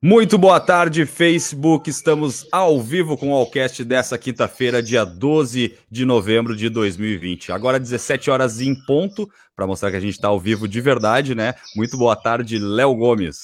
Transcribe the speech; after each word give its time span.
Muito 0.00 0.38
boa 0.38 0.60
tarde, 0.60 1.04
Facebook. 1.04 1.90
Estamos 1.90 2.46
ao 2.52 2.80
vivo 2.80 3.16
com 3.16 3.32
o 3.32 3.34
Allcast 3.34 3.82
dessa 3.82 4.16
quinta-feira, 4.16 4.80
dia 4.80 5.04
12 5.04 5.76
de 5.90 6.04
novembro 6.04 6.54
de 6.54 6.68
2020. 6.68 7.50
Agora 7.50 7.80
17 7.80 8.30
horas 8.30 8.60
em 8.60 8.76
ponto, 8.86 9.28
para 9.56 9.66
mostrar 9.66 9.90
que 9.90 9.96
a 9.96 10.00
gente 10.00 10.12
está 10.12 10.28
ao 10.28 10.38
vivo 10.38 10.68
de 10.68 10.80
verdade, 10.80 11.34
né? 11.34 11.54
Muito 11.74 11.98
boa 11.98 12.14
tarde, 12.14 12.60
Léo 12.60 12.94
Gomes. 12.94 13.40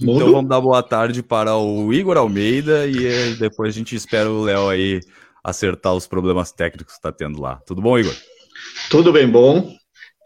Então 0.00 0.30
vamos 0.30 0.48
dar 0.48 0.60
boa 0.60 0.82
tarde 0.84 1.24
para 1.24 1.56
o 1.56 1.92
Igor 1.92 2.16
Almeida 2.16 2.86
e 2.86 3.04
eh, 3.04 3.34
depois 3.34 3.74
a 3.74 3.76
gente 3.76 3.96
espera 3.96 4.30
o 4.30 4.44
Léo 4.44 4.68
aí 4.68 5.00
acertar 5.42 5.92
os 5.92 6.06
problemas 6.06 6.52
técnicos 6.52 6.94
que 6.94 6.98
está 7.00 7.10
tendo 7.10 7.40
lá. 7.40 7.56
Tudo 7.66 7.82
bom, 7.82 7.98
Igor? 7.98 8.14
Tudo 8.90 9.12
bem 9.12 9.28
bom. 9.28 9.74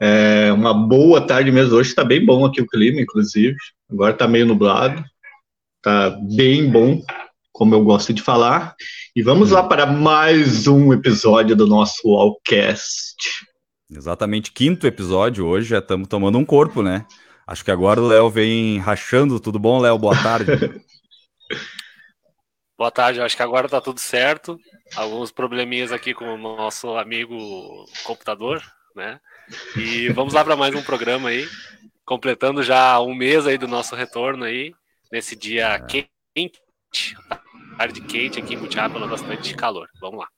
É 0.00 0.52
uma 0.52 0.72
boa 0.72 1.20
tarde 1.20 1.52
mesmo. 1.52 1.76
Hoje 1.76 1.90
está 1.90 2.04
bem 2.04 2.24
bom 2.24 2.44
aqui 2.44 2.60
o 2.62 2.66
clima, 2.66 3.00
inclusive. 3.00 3.56
Agora 3.90 4.12
está 4.12 4.26
meio 4.26 4.46
nublado. 4.46 5.04
Está 5.76 6.10
bem 6.36 6.70
bom, 6.70 7.02
como 7.52 7.74
eu 7.74 7.84
gosto 7.84 8.12
de 8.12 8.22
falar. 8.22 8.74
E 9.14 9.22
vamos 9.22 9.50
lá 9.50 9.62
para 9.62 9.86
mais 9.86 10.66
um 10.66 10.92
episódio 10.92 11.56
do 11.56 11.66
nosso 11.66 12.08
Allcast. 12.08 13.16
Exatamente, 13.90 14.52
quinto 14.52 14.86
episódio 14.86 15.46
hoje. 15.46 15.68
Já 15.70 15.78
estamos 15.78 16.08
tomando 16.08 16.38
um 16.38 16.44
corpo, 16.44 16.82
né? 16.82 17.04
Acho 17.46 17.64
que 17.64 17.70
agora 17.70 18.00
o 18.00 18.06
Léo 18.06 18.30
vem 18.30 18.78
rachando. 18.78 19.40
Tudo 19.40 19.58
bom, 19.58 19.80
Léo? 19.80 19.98
Boa 19.98 20.16
tarde. 20.22 20.52
Boa 22.78 22.90
tarde, 22.90 23.20
acho 23.20 23.36
que 23.36 23.42
agora 23.42 23.68
tá 23.68 23.78
tudo 23.78 24.00
certo. 24.00 24.58
Alguns 24.96 25.30
probleminhas 25.30 25.92
aqui 25.92 26.12
com 26.12 26.34
o 26.34 26.38
nosso 26.38 26.96
amigo 26.96 27.36
computador, 28.04 28.62
né? 28.94 29.20
E 29.76 30.08
vamos 30.10 30.34
lá 30.34 30.44
para 30.44 30.56
mais 30.56 30.74
um 30.74 30.82
programa 30.82 31.28
aí, 31.28 31.46
completando 32.04 32.62
já 32.62 33.00
um 33.00 33.14
mês 33.14 33.46
aí 33.46 33.56
do 33.56 33.68
nosso 33.68 33.94
retorno 33.94 34.44
aí, 34.44 34.74
nesse 35.10 35.36
dia 35.36 35.74
é. 35.74 35.78
quente, 35.80 37.16
tarde 37.78 38.00
quente 38.00 38.38
aqui 38.38 38.54
em 38.54 38.58
Butiápola, 38.58 39.06
bastante 39.06 39.54
calor. 39.54 39.88
Vamos 40.00 40.20
lá. 40.20 40.28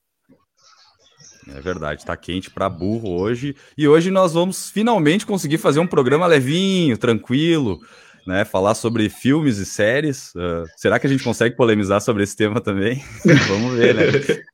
É 1.48 1.60
verdade, 1.60 2.04
tá 2.04 2.16
quente 2.16 2.50
para 2.50 2.68
burro 2.68 3.18
hoje. 3.18 3.56
E 3.76 3.88
hoje 3.88 4.10
nós 4.10 4.32
vamos 4.32 4.70
finalmente 4.70 5.26
conseguir 5.26 5.58
fazer 5.58 5.80
um 5.80 5.86
programa 5.86 6.26
levinho, 6.26 6.96
tranquilo, 6.96 7.80
né, 8.26 8.44
falar 8.44 8.74
sobre 8.74 9.08
filmes 9.08 9.58
e 9.58 9.66
séries. 9.66 10.32
Uh, 10.34 10.64
será 10.76 10.98
que 10.98 11.06
a 11.06 11.10
gente 11.10 11.24
consegue 11.24 11.56
polemizar 11.56 12.00
sobre 12.00 12.22
esse 12.22 12.36
tema 12.36 12.60
também? 12.60 13.02
Vamos 13.48 13.74
ver, 13.74 13.94
né? 13.94 14.04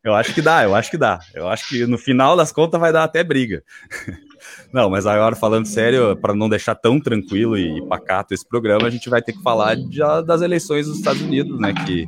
Eu 0.02 0.14
acho 0.14 0.34
que 0.34 0.42
dá, 0.42 0.64
eu 0.64 0.74
acho 0.74 0.91
que 0.91 0.97
dá. 0.97 1.19
Eu 1.34 1.48
acho 1.48 1.69
que 1.69 1.86
no 1.86 1.98
final 1.98 2.36
das 2.36 2.52
contas 2.52 2.80
vai 2.80 2.92
dar 2.92 3.05
até 3.05 3.22
briga. 3.22 3.62
Não, 4.72 4.89
mas 4.89 5.06
agora 5.06 5.34
falando 5.34 5.66
sério, 5.66 6.16
para 6.16 6.34
não 6.34 6.48
deixar 6.48 6.74
tão 6.74 7.00
tranquilo 7.00 7.58
e 7.58 7.84
pacato 7.89 8.33
esse 8.33 8.46
programa, 8.46 8.86
a 8.86 8.91
gente 8.91 9.08
vai 9.08 9.20
ter 9.20 9.33
que 9.33 9.42
falar 9.42 9.74
de, 9.74 9.98
das 10.24 10.42
eleições 10.42 10.86
dos 10.86 10.98
Estados 10.98 11.22
Unidos, 11.22 11.58
né? 11.58 11.74
Que 11.84 12.06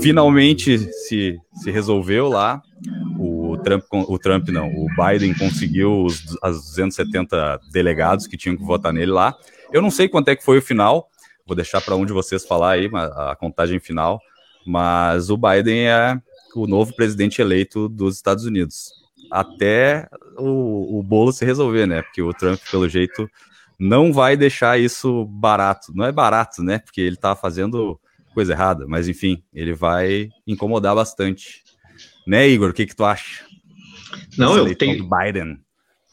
finalmente 0.00 0.78
se, 0.78 1.38
se 1.52 1.70
resolveu 1.70 2.28
lá. 2.28 2.62
O 3.18 3.56
Trump, 3.58 3.82
o 3.92 4.18
Trump 4.18 4.48
não, 4.48 4.68
o 4.68 4.86
Biden 4.96 5.34
conseguiu 5.34 6.04
os 6.04 6.22
as 6.42 6.56
270 6.56 7.60
delegados 7.72 8.26
que 8.26 8.36
tinham 8.36 8.56
que 8.56 8.64
votar 8.64 8.92
nele 8.92 9.10
lá. 9.10 9.34
Eu 9.72 9.82
não 9.82 9.90
sei 9.90 10.08
quanto 10.08 10.28
é 10.28 10.36
que 10.36 10.44
foi 10.44 10.58
o 10.58 10.62
final, 10.62 11.08
vou 11.46 11.56
deixar 11.56 11.80
para 11.80 11.96
um 11.96 12.06
de 12.06 12.12
vocês 12.12 12.44
falar 12.46 12.72
aí 12.72 12.90
a 12.94 13.36
contagem 13.36 13.78
final, 13.78 14.20
mas 14.66 15.30
o 15.30 15.36
Biden 15.36 15.88
é 15.88 16.20
o 16.54 16.66
novo 16.66 16.94
presidente 16.94 17.40
eleito 17.40 17.88
dos 17.88 18.16
Estados 18.16 18.44
Unidos. 18.44 18.90
Até 19.30 20.08
o, 20.38 20.98
o 20.98 21.02
bolo 21.02 21.32
se 21.32 21.44
resolver, 21.44 21.86
né? 21.86 22.02
Porque 22.02 22.22
o 22.22 22.32
Trump, 22.32 22.60
pelo 22.70 22.88
jeito, 22.88 23.28
não 23.78 24.12
vai 24.12 24.36
deixar 24.36 24.78
isso 24.78 25.26
barato. 25.26 25.92
Não 25.94 26.04
é 26.04 26.12
barato, 26.12 26.62
né? 26.62 26.78
Porque 26.78 27.00
ele 27.00 27.16
está 27.16 27.36
fazendo 27.36 28.00
coisa 28.34 28.52
errada, 28.52 28.86
mas 28.86 29.08
enfim, 29.08 29.42
ele 29.52 29.74
vai 29.74 30.30
incomodar 30.46 30.94
bastante. 30.94 31.62
Né, 32.26 32.48
Igor? 32.48 32.70
O 32.70 32.72
que, 32.72 32.86
que 32.86 32.96
tu 32.96 33.04
acha? 33.04 33.44
Não, 34.36 34.56
eu 34.56 34.74
tenho. 34.76 35.08
Biden. 35.08 35.58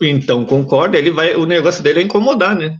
Então, 0.01 0.45
concordo. 0.45 0.97
Ele 0.97 1.11
vai. 1.11 1.35
O 1.35 1.45
negócio 1.45 1.83
dele 1.83 2.01
é 2.01 2.03
incomodar, 2.03 2.55
né? 2.55 2.79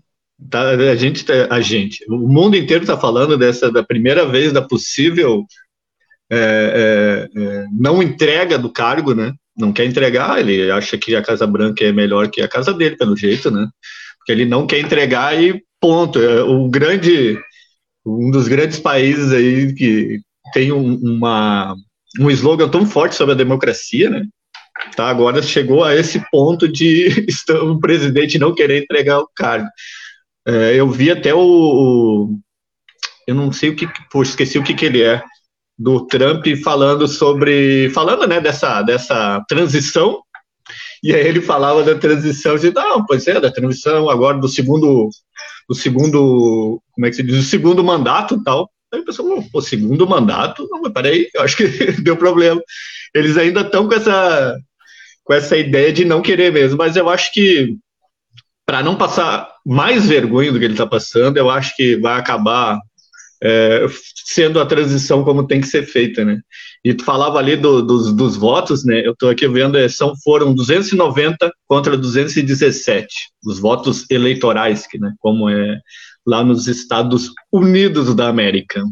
Tá, 0.50 0.72
a 0.72 0.96
gente, 0.96 1.24
tá, 1.24 1.48
a 1.50 1.62
gente, 1.62 2.04
o 2.10 2.18
mundo 2.28 2.58
inteiro 2.58 2.84
está 2.84 2.98
falando 2.98 3.38
dessa 3.38 3.72
da 3.72 3.82
primeira 3.82 4.26
vez 4.26 4.52
da 4.52 4.62
possível 4.62 5.46
é, 6.30 7.30
é, 7.38 7.42
é, 7.42 7.66
não 7.72 8.02
entrega 8.04 8.58
do 8.58 8.72
cargo, 8.72 9.14
né? 9.14 9.32
Não 9.58 9.72
quer 9.72 9.86
entregar, 9.86 10.40
ele 10.40 10.70
acha 10.70 10.98
que 10.98 11.16
a 11.16 11.22
Casa 11.22 11.48
Branca 11.48 11.86
é 11.86 11.92
melhor 11.92 12.30
que 12.30 12.42
a 12.42 12.48
casa 12.48 12.74
dele, 12.74 12.98
pelo 12.98 13.16
jeito, 13.16 13.50
né? 13.50 13.68
Porque 14.18 14.32
ele 14.32 14.46
não 14.46 14.68
quer 14.68 14.80
entregar 14.80 15.42
e 15.42 15.64
ponto. 15.80 16.20
É, 16.20 16.44
o 16.44 16.68
grande, 16.68 17.40
um 18.06 18.32
dos 18.32 18.48
grandes 18.48 18.80
países 18.80 19.32
aí 19.32 19.74
que 19.74 20.20
tem 20.54 20.72
um, 20.72 20.96
uma, 20.96 21.76
um 22.20 22.30
slogan 22.32 22.68
tão 22.70 22.86
forte 22.86 23.16
sobre 23.16 23.34
a 23.34 23.38
democracia, 23.38 24.10
né? 24.10 24.26
Tá, 24.96 25.08
agora 25.10 25.42
chegou 25.42 25.84
a 25.84 25.96
esse 25.96 26.22
ponto 26.30 26.68
de 26.68 27.26
o 27.64 27.80
presidente 27.80 28.38
não 28.38 28.54
querer 28.54 28.84
entregar 28.84 29.20
o 29.20 29.30
cargo. 29.34 29.68
É, 30.48 30.76
eu 30.76 30.90
vi 30.90 31.10
até 31.10 31.34
o, 31.34 31.40
o, 31.40 32.40
Eu 33.28 33.36
não 33.36 33.52
sei 33.52 33.70
o 33.70 33.76
que. 33.76 33.88
Poxa, 34.12 34.32
esqueci 34.32 34.60
o 34.60 34.64
que, 34.64 34.74
que 34.74 34.86
ele 34.86 35.02
é. 35.02 35.24
Do 35.78 36.06
Trump 36.06 36.46
falando 36.64 37.08
sobre. 37.08 37.90
Falando, 37.90 38.28
né, 38.28 38.40
dessa, 38.40 38.82
dessa 38.84 39.44
transição. 39.48 40.22
E 41.04 41.14
aí 41.14 41.28
ele 41.28 41.42
falava 41.42 41.84
da 41.84 41.96
transição, 41.96 42.58
de 42.58 42.72
não, 42.72 43.06
pois 43.06 43.28
é, 43.28 43.40
da 43.40 43.52
transição 43.52 44.10
agora 44.10 44.38
do 44.38 44.48
segundo. 44.48 45.10
Do 45.68 45.76
segundo. 45.76 46.82
Como 46.92 47.06
é 47.06 47.10
que 47.10 47.16
se 47.16 47.24
diz? 47.24 47.36
Do 47.36 47.44
segundo 47.44 47.84
mandato 47.84 48.42
tal. 48.44 48.70
Aí 48.94 49.02
o 49.02 49.06
pessoal, 49.06 49.44
pô, 49.52 49.62
segundo 49.62 50.08
mandato? 50.08 50.68
Não, 50.70 50.82
mas 50.82 50.94
peraí, 50.94 51.30
eu 51.34 51.42
acho 51.42 51.58
que 51.58 51.68
deu 52.02 52.16
problema. 52.16 52.62
Eles 53.14 53.36
ainda 53.38 53.62
estão 53.62 53.88
com 53.88 53.96
essa, 53.96 54.56
com 55.24 55.34
essa 55.34 55.58
ideia 55.58 55.92
de 55.92 56.06
não 56.06 56.22
querer 56.22 56.52
mesmo, 56.52 56.78
mas 56.78 56.96
eu 56.96 57.10
acho 57.10 57.34
que 57.34 57.76
para 58.66 58.82
não 58.82 58.98
passar 58.98 59.50
mais 59.66 60.08
vergonha 60.08 60.52
do 60.52 60.60
que 60.60 60.66
ele 60.66 60.74
está 60.74 60.88
passando, 60.88 61.38
eu 61.38 61.50
acho 61.50 61.76
que 61.76 61.98
vai 61.98 62.20
acabar 62.20 62.80
é, 63.44 63.86
sendo 64.26 64.60
a 64.60 64.66
transição 64.66 65.24
como 65.24 65.46
tem 65.46 65.62
que 65.62 65.68
ser 65.68 65.86
feita, 65.86 66.26
né? 66.26 66.40
E 66.84 66.94
tu 66.94 67.04
falava 67.04 67.38
ali 67.38 67.56
do, 67.56 67.82
dos, 67.82 68.14
dos, 68.14 68.36
votos, 68.36 68.84
né? 68.84 69.06
Eu 69.06 69.12
estou 69.12 69.30
aqui 69.30 69.48
vendo, 69.48 69.78
é, 69.78 69.88
são, 69.88 70.14
foram 70.24 70.54
290 70.54 71.52
contra 71.68 71.98
217, 71.98 73.08
os 73.46 73.60
votos 73.60 74.10
eleitorais, 74.10 74.88
que, 74.88 74.98
né, 74.98 75.14
como 75.20 75.50
é 75.50 75.80
lá 76.26 76.44
nos 76.44 76.68
Estados 76.68 77.32
Unidos 77.52 78.16
da 78.16 78.28
América. 78.28 78.84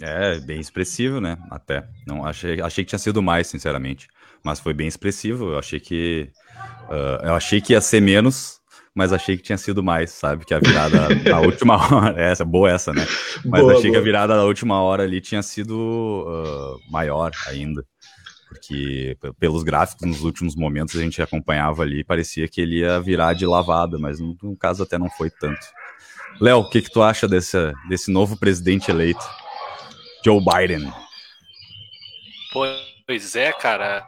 É, 0.00 0.38
bem 0.40 0.60
expressivo, 0.60 1.20
né? 1.20 1.36
Até. 1.50 1.84
Não, 2.06 2.24
achei, 2.24 2.60
achei 2.60 2.84
que 2.84 2.90
tinha 2.90 2.98
sido 2.98 3.22
mais, 3.22 3.48
sinceramente. 3.48 4.06
Mas 4.44 4.60
foi 4.60 4.72
bem 4.72 4.86
expressivo. 4.86 5.52
Eu 5.52 5.58
achei 5.58 5.80
que. 5.80 6.30
Uh, 6.88 7.26
eu 7.26 7.34
achei 7.34 7.60
que 7.60 7.72
ia 7.72 7.80
ser 7.80 8.00
menos, 8.00 8.57
mas 8.98 9.12
achei 9.12 9.36
que 9.36 9.44
tinha 9.44 9.56
sido 9.56 9.80
mais, 9.80 10.10
sabe? 10.10 10.44
Que 10.44 10.52
a 10.52 10.58
virada 10.58 11.14
da 11.22 11.38
última 11.38 11.76
hora, 11.76 12.20
essa, 12.20 12.44
boa 12.44 12.68
essa, 12.68 12.92
né? 12.92 13.06
Mas 13.44 13.60
boa, 13.60 13.74
achei 13.74 13.84
boa. 13.84 13.92
que 13.92 13.96
a 13.96 14.02
virada 14.02 14.34
da 14.34 14.44
última 14.44 14.82
hora 14.82 15.04
ali 15.04 15.20
tinha 15.20 15.40
sido 15.40 16.26
uh, 16.26 16.90
maior 16.90 17.30
ainda. 17.46 17.86
Porque 18.48 19.16
pelos 19.38 19.62
gráficos 19.62 20.04
nos 20.04 20.24
últimos 20.24 20.56
momentos 20.56 20.96
a 20.96 21.00
gente 21.00 21.22
acompanhava 21.22 21.82
ali, 21.82 22.02
parecia 22.02 22.48
que 22.48 22.60
ele 22.60 22.80
ia 22.80 23.00
virar 23.00 23.34
de 23.34 23.46
lavada, 23.46 24.00
mas 24.00 24.18
no, 24.18 24.36
no 24.42 24.56
caso 24.56 24.82
até 24.82 24.98
não 24.98 25.08
foi 25.10 25.30
tanto. 25.30 25.64
Léo, 26.40 26.58
o 26.58 26.68
que, 26.68 26.82
que 26.82 26.90
tu 26.90 27.00
acha 27.00 27.28
desse, 27.28 27.56
desse 27.88 28.10
novo 28.10 28.36
presidente 28.36 28.90
eleito? 28.90 29.24
Joe 30.24 30.40
Biden. 30.42 30.92
Pois 32.52 33.36
é, 33.36 33.52
cara. 33.52 34.04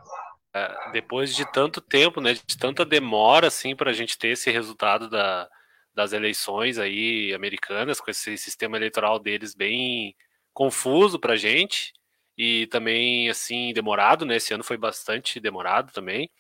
É, 0.55 0.91
depois 0.93 1.35
de 1.35 1.51
tanto 1.53 1.81
tempo, 1.81 2.21
né, 2.21 2.35
de 2.35 2.59
tanta 2.59 2.85
demora 2.85 3.47
assim 3.47 3.77
para 3.77 3.91
a 3.91 3.93
gente 3.93 4.19
ter 4.19 4.29
esse 4.29 4.51
resultado 4.51 5.09
da, 5.09 5.49
das 5.95 6.13
eleições 6.13 6.79
aí 6.79 7.33
americanas, 7.35 8.01
com 8.01 8.11
esse 8.11 8.37
sistema 8.37 8.77
eleitoral 8.77 9.19
deles 9.19 9.55
bem 9.55 10.15
confuso 10.53 11.19
para 11.19 11.35
a 11.35 11.37
gente 11.37 11.93
e 12.37 12.67
também 12.69 13.29
assim 13.29 13.73
demorado, 13.73 14.25
né? 14.25 14.37
Esse 14.37 14.55
ano 14.55 14.65
foi 14.65 14.77
bastante 14.77 15.39
demorado 15.39 15.93
também. 15.93 16.31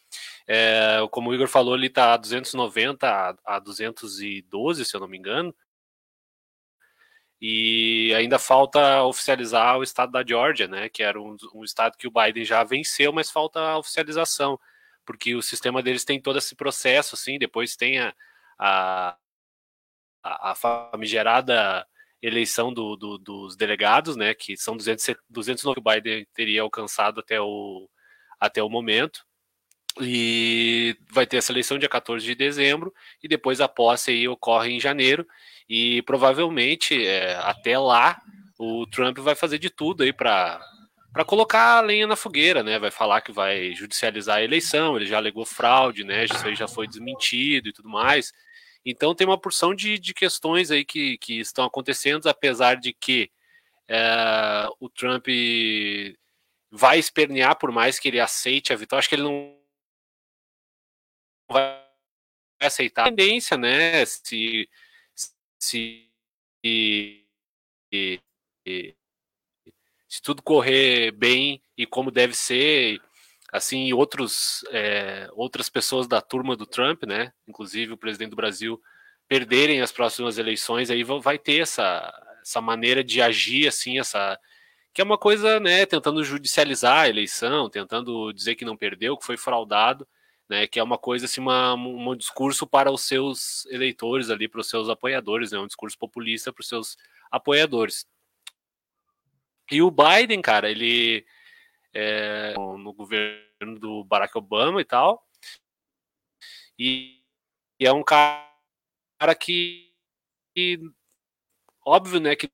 É, 0.47 0.99
como 1.11 1.31
o 1.31 1.35
Igor 1.35 1.47
falou, 1.47 1.75
ele 1.77 1.87
está 1.87 2.17
290 2.17 3.07
a, 3.07 3.57
a 3.57 3.59
212, 3.59 4.85
se 4.85 4.97
eu 4.97 5.01
não 5.01 5.09
me 5.09 5.19
engano. 5.19 5.55
E 7.41 8.13
ainda 8.15 8.39
falta 8.39 9.03
oficializar 9.05 9.79
o 9.79 9.83
estado 9.83 10.13
da 10.13 10.25
Georgia, 10.27 10.69
né? 10.69 10.89
Que 10.91 11.03
era 11.03 11.21
um, 11.21 11.37
um 11.55 11.65
estado 11.65 11.97
que 11.97 12.07
o 12.07 12.11
Biden 12.11 12.45
já 12.45 12.63
venceu, 12.65 13.13
mas 13.13 13.31
falta 13.31 13.61
a 13.61 13.79
oficialização, 13.79 14.61
porque 15.07 15.35
o 15.35 15.43
sistema 15.43 15.83
deles 15.83 16.05
tem 16.05 16.21
todo 16.21 16.39
esse 16.39 16.55
processo, 16.55 17.15
assim, 17.15 17.39
depois 17.39 17.77
tem 17.77 17.99
a, 17.99 18.15
a, 18.59 19.17
a 20.23 20.55
famigerada 20.55 21.87
eleição 22.23 22.73
do, 22.73 22.97
do, 22.97 23.19
dos 23.19 23.57
delegados, 23.57 24.17
né? 24.17 24.35
Que 24.35 24.57
são 24.57 24.77
200, 24.77 25.17
209 25.29 25.81
que 25.81 25.89
o 25.89 25.93
Biden 25.95 26.27
teria 26.35 26.63
alcançado 26.63 27.21
até 27.21 27.41
o, 27.41 27.89
até 28.39 28.63
o 28.63 28.69
momento. 28.69 29.25
e 30.01 30.97
vai 31.11 31.27
ter 31.27 31.39
essa 31.39 31.53
eleição 31.53 31.79
dia 31.79 31.89
14 31.89 32.25
de 32.25 32.35
dezembro 32.35 32.93
e 33.23 33.29
depois 33.29 33.61
a 33.61 33.69
posse 33.69 34.11
aí 34.11 34.29
ocorre 34.29 34.71
em 34.73 34.81
janeiro 34.81 35.27
e 35.71 36.03
provavelmente 36.03 37.07
é, 37.07 37.37
até 37.37 37.79
lá 37.79 38.21
o 38.59 38.85
Trump 38.89 39.17
vai 39.19 39.37
fazer 39.37 39.57
de 39.57 39.71
tudo 39.71 40.03
aí 40.03 40.13
para 40.13 40.61
para 41.13 41.25
colocar 41.25 41.79
a 41.79 41.81
lenha 41.81 42.07
na 42.07 42.15
fogueira, 42.15 42.63
né? 42.63 42.79
Vai 42.79 42.91
falar 42.91 43.21
que 43.21 43.33
vai 43.33 43.73
judicializar 43.75 44.37
a 44.37 44.43
eleição, 44.45 44.97
ele 44.97 45.07
já 45.07 45.17
alegou 45.17 45.45
fraude, 45.45 46.05
né? 46.05 46.25
Isso 46.25 46.47
aí 46.47 46.55
já 46.55 46.69
foi 46.69 46.87
desmentido 46.87 47.69
e 47.69 47.73
tudo 47.73 47.89
mais. 47.89 48.33
Então 48.85 49.13
tem 49.15 49.27
uma 49.27 49.41
porção 49.41 49.75
de, 49.75 49.99
de 49.99 50.15
questões 50.15 50.71
aí 50.71 50.85
que, 50.85 51.19
que 51.19 51.41
estão 51.41 51.65
acontecendo, 51.65 52.29
apesar 52.29 52.77
de 52.77 52.93
que 52.93 53.29
é, 53.89 54.69
o 54.79 54.89
Trump 54.89 55.27
vai 56.71 56.99
espernear 57.01 57.59
por 57.59 57.73
mais 57.73 57.99
que 57.99 58.07
ele 58.07 58.21
aceite 58.21 58.73
a 58.73 58.77
vitória. 58.77 59.01
Acho 59.01 59.09
que 59.09 59.17
ele 59.17 59.25
não 59.25 59.57
vai 61.51 61.85
aceitar 62.61 63.03
a 63.03 63.05
tendência, 63.07 63.57
né? 63.57 64.05
Se, 64.05 64.69
se, 65.61 66.09
se, 66.65 67.25
tudo 70.23 70.43
correr 70.43 71.13
bem 71.13 71.63
e 71.77 71.87
como 71.87 72.11
deve 72.11 72.35
ser, 72.35 73.01
assim, 73.53 73.93
outros, 73.93 74.65
é, 74.71 75.29
outras 75.33 75.69
pessoas 75.69 76.09
da 76.09 76.21
turma 76.21 76.57
do 76.57 76.67
Trump, 76.67 77.05
né? 77.05 77.33
Inclusive 77.47 77.93
o 77.93 77.99
presidente 77.99 78.31
do 78.31 78.37
Brasil 78.37 78.81
perderem 79.29 79.81
as 79.81 79.93
próximas 79.93 80.39
eleições, 80.39 80.91
aí 80.91 81.05
vai 81.05 81.39
ter 81.39 81.61
essa, 81.61 82.13
essa 82.43 82.61
maneira 82.61 83.05
de 83.05 83.23
agir, 83.23 83.69
assim, 83.69 83.99
essa 84.01 84.39
que 84.93 85.01
é 85.01 85.05
uma 85.05 85.19
coisa, 85.19 85.61
né, 85.61 85.87
tentando 85.87 86.25
judicializar 86.25 87.03
a 87.03 87.09
eleição, 87.09 87.71
tentando 87.71 88.33
dizer 88.33 88.57
que 88.57 88.65
não 88.65 88.77
perdeu, 88.77 89.17
que 89.17 89.25
foi 89.25 89.37
fraudado, 89.37 90.05
né, 90.51 90.67
que 90.67 90.81
é 90.81 90.83
uma 90.83 90.99
coisa 90.99 91.27
assim, 91.27 91.41
uma, 91.41 91.75
um 91.75 92.17
discurso 92.17 92.67
para 92.67 92.91
os 92.91 93.03
seus 93.03 93.65
eleitores 93.67 94.31
ali, 94.31 94.49
para 94.49 94.61
os 94.61 94.69
seus 94.69 94.89
apoiadores, 94.89 95.53
né, 95.53 95.59
um 95.61 95.67
discurso 95.69 95.97
populista 95.97 96.53
para 96.53 96.61
os 96.61 96.69
seus 96.69 96.97
apoiadores. 97.31 98.05
E 99.71 99.81
o 99.81 99.93
Biden, 99.93 100.43
cara, 100.43 100.69
ele 100.69 101.25
é, 101.95 102.55
no 102.55 102.93
governo 102.93 103.79
do 103.79 104.03
Barack 104.03 104.37
Obama 104.37 104.81
e 104.81 104.85
tal, 104.85 105.25
e, 106.77 107.23
e 107.79 107.87
é 107.87 107.93
um 107.93 108.03
cara 108.03 108.45
que, 109.39 109.95
que, 110.53 110.81
óbvio, 111.87 112.19
né, 112.19 112.35
que 112.35 112.51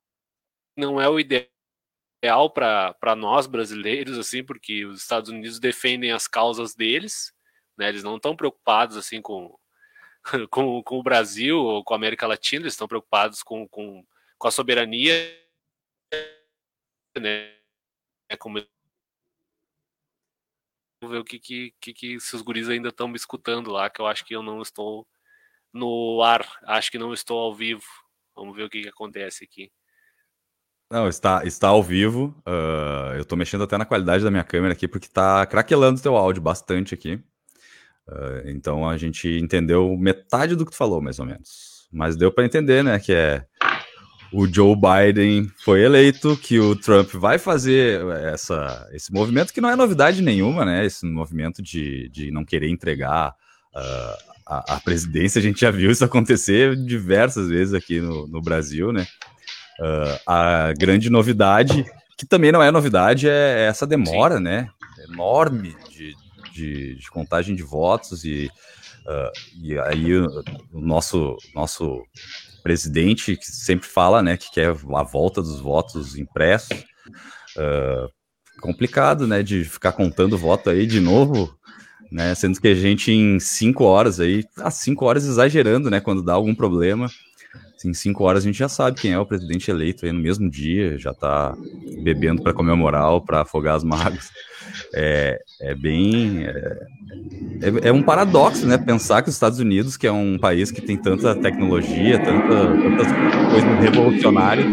não 0.77 1.01
é 1.01 1.09
o 1.09 1.19
ideal 1.19 2.51
para 2.51 3.15
nós 3.15 3.47
brasileiros, 3.47 4.19
assim, 4.19 4.43
porque 4.43 4.85
os 4.85 5.01
Estados 5.01 5.31
Unidos 5.31 5.59
defendem 5.59 6.11
as 6.11 6.27
causas 6.27 6.75
deles, 6.75 7.35
né? 7.77 7.89
Eles 7.89 8.03
não 8.03 8.17
estão 8.17 8.35
preocupados 8.35 8.97
assim 8.97 9.21
com, 9.21 9.57
com, 10.49 10.81
com, 10.83 10.99
o 10.99 11.03
Brasil 11.03 11.57
ou 11.57 11.83
com 11.83 11.93
a 11.93 11.97
América 11.97 12.27
Latina, 12.27 12.63
eles 12.63 12.73
estão 12.73 12.87
preocupados 12.87 13.43
com, 13.43 13.67
com, 13.67 14.05
com 14.37 14.47
a 14.47 14.51
soberania, 14.51 15.13
né? 17.19 17.55
É 18.29 18.35
como 18.37 18.59
Vamos 20.99 21.15
ver 21.15 21.21
o 21.21 21.23
que, 21.23 21.37
que, 21.37 21.73
que, 21.79 21.93
que 21.93 22.19
seus 22.19 22.41
guris 22.41 22.67
ainda 22.67 22.89
estão 22.89 23.07
me 23.07 23.15
escutando 23.15 23.71
lá, 23.71 23.87
que 23.87 24.01
eu 24.01 24.07
acho 24.07 24.25
que 24.25 24.35
eu 24.35 24.41
não 24.41 24.61
estou 24.63 25.07
no 25.71 26.23
ar, 26.23 26.43
acho 26.63 26.89
que 26.89 26.97
não 26.97 27.13
estou 27.13 27.37
ao 27.37 27.53
vivo. 27.53 27.85
Vamos 28.35 28.55
ver 28.55 28.63
o 28.63 28.69
que, 28.69 28.81
que 28.81 28.89
acontece 28.89 29.43
aqui. 29.43 29.71
Não, 30.89 31.07
está, 31.07 31.43
está 31.45 31.67
ao 31.67 31.83
vivo. 31.83 32.35
Uh, 32.47 33.13
eu 33.15 33.21
estou 33.21 33.37
mexendo 33.37 33.63
até 33.63 33.77
na 33.77 33.85
qualidade 33.85 34.23
da 34.23 34.31
minha 34.31 34.43
câmera 34.43 34.73
aqui, 34.73 34.87
porque 34.87 35.07
está 35.07 35.45
craquelando 35.45 35.99
o 35.99 36.03
teu 36.03 36.15
áudio 36.15 36.41
bastante 36.41 36.93
aqui. 36.93 37.21
Uh, 38.07 38.49
então 38.49 38.87
a 38.87 38.97
gente 38.97 39.27
entendeu 39.37 39.95
metade 39.97 40.55
do 40.55 40.65
que 40.65 40.71
tu 40.71 40.77
falou, 40.77 41.01
mais 41.01 41.19
ou 41.19 41.25
menos. 41.25 41.87
Mas 41.91 42.15
deu 42.15 42.31
para 42.31 42.45
entender, 42.45 42.83
né, 42.83 42.99
que 42.99 43.13
é 43.13 43.45
o 44.31 44.45
Joe 44.45 44.75
Biden 44.75 45.49
foi 45.63 45.83
eleito, 45.83 46.37
que 46.37 46.59
o 46.59 46.75
Trump 46.75 47.11
vai 47.13 47.37
fazer 47.37 48.01
essa, 48.33 48.87
esse 48.91 49.11
movimento, 49.11 49.53
que 49.53 49.61
não 49.61 49.69
é 49.69 49.75
novidade 49.75 50.21
nenhuma, 50.21 50.65
né? 50.65 50.85
Esse 50.85 51.05
movimento 51.05 51.61
de, 51.61 52.09
de 52.09 52.31
não 52.31 52.43
querer 52.43 52.69
entregar 52.69 53.29
uh, 53.29 54.33
a, 54.45 54.75
a, 54.75 54.79
presidência, 54.79 55.39
a 55.39 55.41
gente 55.41 55.61
já 55.61 55.71
viu 55.71 55.91
isso 55.91 56.03
acontecer 56.03 56.75
diversas 56.75 57.47
vezes 57.47 57.73
aqui 57.73 58.01
no, 58.01 58.27
no 58.27 58.41
Brasil, 58.41 58.91
né? 58.91 59.07
Uh, 59.79 60.19
a 60.25 60.73
grande 60.77 61.09
novidade, 61.09 61.85
que 62.17 62.25
também 62.25 62.51
não 62.51 62.61
é 62.61 62.71
novidade, 62.71 63.29
é 63.29 63.67
essa 63.67 63.87
demora, 63.87 64.37
Sim. 64.37 64.43
né? 64.43 64.69
Enorme 65.09 65.75
de, 65.89 66.13
de, 66.57 66.95
de, 66.95 67.09
contagem 67.09 67.55
de 67.55 67.63
votos 67.63 68.25
e, 68.25 68.49
uh, 69.05 69.31
e 69.61 69.77
aí 69.77 70.17
o, 70.17 70.27
nosso, 70.73 71.37
nosso 71.53 72.03
presidente 72.63 73.37
que 73.37 73.45
sempre 73.45 73.87
fala, 73.87 74.21
né, 74.21 74.35
que 74.35 74.51
quer 74.51 74.69
a 74.69 75.03
volta 75.03 75.41
dos 75.41 75.59
votos 75.59 76.17
impressos. 76.17 76.83
Uh, 77.55 78.11
complicado, 78.59 79.27
né, 79.27 79.43
de 79.43 79.63
ficar 79.63 79.91
contando 79.91 80.37
voto 80.37 80.69
aí 80.69 80.87
de 80.87 80.99
novo, 80.99 81.55
né, 82.11 82.33
sendo 82.33 82.59
que 82.59 82.67
a 82.67 82.75
gente 82.75 83.11
em 83.11 83.39
cinco 83.39 83.83
horas 83.83 84.19
aí, 84.19 84.43
ah, 84.57 84.71
cinco 84.71 85.05
horas 85.05 85.25
exagerando, 85.25 85.89
né, 85.91 85.99
quando 85.99 86.23
dá 86.23 86.33
algum 86.33 86.55
problema, 86.55 87.07
em 87.87 87.93
cinco 87.93 88.23
horas 88.23 88.43
a 88.43 88.45
gente 88.45 88.57
já 88.57 88.69
sabe 88.69 88.99
quem 88.99 89.13
é 89.13 89.19
o 89.19 89.25
presidente 89.25 89.71
eleito 89.71 90.05
aí 90.05 90.11
no 90.11 90.19
mesmo 90.19 90.49
dia, 90.49 90.97
já 90.97 91.13
tá 91.13 91.55
bebendo 92.03 92.41
para 92.41 92.53
comemorar 92.53 93.11
ou 93.11 93.21
para 93.21 93.41
afogar 93.41 93.75
as 93.75 93.83
mágoas. 93.83 94.29
É, 94.93 95.39
é 95.61 95.75
bem. 95.75 96.45
É, 96.45 96.87
é, 97.61 97.87
é, 97.89 97.91
um 97.91 98.03
paradoxo, 98.03 98.67
né? 98.67 98.77
Pensar 98.77 99.21
que 99.21 99.29
os 99.29 99.35
Estados 99.35 99.59
Unidos, 99.59 99.97
que 99.97 100.05
é 100.05 100.11
um 100.11 100.37
país 100.37 100.71
que 100.71 100.81
tem 100.81 100.97
tanta 100.97 101.35
tecnologia, 101.35 102.19
tanta, 102.19 102.77
tantas 102.77 103.07
coisas 103.51 103.79
revolucionárias, 103.79 104.67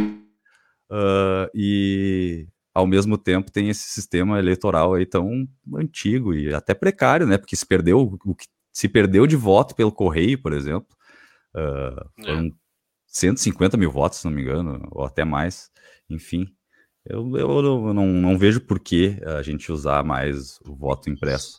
uh, 0.91 1.49
e 1.55 2.47
ao 2.75 2.87
mesmo 2.87 3.17
tempo 3.17 3.51
tem 3.51 3.69
esse 3.69 3.89
sistema 3.89 4.39
eleitoral 4.39 4.95
aí 4.95 5.07
tão 5.07 5.47
antigo 5.77 6.35
e 6.35 6.53
até 6.53 6.75
precário, 6.75 7.27
né? 7.27 7.39
Porque 7.39 7.57
se 7.57 7.67
perdeu 7.67 8.19
o 8.25 8.35
que 8.35 8.47
se 8.73 8.89
perdeu 8.89 9.27
de 9.27 9.37
voto 9.37 9.75
pelo 9.75 9.93
correio, 9.93 10.41
por 10.43 10.53
exemplo. 10.53 10.89
Uh, 11.55 12.25
foram 12.25 12.51
150 13.15 13.77
mil 13.77 13.91
votos, 13.91 14.19
se 14.19 14.25
não 14.25 14.33
me 14.33 14.43
engano, 14.43 14.87
ou 14.91 15.05
até 15.05 15.25
mais. 15.25 15.71
Enfim, 16.11 16.49
eu, 17.07 17.37
eu 17.37 17.95
não, 17.95 18.07
não 18.07 18.37
vejo 18.37 18.61
por 18.61 18.81
que 18.81 19.19
a 19.25 19.41
gente 19.41 19.71
usar 19.71 20.05
mais 20.05 20.59
o 20.67 20.75
voto 20.75 21.09
impresso. 21.09 21.59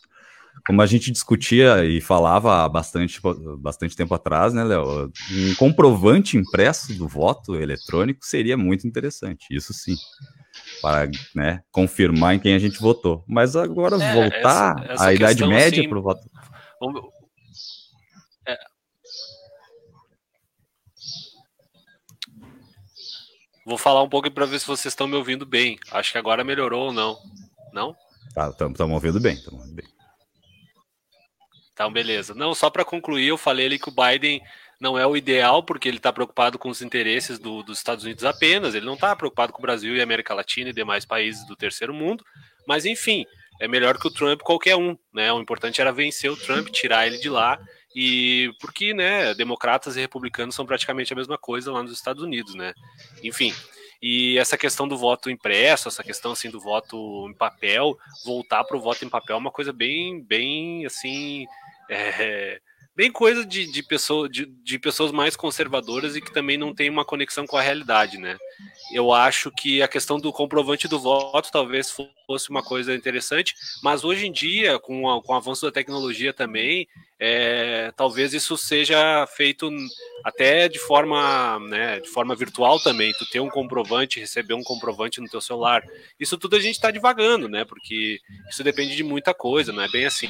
Como 0.66 0.82
a 0.82 0.86
gente 0.86 1.10
discutia 1.10 1.84
e 1.84 2.00
falava 2.00 2.64
há 2.64 2.68
bastante, 2.68 3.20
bastante 3.58 3.96
tempo 3.96 4.14
atrás, 4.14 4.52
né, 4.52 4.64
Léo? 4.64 5.12
Um 5.30 5.54
comprovante 5.54 6.36
impresso 6.36 6.94
do 6.94 7.06
voto 7.06 7.54
eletrônico 7.54 8.24
seria 8.24 8.56
muito 8.56 8.86
interessante, 8.86 9.46
isso 9.50 9.72
sim. 9.72 9.94
Para 10.82 11.08
né, 11.34 11.62
confirmar 11.70 12.34
em 12.34 12.38
quem 12.38 12.54
a 12.54 12.58
gente 12.58 12.80
votou. 12.80 13.22
Mas 13.28 13.54
agora 13.54 13.96
é, 14.02 14.14
voltar 14.14 14.76
essa, 14.82 14.92
essa 14.92 15.06
à 15.06 15.14
Idade 15.14 15.46
Média 15.46 15.80
assim, 15.80 15.88
para 15.88 15.98
o 15.98 16.02
voto. 16.02 16.28
Vou 23.66 23.76
falar 23.76 24.00
um 24.00 24.08
pouco 24.08 24.30
para 24.30 24.46
ver 24.46 24.60
se 24.60 24.66
vocês 24.66 24.92
estão 24.92 25.08
me 25.08 25.16
ouvindo 25.16 25.44
bem. 25.44 25.76
Acho 25.90 26.12
que 26.12 26.18
agora 26.18 26.44
melhorou 26.44 26.86
ou 26.86 26.92
não. 26.92 27.18
Não? 27.72 27.96
Tá, 28.32 28.48
estamos 28.48 28.78
ouvindo 28.78 29.18
bem, 29.18 29.34
estamos 29.34 29.58
ouvindo 29.58 29.74
bem. 29.74 29.86
Então, 31.72 31.92
beleza. 31.92 32.32
Não, 32.32 32.54
só 32.54 32.70
para 32.70 32.84
concluir, 32.84 33.26
eu 33.26 33.36
falei 33.36 33.66
ali 33.66 33.76
que 33.76 33.88
o 33.88 33.92
Biden 33.92 34.40
não 34.80 34.96
é 34.96 35.04
o 35.04 35.16
ideal, 35.16 35.64
porque 35.64 35.88
ele 35.88 35.96
está 35.96 36.12
preocupado 36.12 36.60
com 36.60 36.68
os 36.68 36.80
interesses 36.80 37.40
do, 37.40 37.64
dos 37.64 37.78
Estados 37.78 38.04
Unidos 38.04 38.24
apenas, 38.24 38.74
ele 38.74 38.86
não 38.86 38.94
está 38.94 39.16
preocupado 39.16 39.52
com 39.52 39.58
o 39.58 39.62
Brasil 39.62 39.96
e 39.96 40.00
América 40.00 40.32
Latina 40.32 40.70
e 40.70 40.72
demais 40.72 41.04
países 41.04 41.44
do 41.46 41.56
terceiro 41.56 41.92
mundo, 41.92 42.24
mas 42.68 42.84
enfim, 42.86 43.24
é 43.60 43.66
melhor 43.66 43.98
que 43.98 44.06
o 44.06 44.10
Trump 44.10 44.42
qualquer 44.42 44.76
um, 44.76 44.96
né? 45.12 45.32
O 45.32 45.40
importante 45.40 45.80
era 45.80 45.92
vencer 45.92 46.30
o 46.30 46.36
Trump, 46.36 46.68
tirar 46.68 47.06
ele 47.06 47.18
de 47.18 47.28
lá 47.28 47.58
e 47.98 48.52
porque, 48.60 48.92
né, 48.92 49.32
democratas 49.32 49.96
e 49.96 50.00
republicanos 50.00 50.54
são 50.54 50.66
praticamente 50.66 51.14
a 51.14 51.16
mesma 51.16 51.38
coisa 51.38 51.72
lá 51.72 51.82
nos 51.82 51.92
Estados 51.92 52.22
Unidos, 52.22 52.54
né? 52.54 52.74
Enfim, 53.24 53.54
e 54.02 54.36
essa 54.36 54.58
questão 54.58 54.86
do 54.86 54.98
voto 54.98 55.30
impresso, 55.30 55.88
essa 55.88 56.04
questão 56.04 56.32
assim 56.32 56.50
do 56.50 56.60
voto 56.60 57.26
em 57.26 57.32
papel, 57.32 57.96
voltar 58.22 58.64
para 58.64 58.76
o 58.76 58.80
voto 58.80 59.02
em 59.02 59.08
papel 59.08 59.36
é 59.36 59.38
uma 59.38 59.50
coisa 59.50 59.72
bem, 59.72 60.22
bem 60.22 60.84
assim, 60.84 61.46
é, 61.88 62.60
bem 62.96 63.12
coisa 63.12 63.44
de, 63.44 63.70
de, 63.70 63.82
pessoa, 63.82 64.28
de, 64.28 64.46
de 64.46 64.78
pessoas 64.78 65.12
mais 65.12 65.36
conservadoras 65.36 66.16
e 66.16 66.20
que 66.20 66.32
também 66.32 66.56
não 66.56 66.74
tem 66.74 66.88
uma 66.88 67.04
conexão 67.04 67.46
com 67.46 67.56
a 67.56 67.62
realidade, 67.62 68.18
né? 68.18 68.38
eu 68.92 69.12
acho 69.12 69.50
que 69.50 69.82
a 69.82 69.88
questão 69.88 70.18
do 70.18 70.32
comprovante 70.32 70.86
do 70.86 70.98
voto 70.98 71.50
talvez 71.50 71.94
fosse 72.26 72.50
uma 72.50 72.62
coisa 72.62 72.94
interessante, 72.94 73.54
mas 73.82 74.04
hoje 74.04 74.26
em 74.26 74.32
dia, 74.32 74.78
com, 74.78 75.10
a, 75.10 75.22
com 75.22 75.32
o 75.32 75.36
avanço 75.36 75.66
da 75.66 75.72
tecnologia 75.72 76.32
também, 76.32 76.86
é, 77.18 77.92
talvez 77.96 78.32
isso 78.32 78.56
seja 78.56 79.26
feito 79.26 79.70
até 80.24 80.68
de 80.68 80.78
forma, 80.78 81.58
né, 81.60 82.00
de 82.00 82.08
forma 82.08 82.34
virtual 82.34 82.78
também, 82.78 83.12
tu 83.12 83.28
ter 83.28 83.40
um 83.40 83.48
comprovante, 83.48 84.20
receber 84.20 84.54
um 84.54 84.62
comprovante 84.62 85.20
no 85.20 85.28
teu 85.28 85.40
celular. 85.40 85.82
Isso 86.18 86.38
tudo 86.38 86.56
a 86.56 86.60
gente 86.60 86.74
está 86.74 86.90
divagando, 86.90 87.48
né? 87.48 87.64
Porque 87.64 88.18
isso 88.48 88.62
depende 88.62 88.94
de 88.96 89.02
muita 89.02 89.32
coisa, 89.32 89.72
não 89.72 89.82
é 89.82 89.88
bem 89.88 90.04
assim. 90.04 90.28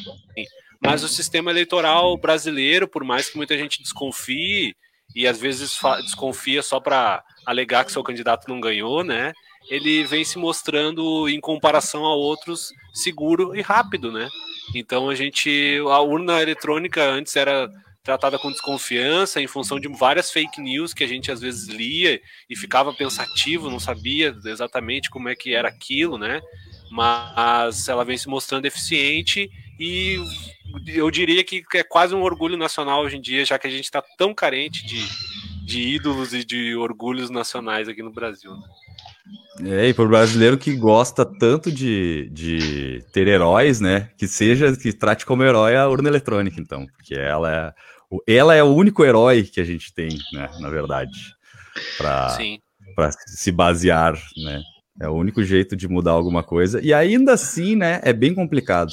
Mas 0.87 1.02
o 1.02 1.09
sistema 1.09 1.50
eleitoral 1.50 2.16
brasileiro, 2.16 2.87
por 2.87 3.02
mais 3.02 3.28
que 3.28 3.37
muita 3.37 3.59
gente 3.59 3.83
desconfie, 3.83 4.75
e 5.14 5.26
às 5.26 5.40
vezes 5.40 5.78
desconfia 6.02 6.62
só 6.62 6.78
para 6.78 7.25
alegar 7.45 7.85
que 7.85 7.93
seu 7.93 8.02
candidato 8.02 8.49
não 8.49 8.61
ganhou, 8.61 9.02
né? 9.02 9.33
Ele 9.69 10.05
vem 10.05 10.25
se 10.25 10.38
mostrando, 10.38 11.28
em 11.28 11.40
comparação 11.40 12.05
a 12.05 12.14
outros, 12.14 12.73
seguro 12.93 13.57
e 13.57 13.61
rápido, 13.61 14.12
né? 14.12 14.28
Então 14.75 15.09
a 15.09 15.14
gente. 15.14 15.78
A 15.90 16.00
urna 16.00 16.40
eletrônica 16.40 17.02
antes 17.02 17.35
era 17.35 17.69
tratada 18.05 18.38
com 18.38 18.52
desconfiança 18.52 19.40
em 19.40 19.49
função 19.49 19.81
de 19.81 19.88
várias 19.88 20.31
fake 20.31 20.61
news 20.61 20.95
que 20.95 21.02
a 21.02 21.09
gente 21.09 21.33
às 21.33 21.40
vezes 21.40 21.66
lia 21.66 22.21
e 22.49 22.55
ficava 22.55 22.95
pensativo, 22.95 23.69
não 23.69 23.81
sabia 23.81 24.37
exatamente 24.45 25.11
como 25.11 25.28
é 25.28 25.35
que 25.35 25.52
era 25.52 25.69
aquilo, 25.69 26.16
né? 26.16 26.40
Mas 26.88 27.88
ela 27.88 28.05
vem 28.05 28.16
se 28.16 28.28
mostrando 28.28 28.66
eficiente 28.66 29.50
e 29.78 30.18
eu 30.87 31.11
diria 31.11 31.45
que 31.45 31.62
é 31.75 31.83
quase 31.83 32.14
um 32.14 32.23
orgulho 32.23 32.56
nacional 32.56 33.02
hoje 33.02 33.16
em 33.16 33.21
dia, 33.21 33.45
já 33.45 33.59
que 33.59 33.66
a 33.66 33.71
gente 33.71 33.85
está 33.85 34.02
tão 34.16 34.35
carente 34.35 34.87
de, 34.87 35.04
de 35.64 35.80
ídolos 35.80 36.33
e 36.33 36.45
de 36.45 36.75
orgulhos 36.75 37.30
nacionais 37.30 37.88
aqui 37.88 38.02
no 38.02 38.12
Brasil. 38.12 38.52
Né? 38.52 38.66
É, 39.64 39.88
e 39.88 39.95
para 39.95 40.04
o 40.04 40.09
brasileiro 40.09 40.59
que 40.59 40.75
gosta 40.76 41.25
tanto 41.25 41.73
de, 41.73 42.28
de 42.30 43.02
ter 43.12 43.26
heróis, 43.26 43.80
né? 43.80 44.11
Que 44.16 44.28
seja, 44.28 44.76
que 44.76 44.92
trate 44.92 45.25
como 45.25 45.42
herói 45.42 45.76
a 45.76 45.88
urna 45.88 46.09
eletrônica, 46.09 46.61
então. 46.61 46.87
Porque 46.87 47.14
ela 47.14 47.52
é, 47.52 47.75
ela 48.26 48.54
é 48.54 48.62
o 48.62 48.75
único 48.75 49.04
herói 49.04 49.45
que 49.45 49.61
a 49.61 49.64
gente 49.64 49.92
tem, 49.95 50.11
né, 50.33 50.49
na 50.61 50.68
verdade, 50.68 51.35
para 51.97 52.37
se 53.26 53.50
basear, 53.50 54.14
né? 54.37 54.61
É 55.00 55.09
o 55.09 55.14
único 55.14 55.42
jeito 55.42 55.76
de 55.76 55.88
mudar 55.88 56.12
alguma 56.12 56.42
coisa. 56.42 56.80
E 56.83 56.92
ainda 56.92 57.35
assim, 57.35 57.76
né, 57.76 58.00
é 58.02 58.12
bem 58.12 58.35
complicado. 58.35 58.92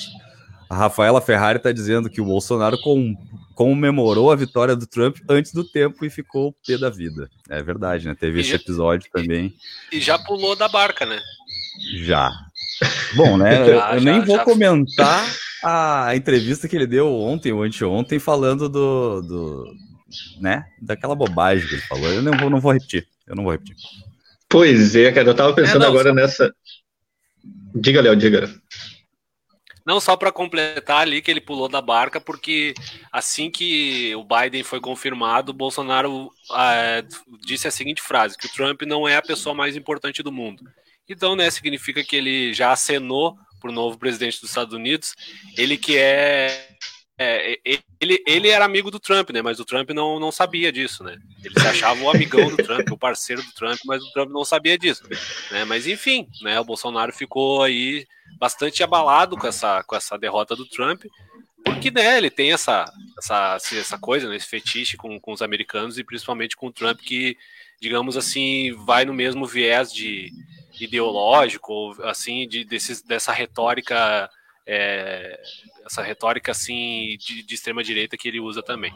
A 0.74 0.76
Rafaela 0.76 1.22
Ferrari 1.22 1.58
está 1.58 1.72
dizendo 1.72 2.10
que 2.10 2.20
o 2.20 2.26
Bolsonaro 2.26 2.80
com, 2.82 3.16
comemorou 3.54 4.32
a 4.32 4.36
vitória 4.36 4.76
do 4.76 4.88
Trump 4.88 5.18
antes 5.30 5.54
do 5.54 5.64
tempo 5.64 6.04
e 6.04 6.10
ficou 6.10 6.56
pé 6.66 6.80
da 6.80 6.90
vida. 6.90 7.30
É 7.48 7.62
verdade, 7.62 8.08
né? 8.08 8.16
Teve 8.20 8.40
e 8.40 8.42
esse 8.42 8.50
já, 8.50 8.56
episódio 8.56 9.08
também. 9.14 9.54
E 9.92 10.00
já 10.00 10.18
pulou 10.18 10.56
da 10.56 10.68
barca, 10.68 11.06
né? 11.06 11.20
Já. 11.98 12.32
Bom, 13.16 13.38
né? 13.38 13.54
já, 13.66 13.72
eu, 13.72 13.78
já, 13.78 14.00
nem 14.00 14.22
vou 14.22 14.40
comentar 14.40 15.32
a 15.64 16.16
entrevista 16.16 16.68
que 16.68 16.76
ele 16.76 16.88
deu 16.88 17.08
ontem 17.08 17.52
ou 17.52 17.62
anteontem 17.62 18.18
falando 18.18 18.68
do, 18.68 19.22
do 19.22 19.66
né, 20.42 20.66
daquela 20.82 21.14
bobagem 21.14 21.68
que 21.68 21.76
ele 21.76 21.84
falou. 21.84 22.12
Eu 22.12 22.24
não 22.24 22.36
vou, 22.36 22.50
não 22.50 22.60
vou 22.60 22.72
repetir. 22.72 23.08
Eu 23.28 23.36
não 23.36 23.44
vou 23.44 23.52
repetir. 23.52 23.76
Pois 24.50 24.96
é, 24.96 25.12
cara, 25.12 25.30
eu 25.30 25.36
tava 25.36 25.54
pensando 25.54 25.84
é, 25.84 25.86
não, 25.86 25.88
agora 25.90 26.10
só... 26.10 26.16
nessa. 26.16 26.56
Diga, 27.76 28.02
Léo, 28.02 28.16
diga. 28.16 28.50
Não 29.86 30.00
só 30.00 30.16
para 30.16 30.32
completar 30.32 31.02
ali 31.02 31.22
que 31.22 31.30
ele 31.30 31.42
pulou 31.42 31.68
da 31.68 31.82
barca, 31.82 32.22
porque 32.22 32.74
assim 33.12 33.52
que 33.52 34.16
o 34.16 34.24
Biden 34.24 34.64
foi 34.64 34.80
confirmado, 34.80 35.52
o 35.52 35.56
Bolsonaro 35.56 36.32
ah, 36.52 37.04
disse 37.42 37.68
a 37.68 37.72
seguinte 37.72 38.02
frase: 38.02 38.38
que 38.38 38.48
o 38.48 38.52
Trump 38.52 38.84
não 38.84 39.08
é 39.08 39.18
a 39.18 39.22
pessoa 39.22 39.54
mais 39.54 39.76
importante 39.76 40.24
do 40.24 40.32
mundo. 40.32 40.64
Então, 41.08 41.36
né, 41.36 41.50
significa 41.52 42.04
que 42.04 42.16
ele 42.16 42.54
já 42.54 42.72
acenou 42.72 43.36
para 43.60 43.70
o 43.70 43.74
novo 43.74 43.98
presidente 43.98 44.40
dos 44.40 44.50
Estados 44.50 44.74
Unidos, 44.74 45.14
ele 45.58 45.78
que 45.78 45.98
é, 45.98 46.68
é, 47.18 47.58
ele, 48.02 48.22
ele 48.28 48.50
era 48.50 48.66
amigo 48.66 48.90
do 48.90 49.00
Trump, 49.00 49.30
né? 49.30 49.42
Mas 49.42 49.60
o 49.60 49.66
Trump 49.66 49.90
não, 49.92 50.20
não 50.20 50.32
sabia 50.32 50.72
disso, 50.72 51.04
né? 51.04 51.18
Ele 51.44 51.60
se 51.60 51.68
achava 51.68 52.02
o 52.02 52.10
amigão 52.10 52.50
do 52.50 52.58
Trump, 52.58 52.92
o 52.92 52.98
parceiro 52.98 53.42
do 53.42 53.54
Trump, 53.54 53.80
mas 53.86 54.04
o 54.04 54.12
Trump 54.12 54.32
não 54.32 54.44
sabia 54.44 54.78
disso, 54.78 55.04
né? 55.52 55.64
Mas 55.66 55.88
enfim, 55.88 56.28
né? 56.42 56.60
O 56.60 56.66
Bolsonaro 56.66 57.14
ficou 57.14 57.64
aí 57.64 58.06
bastante 58.44 58.84
abalado 58.84 59.38
com 59.38 59.48
essa, 59.48 59.82
com 59.84 59.96
essa 59.96 60.18
derrota 60.18 60.54
do 60.54 60.66
Trump, 60.66 61.06
porque 61.64 61.90
né, 61.90 62.18
ele 62.18 62.30
tem 62.30 62.52
essa, 62.52 62.84
essa, 63.18 63.56
essa 63.72 63.98
coisa, 63.98 64.28
né, 64.28 64.36
esse 64.36 64.50
fetiche 64.50 64.98
com, 64.98 65.18
com 65.18 65.32
os 65.32 65.42
americanos 65.42 65.98
e 65.98 66.04
principalmente 66.04 66.58
com 66.58 66.68
o 66.68 66.72
Trump 66.72 67.00
que, 67.00 67.38
digamos 67.82 68.18
assim, 68.18 68.74
vai 68.86 69.06
no 69.06 69.14
mesmo 69.14 69.46
viés 69.46 69.94
de 69.94 70.30
ideológico, 70.78 71.96
assim, 72.04 72.46
de, 72.46 72.66
desses, 72.66 73.02
dessa 73.02 73.32
retórica, 73.32 74.30
é, 74.68 75.40
essa 75.86 76.02
retórica 76.02 76.52
assim 76.52 77.16
de, 77.18 77.44
de, 77.44 77.56
extrema 77.56 77.82
direita 77.82 78.18
que 78.18 78.28
ele 78.28 78.42
usa 78.42 78.62
também. 78.62 78.94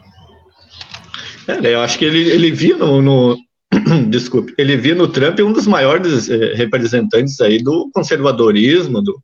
É, 1.46 1.72
eu 1.72 1.80
acho 1.80 1.98
que 1.98 2.04
ele, 2.04 2.28
ele 2.28 2.50
via 2.50 2.76
no, 2.76 3.00
no 3.00 3.38
desculpe, 4.10 4.52
ele 4.58 4.76
via 4.76 4.94
no 4.94 5.08
Trump 5.08 5.40
um 5.40 5.54
dos 5.54 5.66
maiores 5.66 6.28
eh, 6.28 6.52
representantes 6.54 7.40
aí 7.40 7.62
do 7.62 7.90
conservadorismo, 7.94 9.00
do, 9.00 9.18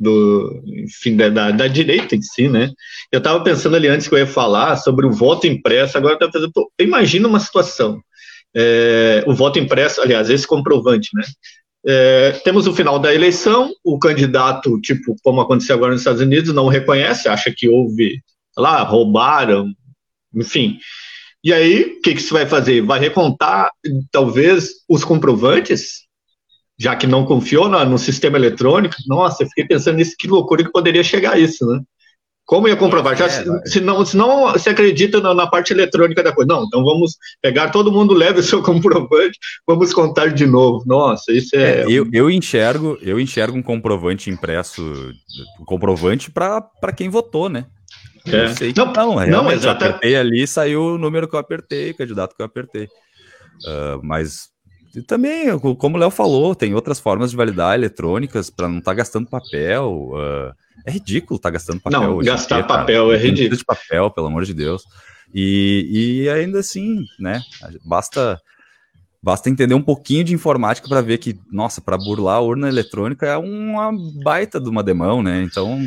do 0.00 0.62
enfim, 0.66 1.14
da, 1.14 1.28
da, 1.28 1.50
da, 1.50 1.68
direita 1.68 2.16
em 2.16 2.22
si, 2.22 2.48
né? 2.48 2.72
Eu 3.12 3.18
estava 3.18 3.44
pensando 3.44 3.76
ali 3.76 3.86
antes 3.86 4.08
que 4.08 4.14
eu 4.14 4.18
ia 4.18 4.26
falar 4.26 4.76
sobre 4.76 5.06
o 5.06 5.12
voto 5.12 5.46
impresso, 5.46 5.98
agora 5.98 6.16
eu 6.18 6.30
pensando, 6.30 6.50
imagina 6.80 7.28
uma 7.28 7.38
situação, 7.38 8.00
é, 8.56 9.22
o 9.26 9.34
voto 9.34 9.58
impresso, 9.58 10.00
aliás, 10.00 10.30
esse 10.30 10.46
comprovante, 10.46 11.10
né? 11.14 11.22
É, 11.86 12.32
temos 12.44 12.66
o 12.66 12.74
final 12.74 12.98
da 12.98 13.14
eleição, 13.14 13.72
o 13.84 13.98
candidato, 13.98 14.80
tipo, 14.80 15.14
como 15.22 15.40
aconteceu 15.40 15.76
agora 15.76 15.92
nos 15.92 16.00
Estados 16.00 16.20
Unidos, 16.22 16.54
não 16.54 16.68
reconhece, 16.68 17.28
acha 17.28 17.52
que 17.54 17.68
houve, 17.68 18.22
lá, 18.56 18.82
roubaram, 18.82 19.66
enfim. 20.34 20.78
E 21.42 21.52
aí, 21.52 21.96
o 21.98 22.02
que, 22.02 22.14
que 22.14 22.22
você 22.22 22.32
vai 22.32 22.46
fazer? 22.46 22.82
Vai 22.82 23.00
recontar, 23.00 23.70
talvez, 24.10 24.70
os 24.88 25.04
comprovantes, 25.04 26.06
já 26.80 26.96
que 26.96 27.06
não 27.06 27.26
confiou 27.26 27.68
no, 27.68 27.84
no 27.84 27.98
sistema 27.98 28.38
eletrônico? 28.38 28.96
Nossa, 29.06 29.42
eu 29.42 29.48
fiquei 29.48 29.66
pensando 29.66 29.96
nisso, 29.96 30.16
que 30.18 30.26
loucura 30.26 30.64
que 30.64 30.72
poderia 30.72 31.04
chegar 31.04 31.34
a 31.34 31.38
isso, 31.38 31.66
né? 31.66 31.78
Como 32.46 32.66
ia 32.66 32.74
comprovar? 32.74 33.14
Já, 33.16 33.26
é, 33.26 33.28
se, 33.28 33.44
se, 33.66 33.80
não, 33.80 34.04
se 34.04 34.16
não 34.16 34.58
se 34.58 34.68
acredita 34.70 35.20
na, 35.20 35.34
na, 35.34 35.46
parte 35.46 35.72
eletrônica 35.72 36.22
da 36.22 36.32
coisa. 36.32 36.48
Não, 36.48 36.64
então 36.64 36.82
vamos 36.82 37.16
pegar, 37.40 37.68
todo 37.68 37.92
mundo 37.92 38.14
leva 38.14 38.40
o 38.40 38.42
seu 38.42 38.60
comprovante, 38.64 39.38
vamos 39.66 39.92
contar 39.92 40.32
de 40.32 40.46
novo. 40.46 40.82
Nossa, 40.86 41.30
isso 41.32 41.54
é. 41.54 41.82
é 41.82 41.84
eu, 41.86 42.08
eu, 42.12 42.30
enxergo, 42.30 42.98
eu 43.02 43.20
enxergo 43.20 43.56
um 43.56 43.62
comprovante 43.62 44.30
impresso, 44.30 44.82
um 45.60 45.64
comprovante 45.66 46.30
para 46.30 46.92
quem 46.96 47.10
votou, 47.10 47.50
né? 47.50 47.66
É. 48.26 48.46
Eu 48.46 48.48
sei 48.48 48.72
que 48.72 48.80
não, 48.80 48.92
não, 48.92 49.26
não 49.26 49.52
exatamente. 49.52 49.64
Eu 49.64 49.70
apertei 49.70 50.16
ali 50.16 50.46
saiu 50.46 50.82
o 50.82 50.98
número 50.98 51.28
que 51.28 51.34
eu 51.36 51.40
apertei, 51.40 51.90
o 51.90 51.96
candidato 51.96 52.34
que 52.34 52.42
eu 52.42 52.46
apertei. 52.46 52.86
Uh, 53.64 54.00
mas 54.02 54.48
também, 55.06 55.56
como 55.58 55.96
o 55.96 56.00
Léo 56.00 56.10
falou, 56.10 56.54
tem 56.54 56.74
outras 56.74 56.98
formas 56.98 57.30
de 57.30 57.36
validar 57.36 57.74
eletrônicas 57.74 58.50
para 58.50 58.68
não 58.68 58.78
estar 58.78 58.90
tá 58.90 58.96
gastando 58.96 59.28
papel. 59.28 60.10
Uh, 60.12 60.52
é 60.84 60.90
ridículo 60.90 61.36
estar 61.36 61.48
tá 61.48 61.52
gastando 61.52 61.80
papel. 61.80 62.00
Não, 62.00 62.16
hoje 62.16 62.28
gastar 62.28 62.56
dia, 62.56 62.64
papel 62.64 63.06
cara. 63.06 63.18
é 63.18 63.22
ridículo. 63.22 63.56
de 63.56 63.64
papel, 63.64 64.10
pelo 64.10 64.26
amor 64.26 64.44
de 64.44 64.52
Deus. 64.52 64.82
E, 65.32 66.22
e 66.24 66.28
ainda 66.28 66.58
assim, 66.58 67.04
né? 67.18 67.40
Basta 67.84 68.40
basta 69.22 69.50
entender 69.50 69.74
um 69.74 69.82
pouquinho 69.82 70.24
de 70.24 70.34
informática 70.34 70.88
para 70.88 71.02
ver 71.02 71.18
que, 71.18 71.38
nossa, 71.52 71.80
para 71.80 71.98
burlar 71.98 72.36
a 72.36 72.40
urna 72.40 72.68
eletrônica 72.68 73.26
é 73.26 73.36
uma 73.36 73.92
baita 74.24 74.58
de 74.58 74.68
uma 74.68 74.82
demão, 74.82 75.22
né? 75.22 75.42
Então 75.42 75.86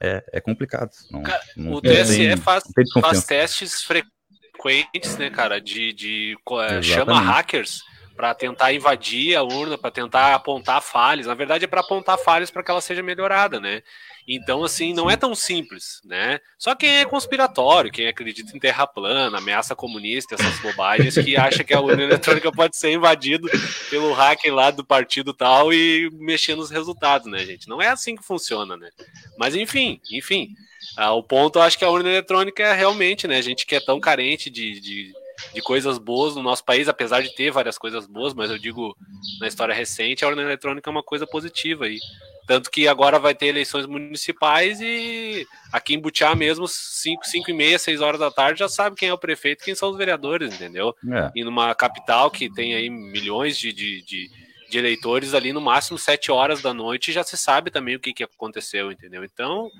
é, 0.00 0.22
é 0.34 0.40
complicado. 0.40 0.90
Não, 1.10 1.22
cara, 1.22 1.42
não 1.56 1.72
o 1.72 1.80
TSE 1.80 2.16
tem, 2.16 2.36
faz, 2.36 2.62
faz 3.00 3.24
testes 3.24 3.82
frequentes, 3.82 5.16
né, 5.16 5.30
cara? 5.30 5.58
De, 5.60 5.92
de 5.92 6.36
é, 6.68 6.82
chama 6.82 7.18
hackers 7.18 7.80
para 8.20 8.34
tentar 8.34 8.70
invadir 8.70 9.34
a 9.34 9.42
urna, 9.42 9.78
para 9.78 9.90
tentar 9.90 10.34
apontar 10.34 10.82
falhas. 10.82 11.26
Na 11.26 11.32
verdade, 11.32 11.64
é 11.64 11.66
para 11.66 11.80
apontar 11.80 12.18
falhas 12.18 12.50
para 12.50 12.62
que 12.62 12.70
ela 12.70 12.82
seja 12.82 13.02
melhorada, 13.02 13.58
né? 13.58 13.82
Então, 14.28 14.62
assim, 14.62 14.92
não 14.92 15.10
é 15.10 15.16
tão 15.16 15.34
simples, 15.34 16.02
né? 16.04 16.38
Só 16.58 16.74
quem 16.74 16.98
é 16.98 17.06
conspiratório, 17.06 17.90
quem 17.90 18.06
acredita 18.06 18.54
em 18.54 18.60
terra 18.60 18.86
plana, 18.86 19.38
ameaça 19.38 19.74
comunista, 19.74 20.34
essas 20.34 20.58
bobagens, 20.60 21.14
que 21.14 21.34
acha 21.34 21.64
que 21.64 21.72
a 21.72 21.80
urna 21.80 22.02
eletrônica 22.02 22.52
pode 22.52 22.76
ser 22.76 22.92
invadido 22.92 23.48
pelo 23.88 24.12
hacker 24.12 24.54
lá 24.54 24.70
do 24.70 24.84
partido 24.84 25.32
tal 25.32 25.72
e 25.72 26.10
mexer 26.12 26.54
nos 26.54 26.68
resultados, 26.68 27.26
né, 27.26 27.38
gente? 27.38 27.70
Não 27.70 27.80
é 27.80 27.88
assim 27.88 28.16
que 28.16 28.22
funciona, 28.22 28.76
né? 28.76 28.90
Mas, 29.38 29.56
enfim, 29.56 29.98
enfim. 30.12 30.50
Ah, 30.94 31.14
o 31.14 31.22
ponto, 31.22 31.58
eu 31.58 31.62
acho 31.62 31.78
que 31.78 31.86
a 31.86 31.90
urna 31.90 32.10
eletrônica 32.10 32.62
é 32.62 32.74
realmente, 32.74 33.26
né? 33.26 33.38
A 33.38 33.42
gente 33.42 33.64
que 33.64 33.76
é 33.76 33.80
tão 33.80 33.98
carente 33.98 34.50
de, 34.50 34.78
de 34.78 35.12
de 35.54 35.60
coisas 35.60 35.98
boas 35.98 36.34
no 36.34 36.42
nosso 36.42 36.64
país, 36.64 36.88
apesar 36.88 37.22
de 37.22 37.34
ter 37.34 37.50
várias 37.50 37.78
coisas 37.78 38.06
boas, 38.06 38.34
mas 38.34 38.50
eu 38.50 38.58
digo 38.58 38.96
na 39.40 39.48
história 39.48 39.74
recente, 39.74 40.24
a 40.24 40.28
urna 40.28 40.42
eletrônica 40.42 40.88
é 40.88 40.92
uma 40.92 41.02
coisa 41.02 41.26
positiva 41.26 41.86
aí. 41.86 41.98
Tanto 42.46 42.70
que 42.70 42.88
agora 42.88 43.18
vai 43.18 43.34
ter 43.34 43.46
eleições 43.46 43.86
municipais 43.86 44.80
e 44.80 45.46
aqui 45.72 45.94
em 45.94 46.00
Butiá 46.00 46.34
mesmo, 46.34 46.66
5, 46.66 47.24
5 47.24 47.50
e 47.50 47.54
meia, 47.54 47.78
6 47.78 48.00
horas 48.00 48.18
da 48.18 48.30
tarde, 48.30 48.58
já 48.58 48.68
sabe 48.68 48.96
quem 48.96 49.08
é 49.08 49.12
o 49.12 49.18
prefeito 49.18 49.64
quem 49.64 49.74
são 49.74 49.90
os 49.90 49.96
vereadores, 49.96 50.54
entendeu? 50.54 50.94
É. 51.12 51.30
E 51.34 51.44
numa 51.44 51.74
capital 51.74 52.30
que 52.30 52.52
tem 52.52 52.74
aí 52.74 52.90
milhões 52.90 53.56
de, 53.56 53.72
de, 53.72 54.02
de, 54.02 54.30
de 54.68 54.78
eleitores 54.78 55.32
ali, 55.32 55.52
no 55.52 55.60
máximo 55.60 55.98
7 55.98 56.32
horas 56.32 56.60
da 56.60 56.74
noite, 56.74 57.12
já 57.12 57.22
se 57.22 57.36
sabe 57.36 57.70
também 57.70 57.94
o 57.94 58.00
que, 58.00 58.12
que 58.12 58.24
aconteceu, 58.24 58.90
entendeu? 58.90 59.22
Então, 59.22 59.70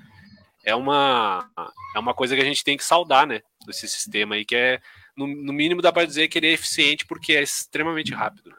é 0.63 0.75
uma, 0.75 1.49
é 1.95 1.99
uma 1.99 2.13
coisa 2.13 2.35
que 2.35 2.41
a 2.41 2.45
gente 2.45 2.63
tem 2.63 2.77
que 2.77 2.83
saudar, 2.83 3.25
né? 3.25 3.41
Desse 3.65 3.87
sistema 3.87 4.35
aí 4.35 4.45
que 4.45 4.55
é 4.55 4.79
no, 5.17 5.27
no 5.27 5.53
mínimo 5.53 5.81
dá 5.81 5.91
para 5.91 6.05
dizer 6.05 6.27
que 6.27 6.37
ele 6.37 6.47
é 6.47 6.53
eficiente 6.53 7.05
porque 7.05 7.33
é 7.33 7.43
extremamente 7.43 8.13
rápido. 8.13 8.51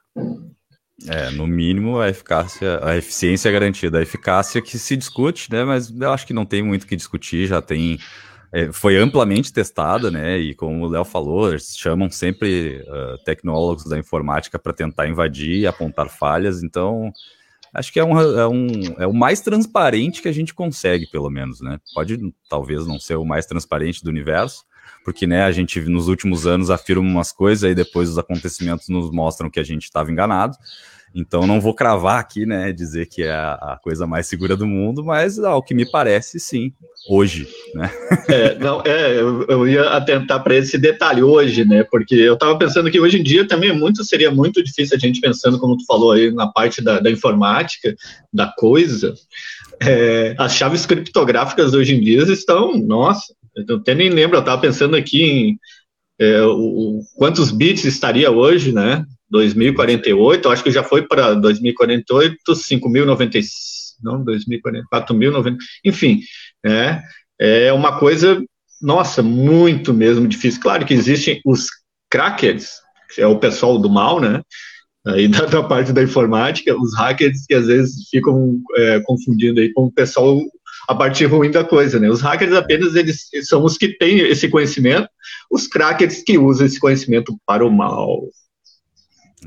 É, 1.08 1.30
no 1.30 1.46
mínimo 1.46 1.98
a 1.98 2.08
eficácia, 2.08 2.78
a 2.84 2.96
eficiência 2.96 3.48
é 3.48 3.52
garantida. 3.52 3.98
A 3.98 4.02
eficácia 4.02 4.62
que 4.62 4.78
se 4.78 4.96
discute, 4.96 5.50
né? 5.50 5.64
Mas 5.64 5.90
eu 5.90 6.12
acho 6.12 6.26
que 6.26 6.32
não 6.32 6.46
tem 6.46 6.62
muito 6.62 6.86
que 6.86 6.96
discutir, 6.96 7.46
já 7.46 7.60
tem. 7.60 7.98
É, 8.52 8.70
foi 8.70 8.96
amplamente 8.96 9.52
testada, 9.52 10.10
né? 10.10 10.38
E 10.38 10.54
como 10.54 10.84
o 10.84 10.88
Léo 10.88 11.04
falou, 11.04 11.48
eles 11.48 11.74
chamam 11.76 12.10
sempre 12.10 12.84
uh, 12.86 13.18
tecnólogos 13.24 13.84
da 13.84 13.98
informática 13.98 14.58
para 14.58 14.72
tentar 14.72 15.08
invadir 15.08 15.60
e 15.60 15.66
apontar 15.66 16.08
falhas, 16.08 16.62
então 16.62 17.10
acho 17.74 17.90
que 17.90 17.98
é, 17.98 18.04
um, 18.04 18.20
é, 18.20 18.46
um, 18.46 18.66
é 18.98 19.06
o 19.06 19.14
mais 19.14 19.40
transparente 19.40 20.20
que 20.20 20.28
a 20.28 20.32
gente 20.32 20.52
consegue, 20.52 21.06
pelo 21.10 21.30
menos, 21.30 21.62
né? 21.62 21.80
Pode 21.94 22.18
talvez 22.48 22.86
não 22.86 23.00
ser 23.00 23.16
o 23.16 23.24
mais 23.24 23.46
transparente 23.46 24.04
do 24.04 24.10
universo, 24.10 24.64
porque 25.04 25.26
né, 25.26 25.42
a 25.42 25.52
gente 25.52 25.80
nos 25.80 26.08
últimos 26.08 26.46
anos 26.46 26.70
afirma 26.70 27.02
umas 27.02 27.32
coisas 27.32 27.70
e 27.70 27.74
depois 27.74 28.08
os 28.08 28.18
acontecimentos 28.18 28.88
nos 28.88 29.10
mostram 29.10 29.50
que 29.50 29.60
a 29.60 29.64
gente 29.64 29.84
estava 29.84 30.10
enganado. 30.10 30.56
Então 31.14 31.46
não 31.46 31.60
vou 31.60 31.74
cravar 31.74 32.18
aqui, 32.18 32.46
né, 32.46 32.72
dizer 32.72 33.06
que 33.06 33.22
é 33.22 33.32
a, 33.32 33.78
coisa 33.82 34.06
mais 34.06 34.26
segura 34.26 34.56
do 34.56 34.66
mundo, 34.66 35.04
mas 35.04 35.38
ao 35.38 35.62
que 35.62 35.74
me 35.74 35.84
parece, 35.90 36.40
sim, 36.40 36.72
hoje, 37.08 37.46
né? 37.74 37.90
É, 38.28 38.58
não, 38.58 38.80
é, 38.82 39.20
eu, 39.20 39.68
ia 39.68 39.90
atentar 39.90 40.42
para 40.42 40.54
esse 40.54 40.78
detalhe 40.78 41.22
hoje, 41.22 41.64
né? 41.64 41.84
Porque 41.90 42.14
eu 42.14 42.34
estava 42.34 42.56
pensando 42.56 42.90
que 42.90 43.00
hoje 43.00 43.18
em 43.18 43.22
dia 43.22 43.46
também 43.46 43.70
é 43.70 43.74
muito 43.74 44.02
seria 44.04 44.30
muito 44.30 44.62
difícil 44.62 44.96
a 44.96 44.98
gente 44.98 45.20
pensando, 45.20 45.58
como 45.58 45.76
tu 45.76 45.84
falou 45.84 46.12
aí, 46.12 46.30
na 46.32 46.46
parte 46.46 46.80
da, 46.80 46.98
da 46.98 47.10
informática, 47.10 47.94
da 48.32 48.46
coisa. 48.46 49.14
É, 49.80 50.34
as 50.38 50.54
chaves 50.54 50.86
criptográficas 50.86 51.74
hoje 51.74 51.94
em 51.94 52.00
dia 52.00 52.22
estão, 52.22 52.78
nossa, 52.78 53.34
eu 53.54 53.76
até 53.76 53.94
nem 53.94 54.08
lembro, 54.08 54.36
eu 54.36 54.40
estava 54.40 54.60
pensando 54.60 54.96
aqui 54.96 55.22
em 55.22 55.58
é, 56.18 56.42
o, 56.42 57.00
quantos 57.14 57.50
bits 57.50 57.84
estaria 57.84 58.30
hoje, 58.30 58.72
né? 58.72 59.04
2048, 59.30 60.48
acho 60.50 60.62
que 60.62 60.70
já 60.70 60.84
foi 60.84 61.06
para 61.06 61.34
2048, 61.34 62.36
5.096, 62.52 63.46
não, 64.02 64.22
2040, 64.22 64.86
4.090, 64.92 65.56
enfim, 65.84 66.20
é, 66.64 67.00
é 67.40 67.72
uma 67.72 67.98
coisa, 67.98 68.44
nossa, 68.80 69.22
muito 69.22 69.94
mesmo 69.94 70.28
difícil. 70.28 70.60
Claro 70.60 70.84
que 70.84 70.92
existem 70.92 71.40
os 71.46 71.68
crackers, 72.10 72.74
que 73.14 73.22
é 73.22 73.26
o 73.26 73.38
pessoal 73.38 73.78
do 73.78 73.88
mal, 73.88 74.20
né? 74.20 74.42
Aí 75.06 75.26
da, 75.26 75.46
da 75.46 75.62
parte 75.62 75.92
da 75.92 76.02
informática, 76.02 76.76
os 76.76 76.94
hackers 76.96 77.44
que 77.46 77.54
às 77.54 77.66
vezes 77.66 78.08
ficam 78.08 78.60
é, 78.76 79.00
confundindo 79.00 79.60
aí 79.60 79.72
com 79.72 79.86
o 79.86 79.92
pessoal 79.92 80.38
a 80.88 80.94
parte 80.94 81.24
ruim 81.24 81.50
da 81.50 81.64
coisa, 81.64 81.98
né? 81.98 82.08
Os 82.08 82.20
hackers 82.20 82.52
apenas 82.52 82.94
eles 82.94 83.28
são 83.42 83.64
os 83.64 83.76
que 83.76 83.96
têm 83.96 84.18
esse 84.20 84.48
conhecimento, 84.48 85.08
os 85.50 85.66
crackers 85.66 86.22
que 86.24 86.38
usam 86.38 86.66
esse 86.66 86.80
conhecimento 86.80 87.36
para 87.46 87.66
o 87.66 87.70
mal. 87.70 88.22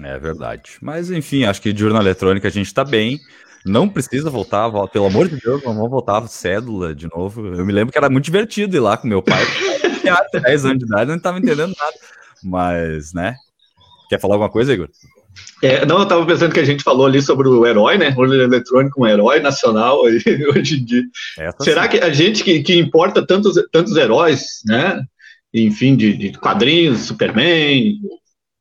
É 0.03 0.19
verdade. 0.19 0.77
Mas 0.81 1.09
enfim, 1.11 1.45
acho 1.45 1.61
que 1.61 1.71
de 1.73 1.85
urna 1.85 1.99
eletrônica 1.99 2.47
a 2.47 2.51
gente 2.51 2.67
está 2.67 2.83
bem. 2.83 3.19
Não 3.65 3.89
precisa 3.89 4.29
voltar, 4.29 4.69
pelo 4.89 5.07
amor 5.07 5.27
de 5.27 5.39
Deus, 5.39 5.63
vamos 5.63 5.89
voltar 5.89 6.27
cédula 6.27 6.93
de 6.93 7.07
novo. 7.07 7.47
Eu 7.55 7.65
me 7.65 7.73
lembro 7.73 7.91
que 7.91 7.97
era 7.97 8.09
muito 8.09 8.25
divertido 8.25 8.77
ir 8.77 8.79
lá 8.79 8.95
com 8.95 9.07
meu 9.07 9.23
pai. 9.23 9.43
Tinha 10.01 10.23
10 10.39 10.65
anos 10.65 10.79
de 10.79 10.85
idade, 10.85 11.09
não 11.09 11.17
estava 11.17 11.39
entendendo 11.39 11.73
nada. 11.75 11.95
Mas, 12.43 13.11
né? 13.11 13.35
Quer 14.07 14.19
falar 14.19 14.35
alguma 14.35 14.51
coisa, 14.51 14.71
Igor? 14.71 14.87
É, 15.61 15.85
não, 15.85 15.97
eu 15.97 16.03
estava 16.03 16.25
pensando 16.25 16.53
que 16.53 16.59
a 16.59 16.65
gente 16.65 16.83
falou 16.83 17.05
ali 17.05 17.21
sobre 17.21 17.47
o 17.47 17.65
herói, 17.65 17.97
né? 17.97 18.13
O 18.17 18.25
eletrônico, 18.25 19.01
um 19.01 19.07
herói 19.07 19.39
nacional 19.39 20.01
hoje 20.03 20.77
em 20.79 20.85
dia. 20.85 21.03
Essa 21.39 21.63
Será 21.63 21.83
sim. 21.83 21.89
que 21.89 21.99
a 21.99 22.11
gente 22.11 22.43
que, 22.43 22.61
que 22.61 22.77
importa 22.77 23.25
tantos, 23.25 23.55
tantos 23.71 23.95
heróis, 23.95 24.61
né? 24.65 25.01
Enfim, 25.53 25.95
de, 25.95 26.15
de 26.15 26.33
quadrinhos, 26.33 26.99
Superman, 26.99 27.97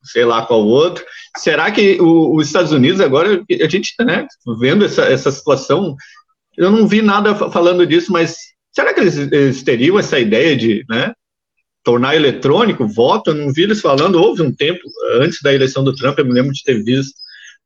sei 0.02 0.24
lá 0.24 0.46
qual 0.46 0.64
outro. 0.64 1.04
Será 1.36 1.70
que 1.70 2.00
o, 2.00 2.36
os 2.36 2.46
Estados 2.46 2.72
Unidos 2.72 3.00
agora, 3.00 3.42
a 3.50 3.68
gente 3.68 3.92
né, 4.00 4.26
vendo 4.60 4.84
essa, 4.84 5.02
essa 5.02 5.30
situação, 5.32 5.96
eu 6.56 6.70
não 6.70 6.86
vi 6.86 7.02
nada 7.02 7.34
falando 7.34 7.86
disso, 7.86 8.12
mas 8.12 8.36
será 8.72 8.94
que 8.94 9.00
eles, 9.00 9.16
eles 9.16 9.62
teriam 9.62 9.98
essa 9.98 10.18
ideia 10.18 10.56
de, 10.56 10.84
né, 10.88 11.12
tornar 11.84 12.16
eletrônico 12.16 12.88
voto, 12.88 13.30
eu 13.30 13.34
não 13.34 13.52
vi 13.52 13.62
eles 13.62 13.80
falando, 13.80 14.16
houve 14.16 14.42
um 14.42 14.50
tempo, 14.50 14.80
antes 15.20 15.40
da 15.42 15.52
eleição 15.52 15.84
do 15.84 15.94
Trump, 15.94 16.18
eu 16.18 16.24
me 16.24 16.32
lembro 16.32 16.52
de 16.52 16.64
ter 16.64 16.82
visto 16.82 17.14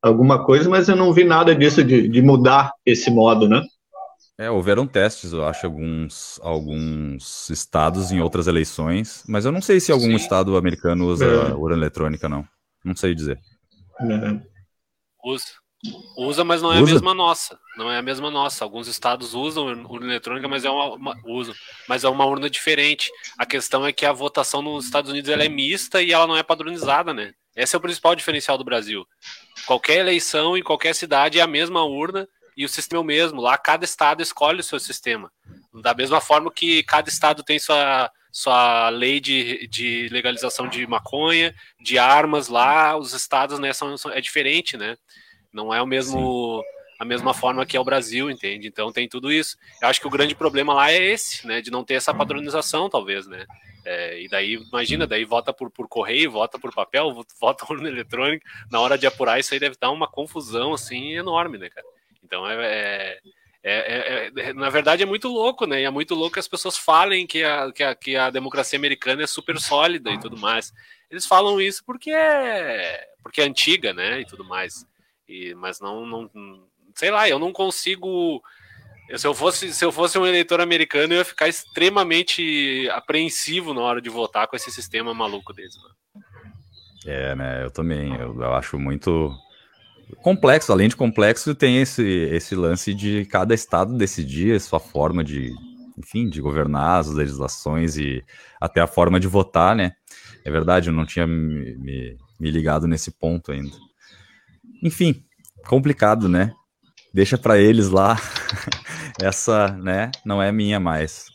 alguma 0.02 0.44
coisa, 0.44 0.68
mas 0.68 0.88
eu 0.88 0.96
não 0.96 1.12
vi 1.12 1.24
nada 1.24 1.54
disso 1.54 1.83
de, 1.83 2.09
de 2.09 2.20
mudar 2.20 2.72
esse 2.85 3.11
modo, 3.11 3.48
né? 3.48 3.62
É, 4.37 4.50
houveram 4.50 4.87
testes, 4.87 5.33
eu 5.33 5.44
acho, 5.44 5.66
alguns, 5.66 6.38
alguns 6.42 7.50
estados 7.50 8.12
em 8.12 8.20
outras 8.20 8.46
eleições, 8.46 9.24
mas 9.28 9.44
eu 9.44 9.50
não 9.50 9.61
sei 9.61 9.81
se 9.81 9.90
algum 9.90 10.07
Sim. 10.07 10.14
estado 10.14 10.57
americano 10.57 11.07
usa 11.07 11.24
é. 11.24 11.54
urna 11.54 11.76
eletrônica, 11.76 12.28
não. 12.28 12.44
Não 12.85 12.94
sei 12.94 13.14
dizer. 13.14 13.38
É. 14.00 14.40
Usa. 15.24 15.44
Usa, 16.16 16.42
mas 16.42 16.60
não 16.60 16.72
é 16.72 16.80
Usa? 16.80 16.90
a 16.90 16.94
mesma 16.94 17.14
nossa. 17.14 17.58
Não 17.76 17.90
é 17.90 17.98
a 17.98 18.02
mesma 18.02 18.30
nossa. 18.30 18.64
Alguns 18.64 18.88
estados 18.88 19.34
usam 19.34 19.66
urna 19.88 20.06
eletrônica, 20.06 20.48
mas 20.48 20.64
é 20.64 20.70
uma, 20.70 20.94
uma 20.94 21.16
mas 21.88 22.02
é 22.02 22.08
uma 22.08 22.24
urna 22.24 22.50
diferente. 22.50 23.10
A 23.38 23.46
questão 23.46 23.86
é 23.86 23.92
que 23.92 24.04
a 24.04 24.12
votação 24.12 24.60
nos 24.60 24.84
Estados 24.84 25.10
Unidos 25.10 25.30
ela 25.30 25.44
é 25.44 25.48
mista 25.48 26.02
e 26.02 26.12
ela 26.12 26.26
não 26.26 26.36
é 26.36 26.42
padronizada, 26.42 27.14
né? 27.14 27.32
Esse 27.54 27.74
é 27.74 27.78
o 27.78 27.82
principal 27.82 28.14
diferencial 28.14 28.58
do 28.58 28.64
Brasil. 28.64 29.06
Qualquer 29.66 29.98
eleição 29.98 30.56
em 30.56 30.62
qualquer 30.62 30.94
cidade 30.94 31.38
é 31.38 31.42
a 31.42 31.46
mesma 31.46 31.84
urna 31.84 32.28
e 32.56 32.64
o 32.64 32.68
sistema 32.68 33.00
é 33.00 33.02
o 33.02 33.06
mesmo. 33.06 33.40
Lá 33.40 33.56
cada 33.56 33.84
estado 33.84 34.20
escolhe 34.20 34.60
o 34.60 34.64
seu 34.64 34.80
sistema. 34.80 35.30
Da 35.82 35.94
mesma 35.94 36.20
forma 36.20 36.50
que 36.50 36.82
cada 36.82 37.08
estado 37.08 37.44
tem 37.44 37.58
sua, 37.58 38.10
sua 38.32 38.88
lei 38.88 39.20
de, 39.20 39.68
de 39.68 40.08
legalização 40.10 40.68
de 40.68 40.84
maconha, 40.86 41.54
de 41.80 41.98
armas 41.98 42.48
lá, 42.48 42.96
os 42.96 43.12
estados 43.12 43.60
né, 43.60 43.72
são, 43.72 43.96
são 43.96 44.10
é 44.12 44.20
diferente, 44.20 44.76
né? 44.76 44.96
Não 45.52 45.72
é 45.72 45.80
o 45.80 45.87
mesmo 45.87 46.62
Sim. 46.62 46.68
a 47.00 47.04
mesma 47.04 47.32
forma 47.32 47.64
que 47.64 47.76
é 47.76 47.80
o 47.80 47.84
Brasil, 47.84 48.30
entende? 48.30 48.68
Então 48.68 48.92
tem 48.92 49.08
tudo 49.08 49.32
isso. 49.32 49.56
Eu 49.80 49.88
acho 49.88 50.00
que 50.00 50.06
o 50.06 50.11
grande 50.11 50.34
problema 50.34 50.74
lá 50.74 50.90
é 50.92 51.02
esse, 51.02 51.46
né? 51.46 51.61
De 51.61 51.70
não 51.70 51.84
ter 51.84 51.94
essa 51.94 52.14
padronização, 52.14 52.88
talvez, 52.88 53.26
né? 53.26 53.46
É, 53.84 54.20
e 54.20 54.28
daí, 54.28 54.54
imagina, 54.54 55.06
daí 55.06 55.24
vota 55.24 55.52
por, 55.52 55.70
por 55.70 55.88
correio, 55.88 56.30
vota 56.30 56.58
por 56.58 56.74
papel, 56.74 57.24
vota 57.40 57.64
por 57.66 57.76
urna 57.76 57.88
eletrônica. 57.88 58.44
Na 58.70 58.80
hora 58.80 58.98
de 58.98 59.06
apurar 59.06 59.38
isso 59.40 59.54
aí 59.54 59.61
deve 59.61 59.76
dar 59.80 59.90
uma 59.90 60.08
confusão, 60.08 60.74
assim, 60.74 61.14
enorme, 61.14 61.58
né, 61.58 61.70
cara? 61.70 61.87
Então 62.22 62.48
é, 62.48 62.56
é 62.56 63.18
é, 63.62 64.30
é, 64.37 64.48
é, 64.48 64.52
na 64.52 64.70
verdade 64.70 65.02
é 65.02 65.06
muito 65.06 65.28
louco, 65.28 65.66
né? 65.66 65.82
E 65.82 65.84
é 65.84 65.90
muito 65.90 66.14
louco 66.14 66.34
que 66.34 66.40
as 66.40 66.48
pessoas 66.48 66.76
falem 66.76 67.26
que 67.26 67.42
a, 67.42 67.72
que 67.72 67.82
a, 67.82 67.94
que 67.94 68.16
a 68.16 68.30
democracia 68.30 68.78
americana 68.78 69.22
é 69.22 69.26
super 69.26 69.58
sólida 69.58 70.11
e 70.11 70.20
tudo 70.20 70.38
mais. 70.38 70.72
Eles 71.11 71.26
falam 71.26 71.61
isso 71.61 71.82
porque 71.84 72.11
é 72.11 73.08
porque 73.22 73.40
é 73.40 73.44
antiga, 73.44 73.92
né? 73.92 74.20
E 74.20 74.24
tudo 74.24 74.44
mais. 74.44 74.87
E, 75.28 75.54
mas 75.54 75.80
não, 75.80 76.06
não, 76.06 76.30
sei 76.94 77.10
lá, 77.10 77.28
eu 77.28 77.38
não 77.38 77.52
consigo. 77.52 78.42
Se 79.16 79.26
eu, 79.26 79.34
fosse, 79.34 79.72
se 79.72 79.84
eu 79.84 79.90
fosse 79.90 80.18
um 80.18 80.26
eleitor 80.26 80.60
americano, 80.60 81.14
eu 81.14 81.18
ia 81.18 81.24
ficar 81.24 81.48
extremamente 81.48 82.88
apreensivo 82.90 83.72
na 83.72 83.80
hora 83.80 84.02
de 84.02 84.10
votar 84.10 84.46
com 84.46 84.54
esse 84.54 84.70
sistema 84.70 85.14
maluco 85.14 85.52
deles. 85.52 85.74
Né? 85.76 86.22
É, 87.06 87.34
né? 87.34 87.64
Eu 87.64 87.70
também. 87.70 88.14
Eu, 88.14 88.38
eu 88.40 88.54
acho 88.54 88.78
muito 88.78 89.34
complexo. 90.22 90.72
Além 90.72 90.88
de 90.88 90.96
complexo, 90.96 91.54
tem 91.54 91.80
esse, 91.80 92.02
esse 92.04 92.54
lance 92.54 92.92
de 92.92 93.24
cada 93.26 93.54
estado 93.54 93.96
decidir 93.96 94.54
a 94.54 94.60
sua 94.60 94.80
forma 94.80 95.24
de, 95.24 95.54
enfim, 95.96 96.28
de 96.28 96.40
governar 96.40 97.00
as 97.00 97.08
legislações 97.08 97.96
e 97.96 98.22
até 98.60 98.80
a 98.80 98.86
forma 98.86 99.18
de 99.18 99.26
votar, 99.26 99.74
né? 99.74 99.92
É 100.44 100.50
verdade, 100.50 100.88
eu 100.88 100.94
não 100.94 101.04
tinha 101.04 101.26
me, 101.26 101.76
me, 101.76 102.16
me 102.38 102.50
ligado 102.50 102.86
nesse 102.86 103.10
ponto 103.10 103.52
ainda. 103.52 103.88
Enfim, 104.82 105.24
complicado, 105.66 106.28
né? 106.28 106.52
Deixa 107.12 107.36
para 107.36 107.58
eles 107.58 107.88
lá. 107.88 108.16
Essa, 109.20 109.68
né, 109.68 110.10
não 110.24 110.40
é 110.40 110.52
minha 110.52 110.78
mais. 110.78 111.26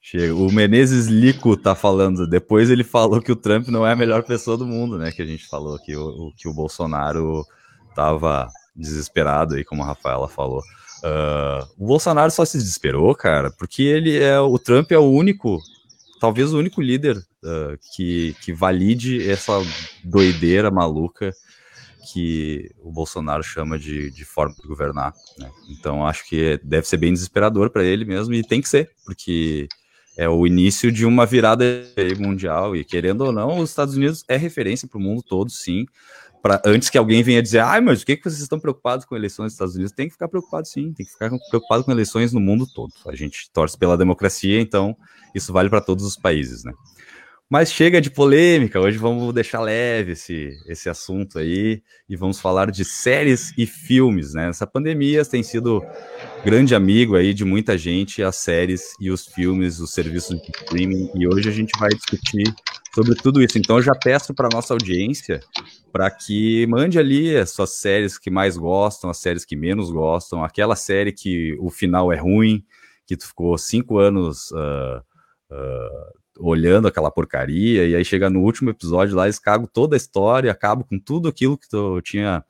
Chega. 0.00 0.34
O 0.34 0.50
Menezes 0.50 1.06
Lico 1.06 1.56
tá 1.56 1.74
falando. 1.74 2.26
Depois 2.26 2.70
ele 2.70 2.84
falou 2.84 3.20
que 3.20 3.32
o 3.32 3.36
Trump 3.36 3.68
não 3.68 3.86
é 3.86 3.92
a 3.92 3.96
melhor 3.96 4.22
pessoa 4.22 4.56
do 4.56 4.66
mundo, 4.66 4.96
né? 4.96 5.10
Que 5.10 5.20
a 5.20 5.26
gente 5.26 5.46
falou 5.46 5.78
que 5.78 5.94
o, 5.96 6.32
que 6.36 6.48
o 6.48 6.54
Bolsonaro 6.54 7.44
tava 7.94 8.48
desesperado 8.74 9.56
aí, 9.56 9.64
como 9.64 9.82
a 9.82 9.86
Rafaela 9.86 10.28
falou. 10.28 10.62
Uh, 11.04 11.66
o 11.76 11.86
Bolsonaro 11.86 12.30
só 12.30 12.44
se 12.44 12.56
desesperou, 12.56 13.14
cara, 13.14 13.50
porque 13.50 13.82
ele 13.82 14.16
é 14.18 14.40
o 14.40 14.58
Trump 14.58 14.90
é 14.92 14.98
o 14.98 15.10
único, 15.10 15.60
talvez 16.20 16.52
o 16.52 16.58
único 16.58 16.80
líder 16.80 17.16
uh, 17.16 17.78
que, 17.94 18.34
que 18.40 18.52
valide 18.52 19.28
essa 19.28 19.52
doideira 20.02 20.70
maluca 20.70 21.32
que 22.12 22.70
o 22.82 22.90
Bolsonaro 22.90 23.42
chama 23.42 23.78
de, 23.78 24.10
de 24.10 24.24
forma 24.24 24.54
de 24.54 24.66
governar. 24.66 25.12
Né? 25.38 25.50
Então 25.70 26.06
acho 26.06 26.26
que 26.26 26.60
deve 26.62 26.86
ser 26.86 26.96
bem 26.96 27.12
desesperador 27.12 27.70
para 27.70 27.84
ele 27.84 28.04
mesmo 28.04 28.34
e 28.34 28.42
tem 28.42 28.60
que 28.60 28.68
ser, 28.68 28.90
porque 29.04 29.68
é 30.16 30.28
o 30.28 30.46
início 30.46 30.90
de 30.90 31.06
uma 31.06 31.24
virada 31.24 31.64
mundial 32.18 32.74
e 32.74 32.84
querendo 32.84 33.22
ou 33.22 33.32
não, 33.32 33.58
os 33.58 33.70
Estados 33.70 33.96
Unidos 33.96 34.24
é 34.28 34.36
referência 34.36 34.88
para 34.88 34.98
o 34.98 35.00
mundo 35.00 35.22
todo, 35.22 35.50
sim. 35.50 35.86
Pra, 36.42 36.60
antes 36.64 36.88
que 36.88 36.96
alguém 36.96 37.22
venha 37.22 37.42
dizer, 37.42 37.60
ai, 37.60 37.80
mas 37.80 38.02
o 38.02 38.06
que, 38.06 38.16
que 38.16 38.22
vocês 38.22 38.40
estão 38.40 38.60
preocupados 38.60 39.04
com 39.04 39.16
eleições 39.16 39.46
nos 39.46 39.52
Estados 39.54 39.74
Unidos? 39.74 39.92
Tem 39.92 40.06
que 40.06 40.12
ficar 40.12 40.28
preocupado 40.28 40.66
sim, 40.66 40.92
tem 40.92 41.04
que 41.04 41.12
ficar 41.12 41.30
preocupado 41.50 41.84
com 41.84 41.90
eleições 41.90 42.32
no 42.32 42.40
mundo 42.40 42.66
todo. 42.72 42.92
A 43.06 43.14
gente 43.14 43.50
torce 43.52 43.76
pela 43.76 43.96
democracia, 43.96 44.60
então 44.60 44.96
isso 45.34 45.52
vale 45.52 45.68
para 45.68 45.80
todos 45.80 46.04
os 46.04 46.16
países, 46.16 46.64
né? 46.64 46.72
Mas 47.50 47.72
chega 47.72 47.98
de 47.98 48.10
polêmica, 48.10 48.78
hoje 48.78 48.98
vamos 48.98 49.32
deixar 49.32 49.62
leve 49.62 50.12
esse, 50.12 50.50
esse 50.66 50.86
assunto 50.90 51.38
aí 51.38 51.82
e 52.06 52.14
vamos 52.14 52.38
falar 52.38 52.70
de 52.70 52.84
séries 52.84 53.54
e 53.56 53.64
filmes, 53.64 54.34
né? 54.34 54.50
Essa 54.50 54.66
pandemia 54.66 55.24
tem 55.24 55.42
sido 55.42 55.82
grande 56.44 56.74
amigo 56.74 57.16
aí 57.16 57.32
de 57.32 57.46
muita 57.46 57.78
gente, 57.78 58.22
as 58.22 58.36
séries 58.36 58.92
e 59.00 59.10
os 59.10 59.24
filmes, 59.24 59.80
os 59.80 59.94
serviços 59.94 60.38
de 60.42 60.50
streaming, 60.50 61.10
e 61.14 61.26
hoje 61.26 61.48
a 61.48 61.52
gente 61.52 61.70
vai 61.80 61.88
discutir 61.88 62.54
sobre 62.94 63.14
tudo 63.14 63.42
isso. 63.42 63.56
Então 63.56 63.76
eu 63.76 63.82
já 63.82 63.94
peço 63.94 64.34
para 64.34 64.50
nossa 64.52 64.74
audiência 64.74 65.40
para 65.90 66.10
que 66.10 66.66
mande 66.66 66.98
ali 66.98 67.34
as 67.34 67.48
suas 67.50 67.70
séries 67.70 68.18
que 68.18 68.30
mais 68.30 68.58
gostam, 68.58 69.08
as 69.08 69.16
séries 69.16 69.46
que 69.46 69.56
menos 69.56 69.90
gostam, 69.90 70.44
aquela 70.44 70.76
série 70.76 71.12
que 71.12 71.56
o 71.60 71.70
final 71.70 72.12
é 72.12 72.16
ruim, 72.18 72.62
que 73.06 73.16
tu 73.16 73.26
ficou 73.26 73.56
cinco 73.56 73.96
anos 73.96 74.50
uh, 74.50 75.00
uh, 75.50 76.18
olhando 76.38 76.88
aquela 76.88 77.10
porcaria, 77.10 77.86
e 77.86 77.94
aí 77.94 78.04
chega 78.04 78.30
no 78.30 78.40
último 78.40 78.70
episódio 78.70 79.16
lá, 79.16 79.24
eles 79.24 79.38
cagam 79.38 79.66
toda 79.66 79.96
a 79.96 79.98
história, 79.98 80.50
acabam 80.50 80.84
com 80.88 80.98
tudo 80.98 81.28
aquilo 81.28 81.58
que 81.58 81.68
tu 81.68 82.00
tinha 82.00 82.44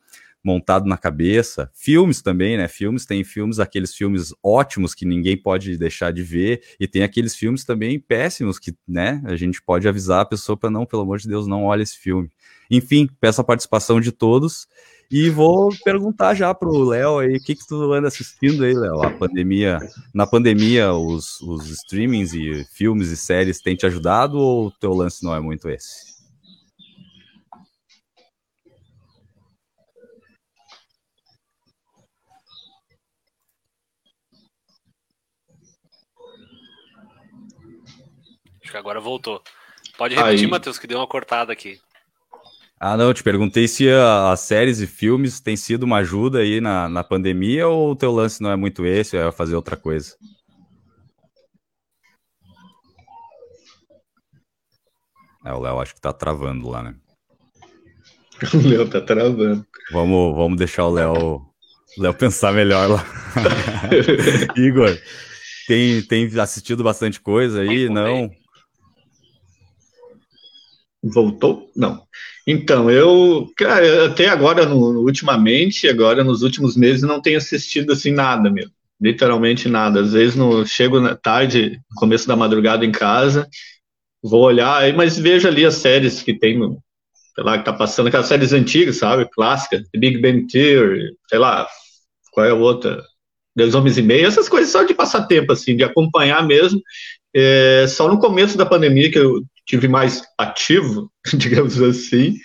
montado 0.44 0.86
na 0.86 0.96
cabeça. 0.96 1.70
Filmes 1.74 2.22
também, 2.22 2.56
né? 2.56 2.68
Filmes, 2.68 3.04
tem 3.04 3.24
filmes, 3.24 3.58
aqueles 3.58 3.94
filmes 3.94 4.32
ótimos 4.42 4.94
que 4.94 5.04
ninguém 5.04 5.36
pode 5.36 5.76
deixar 5.76 6.12
de 6.12 6.22
ver, 6.22 6.62
e 6.78 6.86
tem 6.86 7.02
aqueles 7.02 7.34
filmes 7.34 7.64
também 7.64 7.98
péssimos 7.98 8.58
que, 8.58 8.74
né, 8.86 9.20
a 9.24 9.36
gente 9.36 9.60
pode 9.60 9.88
avisar 9.88 10.20
a 10.20 10.26
pessoa 10.26 10.56
para 10.56 10.70
não, 10.70 10.86
pelo 10.86 11.02
amor 11.02 11.18
de 11.18 11.28
Deus, 11.28 11.46
não 11.46 11.64
olhe 11.64 11.82
esse 11.82 11.98
filme. 11.98 12.30
Enfim, 12.70 13.08
peço 13.20 13.40
a 13.40 13.44
participação 13.44 14.00
de 14.00 14.12
todos 14.12 14.66
e 15.10 15.30
vou 15.30 15.70
perguntar 15.82 16.34
já 16.34 16.52
pro 16.52 16.84
Léo 16.84 17.18
aí, 17.18 17.36
o 17.36 17.40
que 17.40 17.54
que 17.54 17.66
tu 17.66 17.92
anda 17.92 18.08
assistindo 18.08 18.64
aí, 18.64 18.74
Léo? 18.74 19.02
A 19.02 19.10
pandemia, 19.10 19.78
na 20.12 20.26
pandemia, 20.26 20.92
os, 20.92 21.40
os 21.40 21.70
streamings 21.70 22.34
e 22.34 22.64
filmes 22.72 23.08
e 23.08 23.16
séries 23.16 23.60
têm 23.60 23.74
te 23.74 23.86
ajudado 23.86 24.38
ou 24.38 24.66
o 24.66 24.70
teu 24.70 24.92
lance 24.92 25.24
não 25.24 25.34
é 25.34 25.40
muito 25.40 25.68
esse? 25.70 26.18
Acho 38.62 38.72
que 38.72 38.76
agora 38.76 39.00
voltou. 39.00 39.42
Pode 39.96 40.14
repetir, 40.14 40.46
Matheus, 40.46 40.78
que 40.78 40.86
deu 40.86 40.98
uma 40.98 41.06
cortada 41.06 41.50
aqui. 41.50 41.80
Ah, 42.80 42.96
não, 42.96 43.08
eu 43.08 43.14
te 43.14 43.24
perguntei 43.24 43.66
se 43.66 43.88
as 43.90 44.40
séries 44.40 44.80
e 44.80 44.86
filmes 44.86 45.40
têm 45.40 45.56
sido 45.56 45.82
uma 45.82 45.96
ajuda 45.98 46.38
aí 46.38 46.60
na, 46.60 46.88
na 46.88 47.02
pandemia 47.02 47.66
ou 47.66 47.90
o 47.90 47.96
teu 47.96 48.12
lance 48.12 48.40
não 48.40 48.52
é 48.52 48.56
muito 48.56 48.86
esse, 48.86 49.16
é 49.16 49.32
fazer 49.32 49.56
outra 49.56 49.76
coisa? 49.76 50.14
É, 55.44 55.52
o 55.52 55.58
Léo 55.58 55.80
acho 55.80 55.94
que 55.94 56.00
tá 56.00 56.12
travando 56.12 56.68
lá, 56.68 56.82
né? 56.82 56.94
O 58.54 58.68
Léo 58.68 58.88
tá 58.88 59.00
travando. 59.00 59.66
Vamos, 59.90 60.36
vamos 60.36 60.56
deixar 60.56 60.86
o 60.86 60.92
Léo, 60.92 61.42
Léo 61.98 62.14
pensar 62.14 62.52
melhor 62.52 62.88
lá. 62.88 63.04
Igor, 64.56 64.96
tem, 65.66 66.00
tem 66.02 66.38
assistido 66.38 66.84
bastante 66.84 67.20
coisa 67.20 67.62
aí, 67.62 67.88
não? 67.88 68.30
Voltou? 71.12 71.70
Não. 71.76 72.02
Então, 72.46 72.90
eu, 72.90 73.50
cara, 73.56 74.06
até 74.06 74.28
agora, 74.28 74.64
no, 74.64 75.00
ultimamente, 75.00 75.88
agora 75.88 76.24
nos 76.24 76.42
últimos 76.42 76.76
meses, 76.76 77.02
não 77.02 77.20
tenho 77.20 77.38
assistido 77.38 77.92
assim 77.92 78.10
nada 78.10 78.50
mesmo. 78.50 78.72
Literalmente 79.00 79.68
nada. 79.68 80.00
Às 80.00 80.12
vezes 80.12 80.34
no, 80.34 80.66
chego 80.66 80.98
na 81.00 81.14
tarde, 81.14 81.80
começo 81.96 82.26
da 82.26 82.34
madrugada 82.34 82.84
em 82.84 82.92
casa, 82.92 83.46
vou 84.22 84.42
olhar, 84.42 84.92
mas 84.94 85.18
vejo 85.18 85.46
ali 85.46 85.64
as 85.64 85.74
séries 85.74 86.22
que 86.22 86.32
tem, 86.32 86.58
sei 87.34 87.44
lá, 87.44 87.58
que 87.58 87.64
tá 87.64 87.72
passando, 87.72 88.08
aquelas 88.08 88.26
séries 88.26 88.52
antigas, 88.52 88.96
sabe? 88.96 89.28
Clássicas, 89.30 89.82
Big 89.94 90.20
Bang 90.20 90.46
Theory, 90.46 91.14
sei 91.28 91.38
lá, 91.38 91.66
qual 92.32 92.46
é 92.46 92.50
a 92.50 92.54
outra? 92.54 93.02
Dois 93.54 93.74
Homens 93.74 93.98
e 93.98 94.02
Meio, 94.02 94.26
essas 94.26 94.48
coisas 94.48 94.70
só 94.70 94.84
de 94.84 94.94
passar 94.94 95.26
tempo, 95.26 95.52
assim, 95.52 95.76
de 95.76 95.82
acompanhar 95.82 96.46
mesmo. 96.46 96.80
É, 97.40 97.86
só 97.86 98.08
no 98.08 98.18
começo 98.18 98.58
da 98.58 98.66
pandemia 98.66 99.12
que 99.12 99.18
eu 99.18 99.44
tive 99.64 99.86
mais 99.86 100.24
ativo, 100.36 101.08
digamos 101.34 101.80
assim, 101.80 102.36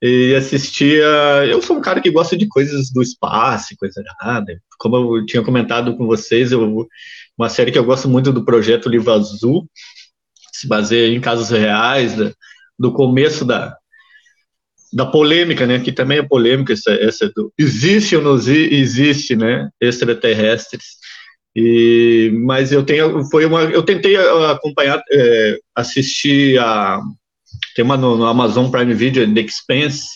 e 0.00 0.34
assistia. 0.34 1.04
Eu 1.46 1.60
sou 1.60 1.76
um 1.76 1.82
cara 1.82 2.00
que 2.00 2.10
gosta 2.10 2.34
de 2.34 2.48
coisas 2.48 2.90
do 2.90 3.02
espaço, 3.02 3.76
coisa 3.78 4.02
nada. 4.22 4.58
Como 4.78 5.18
eu 5.18 5.26
tinha 5.26 5.42
comentado 5.42 5.94
com 5.98 6.06
vocês, 6.06 6.50
eu, 6.50 6.86
uma 7.36 7.50
série 7.50 7.70
que 7.70 7.78
eu 7.78 7.84
gosto 7.84 8.08
muito 8.08 8.32
do 8.32 8.42
projeto 8.42 8.88
Livro 8.88 9.12
Azul, 9.12 9.68
se 10.50 10.66
baseia 10.66 11.14
em 11.14 11.20
casos 11.20 11.50
reais, 11.50 12.16
da, 12.16 12.32
do 12.78 12.90
começo 12.90 13.44
da, 13.44 13.76
da 14.94 15.04
polêmica, 15.04 15.66
né? 15.66 15.78
Que 15.78 15.92
também 15.92 16.20
é 16.20 16.22
polêmica 16.22 16.72
essa, 16.72 16.92
essa 16.92 17.30
do 17.36 17.52
existe 17.58 18.16
ou 18.16 18.22
não 18.22 18.36
existe, 18.36 19.36
né? 19.36 19.68
Extraterrestres. 19.78 20.97
E, 21.60 22.30
mas 22.44 22.70
eu 22.70 22.84
tenho, 22.84 23.24
foi 23.30 23.44
uma, 23.44 23.62
eu 23.62 23.82
tentei 23.82 24.16
acompanhar, 24.16 25.02
é, 25.10 25.58
assistir 25.74 26.56
a, 26.60 27.00
tem 27.74 27.84
uma 27.84 27.96
no, 27.96 28.16
no, 28.16 28.26
Amazon 28.26 28.70
Prime 28.70 28.94
Video, 28.94 29.34
The 29.34 29.40
Expense, 29.40 30.06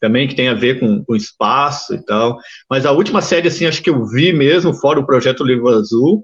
também 0.00 0.26
que 0.26 0.34
tem 0.34 0.48
a 0.48 0.54
ver 0.54 0.80
com, 0.80 1.04
com 1.04 1.14
espaço 1.14 1.94
e 1.94 2.02
tal. 2.02 2.38
Mas 2.70 2.86
a 2.86 2.92
última 2.92 3.20
série, 3.20 3.48
assim, 3.48 3.66
acho 3.66 3.82
que 3.82 3.90
eu 3.90 4.06
vi 4.06 4.32
mesmo, 4.32 4.72
fora 4.72 4.98
o 4.98 5.04
projeto 5.04 5.44
Livro 5.44 5.68
Azul, 5.68 6.22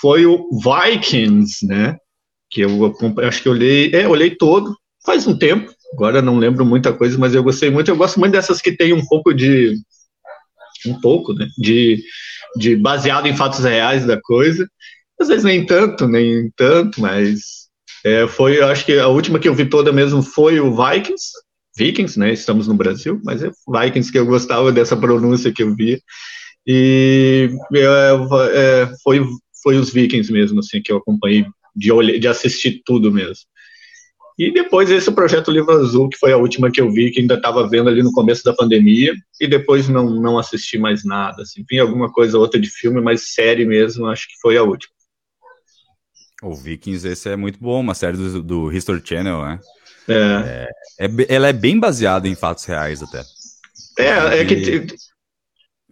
foi 0.00 0.26
o 0.26 0.48
Vikings, 0.50 1.64
né? 1.64 1.96
Que 2.50 2.62
eu 2.62 2.92
acho 3.22 3.40
que 3.40 3.48
eu 3.48 3.52
olhei, 3.52 3.94
é, 3.94 4.08
olhei 4.08 4.34
todo, 4.34 4.76
faz 5.06 5.28
um 5.28 5.38
tempo. 5.38 5.72
Agora 5.92 6.20
não 6.20 6.38
lembro 6.38 6.66
muita 6.66 6.92
coisa, 6.92 7.16
mas 7.16 7.34
eu 7.34 7.42
gostei 7.44 7.70
muito. 7.70 7.88
Eu 7.88 7.96
gosto 7.96 8.18
muito 8.18 8.32
dessas 8.32 8.60
que 8.60 8.72
tem 8.72 8.92
um 8.92 9.06
pouco 9.06 9.32
de 9.32 9.76
um 10.86 11.00
pouco, 11.00 11.32
né? 11.32 11.46
De 11.56 12.02
de 12.56 12.76
baseado 12.76 13.26
em 13.26 13.36
fatos 13.36 13.64
reais 13.64 14.06
da 14.06 14.20
coisa. 14.20 14.68
Às 15.20 15.28
vezes 15.28 15.44
nem 15.44 15.66
tanto, 15.66 16.06
nem 16.06 16.50
tanto, 16.56 17.00
mas 17.00 17.68
é, 18.04 18.26
foi, 18.28 18.60
acho 18.60 18.84
que 18.86 18.98
a 18.98 19.08
última 19.08 19.38
que 19.38 19.48
eu 19.48 19.54
vi 19.54 19.66
toda 19.66 19.92
mesmo 19.92 20.22
foi 20.22 20.60
o 20.60 20.70
Vikings, 20.70 21.32
Vikings, 21.76 22.18
né? 22.18 22.32
Estamos 22.32 22.68
no 22.68 22.74
Brasil, 22.74 23.20
mas 23.24 23.42
é 23.42 23.50
Vikings 23.68 24.10
que 24.10 24.18
eu 24.18 24.26
gostava 24.26 24.72
dessa 24.72 24.96
pronúncia 24.96 25.52
que 25.52 25.62
eu 25.62 25.74
vi. 25.74 26.00
E 26.66 27.50
é, 27.74 28.10
é, 28.52 28.90
foi, 29.02 29.24
foi 29.62 29.76
os 29.76 29.90
Vikings 29.90 30.32
mesmo, 30.32 30.60
assim, 30.60 30.82
que 30.82 30.92
eu 30.92 30.98
acompanhei 30.98 31.46
de, 31.74 32.18
de 32.18 32.28
assistir 32.28 32.82
tudo 32.84 33.12
mesmo. 33.12 33.44
E 34.38 34.52
depois 34.52 34.88
esse 34.88 35.10
projeto 35.10 35.50
Livro 35.50 35.72
Azul, 35.72 36.08
que 36.08 36.16
foi 36.16 36.32
a 36.32 36.36
última 36.36 36.70
que 36.70 36.80
eu 36.80 36.88
vi, 36.90 37.10
que 37.10 37.20
ainda 37.20 37.34
estava 37.34 37.68
vendo 37.68 37.88
ali 37.88 38.04
no 38.04 38.12
começo 38.12 38.44
da 38.44 38.54
pandemia, 38.54 39.12
e 39.40 39.48
depois 39.48 39.88
não, 39.88 40.08
não 40.08 40.38
assisti 40.38 40.78
mais 40.78 41.04
nada. 41.04 41.42
Assim. 41.42 41.64
Vi 41.68 41.80
alguma 41.80 42.12
coisa 42.12 42.38
outra 42.38 42.60
de 42.60 42.70
filme, 42.70 43.00
mas 43.00 43.34
série 43.34 43.66
mesmo, 43.66 44.06
acho 44.06 44.28
que 44.28 44.34
foi 44.40 44.56
a 44.56 44.62
última. 44.62 44.92
O 46.40 46.54
Vikings, 46.54 47.08
esse 47.08 47.28
é 47.28 47.34
muito 47.34 47.58
bom, 47.58 47.80
uma 47.80 47.94
série 47.94 48.16
do, 48.16 48.40
do 48.40 48.72
History 48.72 49.02
Channel, 49.04 49.42
né? 49.42 49.58
É. 50.06 50.68
é. 51.00 51.06
é 51.06 51.10
ela 51.28 51.48
é 51.48 51.52
bem 51.52 51.80
baseada 51.80 52.28
em 52.28 52.36
fatos 52.36 52.64
reais 52.64 53.02
até. 53.02 53.24
É, 53.98 54.38
é 54.40 54.44
que 54.44 54.86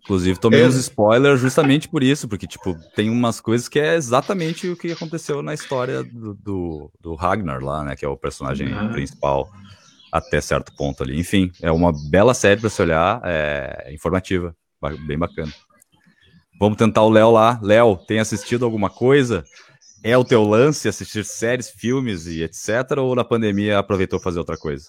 Inclusive, 0.07 0.38
tomei 0.38 0.62
é. 0.62 0.66
uns 0.69 0.77
spoilers 0.77 1.40
justamente 1.40 1.88
por 1.88 2.01
isso, 2.01 2.29
porque, 2.29 2.47
tipo, 2.47 2.77
tem 2.95 3.11
umas 3.11 3.40
coisas 3.40 3.69
que 3.69 3.81
é 3.81 3.97
exatamente 3.97 4.69
o 4.69 4.77
que 4.77 4.92
aconteceu 4.92 5.42
na 5.42 5.53
história 5.53 6.05
do, 6.05 6.33
do, 6.33 6.92
do 7.01 7.14
Ragnar 7.16 7.61
lá, 7.61 7.83
né? 7.83 7.97
Que 7.97 8.05
é 8.05 8.09
o 8.09 8.16
personagem 8.16 8.73
uhum. 8.73 8.92
principal 8.92 9.51
até 10.12 10.40
certo 10.40 10.73
ponto 10.77 11.03
ali. 11.03 11.19
Enfim, 11.19 11.51
é 11.61 11.73
uma 11.73 11.92
bela 12.09 12.35
série 12.35 12.61
para 12.61 12.71
se 12.71 12.81
olhar, 12.81 13.21
é 13.25 13.92
informativa, 13.92 14.55
bem 15.09 15.19
bacana. 15.19 15.53
Vamos 16.61 16.79
tentar 16.79 17.03
o 17.03 17.11
Léo 17.11 17.33
lá. 17.33 17.59
Léo, 17.61 17.97
tem 17.97 18.21
assistido 18.21 18.64
alguma 18.64 18.88
coisa? 18.88 19.45
É 20.05 20.16
o 20.16 20.25
teu 20.25 20.45
lance 20.45 20.88
assistir 20.88 21.25
séries, 21.25 21.69
filmes 21.69 22.29
e 22.29 22.45
etc? 22.45 22.97
Ou 22.99 23.16
na 23.16 23.25
pandemia 23.25 23.77
aproveitou 23.77 24.21
fazer 24.21 24.38
outra 24.38 24.57
coisa? 24.57 24.87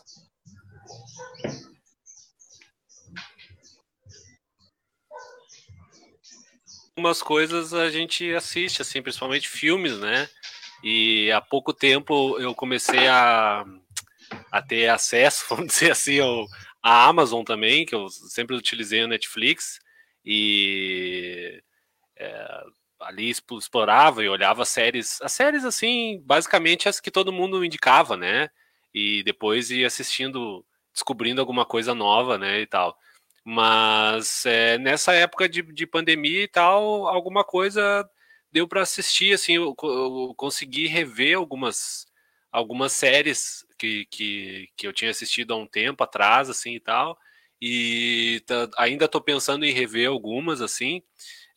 Algumas 6.98 7.22
coisas 7.22 7.76
a 7.76 7.92
gente 7.92 8.34
assiste, 8.34 8.82
assim, 8.82 9.04
principalmente 9.04 9.48
filmes, 9.48 10.00
né? 10.00 10.28
E 10.84 11.32
há 11.32 11.40
pouco 11.40 11.72
tempo 11.72 12.40
eu 12.40 12.56
comecei 12.56 13.08
a, 13.08 13.64
a 14.52 14.62
ter 14.64 14.90
acesso, 14.90 15.46
vamos 15.50 15.68
dizer 15.68 15.92
assim, 15.92 16.20
ao, 16.20 16.48
à 16.82 17.06
Amazon 17.06 17.44
também, 17.44 17.86
que 17.86 17.94
eu 17.94 18.10
sempre 18.10 18.56
utilizei 18.56 19.02
a 19.02 19.08
Netflix, 19.08 19.80
e 20.26 21.62
é, 22.18 22.64
ali 23.02 23.30
explorava 23.30 24.24
e 24.24 24.30
olhava 24.30 24.66
séries, 24.66 25.22
as 25.22 25.32
séries, 25.34 25.64
assim, 25.66 26.20
basicamente 26.26 26.90
as 26.90 27.00
que 27.00 27.12
todo 27.12 27.32
mundo 27.32 27.64
indicava, 27.64 28.18
né? 28.18 28.50
E 28.92 29.22
depois 29.22 29.70
ia 29.70 29.86
assistindo, 29.86 30.66
descobrindo 30.92 31.42
alguma 31.42 31.64
coisa 31.64 31.94
nova, 31.94 32.40
né, 32.40 32.62
e 32.62 32.66
tal. 32.66 32.98
Mas 33.50 34.46
é, 34.46 34.78
nessa 34.78 35.14
época 35.14 35.48
de, 35.48 35.62
de 35.62 35.88
pandemia 35.88 36.44
e 36.44 36.48
tal, 36.50 37.08
alguma 37.08 37.46
coisa 37.46 38.06
deu 38.52 38.68
para 38.68 38.82
assistir, 38.82 39.34
assim, 39.34 39.54
eu, 39.54 39.74
eu, 39.84 40.34
consegui 40.36 40.86
rever 40.86 41.38
algumas, 41.38 42.06
algumas 42.52 42.92
séries 42.92 43.66
que, 43.80 44.06
que, 44.12 44.68
que 44.76 44.86
eu 44.86 44.92
tinha 44.92 45.12
assistido 45.12 45.54
há 45.54 45.58
um 45.58 45.66
tempo 45.66 46.04
atrás, 46.04 46.50
assim 46.50 46.76
e 46.76 46.80
tal. 46.82 47.18
E 47.62 48.44
tá, 48.46 48.70
ainda 48.78 49.06
estou 49.06 49.22
pensando 49.22 49.64
em 49.64 49.72
rever 49.72 50.10
algumas, 50.10 50.60
assim, 50.62 51.02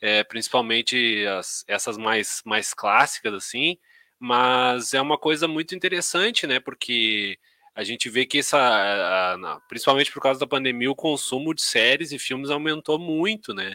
é, 0.01 0.23
principalmente 0.23 1.27
as, 1.27 1.65
essas 1.67 1.99
mais, 1.99 2.41
mais 2.45 2.73
clássicas, 2.73 3.35
assim. 3.35 3.77
Mas 4.17 4.95
é 4.95 5.01
uma 5.03 5.19
coisa 5.19 5.49
muito 5.49 5.75
interessante, 5.75 6.47
né? 6.47 6.61
Porque 6.61 7.37
a 7.81 7.85
gente 7.85 8.11
vê 8.11 8.27
que 8.27 8.41
essa, 8.41 9.39
principalmente 9.67 10.13
por 10.13 10.21
causa 10.21 10.39
da 10.39 10.47
pandemia, 10.47 10.91
o 10.91 10.95
consumo 10.95 11.55
de 11.55 11.63
séries 11.63 12.13
e 12.13 12.19
filmes 12.19 12.51
aumentou 12.51 12.99
muito, 12.99 13.55
né? 13.55 13.75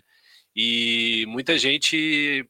E 0.55 1.25
muita 1.27 1.57
gente 1.57 2.47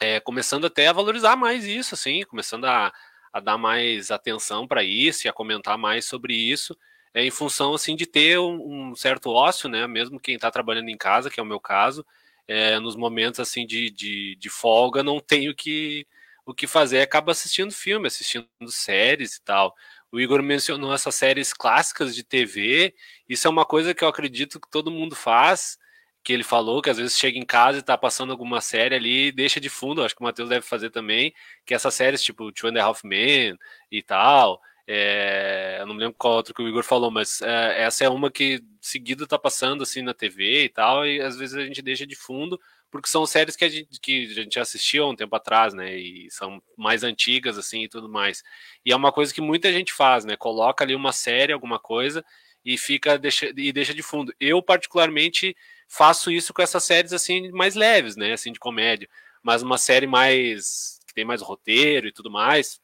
é, 0.00 0.18
começando 0.18 0.64
até 0.66 0.88
a 0.88 0.92
valorizar 0.94 1.36
mais 1.36 1.66
isso, 1.66 1.94
assim, 1.94 2.22
começando 2.24 2.64
a, 2.64 2.90
a 3.30 3.38
dar 3.38 3.58
mais 3.58 4.10
atenção 4.10 4.66
para 4.66 4.82
isso 4.82 5.26
e 5.26 5.28
a 5.28 5.32
comentar 5.32 5.76
mais 5.76 6.06
sobre 6.06 6.34
isso, 6.34 6.74
é, 7.12 7.22
em 7.22 7.30
função 7.30 7.74
assim 7.74 7.94
de 7.94 8.06
ter 8.06 8.38
um, 8.38 8.90
um 8.90 8.96
certo 8.96 9.28
ócio, 9.28 9.68
né? 9.68 9.86
Mesmo 9.86 10.18
quem 10.18 10.36
está 10.36 10.50
trabalhando 10.50 10.88
em 10.88 10.96
casa, 10.96 11.28
que 11.28 11.38
é 11.38 11.42
o 11.42 11.46
meu 11.46 11.60
caso, 11.60 12.02
é, 12.46 12.80
nos 12.80 12.96
momentos 12.96 13.40
assim 13.40 13.66
de, 13.66 13.90
de, 13.90 14.36
de 14.36 14.48
folga, 14.48 15.02
não 15.02 15.20
tenho 15.20 15.54
que 15.54 16.06
o 16.48 16.54
que 16.54 16.66
fazer, 16.66 17.02
acaba 17.02 17.30
assistindo 17.30 17.70
filme, 17.70 18.06
assistindo 18.06 18.48
séries 18.68 19.36
e 19.36 19.42
tal. 19.42 19.76
O 20.10 20.18
Igor 20.18 20.42
mencionou 20.42 20.92
essas 20.92 21.14
séries 21.14 21.52
clássicas 21.52 22.14
de 22.14 22.24
TV. 22.24 22.94
Isso 23.28 23.46
é 23.46 23.50
uma 23.50 23.64
coisa 23.64 23.94
que 23.94 24.02
eu 24.02 24.08
acredito 24.08 24.60
que 24.60 24.70
todo 24.70 24.90
mundo 24.90 25.14
faz. 25.14 25.78
Que 26.24 26.32
ele 26.32 26.42
falou 26.42 26.82
que 26.82 26.90
às 26.90 26.96
vezes 26.98 27.18
chega 27.18 27.38
em 27.38 27.44
casa 27.44 27.78
e 27.78 27.82
tá 27.82 27.96
passando 27.96 28.30
alguma 28.32 28.60
série 28.60 28.94
ali 28.94 29.26
e 29.28 29.32
deixa 29.32 29.60
de 29.60 29.68
fundo. 29.68 30.02
Acho 30.02 30.14
que 30.14 30.20
o 30.20 30.24
Matheus 30.24 30.48
deve 30.48 30.62
fazer 30.62 30.90
também. 30.90 31.32
Que 31.64 31.74
essas 31.74 31.94
séries 31.94 32.22
tipo 32.22 32.50
Two 32.52 32.70
and 32.70 32.80
a 32.80 32.84
Half 32.84 33.04
Men 33.04 33.56
e 33.90 34.02
tal. 34.02 34.60
É, 34.86 35.76
eu 35.80 35.86
não 35.86 35.94
me 35.94 36.00
lembro 36.00 36.16
qual 36.18 36.34
outro 36.34 36.54
que 36.54 36.62
o 36.62 36.68
Igor 36.68 36.82
falou, 36.82 37.10
mas 37.10 37.42
é, 37.42 37.82
essa 37.82 38.04
é 38.04 38.08
uma 38.08 38.30
que 38.30 38.62
seguido 38.80 39.26
tá 39.26 39.38
passando 39.38 39.82
assim 39.82 40.00
na 40.00 40.14
TV 40.14 40.64
e 40.64 40.68
tal. 40.70 41.06
E 41.06 41.20
às 41.20 41.36
vezes 41.36 41.54
a 41.54 41.64
gente 41.64 41.82
deixa 41.82 42.06
de 42.06 42.16
fundo 42.16 42.58
porque 42.90 43.08
são 43.08 43.26
séries 43.26 43.56
que 43.56 43.64
a 43.64 43.68
gente, 43.68 44.00
que 44.00 44.26
a 44.26 44.34
gente 44.34 44.58
assistiu 44.58 45.04
há 45.04 45.10
um 45.10 45.16
tempo 45.16 45.34
atrás, 45.36 45.74
né? 45.74 45.96
E 45.96 46.30
são 46.30 46.62
mais 46.76 47.02
antigas, 47.04 47.58
assim, 47.58 47.84
e 47.84 47.88
tudo 47.88 48.08
mais. 48.08 48.42
E 48.84 48.92
é 48.92 48.96
uma 48.96 49.12
coisa 49.12 49.32
que 49.32 49.40
muita 49.40 49.72
gente 49.72 49.92
faz, 49.92 50.24
né? 50.24 50.36
Coloca 50.36 50.84
ali 50.84 50.94
uma 50.94 51.12
série, 51.12 51.52
alguma 51.52 51.78
coisa, 51.78 52.24
e 52.64 52.78
fica 52.78 53.18
deixa, 53.18 53.52
e 53.56 53.72
deixa 53.72 53.94
de 53.94 54.02
fundo. 54.02 54.32
Eu, 54.40 54.62
particularmente, 54.62 55.56
faço 55.88 56.30
isso 56.30 56.54
com 56.54 56.62
essas 56.62 56.84
séries, 56.84 57.12
assim, 57.12 57.50
mais 57.52 57.74
leves, 57.74 58.16
né? 58.16 58.32
Assim, 58.32 58.52
de 58.52 58.58
comédia. 58.58 59.08
Mas 59.42 59.62
uma 59.62 59.78
série 59.78 60.06
mais. 60.06 60.98
que 61.06 61.14
tem 61.14 61.24
mais 61.24 61.42
roteiro 61.42 62.08
e 62.08 62.12
tudo 62.12 62.30
mais. 62.30 62.80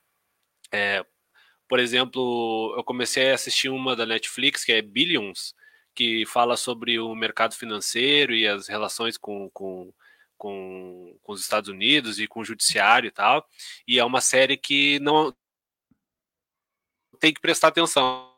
É, 0.73 1.05
por 1.69 1.79
exemplo, 1.81 2.75
eu 2.77 2.85
comecei 2.85 3.31
a 3.31 3.35
assistir 3.35 3.69
uma 3.71 3.97
da 3.97 4.07
Netflix, 4.07 4.65
que 4.65 4.73
é 4.73 4.83
Billions 4.83 5.55
que 5.95 6.27
fala 6.27 6.57
sobre 6.57 6.99
o 6.99 7.15
mercado 7.15 7.55
financeiro 7.55 8.35
e 8.35 8.47
as 8.47 8.69
relações 8.69 9.17
com, 9.17 9.49
com, 9.51 9.93
com, 10.37 11.17
com 11.23 11.33
os 11.33 11.41
Estados 11.41 11.69
Unidos 11.69 12.19
e 12.19 12.27
com 12.27 12.41
o 12.41 12.45
judiciário 12.45 13.09
e 13.09 13.11
tal. 13.11 13.49
E 13.87 13.99
é 13.99 14.05
uma 14.05 14.21
série 14.21 14.57
que 14.57 14.99
não 15.01 15.35
tem 17.21 17.33
que 17.33 17.41
prestar 17.41 17.69
atenção. 17.69 18.33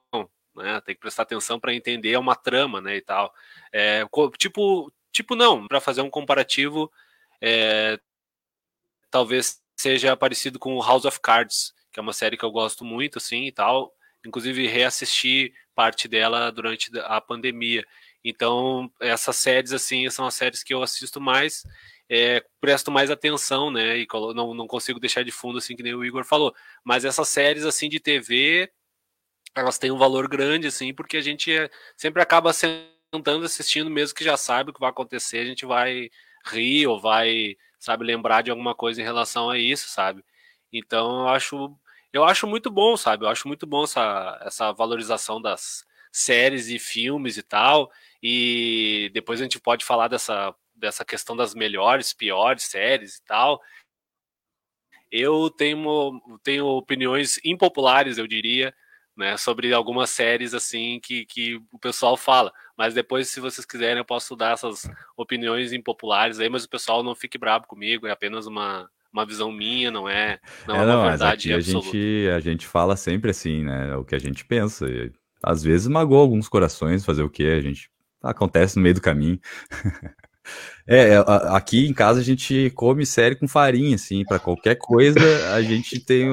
Né, 0.55 0.81
tem 0.81 0.95
que 0.95 1.01
prestar 1.03 1.25
atenção 1.25 1.61
para 1.61 1.75
entender 1.75 2.13
é 2.13 2.19
uma 2.19 2.35
trama, 2.35 2.81
né, 2.81 2.97
e 2.97 3.03
tal. 3.03 3.35
É, 3.71 4.07
tipo, 4.39 4.91
tipo 5.13 5.35
não, 5.37 5.67
para 5.69 5.81
fazer 5.83 6.01
um 6.01 6.09
comparativo, 6.09 6.91
é, 7.43 8.01
talvez 9.11 9.61
seja 9.77 10.17
parecido 10.17 10.59
com 10.59 10.81
House 10.81 11.05
of 11.05 11.21
Cards, 11.21 11.75
que 11.93 12.01
é 12.01 12.03
uma 12.03 12.15
série 12.15 12.39
que 12.39 12.45
eu 12.45 12.51
gosto 12.51 12.85
muito, 12.85 13.19
assim, 13.19 13.45
e 13.47 13.53
tal. 13.53 13.95
Inclusive 14.25 14.67
reassisti 14.67 15.53
parte 15.77 16.09
dela 16.09 16.51
durante 16.51 16.91
a 17.01 17.21
pandemia. 17.21 17.85
Então, 18.25 18.91
essas 19.01 19.37
séries, 19.37 19.73
assim, 19.73 20.09
são 20.11 20.27
as 20.27 20.35
séries 20.35 20.65
que 20.65 20.75
eu 20.75 20.83
assisto 20.83 21.21
mais, 21.21 21.65
é, 22.09 22.45
presto 22.61 22.91
mais 22.91 23.11
atenção, 23.11 23.71
né? 23.71 23.99
E 23.99 24.07
não, 24.35 24.55
não 24.55 24.67
consigo 24.67 24.99
deixar 24.99 25.23
de 25.23 25.31
fundo, 25.31 25.59
assim, 25.59 25.77
que 25.77 25.83
nem 25.83 25.95
o 25.95 26.05
Igor 26.05 26.25
falou. 26.25 26.55
Mas 26.83 27.05
essas 27.05 27.29
séries, 27.29 27.65
assim, 27.65 27.89
de 27.89 28.01
TV, 28.01 28.73
elas 29.55 29.79
têm 29.79 29.91
um 29.91 29.99
valor 29.99 30.29
grande, 30.29 30.67
assim, 30.67 30.95
porque 30.95 31.19
a 31.19 31.21
gente 31.21 31.53
é, 31.53 31.71
sempre 31.97 32.23
acaba 32.23 32.53
sentando 32.53 33.45
assistindo, 33.45 33.91
mesmo 33.91 34.17
que 34.17 34.25
já 34.25 34.37
sabe 34.37 34.71
o 34.71 34.73
que 34.75 34.81
vai 34.81 34.91
acontecer, 34.91 35.39
a 35.39 35.45
gente 35.45 35.67
vai 35.67 36.11
rir 36.47 36.87
ou 36.87 37.01
vai, 37.01 37.57
sabe, 37.79 38.05
lembrar 38.05 38.43
de 38.43 38.51
alguma 38.51 38.75
coisa 38.75 39.01
em 39.01 39.05
relação 39.05 39.51
a 39.51 39.59
isso, 39.59 39.89
sabe? 39.89 40.25
Então, 40.73 41.21
eu 41.21 41.29
acho 41.29 41.77
eu 42.13 42.25
acho 42.25 42.47
muito 42.47 42.71
bom, 42.71 42.97
sabe? 42.97 43.25
Eu 43.25 43.29
acho 43.29 43.47
muito 43.49 43.67
bom 43.67 43.85
essa, 43.85 44.41
essa 44.43 44.73
valorização 44.73 45.41
das 45.41 45.85
séries 46.13 46.69
e 46.69 46.79
filmes 46.79 47.37
e 47.37 47.43
tal. 47.43 47.91
E 48.23 49.11
depois 49.13 49.41
a 49.41 49.45
gente 49.45 49.61
pode 49.61 49.85
falar 49.85 50.09
dessa, 50.09 50.55
dessa 50.75 51.05
questão 51.05 51.37
das 51.37 51.55
melhores, 51.55 52.13
piores 52.13 52.65
séries 52.65 53.17
e 53.17 53.25
tal. 53.25 53.61
Eu 55.11 55.51
tenho, 55.51 56.21
tenho 56.43 56.67
opiniões 56.67 57.39
impopulares, 57.45 58.19
eu 58.19 58.27
diria, 58.27 58.75
né, 59.17 59.37
sobre 59.37 59.73
algumas 59.73 60.11
séries 60.11 60.53
assim 60.53 61.01
que, 61.01 61.25
que 61.27 61.57
o 61.73 61.79
pessoal 61.79 62.17
fala. 62.17 62.53
Mas 62.77 62.95
depois, 62.95 63.29
se 63.29 63.41
vocês 63.41 63.67
quiserem, 63.67 63.99
eu 63.99 64.05
posso 64.05 64.35
dar 64.37 64.53
essas 64.53 64.89
opiniões 65.17 65.73
impopulares 65.73 66.41
aí, 66.41 66.49
mas 66.49 66.65
o 66.65 66.69
pessoal 66.69 67.03
não 67.03 67.15
fique 67.15 67.39
bravo 67.39 67.67
comigo, 67.67 68.07
é 68.07 68.11
apenas 68.11 68.47
uma, 68.47 68.91
uma 69.13 69.27
visão 69.27 69.51
minha, 69.51 69.91
não 69.91 70.09
é, 70.09 70.39
não 70.67 70.77
é, 70.77 70.83
é 70.83 70.87
não, 70.87 71.01
uma 71.01 71.09
verdade 71.11 71.53
a 71.53 71.61
gente, 71.61 72.29
a 72.35 72.41
gente 72.41 72.67
fala 72.67 72.97
sempre 72.97 73.31
assim, 73.31 73.65
né? 73.65 73.97
O 73.97 74.05
que 74.05 74.15
a 74.15 74.19
gente 74.19 74.45
pensa. 74.45 74.87
E, 74.89 75.11
às 75.43 75.63
vezes 75.63 75.87
magoa 75.87 76.21
alguns 76.21 76.49
corações, 76.49 77.05
fazer 77.05 77.23
o 77.23 77.31
quê? 77.31 77.55
A 77.59 77.61
gente 77.61 77.91
acontece 78.23 78.77
no 78.77 78.83
meio 78.83 78.95
do 78.95 79.01
caminho. 79.01 79.39
é, 80.87 81.15
é 81.15 81.25
aqui 81.51 81.87
em 81.87 81.95
casa 81.95 82.21
a 82.21 82.25
gente 82.25 82.71
come 82.75 83.07
série 83.07 83.37
com 83.37 83.49
farinha, 83.49 83.95
assim, 83.95 84.25
para 84.25 84.39
qualquer 84.39 84.77
coisa 84.77 85.21
a 85.55 85.63
gente 85.63 86.01
tem, 86.01 86.29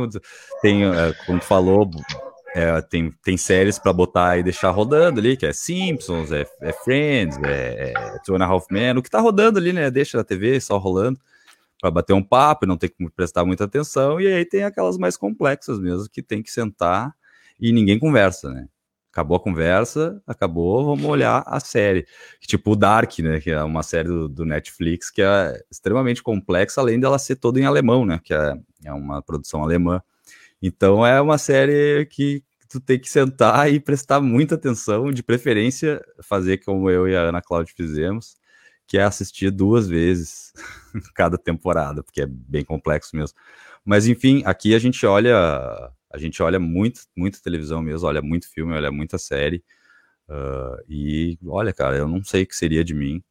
tem 0.61 0.83
é, 0.83 1.13
como 1.25 1.39
tu 1.39 1.45
falou, 1.45 1.89
é, 2.55 2.81
tem, 2.81 3.11
tem 3.23 3.37
séries 3.37 3.79
para 3.79 3.93
botar 3.93 4.37
e 4.37 4.43
deixar 4.43 4.71
rodando 4.71 5.19
ali, 5.19 5.37
que 5.37 5.45
é 5.45 5.53
Simpsons, 5.53 6.31
é, 6.31 6.45
é 6.61 6.73
Friends, 6.73 7.37
é, 7.43 7.93
é 7.95 8.19
Two 8.25 8.35
and 8.35 8.43
a 8.43 8.47
Half 8.47 8.65
Men, 8.71 8.97
o 8.97 9.01
que 9.03 9.09
tá 9.09 9.19
rodando 9.19 9.59
ali, 9.59 9.73
né? 9.73 9.89
Deixa 9.89 10.17
na 10.17 10.23
TV, 10.23 10.59
só 10.59 10.77
rolando 10.77 11.19
para 11.83 11.91
bater 11.91 12.13
um 12.13 12.23
papo 12.23 12.65
não 12.65 12.77
ter 12.77 12.87
que 12.87 13.09
prestar 13.09 13.43
muita 13.43 13.65
atenção. 13.65 14.17
E 14.17 14.25
aí 14.25 14.45
tem 14.45 14.63
aquelas 14.63 14.97
mais 14.97 15.17
complexas 15.17 15.77
mesmo, 15.81 16.07
que 16.09 16.23
tem 16.23 16.41
que 16.41 16.49
sentar 16.49 17.13
e 17.59 17.73
ninguém 17.73 17.99
conversa, 17.99 18.49
né? 18.53 18.69
Acabou 19.11 19.35
a 19.35 19.39
conversa, 19.39 20.23
acabou, 20.25 20.85
vamos 20.85 21.03
olhar 21.03 21.43
a 21.45 21.59
série. 21.59 22.07
Tipo 22.39 22.71
o 22.71 22.75
Dark, 22.77 23.19
né? 23.19 23.41
Que 23.41 23.51
é 23.51 23.61
uma 23.61 23.83
série 23.83 24.07
do, 24.07 24.29
do, 24.29 24.45
Netflix 24.45 25.11
que 25.11 25.21
é 25.21 25.61
extremamente 25.69 26.23
complexa, 26.23 26.79
além 26.79 27.01
dela 27.01 27.19
ser 27.19 27.35
toda 27.35 27.59
em 27.59 27.65
alemão, 27.65 28.05
né? 28.05 28.17
Que 28.23 28.33
é, 28.33 28.53
é 28.85 28.93
uma 28.93 29.21
produção 29.21 29.61
alemã. 29.61 30.01
Então 30.61 31.05
é 31.05 31.19
uma 31.19 31.37
série 31.37 32.05
que 32.05 32.41
tu 32.69 32.79
tem 32.79 32.97
que 32.97 33.09
sentar 33.09 33.69
e 33.69 33.77
prestar 33.77 34.21
muita 34.21 34.55
atenção, 34.55 35.11
de 35.11 35.21
preferência 35.21 36.01
fazer 36.23 36.59
como 36.59 36.89
eu 36.89 37.09
e 37.09 37.15
a 37.15 37.23
Ana 37.23 37.41
Cláudia 37.41 37.73
fizemos, 37.75 38.37
que 38.87 38.97
é 38.97 39.03
assistir 39.03 39.51
duas 39.51 39.87
vezes 39.87 40.53
cada 41.15 41.37
temporada, 41.37 42.03
porque 42.03 42.21
é 42.21 42.27
bem 42.27 42.63
complexo 42.63 43.15
mesmo. 43.15 43.37
Mas 43.85 44.07
enfim, 44.07 44.43
aqui 44.45 44.75
a 44.75 44.79
gente 44.79 45.05
olha, 45.05 45.35
a 46.11 46.17
gente 46.17 46.41
olha 46.41 46.59
muito, 46.59 47.01
muito 47.15 47.41
televisão 47.41 47.81
mesmo, 47.81 48.07
olha 48.07 48.21
muito 48.21 48.49
filme, 48.51 48.73
olha 48.73 48.91
muita 48.91 49.17
série. 49.17 49.63
Uh, 50.29 50.77
e 50.87 51.37
olha, 51.45 51.73
cara, 51.73 51.97
eu 51.97 52.07
não 52.07 52.23
sei 52.23 52.43
o 52.43 52.47
que 52.47 52.55
seria 52.55 52.83
de 52.83 52.93
mim. 52.93 53.23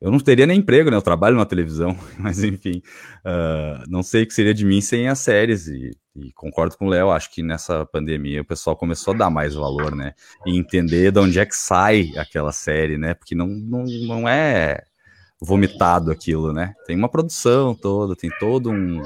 Eu 0.00 0.10
não 0.10 0.18
teria 0.18 0.46
nem 0.46 0.58
emprego, 0.58 0.90
né? 0.90 0.96
Eu 0.96 1.02
trabalho 1.02 1.36
na 1.36 1.46
televisão, 1.46 1.96
mas 2.18 2.42
enfim, 2.44 2.82
uh, 3.24 3.84
não 3.88 4.02
sei 4.02 4.24
o 4.24 4.26
que 4.26 4.34
seria 4.34 4.52
de 4.52 4.64
mim 4.64 4.80
sem 4.80 5.08
as 5.08 5.18
séries. 5.20 5.66
E, 5.66 5.90
e 6.16 6.32
concordo 6.32 6.76
com 6.76 6.86
o 6.86 6.88
Léo, 6.88 7.10
acho 7.10 7.30
que 7.32 7.42
nessa 7.42 7.86
pandemia 7.86 8.42
o 8.42 8.44
pessoal 8.44 8.76
começou 8.76 9.14
a 9.14 9.16
dar 9.16 9.30
mais 9.30 9.54
valor, 9.54 9.94
né? 9.94 10.12
E 10.46 10.58
entender 10.58 11.10
de 11.10 11.18
onde 11.18 11.38
é 11.38 11.46
que 11.46 11.56
sai 11.56 12.12
aquela 12.16 12.52
série, 12.52 12.98
né? 12.98 13.14
Porque 13.14 13.34
não, 13.34 13.46
não, 13.46 13.84
não 13.84 14.28
é 14.28 14.82
vomitado 15.40 16.10
aquilo, 16.10 16.52
né? 16.52 16.74
Tem 16.86 16.96
uma 16.96 17.08
produção 17.08 17.74
toda, 17.74 18.16
tem 18.16 18.30
todo 18.38 18.70
um, 18.70 19.02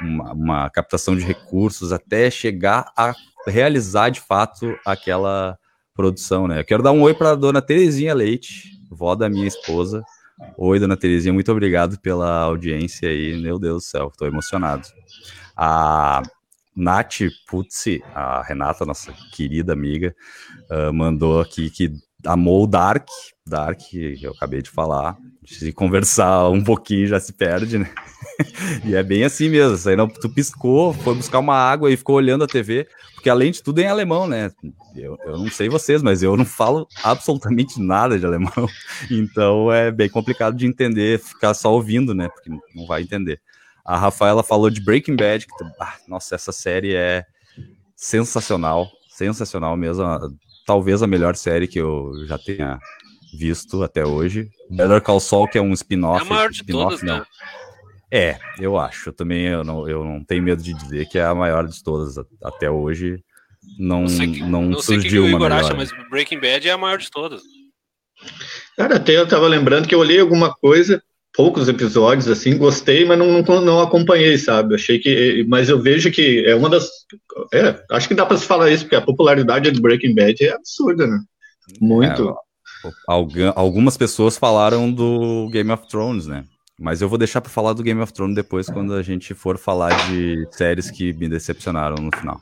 uma, 0.00 0.32
uma, 0.32 0.70
captação 0.70 1.16
de 1.16 1.24
recursos 1.24 1.92
até 1.92 2.30
chegar 2.30 2.90
a 2.96 3.14
realizar 3.46 4.10
de 4.10 4.20
fato 4.20 4.76
aquela 4.86 5.58
produção, 5.94 6.48
né? 6.48 6.60
Eu 6.60 6.64
quero 6.64 6.82
dar 6.82 6.92
um 6.92 7.02
oi 7.02 7.14
para 7.14 7.34
dona 7.34 7.60
Terezinha 7.60 8.14
Leite, 8.14 8.70
vó 8.90 9.14
da 9.14 9.28
minha 9.28 9.46
esposa. 9.46 10.02
Oi, 10.56 10.78
dona 10.78 10.96
Terezinha, 10.96 11.32
muito 11.32 11.50
obrigado 11.50 11.98
pela 12.00 12.40
audiência 12.42 13.08
aí. 13.08 13.40
Meu 13.40 13.58
Deus 13.58 13.84
do 13.84 13.86
céu, 13.86 14.08
estou 14.08 14.26
emocionado. 14.28 14.86
A 15.56 16.22
Nath 16.74 17.20
Putzi, 17.46 18.02
a 18.14 18.42
Renata, 18.42 18.84
nossa 18.84 19.12
querida 19.32 19.72
amiga, 19.72 20.14
uh, 20.70 20.92
mandou 20.92 21.40
aqui 21.40 21.70
que 21.70 21.92
amou 22.26 22.64
o 22.64 22.66
Dark, 22.66 23.06
Dark, 23.46 23.78
que 23.78 24.18
eu 24.22 24.32
acabei 24.32 24.62
de 24.62 24.70
falar. 24.70 25.16
Se 25.44 25.72
conversar 25.72 26.48
um 26.48 26.62
pouquinho 26.62 27.08
já 27.08 27.18
se 27.18 27.32
perde, 27.32 27.78
né? 27.78 27.90
e 28.84 28.94
é 28.94 29.02
bem 29.02 29.24
assim 29.24 29.48
mesmo. 29.48 29.88
Aí 29.88 29.96
não, 29.96 30.08
tu 30.08 30.28
piscou, 30.28 30.92
foi 30.92 31.14
buscar 31.14 31.40
uma 31.40 31.56
água 31.56 31.90
e 31.90 31.96
ficou 31.96 32.16
olhando 32.16 32.44
a 32.44 32.46
TV, 32.46 32.86
porque 33.14 33.28
além 33.28 33.50
de 33.50 33.62
tudo 33.62 33.80
é 33.80 33.84
em 33.84 33.88
alemão, 33.88 34.28
né? 34.28 34.50
Eu, 34.94 35.18
eu 35.24 35.38
não 35.38 35.50
sei 35.50 35.68
vocês, 35.68 36.02
mas 36.02 36.22
eu 36.22 36.36
não 36.36 36.44
falo 36.44 36.86
absolutamente 37.02 37.80
nada 37.80 38.18
de 38.18 38.24
alemão. 38.24 38.52
Então 39.10 39.72
é 39.72 39.90
bem 39.90 40.08
complicado 40.08 40.56
de 40.56 40.66
entender, 40.66 41.18
ficar 41.18 41.54
só 41.54 41.72
ouvindo, 41.72 42.14
né? 42.14 42.28
Porque 42.28 42.50
não 42.74 42.86
vai 42.86 43.02
entender. 43.02 43.40
A 43.84 43.96
Rafaela 43.96 44.44
falou 44.44 44.70
de 44.70 44.80
Breaking 44.80 45.16
Bad, 45.16 45.44
que, 45.46 45.52
ah, 45.80 45.96
nossa, 46.06 46.36
essa 46.36 46.52
série 46.52 46.94
é 46.94 47.24
sensacional, 47.96 48.88
sensacional 49.08 49.76
mesmo 49.76 50.04
talvez 50.66 51.02
a 51.02 51.06
melhor 51.06 51.36
série 51.36 51.68
que 51.68 51.78
eu 51.78 52.12
já 52.26 52.38
tenha 52.38 52.78
visto 53.38 53.82
até 53.82 54.04
hoje. 54.04 54.50
Better 54.70 55.00
Call 55.00 55.20
Saul, 55.20 55.48
que 55.48 55.58
é 55.58 55.62
um 55.62 55.72
spin-off. 55.72 56.22
É 56.22 56.26
a 56.26 56.28
maior 56.28 56.50
de 56.50 56.64
todas, 56.64 57.02
não. 57.02 57.18
né? 57.18 57.24
É, 58.10 58.38
eu 58.58 58.78
acho. 58.78 59.08
Eu 59.08 59.12
também 59.12 59.46
eu 59.46 59.64
não, 59.64 59.88
eu 59.88 60.04
não 60.04 60.22
tenho 60.22 60.42
medo 60.42 60.62
de 60.62 60.74
dizer 60.74 61.08
que 61.08 61.18
é 61.18 61.24
a 61.24 61.34
maior 61.34 61.66
de 61.66 61.82
todas 61.82 62.16
até 62.42 62.70
hoje. 62.70 63.24
Não, 63.78 64.02
não, 64.02 64.32
que, 64.32 64.42
não, 64.42 64.62
não 64.66 64.82
surgiu 64.82 65.22
que 65.22 65.28
uma 65.30 65.38
melhor. 65.38 65.52
Acha, 65.52 65.74
mas 65.74 65.90
Breaking 66.10 66.40
Bad 66.40 66.68
é 66.68 66.72
a 66.72 66.78
maior 66.78 66.98
de 66.98 67.10
todas. 67.10 67.42
Cara, 68.76 68.96
até 68.96 69.16
eu 69.16 69.26
tava 69.26 69.48
lembrando 69.48 69.88
que 69.88 69.94
eu 69.94 69.98
olhei 69.98 70.20
alguma 70.20 70.54
coisa, 70.54 71.02
poucos 71.34 71.68
episódios, 71.68 72.28
assim, 72.28 72.58
gostei, 72.58 73.04
mas 73.04 73.18
não, 73.18 73.42
não, 73.42 73.60
não 73.60 73.80
acompanhei, 73.80 74.36
sabe? 74.36 74.74
Achei 74.74 74.98
que. 74.98 75.44
Mas 75.48 75.68
eu 75.68 75.80
vejo 75.80 76.10
que 76.10 76.44
é 76.46 76.54
uma 76.54 76.68
das. 76.68 76.88
É, 77.52 77.82
acho 77.90 78.08
que 78.08 78.14
dá 78.14 78.26
para 78.26 78.36
se 78.36 78.46
falar 78.46 78.70
isso, 78.70 78.84
porque 78.84 78.96
a 78.96 79.00
popularidade 79.00 79.70
do 79.70 79.80
Breaking 79.80 80.14
Bad 80.14 80.44
é 80.44 80.52
absurda, 80.52 81.06
né? 81.06 81.18
Muito. 81.80 82.28
É, 82.28 83.52
algumas 83.54 83.96
pessoas 83.96 84.36
falaram 84.36 84.92
do 84.92 85.48
Game 85.50 85.70
of 85.70 85.88
Thrones, 85.88 86.26
né? 86.26 86.44
Mas 86.78 87.00
eu 87.00 87.08
vou 87.08 87.18
deixar 87.18 87.40
para 87.40 87.50
falar 87.50 87.74
do 87.74 87.82
Game 87.82 88.00
of 88.00 88.12
Thrones 88.12 88.34
depois, 88.34 88.66
quando 88.66 88.94
a 88.94 89.02
gente 89.02 89.34
for 89.34 89.56
falar 89.56 89.90
de 90.08 90.46
séries 90.50 90.90
que 90.90 91.12
me 91.12 91.28
decepcionaram 91.28 91.96
no 92.02 92.10
final. 92.16 92.40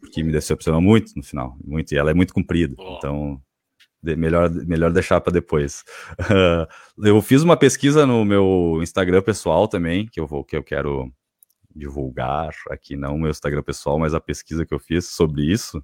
Porque 0.00 0.24
me 0.24 0.32
decepcionou 0.32 0.80
muito 0.80 1.12
no 1.14 1.22
final, 1.22 1.56
muito, 1.64 1.92
e 1.92 1.96
ela 1.96 2.10
é 2.10 2.14
muito 2.14 2.34
comprida. 2.34 2.74
Então, 2.96 3.40
de, 4.02 4.16
melhor, 4.16 4.50
melhor 4.50 4.92
deixar 4.92 5.20
para 5.20 5.32
depois. 5.32 5.84
Eu 7.02 7.22
fiz 7.22 7.42
uma 7.42 7.56
pesquisa 7.56 8.06
no 8.06 8.24
meu 8.24 8.80
Instagram 8.82 9.22
pessoal 9.22 9.66
também, 9.66 10.06
que 10.06 10.20
eu 10.20 10.26
vou 10.26 10.44
que 10.44 10.56
eu 10.56 10.62
quero 10.62 11.10
divulgar 11.74 12.50
aqui, 12.68 12.96
não 12.96 13.14
o 13.14 13.18
meu 13.18 13.30
Instagram 13.30 13.62
pessoal, 13.62 13.98
mas 13.98 14.12
a 14.12 14.20
pesquisa 14.20 14.66
que 14.66 14.74
eu 14.74 14.78
fiz 14.78 15.06
sobre 15.06 15.42
isso. 15.42 15.82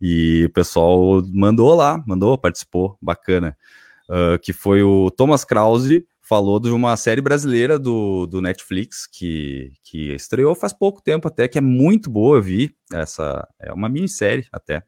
E 0.00 0.44
o 0.46 0.50
pessoal 0.50 1.22
mandou 1.32 1.74
lá, 1.74 2.02
mandou, 2.06 2.36
participou, 2.36 2.96
bacana. 3.00 3.56
Uh, 4.08 4.38
que 4.38 4.52
foi 4.52 4.82
o 4.82 5.10
Thomas 5.10 5.44
Krause, 5.44 6.06
falou 6.20 6.60
de 6.60 6.70
uma 6.70 6.96
série 6.96 7.20
brasileira 7.20 7.78
do, 7.78 8.26
do 8.26 8.42
Netflix 8.42 9.06
que, 9.06 9.72
que 9.82 10.12
estreou 10.14 10.54
faz 10.54 10.72
pouco 10.72 11.02
tempo 11.02 11.26
até, 11.26 11.48
que 11.48 11.58
é 11.58 11.60
muito 11.60 12.10
boa, 12.10 12.36
eu 12.36 12.42
vi. 12.42 12.76
Essa 12.92 13.48
é 13.58 13.72
uma 13.72 13.88
minissérie 13.88 14.46
até, 14.52 14.82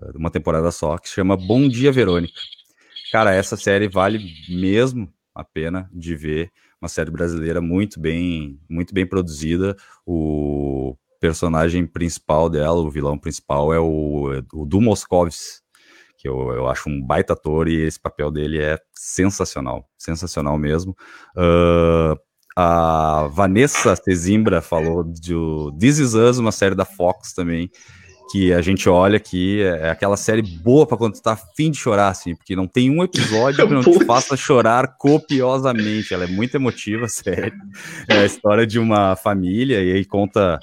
eh, 0.00 0.10
uma 0.14 0.30
temporada 0.30 0.70
só, 0.70 0.96
que 0.96 1.08
chama 1.08 1.36
Bom 1.36 1.68
Dia 1.68 1.92
Verônica. 1.92 2.40
Cara, 3.10 3.34
essa 3.34 3.56
série 3.56 3.88
vale 3.88 4.20
mesmo 4.48 5.12
a 5.34 5.42
pena 5.42 5.88
de 5.92 6.14
ver. 6.14 6.50
Uma 6.80 6.88
série 6.88 7.10
brasileira 7.10 7.60
muito 7.60 7.98
bem, 7.98 8.60
muito 8.68 8.92
bem 8.92 9.06
produzida. 9.06 9.76
O 10.06 10.96
personagem 11.20 11.86
principal 11.86 12.48
dela, 12.48 12.78
o 12.78 12.90
vilão 12.90 13.18
principal, 13.18 13.72
é 13.72 13.80
o, 13.80 14.42
o 14.52 14.66
Du 14.66 14.80
Moscovis, 14.80 15.62
que 16.16 16.28
eu, 16.28 16.52
eu 16.52 16.68
acho 16.68 16.88
um 16.88 17.00
baita 17.00 17.32
ator 17.32 17.68
e 17.68 17.80
esse 17.80 17.98
papel 17.98 18.30
dele 18.30 18.60
é 18.60 18.78
sensacional, 18.92 19.88
sensacional 19.96 20.58
mesmo. 20.58 20.94
Uh, 21.36 22.18
a 22.56 23.28
Vanessa 23.28 23.96
Tezimbra 23.96 24.60
falou 24.60 25.04
de 25.04 25.32
This 25.78 25.98
Is 25.98 26.14
Us, 26.14 26.38
uma 26.38 26.52
série 26.52 26.74
da 26.74 26.84
Fox 26.84 27.32
também, 27.32 27.70
que 28.30 28.52
a 28.52 28.60
gente 28.60 28.88
olha 28.88 29.16
aqui, 29.16 29.62
é 29.62 29.90
aquela 29.90 30.16
série 30.16 30.42
boa 30.42 30.86
para 30.86 30.98
quando 30.98 31.14
tu 31.14 31.22
tá 31.22 31.32
afim 31.32 31.70
de 31.70 31.78
chorar, 31.78 32.08
assim, 32.08 32.34
porque 32.34 32.54
não 32.54 32.66
tem 32.66 32.90
um 32.90 33.02
episódio 33.02 33.66
que 33.66 33.74
não 33.74 33.82
te 33.82 34.04
faça 34.04 34.36
chorar 34.36 34.96
copiosamente. 34.98 36.12
Ela 36.12 36.24
é 36.24 36.26
muito 36.26 36.54
emotiva, 36.54 37.08
sério. 37.08 37.58
É 38.08 38.18
a 38.18 38.26
história 38.26 38.66
de 38.66 38.78
uma 38.78 39.16
família, 39.16 39.82
e 39.82 39.92
aí 39.92 40.04
conta 40.04 40.58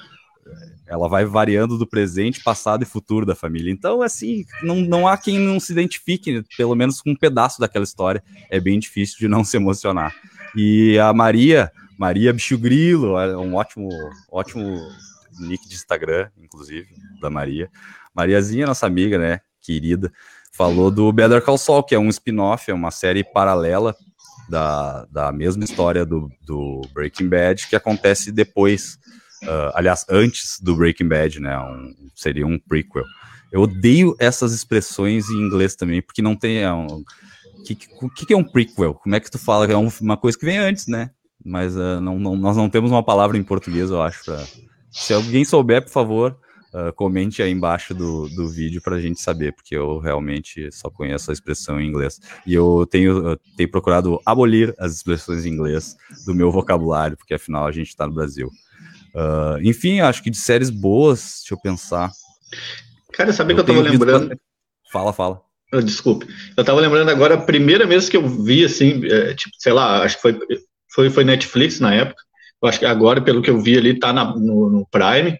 ela 0.86 1.08
vai 1.08 1.24
variando 1.24 1.76
do 1.76 1.86
presente, 1.86 2.42
passado 2.42 2.82
e 2.82 2.86
futuro 2.86 3.26
da 3.26 3.34
família. 3.34 3.72
Então, 3.72 4.02
assim, 4.02 4.44
não, 4.62 4.76
não 4.76 5.08
há 5.08 5.18
quem 5.18 5.38
não 5.38 5.58
se 5.58 5.72
identifique, 5.72 6.44
pelo 6.56 6.76
menos 6.76 7.00
com 7.00 7.10
um 7.10 7.16
pedaço 7.16 7.58
daquela 7.60 7.84
história. 7.84 8.22
É 8.48 8.60
bem 8.60 8.78
difícil 8.78 9.18
de 9.18 9.26
não 9.26 9.42
se 9.42 9.56
emocionar. 9.56 10.14
E 10.54 10.96
a 10.98 11.12
Maria, 11.12 11.72
Maria 11.98 12.32
Bicho 12.32 12.56
Grilo, 12.56 13.18
é 13.18 13.36
um 13.36 13.54
ótimo, 13.56 13.88
ótimo 14.30 14.78
nick 15.38 15.68
de 15.68 15.74
Instagram, 15.74 16.28
inclusive, 16.38 16.88
da 17.20 17.30
Maria. 17.30 17.70
Mariazinha, 18.14 18.66
nossa 18.66 18.86
amiga, 18.86 19.18
né, 19.18 19.40
querida, 19.60 20.12
falou 20.52 20.90
do 20.90 21.12
Better 21.12 21.42
Call 21.42 21.58
Saul, 21.58 21.82
que 21.82 21.94
é 21.94 21.98
um 21.98 22.08
spin-off, 22.08 22.70
é 22.70 22.74
uma 22.74 22.90
série 22.90 23.24
paralela 23.24 23.94
da, 24.48 25.04
da 25.06 25.32
mesma 25.32 25.64
história 25.64 26.06
do, 26.06 26.30
do 26.46 26.82
Breaking 26.94 27.28
Bad, 27.28 27.66
que 27.66 27.76
acontece 27.76 28.32
depois 28.32 28.98
Uh, 29.42 29.70
aliás, 29.74 30.04
antes 30.08 30.58
do 30.60 30.74
Breaking 30.76 31.08
Bad, 31.08 31.40
né? 31.40 31.58
Um, 31.58 31.94
seria 32.14 32.46
um 32.46 32.58
prequel. 32.58 33.04
Eu 33.52 33.62
odeio 33.62 34.16
essas 34.18 34.52
expressões 34.52 35.28
em 35.28 35.34
inglês 35.34 35.76
também, 35.76 36.00
porque 36.00 36.22
não 36.22 36.34
tem. 36.34 36.58
É 36.58 36.72
um, 36.72 36.86
o 36.86 37.62
que, 37.64 37.74
que, 37.74 38.26
que, 38.26 38.32
é 38.32 38.36
um 38.36 38.44
prequel? 38.44 38.94
Como 38.94 39.14
é 39.14 39.20
que 39.20 39.30
tu 39.30 39.38
fala? 39.38 39.66
É 39.66 39.76
um, 39.76 39.88
uma 40.00 40.16
coisa 40.16 40.38
que 40.38 40.44
vem 40.44 40.58
antes, 40.58 40.86
né? 40.86 41.10
Mas 41.44 41.76
uh, 41.76 42.00
não, 42.00 42.18
não, 42.18 42.36
nós 42.36 42.56
não 42.56 42.70
temos 42.70 42.90
uma 42.90 43.02
palavra 43.02 43.36
em 43.36 43.42
português, 43.42 43.90
eu 43.90 44.02
acho. 44.02 44.24
Pra... 44.96 45.02
Se 45.02 45.12
alguém 45.12 45.44
souber, 45.44 45.82
por 45.82 45.90
favor, 45.90 46.38
uh, 46.72 46.92
comente 46.94 47.42
aí 47.42 47.50
embaixo 47.50 47.94
do, 47.94 48.28
do 48.30 48.48
vídeo 48.48 48.80
para 48.80 48.96
a 48.96 49.00
gente 49.00 49.20
saber, 49.20 49.52
porque 49.52 49.76
eu 49.76 49.98
realmente 49.98 50.70
só 50.72 50.88
conheço 50.90 51.30
a 51.30 51.34
expressão 51.34 51.80
em 51.80 51.86
inglês. 51.86 52.18
E 52.46 52.54
eu 52.54 52.86
tenho, 52.90 53.28
eu 53.28 53.40
tenho 53.56 53.70
procurado 53.70 54.20
abolir 54.24 54.74
as 54.78 54.94
expressões 54.94 55.44
em 55.44 55.50
inglês 55.50 55.96
do 56.24 56.34
meu 56.34 56.50
vocabulário, 56.50 57.16
porque 57.16 57.34
afinal 57.34 57.66
a 57.66 57.72
gente 57.72 57.88
está 57.88 58.06
no 58.06 58.14
Brasil. 58.14 58.48
Uh, 59.14 59.60
enfim, 59.62 60.00
acho 60.00 60.22
que 60.22 60.30
de 60.30 60.36
séries 60.36 60.70
boas, 60.70 61.40
deixa 61.40 61.54
eu 61.54 61.60
pensar. 61.60 62.10
Cara, 63.12 63.32
sabe 63.32 63.54
que 63.54 63.60
eu 63.60 63.64
tava 63.64 63.80
lembrando? 63.80 64.38
Fala, 64.92 65.12
fala. 65.12 65.40
Oh, 65.72 65.80
desculpe. 65.80 66.26
Eu 66.56 66.64
tava 66.64 66.80
lembrando 66.80 67.10
agora 67.10 67.34
a 67.34 67.40
primeira 67.40 67.86
vez 67.86 68.08
que 68.08 68.16
eu 68.16 68.28
vi, 68.28 68.64
assim, 68.64 69.04
é, 69.06 69.34
tipo, 69.34 69.54
sei 69.58 69.72
lá, 69.72 70.02
acho 70.02 70.16
que 70.16 70.22
foi, 70.22 70.38
foi, 70.94 71.10
foi 71.10 71.24
Netflix 71.24 71.80
na 71.80 71.92
época. 71.92 72.22
Eu 72.62 72.68
acho 72.68 72.78
que 72.78 72.86
agora, 72.86 73.20
pelo 73.20 73.42
que 73.42 73.50
eu 73.50 73.60
vi 73.60 73.76
ali, 73.76 73.98
tá 73.98 74.12
na, 74.12 74.24
no, 74.34 74.70
no 74.70 74.86
Prime. 74.90 75.38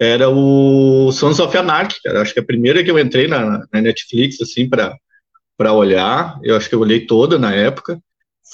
Era 0.00 0.28
o 0.28 1.12
Sons 1.12 1.38
of 1.38 1.56
Anarchy, 1.56 2.00
cara. 2.02 2.22
Acho 2.22 2.34
que 2.34 2.40
a 2.40 2.44
primeira 2.44 2.82
que 2.82 2.90
eu 2.90 2.98
entrei 2.98 3.28
na, 3.28 3.66
na 3.72 3.80
Netflix, 3.80 4.40
assim, 4.40 4.68
para 4.68 4.96
para 5.56 5.72
olhar, 5.72 6.40
eu 6.42 6.56
acho 6.56 6.68
que 6.68 6.74
eu 6.74 6.80
olhei 6.80 7.06
toda 7.06 7.38
na 7.38 7.54
época. 7.54 8.00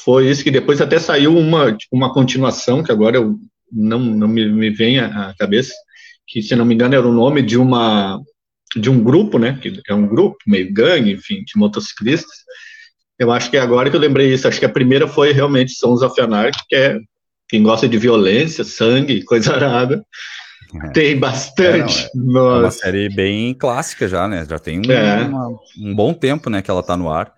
Foi 0.05 0.29
isso 0.29 0.44
que 0.44 0.51
depois 0.51 0.81
até 0.81 0.99
saiu 0.99 1.37
uma, 1.37 1.73
tipo, 1.73 1.97
uma 1.97 2.12
continuação, 2.12 2.83
que 2.83 2.92
agora 2.92 3.16
eu 3.16 3.38
não, 3.73 3.99
não 3.99 4.29
me, 4.29 4.47
me 4.47 4.68
vem 4.68 4.99
à 4.99 5.35
cabeça, 5.38 5.73
que 6.27 6.42
se 6.42 6.55
não 6.55 6.66
me 6.66 6.75
engano 6.75 6.94
era 6.94 7.07
o 7.09 7.12
nome 7.12 7.40
de 7.40 7.57
uma 7.57 8.21
de 8.77 8.90
um 8.90 9.03
grupo, 9.03 9.38
né, 9.38 9.59
que 9.62 9.81
é 9.88 9.94
um 9.94 10.07
grupo, 10.07 10.37
meio 10.47 10.71
gangue, 10.71 11.12
enfim, 11.12 11.42
de 11.42 11.57
motociclistas. 11.57 12.37
Eu 13.18 13.33
acho 13.33 13.51
que 13.51 13.57
é 13.57 13.61
agora 13.61 13.88
que 13.88 13.97
eu 13.97 14.01
lembrei 14.01 14.31
isso, 14.33 14.47
acho 14.47 14.59
que 14.59 14.66
a 14.66 14.68
primeira 14.68 15.09
foi 15.09 15.33
realmente 15.33 15.73
Sons 15.73 16.03
of 16.03 16.21
Anarchy, 16.21 16.62
que 16.68 16.77
é 16.77 16.99
quem 17.48 17.62
gosta 17.62 17.88
de 17.88 17.98
violência, 17.98 18.64
sangue, 18.64 19.24
coisa 19.26 19.54
arada. 19.54 20.04
É. 20.84 20.90
Tem 20.90 21.18
bastante. 21.18 22.04
É, 22.04 22.11
não, 22.14 22.56
é, 22.56 22.58
é 22.58 22.61
uma 22.61 22.70
série 22.70 23.08
bem 23.08 23.54
clássica 23.54 24.06
já, 24.06 24.28
né? 24.28 24.46
Já 24.48 24.58
tem 24.58 24.78
um, 24.78 24.92
é. 24.92 25.22
uma, 25.22 25.48
um 25.80 25.94
bom 25.94 26.12
tempo, 26.12 26.50
né, 26.50 26.61
que 26.61 26.70
ela 26.70 26.82
tá 26.82 26.96
no 26.96 27.11
ar. 27.11 27.32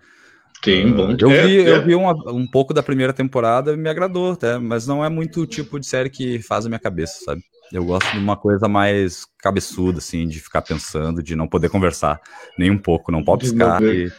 Tem 0.63 0.87
um 0.87 0.93
bom 0.93 1.17
Eu 1.19 1.31
vi, 1.31 1.59
é, 1.59 1.71
eu 1.71 1.85
vi 1.85 1.95
um, 1.95 2.09
um 2.09 2.47
pouco 2.47 2.75
da 2.75 2.83
primeira 2.83 3.13
temporada 3.13 3.73
e 3.73 3.77
me 3.77 3.89
agradou 3.89 4.33
até, 4.33 4.59
mas 4.59 4.87
não 4.87 5.05
é 5.05 5.09
muito 5.09 5.41
o 5.41 5.47
tipo 5.47 5.79
de 5.81 5.87
série 5.87 6.11
que 6.11 6.43
faz 6.43 6.67
a 6.67 6.69
minha 6.69 6.79
cabeça, 6.79 7.25
sabe? 7.25 7.43
Eu 7.73 7.85
gosto 7.85 8.11
de 8.11 8.19
uma 8.19 8.37
coisa 8.37 8.69
mais 8.69 9.25
cabeçuda, 9.39 9.99
assim, 9.99 10.27
de 10.27 10.41
ficar 10.41 10.61
pensando, 10.61 11.23
de 11.23 11.37
não 11.37 11.47
poder 11.47 11.71
conversar 11.71 12.21
nem 12.59 12.71
um 12.71 12.77
pouco, 12.77 13.13
não 13.13 13.23
pode 13.23 13.43
piscar. 13.43 13.81
E... 13.83 14.13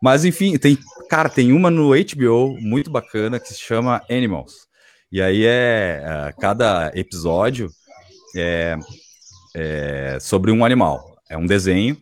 Mas 0.00 0.24
enfim, 0.24 0.56
tem, 0.58 0.78
cara, 1.08 1.28
tem 1.28 1.52
uma 1.52 1.70
no 1.70 1.90
HBO 1.90 2.56
muito 2.60 2.90
bacana 2.90 3.40
que 3.40 3.48
se 3.48 3.58
chama 3.58 4.02
Animals. 4.10 4.65
E 5.10 5.22
aí 5.22 5.44
é, 5.44 6.02
é 6.04 6.32
cada 6.40 6.90
episódio 6.94 7.70
é, 8.36 8.76
é 9.54 10.18
sobre 10.20 10.50
um 10.50 10.64
animal. 10.64 11.16
É 11.28 11.36
um 11.36 11.46
desenho 11.46 11.96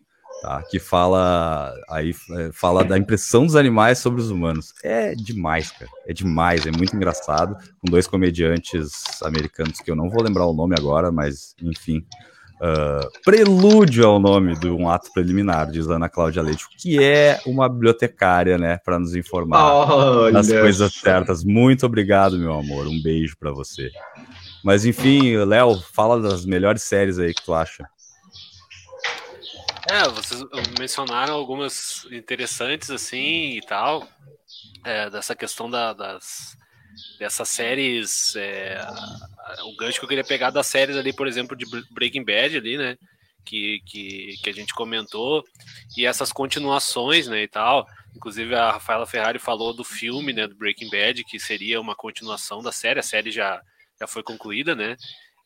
tá? 0.44 0.62
Que 0.62 0.78
fala 0.78 1.74
aí 1.88 2.14
é, 2.32 2.50
fala 2.52 2.84
da 2.84 2.98
impressão 2.98 3.46
dos 3.46 3.56
animais 3.56 3.98
sobre 3.98 4.20
os 4.20 4.30
humanos. 4.30 4.74
É 4.84 5.14
demais, 5.14 5.70
cara. 5.70 5.90
É 6.06 6.12
demais, 6.12 6.66
é 6.66 6.70
muito 6.70 6.94
engraçado. 6.94 7.56
Com 7.80 7.90
dois 7.90 8.06
comediantes 8.06 9.22
americanos 9.22 9.80
que 9.80 9.90
eu 9.90 9.96
não 9.96 10.10
vou 10.10 10.22
lembrar 10.22 10.46
o 10.46 10.52
nome 10.52 10.74
agora, 10.78 11.10
mas 11.10 11.54
enfim. 11.62 12.06
Uh, 12.64 13.10
prelúdio 13.22 14.04
é 14.04 14.06
o 14.06 14.18
nome 14.18 14.58
de 14.58 14.70
um 14.70 14.88
ato 14.88 15.12
preliminar, 15.12 15.70
diz 15.70 15.86
Ana 15.86 16.08
Cláudia 16.08 16.40
Leite, 16.40 16.66
que 16.78 17.02
é 17.02 17.38
uma 17.44 17.68
bibliotecária, 17.68 18.56
né, 18.56 18.78
para 18.78 18.98
nos 18.98 19.14
informar 19.14 19.62
Olha 19.84 20.32
das 20.32 20.50
coisas 20.50 20.94
certas. 20.94 21.44
Muito 21.44 21.84
obrigado, 21.84 22.38
meu 22.38 22.54
amor. 22.54 22.86
Um 22.86 23.02
beijo 23.02 23.36
para 23.38 23.52
você. 23.52 23.90
Mas 24.64 24.86
enfim, 24.86 25.36
Léo, 25.44 25.78
fala 25.92 26.18
das 26.18 26.46
melhores 26.46 26.82
séries 26.82 27.18
aí 27.18 27.34
que 27.34 27.44
tu 27.44 27.52
acha. 27.52 27.86
É, 29.90 30.08
vocês 30.08 30.42
mencionaram 30.78 31.34
algumas 31.34 32.06
interessantes 32.10 32.90
assim 32.90 33.58
e 33.58 33.60
tal, 33.68 34.08
é, 34.82 35.10
dessa 35.10 35.36
questão 35.36 35.68
da, 35.68 35.92
das 35.92 36.56
dessas 37.18 37.48
séries, 37.48 38.34
é, 38.36 38.80
o 39.64 39.76
gancho 39.76 39.98
que 39.98 40.04
eu 40.04 40.08
queria 40.08 40.24
pegar 40.24 40.50
das 40.50 40.66
séries 40.66 40.96
ali, 40.96 41.12
por 41.12 41.26
exemplo, 41.26 41.56
de 41.56 41.64
Breaking 41.90 42.24
Bad 42.24 42.56
ali, 42.56 42.76
né, 42.76 42.96
que, 43.44 43.80
que, 43.86 44.34
que 44.42 44.50
a 44.50 44.52
gente 44.52 44.74
comentou, 44.74 45.44
e 45.96 46.06
essas 46.06 46.32
continuações, 46.32 47.28
né, 47.28 47.42
e 47.42 47.48
tal, 47.48 47.86
inclusive 48.14 48.54
a 48.54 48.72
Rafaela 48.72 49.06
Ferrari 49.06 49.38
falou 49.38 49.74
do 49.74 49.84
filme, 49.84 50.32
né, 50.32 50.46
do 50.46 50.54
Breaking 50.54 50.90
Bad, 50.90 51.24
que 51.24 51.38
seria 51.38 51.80
uma 51.80 51.94
continuação 51.94 52.62
da 52.62 52.72
série, 52.72 53.00
a 53.00 53.02
série 53.02 53.30
já, 53.30 53.60
já 54.00 54.06
foi 54.06 54.22
concluída, 54.22 54.74
né, 54.74 54.96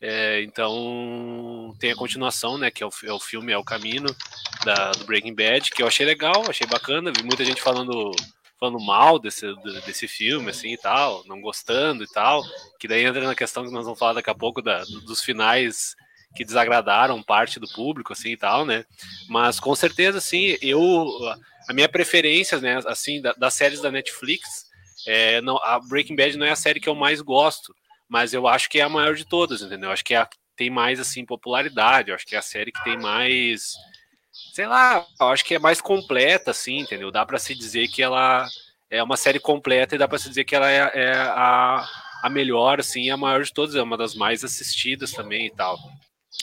é, 0.01 0.41
então 0.43 1.75
tem 1.77 1.91
a 1.91 1.95
continuação, 1.95 2.57
né? 2.57 2.71
Que 2.71 2.83
é 2.83 2.85
o, 2.85 2.89
é 3.03 3.11
o 3.11 3.19
filme 3.19 3.51
É 3.51 3.57
o 3.57 3.63
Caminho 3.63 4.05
da, 4.63 4.91
do 4.91 5.05
Breaking 5.05 5.35
Bad, 5.35 5.71
que 5.71 5.83
eu 5.83 5.87
achei 5.87 6.05
legal, 6.05 6.49
achei 6.49 6.65
bacana. 6.65 7.11
Vi 7.11 7.21
muita 7.23 7.43
gente 7.43 7.61
falando 7.61 8.11
falando 8.59 8.79
mal 8.79 9.17
desse, 9.17 9.45
desse 9.85 10.07
filme, 10.07 10.49
assim, 10.49 10.73
e 10.73 10.77
tal, 10.77 11.23
não 11.25 11.39
gostando 11.39 12.03
e 12.03 12.07
tal, 12.07 12.43
que 12.79 12.87
daí 12.87 13.05
entra 13.05 13.25
na 13.25 13.35
questão 13.35 13.63
que 13.63 13.71
nós 13.71 13.85
vamos 13.85 13.97
falar 13.97 14.13
daqui 14.13 14.29
a 14.29 14.35
pouco 14.35 14.61
da, 14.61 14.83
dos 15.05 15.23
finais 15.23 15.95
que 16.35 16.45
desagradaram 16.45 17.23
parte 17.23 17.59
do 17.59 17.67
público, 17.69 18.13
assim, 18.13 18.31
e 18.31 18.37
tal, 18.37 18.65
né, 18.65 18.85
mas 19.27 19.59
com 19.59 19.73
certeza, 19.75 20.17
assim, 20.17 20.57
eu, 20.61 21.07
a 21.67 21.73
minha 21.73 21.87
preferência, 21.87 22.59
né, 22.59 22.79
assim, 22.85 23.21
da, 23.21 23.33
das 23.33 23.53
séries 23.53 23.81
da 23.81 23.91
Netflix, 23.91 24.67
é, 25.07 25.39
não, 25.41 25.57
a 25.63 25.79
Breaking 25.79 26.15
Bad 26.15 26.37
não 26.37 26.45
é 26.45 26.51
a 26.51 26.55
série 26.55 26.79
que 26.79 26.89
eu 26.89 26.95
mais 26.95 27.21
gosto, 27.21 27.73
mas 28.07 28.33
eu 28.33 28.47
acho 28.47 28.69
que 28.69 28.79
é 28.79 28.83
a 28.83 28.89
maior 28.89 29.15
de 29.15 29.23
todas, 29.23 29.61
entendeu? 29.61 29.91
Acho 29.91 30.03
que 30.03 30.13
é 30.13 30.17
a 30.17 30.29
tem 30.59 30.69
mais 30.69 30.99
assim 30.99 31.25
popularidade, 31.25 32.09
eu 32.09 32.15
acho 32.15 32.25
que 32.25 32.35
é 32.35 32.37
a 32.37 32.41
série 32.41 32.69
que 32.69 32.83
tem 32.83 32.97
mais 32.97 33.75
sei 34.59 34.67
lá, 34.67 35.05
eu 35.21 35.27
acho 35.29 35.45
que 35.45 35.55
é 35.55 35.59
mais 35.59 35.79
completa 35.79 36.51
assim, 36.51 36.79
entendeu? 36.79 37.09
Dá 37.09 37.25
para 37.25 37.39
se 37.39 37.55
dizer 37.55 37.87
que 37.87 38.03
ela 38.03 38.45
é 38.89 39.01
uma 39.01 39.15
série 39.15 39.39
completa 39.39 39.95
e 39.95 39.97
dá 39.97 40.05
para 40.05 40.17
se 40.17 40.27
dizer 40.27 40.43
que 40.43 40.53
ela 40.53 40.69
é, 40.69 40.91
é, 40.95 41.13
a, 41.17 41.87
a 42.21 42.29
melhor 42.29 42.77
assim, 42.77 43.09
a 43.09 43.15
maior 43.15 43.41
de 43.41 43.53
todas, 43.53 43.73
é 43.73 43.81
uma 43.81 43.95
das 43.95 44.15
mais 44.15 44.43
assistidas 44.43 45.13
também 45.13 45.45
e 45.45 45.49
tal. 45.49 45.79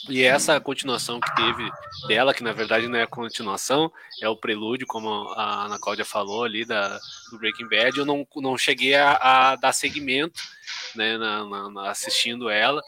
E 0.09 0.23
essa 0.23 0.59
continuação 0.59 1.19
que 1.19 1.35
teve 1.35 1.69
dela, 2.07 2.33
que 2.33 2.43
na 2.43 2.53
verdade 2.53 2.87
não 2.87 2.97
é 2.97 3.03
a 3.03 3.07
continuação, 3.07 3.91
é 4.19 4.27
o 4.27 4.35
prelúdio, 4.35 4.87
como 4.87 5.29
a 5.35 5.65
Ana 5.65 5.77
Cláudia 5.77 6.03
falou 6.03 6.43
ali, 6.43 6.65
da, 6.65 6.97
do 7.31 7.37
Breaking 7.37 7.69
Bad, 7.69 7.99
eu 7.99 8.05
não, 8.05 8.25
não 8.37 8.57
cheguei 8.57 8.95
a, 8.95 9.11
a 9.51 9.55
dar 9.57 9.73
seguimento, 9.73 10.41
né, 10.95 11.19
na, 11.19 11.69
na, 11.69 11.91
assistindo 11.91 12.49
ela, 12.49 12.81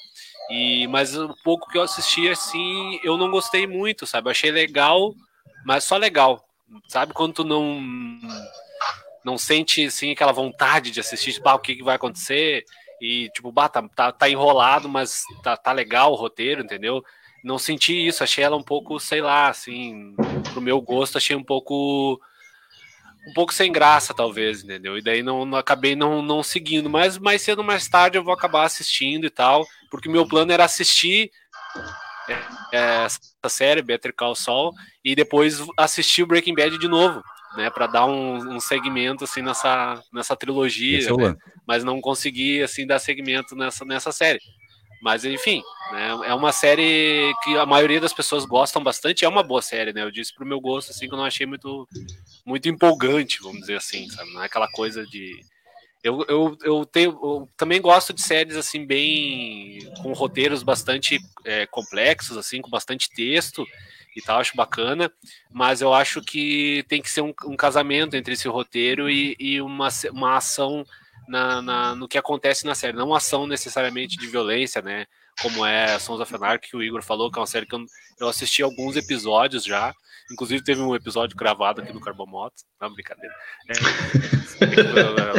e, 0.49 0.87
mas 0.87 1.15
o 1.15 1.35
pouco 1.43 1.69
que 1.69 1.77
eu 1.77 1.83
assisti, 1.83 2.27
assim, 2.29 2.99
eu 3.03 3.17
não 3.17 3.29
gostei 3.29 3.67
muito, 3.67 4.07
sabe, 4.07 4.27
eu 4.27 4.31
achei 4.31 4.51
legal, 4.51 5.13
mas 5.65 5.83
só 5.83 5.97
legal, 5.97 6.43
sabe, 6.87 7.13
quando 7.13 7.33
tu 7.33 7.43
não 7.43 7.79
não 9.23 9.37
sente, 9.37 9.85
assim, 9.85 10.11
aquela 10.11 10.31
vontade 10.31 10.91
de 10.91 10.99
assistir, 10.99 11.33
tipo, 11.33 11.47
ah, 11.49 11.55
o 11.55 11.59
que, 11.59 11.75
que 11.75 11.83
vai 11.83 11.95
acontecer, 11.95 12.63
e, 13.01 13.29
tipo, 13.29 13.51
bah, 13.51 13.69
tá, 13.69 13.87
tá, 13.95 14.11
tá, 14.11 14.29
enrolado, 14.29 14.89
mas 14.89 15.23
tá, 15.43 15.55
tá 15.55 15.71
legal 15.71 16.11
o 16.11 16.15
roteiro, 16.15 16.61
entendeu? 16.61 17.03
Não 17.43 17.57
senti 17.57 18.07
isso, 18.07 18.23
achei 18.23 18.43
ela 18.43 18.57
um 18.57 18.63
pouco, 18.63 18.99
sei 18.99 19.21
lá, 19.21 19.47
assim, 19.47 20.13
pro 20.51 20.61
meu 20.61 20.81
gosto, 20.81 21.17
achei 21.17 21.35
um 21.35 21.43
pouco. 21.43 22.19
Um 23.29 23.33
pouco 23.33 23.53
sem 23.53 23.71
graça, 23.71 24.13
talvez, 24.13 24.63
entendeu? 24.63 24.97
E 24.97 25.03
daí 25.03 25.21
não, 25.21 25.45
não 25.45 25.57
acabei 25.57 25.95
não, 25.95 26.21
não 26.21 26.41
seguindo. 26.41 26.89
Mas 26.89 27.17
mais 27.17 27.41
cedo 27.41 27.59
ou 27.59 27.65
mais 27.65 27.87
tarde 27.87 28.17
eu 28.17 28.23
vou 28.23 28.33
acabar 28.33 28.63
assistindo 28.63 29.25
e 29.25 29.29
tal, 29.29 29.65
porque 29.91 30.09
meu 30.09 30.27
plano 30.27 30.51
era 30.51 30.65
assistir 30.65 31.29
é, 32.27 32.77
é 32.77 33.05
essa 33.05 33.19
série, 33.47 33.81
Better 33.81 34.13
Call 34.15 34.35
Saul, 34.35 34.73
e 35.03 35.15
depois 35.15 35.63
assistir 35.77 36.23
o 36.23 36.27
Breaking 36.27 36.55
Bad 36.55 36.77
de 36.77 36.87
novo 36.87 37.21
né, 37.55 37.69
para 37.69 37.87
dar 37.87 38.05
um, 38.05 38.55
um, 38.55 38.59
segmento 38.59 39.23
assim 39.23 39.41
nessa, 39.41 40.01
nessa 40.13 40.35
trilogia, 40.35 40.99
é 40.99 41.13
né, 41.13 41.35
mas 41.67 41.83
não 41.83 41.99
consegui 41.99 42.61
assim 42.61 42.85
dar 42.85 42.99
segmento 42.99 43.55
nessa, 43.55 43.83
nessa 43.85 44.11
série. 44.11 44.39
Mas 45.01 45.23
enfim, 45.23 45.61
né, 45.91 46.09
é 46.25 46.33
uma 46.33 46.51
série 46.51 47.33
que 47.43 47.57
a 47.57 47.65
maioria 47.65 48.01
das 48.01 48.13
pessoas 48.13 48.45
gostam 48.45 48.83
bastante, 48.83 49.23
é 49.23 49.29
uma 49.29 49.43
boa 49.43 49.61
série, 49.61 49.93
né? 49.93 50.03
Eu 50.03 50.11
disse 50.11 50.33
pro 50.33 50.45
meu 50.45 50.59
gosto 50.59 50.91
assim 50.91 51.07
que 51.07 51.13
eu 51.13 51.17
não 51.17 51.25
achei 51.25 51.45
muito 51.45 51.87
muito 52.45 52.67
empolgante, 52.67 53.39
vamos 53.41 53.61
dizer 53.61 53.77
assim, 53.77 54.09
sabe? 54.09 54.33
Não 54.33 54.41
é 54.41 54.45
aquela 54.45 54.69
coisa 54.71 55.05
de 55.05 55.39
eu, 56.01 56.25
eu, 56.29 56.57
eu, 56.63 56.85
tenho, 56.85 57.11
eu 57.11 57.49
também 57.57 57.81
gosto 57.81 58.13
de 58.13 58.21
séries 58.21 58.55
assim 58.55 58.85
bem 58.85 59.79
com 60.01 60.13
roteiros 60.13 60.63
bastante 60.63 61.19
é, 61.43 61.65
complexos 61.65 62.37
assim, 62.37 62.61
com 62.61 62.69
bastante 62.69 63.09
texto 63.09 63.65
e 64.15 64.21
tal, 64.21 64.39
acho 64.39 64.55
bacana, 64.55 65.11
mas 65.51 65.81
eu 65.81 65.93
acho 65.93 66.21
que 66.21 66.85
tem 66.87 67.01
que 67.01 67.11
ser 67.11 67.21
um, 67.21 67.33
um 67.45 67.55
casamento 67.55 68.15
entre 68.15 68.33
esse 68.33 68.47
roteiro 68.47 69.09
e, 69.09 69.35
e 69.39 69.61
uma, 69.61 69.89
uma 70.11 70.37
ação 70.37 70.85
na, 71.29 71.61
na, 71.61 71.95
no 71.95 72.07
que 72.07 72.17
acontece 72.17 72.65
na 72.65 72.75
série, 72.75 72.97
não 72.97 73.13
ação 73.13 73.47
necessariamente 73.47 74.17
de 74.17 74.27
violência, 74.27 74.81
né? 74.81 75.05
Como 75.41 75.65
é 75.65 75.97
Sons 75.99 76.19
of 76.19 76.35
Anarchy, 76.35 76.69
que 76.69 76.77
o 76.77 76.83
Igor 76.83 77.01
falou, 77.01 77.31
que 77.31 77.39
é 77.39 77.41
uma 77.41 77.47
série 77.47 77.65
que 77.65 77.75
eu, 77.75 77.85
eu 78.19 78.27
assisti 78.27 78.61
alguns 78.61 78.97
episódios 78.97 79.63
já, 79.63 79.93
Inclusive 80.31 80.63
teve 80.63 80.79
um 80.79 80.95
episódio 80.95 81.35
gravado 81.35 81.81
aqui 81.81 81.91
no 81.91 81.99
Carbomoto. 81.99 82.63
Não, 82.79 82.93
brincadeira. 82.93 83.33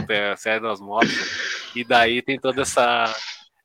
É, 0.08 0.32
a 0.32 0.36
série 0.36 0.60
das 0.60 0.80
motos. 0.80 1.14
E 1.76 1.84
daí 1.84 2.20
tem 2.20 2.38
toda 2.38 2.62
essa 2.62 3.14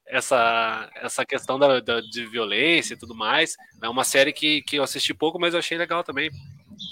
essa, 0.07 0.87
essa 0.97 1.25
questão 1.25 1.57
da, 1.57 1.79
da, 1.79 1.99
de 1.99 2.27
violência 2.27 2.93
e 2.93 2.97
tudo 2.97 3.15
mais. 3.15 3.55
É 3.81 3.89
uma 3.89 4.03
série 4.03 4.31
que, 4.31 4.61
que 4.61 4.75
eu 4.75 4.83
assisti 4.83 5.15
pouco, 5.15 5.39
mas 5.39 5.55
eu 5.55 5.59
achei 5.59 5.79
legal 5.79 6.03
também. 6.03 6.29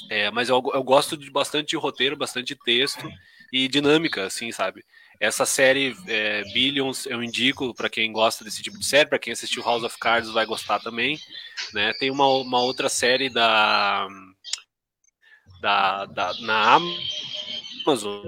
É, 0.09 0.31
mas 0.31 0.49
eu, 0.49 0.63
eu 0.73 0.83
gosto 0.83 1.15
de 1.15 1.29
bastante 1.29 1.75
roteiro, 1.77 2.17
bastante 2.17 2.55
texto 2.55 3.07
e 3.51 3.67
dinâmica, 3.67 4.25
assim, 4.25 4.51
sabe? 4.51 4.83
Essa 5.23 5.45
série 5.45 5.95
é, 6.05 6.43
Billions 6.51 7.05
eu 7.05 7.23
indico 7.23 7.73
para 7.73 7.89
quem 7.89 8.11
gosta 8.11 8.43
desse 8.43 8.61
tipo 8.61 8.77
de 8.77 8.85
série, 8.85 9.07
para 9.07 9.17
quem 9.17 9.31
assistiu 9.31 9.63
House 9.63 9.83
of 9.83 9.97
Cards 9.97 10.29
vai 10.29 10.45
gostar 10.45 10.79
também. 10.79 11.17
Né? 11.73 11.93
Tem 11.93 12.11
uma, 12.11 12.27
uma 12.27 12.61
outra 12.61 12.89
série 12.89 13.29
da, 13.29 14.05
da, 15.61 16.05
da 16.07 16.33
na 16.41 16.75
Amazon 17.85 18.21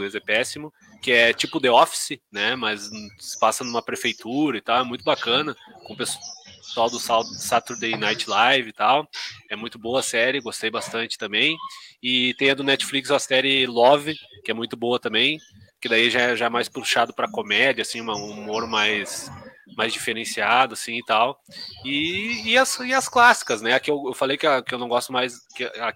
português 0.00 0.14
é 0.14 0.20
péssimo, 0.20 0.72
que 1.02 1.12
é 1.12 1.32
tipo 1.32 1.60
The 1.60 1.70
Office, 1.70 2.18
né? 2.32 2.56
Mas 2.56 2.88
se 3.18 3.38
passa 3.38 3.62
numa 3.62 3.82
prefeitura 3.82 4.56
e 4.56 4.60
tal, 4.60 4.80
é 4.80 4.84
muito 4.84 5.04
bacana, 5.04 5.54
com 5.84 5.92
o 5.92 5.96
pessoal 6.70 6.88
do 6.88 6.98
Saturday 7.38 7.96
Night 7.96 8.28
Live 8.28 8.68
e 8.68 8.72
tal. 8.72 9.08
É 9.50 9.56
muito 9.56 9.78
boa 9.78 10.00
a 10.00 10.02
série, 10.02 10.40
gostei 10.40 10.70
bastante 10.70 11.18
também. 11.18 11.56
E 12.02 12.34
tem 12.34 12.50
a 12.50 12.54
do 12.54 12.64
Netflix, 12.64 13.10
a 13.10 13.18
série 13.18 13.66
Love, 13.66 14.14
que 14.44 14.50
é 14.50 14.54
muito 14.54 14.76
boa 14.76 14.98
também, 14.98 15.38
que 15.80 15.88
daí 15.88 16.08
já, 16.08 16.34
já 16.34 16.46
é 16.46 16.48
mais 16.48 16.68
puxado 16.68 17.12
para 17.12 17.30
comédia, 17.30 17.82
assim, 17.82 18.00
um 18.00 18.12
humor 18.12 18.66
mais 18.66 19.30
mais 19.76 19.92
diferenciado, 19.92 20.74
assim, 20.74 20.98
e 20.98 21.04
tal. 21.04 21.40
E, 21.84 22.42
e, 22.44 22.58
as, 22.58 22.78
e 22.80 22.92
as 22.92 23.08
clássicas, 23.08 23.62
né? 23.62 23.72
Aqui 23.74 23.90
eu, 23.90 24.02
eu 24.06 24.14
falei 24.14 24.36
que, 24.36 24.46
a, 24.46 24.60
que 24.60 24.74
eu 24.74 24.78
não 24.78 24.88
gosto 24.88 25.12
mais, 25.12 25.38
que 25.54 25.64
a, 25.64 25.94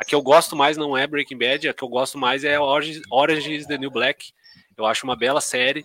a 0.00 0.04
que 0.04 0.14
eu 0.14 0.22
gosto 0.22 0.54
mais 0.54 0.76
não 0.76 0.96
é 0.96 1.06
Breaking 1.06 1.38
Bad, 1.38 1.68
a 1.68 1.74
que 1.74 1.82
eu 1.82 1.88
gosto 1.88 2.16
mais 2.16 2.44
é 2.44 2.58
Orange, 2.58 3.02
Orange 3.10 3.66
the 3.66 3.78
New 3.78 3.90
Black. 3.90 4.32
Eu 4.76 4.86
acho 4.86 5.04
uma 5.04 5.16
bela 5.16 5.40
série. 5.40 5.84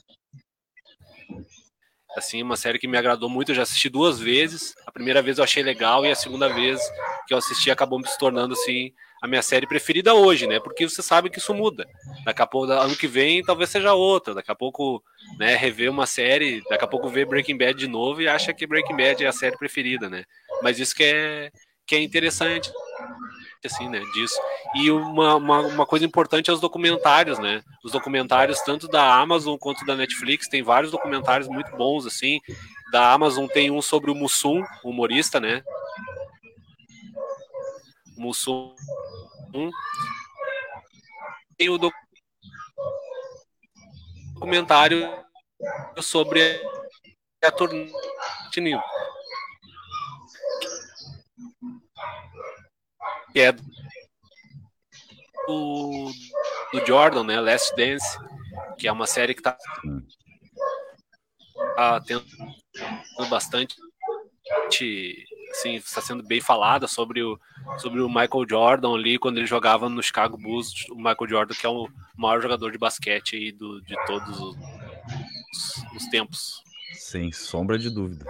Assim, 2.16 2.44
uma 2.44 2.58
série 2.58 2.78
que 2.78 2.88
me 2.88 2.98
agradou 2.98 3.30
muito, 3.30 3.52
eu 3.52 3.56
já 3.56 3.64
assisti 3.64 3.90
duas 3.90 4.20
vezes. 4.20 4.76
A 4.86 4.92
primeira 4.92 5.22
vez 5.22 5.38
eu 5.38 5.44
achei 5.44 5.64
legal 5.64 6.06
e 6.06 6.12
a 6.12 6.16
segunda 6.16 6.50
vez 6.50 6.80
que 7.28 7.34
eu 7.34 7.38
assisti 7.38 7.72
acabou 7.72 8.06
se 8.06 8.18
tornando 8.18 8.54
assim 8.54 8.92
a 9.22 9.28
minha 9.28 9.42
série 9.42 9.68
preferida 9.68 10.16
hoje, 10.16 10.48
né? 10.48 10.60
Porque 10.60 10.90
você 10.90 11.02
sabe 11.02 11.30
que 11.30 11.38
isso 11.38 11.54
muda. 11.54 11.86
Daqui 12.26 12.42
a 12.42 12.48
pouco, 12.48 12.72
ano 12.72 12.96
que 12.96 13.08
vem, 13.08 13.44
talvez 13.44 13.70
seja 13.70 13.94
outra. 13.94 14.34
Daqui 14.34 14.52
a 14.52 14.56
pouco, 14.56 15.04
né, 15.38 15.56
rever 15.56 15.92
uma 15.92 16.08
série, 16.08 16.64
daqui 16.68 16.84
a 16.84 16.88
pouco 16.88 17.08
ver 17.08 17.28
Breaking 17.28 17.58
Bad 17.58 17.76
de 17.76 17.88
novo 17.88 18.22
e 18.22 18.28
acha 18.28 18.52
que 18.52 18.66
Breaking 18.66 18.98
Bad 18.98 19.24
é 19.24 19.28
a 19.28 19.32
série 19.32 19.58
preferida, 19.58 20.10
né? 20.10 20.26
Mas 20.64 20.80
isso 20.80 20.96
que 20.96 21.04
é 21.04 21.52
que 21.86 21.96
é 21.96 22.02
interessante 22.02 22.72
assim, 23.68 23.88
né, 23.90 24.00
disso. 24.14 24.40
E 24.76 24.92
uma, 24.92 25.36
uma, 25.36 25.60
uma, 25.60 25.86
coisa 25.86 26.06
importante 26.06 26.50
é 26.50 26.54
os 26.54 26.60
documentários, 26.60 27.40
né? 27.40 27.64
Os 27.84 27.92
documentários 27.92 28.62
tanto 28.62 28.88
da 28.88 29.16
Amazon 29.16 29.58
quanto 29.58 29.86
da 29.86 29.96
Netflix, 29.96 30.48
tem 30.48 30.64
vários 30.64 30.92
documentários 30.92 31.48
muito 31.48 31.76
bons, 31.76 32.06
assim. 32.06 32.40
Da 32.92 33.12
Amazon 33.12 33.48
tem 33.48 33.72
um 33.72 33.82
sobre 33.82 34.12
o 34.12 34.16
Mussum, 34.16 34.64
humorista, 34.84 35.40
né? 35.40 35.64
Mussum. 38.18 38.74
Tem 41.58 41.70
o 41.70 41.80
documentário 44.36 45.10
sobre 46.02 46.62
Saturn 47.44 47.92
que 53.32 53.40
é 53.40 53.52
do, 55.48 56.12
do 56.74 56.86
Jordan, 56.86 57.24
né? 57.24 57.40
Last 57.40 57.76
Dance, 57.76 58.18
que 58.78 58.88
é 58.88 58.92
uma 58.92 59.08
série 59.08 59.34
que 59.34 59.42
tá, 59.42 59.58
tá 61.76 62.02
tendo 62.02 62.26
bastante 63.30 63.76
assim, 65.52 65.76
está 65.76 66.02
sendo 66.02 66.24
bem 66.24 66.42
falada 66.42 66.88
sobre 66.88 67.22
o, 67.22 67.40
sobre 67.78 68.02
o 68.02 68.08
Michael 68.08 68.46
Jordan 68.50 68.94
ali, 68.94 69.20
quando 69.20 69.38
ele 69.38 69.46
jogava 69.46 69.90
no 69.90 70.02
Chicago 70.02 70.38
Bulls, 70.38 70.88
o 70.90 70.96
Michael 70.96 71.30
Jordan, 71.30 71.54
que 71.54 71.66
é 71.66 71.70
o 71.70 71.88
maior 72.18 72.42
jogador 72.42 72.72
de 72.72 72.78
basquete 72.78 73.36
aí 73.36 73.52
do, 73.52 73.82
de 73.82 73.96
todos 74.06 74.40
os, 74.40 74.56
os 75.96 76.06
tempos. 76.08 76.64
Sem 76.94 77.32
sombra 77.32 77.78
de 77.78 77.90
dúvida. 77.90 78.26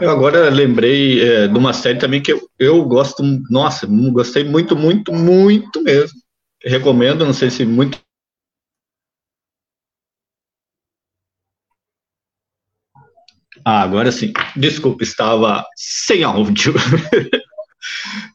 Eu 0.00 0.10
agora 0.10 0.48
lembrei 0.50 1.22
é, 1.22 1.48
de 1.48 1.58
uma 1.58 1.72
série 1.72 1.98
também 1.98 2.22
que 2.22 2.32
eu, 2.32 2.48
eu 2.58 2.84
gosto, 2.84 3.22
nossa, 3.50 3.86
gostei 4.12 4.44
muito, 4.44 4.76
muito, 4.76 5.12
muito 5.12 5.82
mesmo. 5.82 6.18
Recomendo, 6.64 7.24
não 7.24 7.32
sei 7.32 7.50
se 7.50 7.64
muito 7.64 7.98
Ah, 13.64 13.82
agora 13.82 14.12
sim. 14.12 14.30
Desculpa, 14.54 15.02
estava 15.02 15.64
sem 15.74 16.22
áudio. 16.22 16.74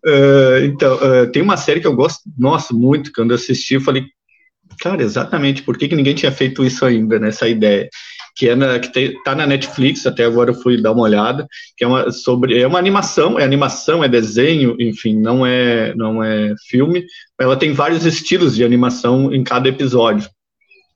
uh, 0.06 0.58
então, 0.66 0.96
uh, 0.96 1.32
tem 1.32 1.42
uma 1.42 1.56
série 1.56 1.80
que 1.80 1.86
eu 1.88 1.96
gosto, 1.96 2.22
nossa, 2.36 2.74
muito. 2.74 3.12
Quando 3.14 3.32
eu 3.32 3.36
assisti, 3.36 3.76
eu 3.76 3.82
falei, 3.82 4.06
cara, 4.80 5.04
exatamente, 5.04 5.62
por 5.62 5.78
que, 5.78 5.88
que 5.88 5.96
ninguém 5.96 6.16
tinha 6.16 6.32
feito 6.32 6.64
isso 6.66 6.84
ainda, 6.84 7.20
nessa 7.20 7.48
ideia? 7.48 7.88
Que, 8.36 8.50
é 8.50 8.56
na, 8.56 8.80
que 8.80 9.16
tá 9.24 9.36
na 9.36 9.46
Netflix, 9.46 10.06
até 10.06 10.24
agora 10.24 10.52
eu 10.52 10.56
fui 10.56 10.82
dar 10.82 10.94
uma 10.94 11.04
olhada, 11.04 11.46
que 11.76 11.84
é 11.84 11.88
uma, 11.88 12.12
sobre, 12.12 12.60
é 12.60 12.66
uma 12.66 12.80
animação, 12.80 13.38
é 13.38 13.44
animação, 13.44 14.04
é 14.04 14.08
desenho, 14.08 14.76
enfim, 14.80 15.20
não 15.20 15.46
é, 15.46 15.94
não 15.96 16.24
é 16.24 16.54
filme. 16.68 17.06
Ela 17.40 17.58
tem 17.58 17.74
vários 17.74 18.06
estilos 18.06 18.56
de 18.56 18.64
animação 18.64 19.34
em 19.34 19.44
cada 19.44 19.68
episódio, 19.68 20.30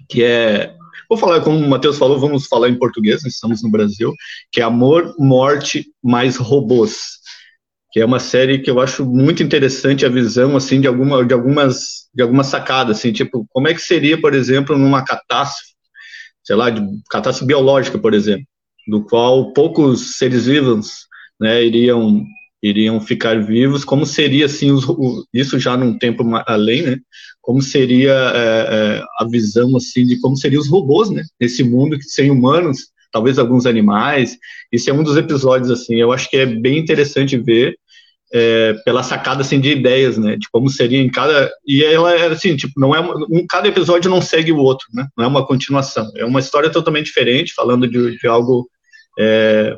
que 0.09 0.23
é 0.23 0.73
Vou 1.09 1.17
falar, 1.19 1.41
como 1.41 1.57
o 1.57 1.69
Matheus 1.69 1.99
falou, 1.99 2.19
vamos 2.19 2.47
falar 2.47 2.69
em 2.69 2.75
português, 2.75 3.23
nós 3.23 3.33
estamos 3.33 3.61
no 3.61 3.69
Brasil, 3.69 4.13
que 4.51 4.61
é 4.61 4.63
Amor, 4.63 5.13
Morte 5.19 5.85
mais 6.03 6.37
Robôs, 6.37 7.19
que 7.91 7.99
é 7.99 8.05
uma 8.05 8.19
série 8.19 8.57
que 8.57 8.71
eu 8.71 8.79
acho 8.79 9.05
muito 9.05 9.43
interessante 9.43 10.07
a 10.07 10.09
visão 10.09 10.57
assim 10.57 10.81
de 10.81 10.87
alguma 10.87 11.23
de 11.23 11.31
algumas 11.31 12.09
de 12.11 12.23
algumas 12.23 12.47
sacadas 12.47 12.97
assim, 12.97 13.11
tipo, 13.11 13.45
como 13.49 13.67
é 13.67 13.75
que 13.75 13.81
seria, 13.81 14.19
por 14.19 14.33
exemplo, 14.33 14.75
numa 14.75 15.05
catástrofe, 15.05 15.72
sei 16.43 16.55
lá, 16.55 16.69
de 16.69 16.81
catástrofe 17.09 17.47
biológica, 17.47 17.97
por 17.97 18.13
exemplo, 18.13 18.45
do 18.87 19.03
qual 19.03 19.53
poucos 19.53 20.17
seres 20.17 20.45
vivos, 20.45 21.07
né, 21.39 21.63
iriam 21.63 22.23
iriam 22.63 23.01
ficar 23.01 23.43
vivos, 23.43 23.83
como 23.83 24.05
seria 24.05 24.45
assim 24.45 24.71
os, 24.71 24.85
isso 25.33 25.59
já 25.59 25.75
num 25.75 25.97
tempo 25.97 26.23
além, 26.47 26.81
né? 26.81 26.97
Como 27.41 27.61
seria 27.61 28.13
é, 28.13 28.67
é, 28.69 29.03
a 29.19 29.27
visão 29.29 29.75
assim 29.75 30.05
de 30.05 30.17
como 30.21 30.37
seriam 30.37 30.61
os 30.61 30.69
robôs, 30.69 31.09
né? 31.09 31.23
Nesse 31.37 31.61
mundo 31.61 31.97
que 31.97 32.05
sem 32.05 32.31
humanos, 32.31 32.87
talvez 33.11 33.37
alguns 33.37 33.65
animais. 33.65 34.37
Isso 34.71 34.89
é 34.89 34.93
um 34.93 35.03
dos 35.03 35.17
episódios 35.17 35.69
assim. 35.69 35.95
Eu 35.95 36.13
acho 36.13 36.29
que 36.29 36.37
é 36.37 36.45
bem 36.45 36.77
interessante 36.77 37.37
ver 37.37 37.77
é, 38.33 38.73
pela 38.83 39.03
sacada 39.03 39.41
assim 39.41 39.59
de 39.59 39.69
ideias, 39.69 40.17
né? 40.17 40.35
De 40.35 40.47
como 40.51 40.69
seria 40.69 40.99
em 40.99 41.09
cada 41.09 41.51
e 41.65 41.83
ela 41.83 42.13
é 42.13 42.27
assim, 42.27 42.55
tipo, 42.55 42.79
não 42.79 42.95
é 42.95 42.99
um 42.99 43.45
cada 43.47 43.67
episódio 43.67 44.09
não 44.09 44.21
segue 44.21 44.51
o 44.51 44.57
outro, 44.57 44.87
né? 44.93 45.07
Não 45.15 45.25
é 45.25 45.27
uma 45.27 45.45
continuação. 45.45 46.11
É 46.15 46.25
uma 46.25 46.39
história 46.39 46.69
totalmente 46.69 47.05
diferente, 47.05 47.53
falando 47.53 47.87
de, 47.87 48.17
de 48.17 48.27
algo 48.27 48.67
é, 49.19 49.75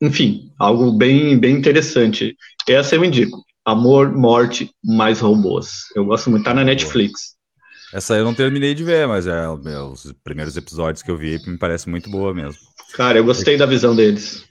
enfim, 0.00 0.50
algo 0.58 0.92
bem, 0.92 1.38
bem 1.38 1.54
interessante. 1.54 2.34
Essa 2.66 2.94
eu 2.94 3.04
indico. 3.04 3.44
Amor, 3.64 4.10
Morte, 4.10 4.70
Mais 4.82 5.20
Robôs. 5.20 5.84
Eu 5.94 6.06
gosto 6.06 6.30
muito, 6.30 6.44
tá 6.44 6.54
na 6.54 6.64
Netflix. 6.64 7.34
Essa 7.92 8.16
eu 8.16 8.24
não 8.24 8.32
terminei 8.32 8.74
de 8.74 8.82
ver, 8.82 9.06
mas 9.06 9.26
é 9.26 9.48
os 9.48 10.14
primeiros 10.24 10.56
episódios 10.56 11.02
que 11.02 11.10
eu 11.10 11.18
vi 11.18 11.38
me 11.46 11.58
parece 11.58 11.88
muito 11.88 12.08
boa 12.08 12.32
mesmo. 12.32 12.58
Cara, 12.94 13.18
eu 13.18 13.24
gostei 13.24 13.58
da 13.58 13.66
visão 13.66 13.94
deles. 13.94 14.44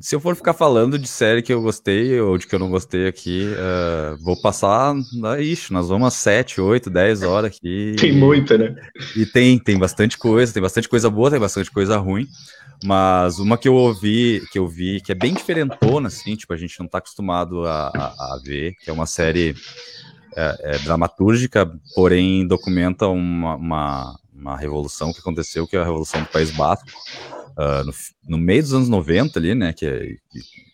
Se 0.00 0.14
eu 0.14 0.20
for 0.20 0.36
ficar 0.36 0.52
falando 0.52 0.98
de 0.98 1.08
série 1.08 1.42
que 1.42 1.52
eu 1.52 1.62
gostei 1.62 2.20
ou 2.20 2.36
de 2.36 2.46
que 2.46 2.54
eu 2.54 2.58
não 2.58 2.70
gostei 2.70 3.06
aqui, 3.08 3.48
uh, 3.52 4.22
vou 4.22 4.40
passar. 4.40 4.94
Uh, 4.94 5.40
ixi, 5.40 5.72
nós 5.72 5.88
vamos 5.88 6.08
às 6.08 6.14
7, 6.14 6.60
8, 6.60 6.90
10 6.90 7.22
horas 7.22 7.52
aqui. 7.56 7.96
Tem 8.00 8.12
muita, 8.12 8.58
né? 8.58 8.74
E 9.16 9.24
tem, 9.24 9.58
tem 9.58 9.78
bastante 9.78 10.18
coisa, 10.18 10.52
tem 10.52 10.62
bastante 10.62 10.88
coisa 10.88 11.10
boa, 11.10 11.30
tem 11.30 11.40
bastante 11.40 11.70
coisa 11.70 11.96
ruim. 11.96 12.26
Mas 12.84 13.38
uma 13.38 13.56
que 13.56 13.68
eu 13.68 13.74
ouvi, 13.74 14.42
que 14.52 14.58
eu 14.58 14.68
vi, 14.68 15.00
que 15.00 15.10
é 15.10 15.14
bem 15.14 15.32
diferentona, 15.32 16.08
assim, 16.08 16.36
tipo, 16.36 16.52
a 16.52 16.56
gente 16.56 16.78
não 16.78 16.86
tá 16.86 16.98
acostumado 16.98 17.64
a, 17.66 17.88
a, 17.88 18.34
a 18.34 18.40
ver, 18.44 18.74
que 18.74 18.90
é 18.90 18.92
uma 18.92 19.06
série 19.06 19.54
é, 20.36 20.74
é, 20.74 20.78
dramatúrgica, 20.80 21.66
porém 21.94 22.46
documenta 22.46 23.06
uma, 23.06 23.56
uma, 23.56 24.20
uma, 24.34 24.56
revolução 24.56 25.10
que 25.10 25.20
aconteceu, 25.20 25.66
que 25.66 25.74
é 25.74 25.80
a 25.80 25.84
Revolução 25.84 26.20
do 26.20 26.28
País 26.28 26.50
Basco, 26.50 26.86
uh, 27.56 27.84
no, 27.84 27.92
no, 28.28 28.38
meio 28.38 28.62
dos 28.62 28.72
anos 28.72 28.88
90 28.88 29.38
ali, 29.38 29.54
né, 29.54 29.72
que 29.72 29.86
é, 29.86 30.16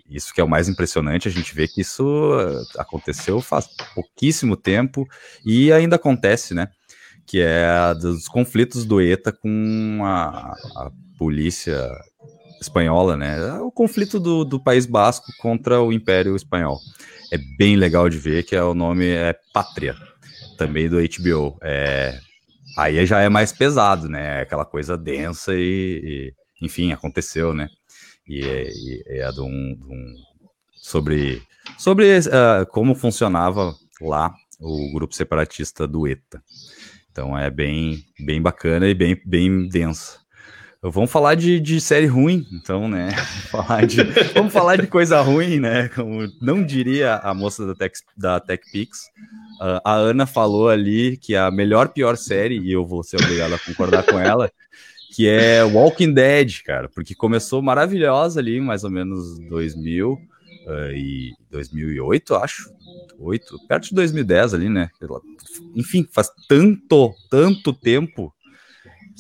isso 0.09 0.33
que 0.35 0.41
é 0.41 0.45
o 0.45 0.49
mais 0.49 0.69
impressionante, 0.69 1.29
a 1.29 1.31
gente 1.31 1.55
vê 1.55 1.67
que 1.67 1.81
isso 1.81 2.05
uh, 2.05 2.81
aconteceu 2.81 3.41
faz 3.41 3.69
pouquíssimo 3.95 4.57
tempo 4.57 5.07
e 5.45 5.73
ainda 5.73 5.97
acontece, 5.97 6.55
né, 6.55 6.69
que 7.27 7.41
é 7.41 7.95
dos 7.95 8.29
conflitos 8.29 8.85
do 8.85 9.01
ETA 9.01 9.33
com 9.33 10.01
a, 10.05 10.55
a 10.77 10.91
polícia 11.19 11.89
espanhola, 12.63 13.17
né? 13.17 13.39
É 13.39 13.61
o 13.61 13.71
conflito 13.71 14.19
do, 14.19 14.45
do 14.45 14.59
País 14.59 14.87
Basco 14.87 15.27
contra 15.39 15.81
o 15.81 15.93
Império 15.93 16.35
Espanhol. 16.35 16.79
É 17.31 17.39
bem 17.59 17.77
legal 17.77 18.09
de 18.09 18.19
ver 18.19 18.45
que 18.45 18.57
é, 18.57 18.63
o 18.63 18.75
nome 18.75 19.09
é 19.09 19.35
Pátria, 19.53 19.97
também 20.57 20.89
do 20.89 20.97
HBO. 20.97 21.59
É, 21.63 22.19
aí 22.79 23.05
já 23.05 23.21
é 23.21 23.29
mais 23.29 23.53
pesado, 23.53 24.09
né? 24.09 24.39
É 24.39 24.43
aquela 24.43 24.65
coisa 24.65 24.97
densa 24.97 25.55
e 25.55 26.33
enfim, 26.63 26.93
aconteceu, 26.93 27.53
né? 27.53 27.69
E 28.27 28.41
é, 28.41 28.69
e 28.71 29.03
é 29.07 29.31
de 29.33 29.41
um, 29.41 29.75
de 29.75 29.85
um, 29.85 30.15
sobre, 30.75 31.43
sobre 31.77 32.19
uh, 32.19 32.67
como 32.71 32.95
funcionava 32.95 33.75
lá 34.01 34.33
o 34.61 34.93
grupo 34.95 35.15
separatista 35.15 35.87
do 35.87 36.07
ETA. 36.07 36.43
Então 37.11 37.37
é 37.37 37.51
bem, 37.51 38.03
bem 38.25 38.41
bacana 38.41 38.87
e 38.87 38.95
bem, 38.95 39.21
bem 39.27 39.69
densa. 39.69 40.23
Vamos 40.85 41.13
falar 41.13 41.37
de, 41.37 41.61
de 41.61 41.81
série 41.81 42.07
ruim, 42.07 42.45
então, 42.53 42.89
né? 42.89 43.11
Vamos 43.13 43.51
falar, 43.51 43.87
de, 43.87 44.03
vamos 44.35 44.53
falar 44.53 44.77
de 44.77 44.89
coisa 44.89 45.21
ruim, 45.21 45.61
né? 45.61 45.89
Como 45.91 46.27
não 46.41 46.65
diria 46.65 47.17
a 47.19 47.33
moça 47.33 47.65
da, 47.65 47.73
Tech, 47.73 47.95
da 48.17 48.41
TechPix. 48.41 48.99
Uh, 49.61 49.79
a 49.85 49.95
Ana 49.95 50.27
falou 50.27 50.69
ali 50.69 51.17
que 51.19 51.37
a 51.37 51.53
melhor, 51.53 51.91
pior 51.91 52.17
série, 52.17 52.59
e 52.59 52.73
eu 52.73 52.85
vou 52.85 53.05
ser 53.05 53.17
obrigado 53.23 53.55
a 53.55 53.61
concordar 53.61 54.03
com 54.03 54.19
ela, 54.19 54.51
que 55.15 55.29
é 55.29 55.63
Walking 55.63 56.15
Dead, 56.15 56.63
cara, 56.65 56.89
porque 56.89 57.15
começou 57.15 57.61
maravilhosa 57.61 58.41
ali, 58.41 58.61
mais 58.61 58.83
ou 58.83 58.91
menos 58.91 59.39
2000 59.49 60.13
uh, 60.13 60.19
ah, 60.69 60.93
e 60.93 61.33
2008, 61.51 62.35
acho. 62.37 62.73
8, 63.19 63.59
perto 63.69 63.89
de 63.91 63.95
2010 63.95 64.55
ali, 64.55 64.69
né? 64.69 64.89
Enfim, 65.77 66.09
faz 66.11 66.31
tanto, 66.49 67.13
tanto 67.31 67.73
tempo 67.73 68.33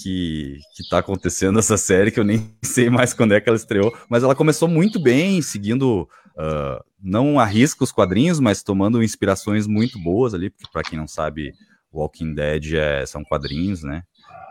que, 0.02 0.58
que 0.74 0.88
tá 0.88 0.98
acontecendo 0.98 1.58
essa 1.58 1.76
série, 1.76 2.10
que 2.10 2.18
eu 2.18 2.24
nem 2.24 2.50
sei 2.64 2.88
mais 2.88 3.12
quando 3.12 3.34
é 3.34 3.40
que 3.40 3.48
ela 3.48 3.56
estreou, 3.56 3.94
mas 4.08 4.22
ela 4.22 4.34
começou 4.34 4.68
muito 4.68 4.98
bem, 4.98 5.42
seguindo, 5.42 6.08
uh, 6.36 6.82
não 7.02 7.38
arrisca 7.38 7.84
os 7.84 7.92
quadrinhos, 7.92 8.40
mas 8.40 8.62
tomando 8.62 9.02
inspirações 9.02 9.66
muito 9.66 9.98
boas 9.98 10.32
ali, 10.32 10.48
porque 10.48 10.70
para 10.72 10.82
quem 10.82 10.98
não 10.98 11.06
sabe, 11.06 11.52
Walking 11.92 12.34
Dead 12.34 12.74
é, 12.74 13.04
são 13.04 13.22
quadrinhos, 13.22 13.82
né? 13.82 14.02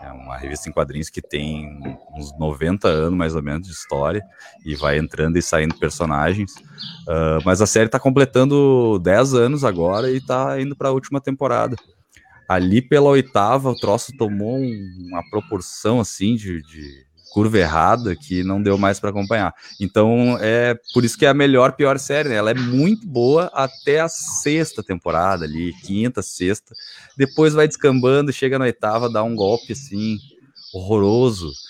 É 0.03 0.11
uma 0.11 0.37
revista 0.37 0.67
em 0.67 0.71
quadrinhos 0.71 1.09
que 1.09 1.21
tem 1.21 1.79
uns 2.15 2.37
90 2.37 2.87
anos, 2.87 3.17
mais 3.17 3.35
ou 3.35 3.43
menos, 3.43 3.67
de 3.67 3.73
história, 3.73 4.23
e 4.65 4.75
vai 4.75 4.97
entrando 4.97 5.37
e 5.37 5.41
saindo 5.41 5.77
personagens. 5.77 6.53
Uh, 7.07 7.41
mas 7.45 7.61
a 7.61 7.67
série 7.67 7.85
está 7.85 7.99
completando 7.99 8.99
10 8.99 9.33
anos 9.35 9.63
agora 9.63 10.09
e 10.09 10.17
está 10.17 10.59
indo 10.59 10.75
para 10.75 10.89
a 10.89 10.91
última 10.91 11.21
temporada 11.21 11.75
ali 12.53 12.81
pela 12.81 13.09
oitava 13.09 13.69
o 13.69 13.75
troço 13.75 14.11
tomou 14.17 14.57
um, 14.57 15.07
uma 15.09 15.23
proporção 15.29 16.01
assim 16.01 16.35
de, 16.35 16.61
de, 16.61 17.05
curva 17.31 17.57
errada 17.57 18.13
que 18.13 18.43
não 18.43 18.61
deu 18.61 18.77
mais 18.77 18.99
para 18.99 19.09
acompanhar. 19.09 19.55
Então 19.79 20.37
é 20.41 20.77
por 20.93 21.05
isso 21.05 21.17
que 21.17 21.25
é 21.25 21.29
a 21.29 21.33
melhor 21.33 21.71
pior 21.71 21.97
série. 21.97 22.29
Né? 22.29 22.35
Ela 22.35 22.51
é 22.51 22.53
muito 22.53 23.07
boa 23.07 23.49
até 23.53 24.01
a 24.01 24.09
sexta 24.09 24.83
temporada 24.83 25.45
ali, 25.45 25.73
quinta, 25.81 26.21
sexta. 26.21 26.75
Depois 27.17 27.53
vai 27.53 27.67
descambando, 27.67 28.33
chega 28.33 28.59
na 28.59 28.65
oitava, 28.65 29.09
dá 29.09 29.23
um 29.23 29.35
golpe 29.35 29.71
assim 29.71 30.19
horroroso. 30.73 31.51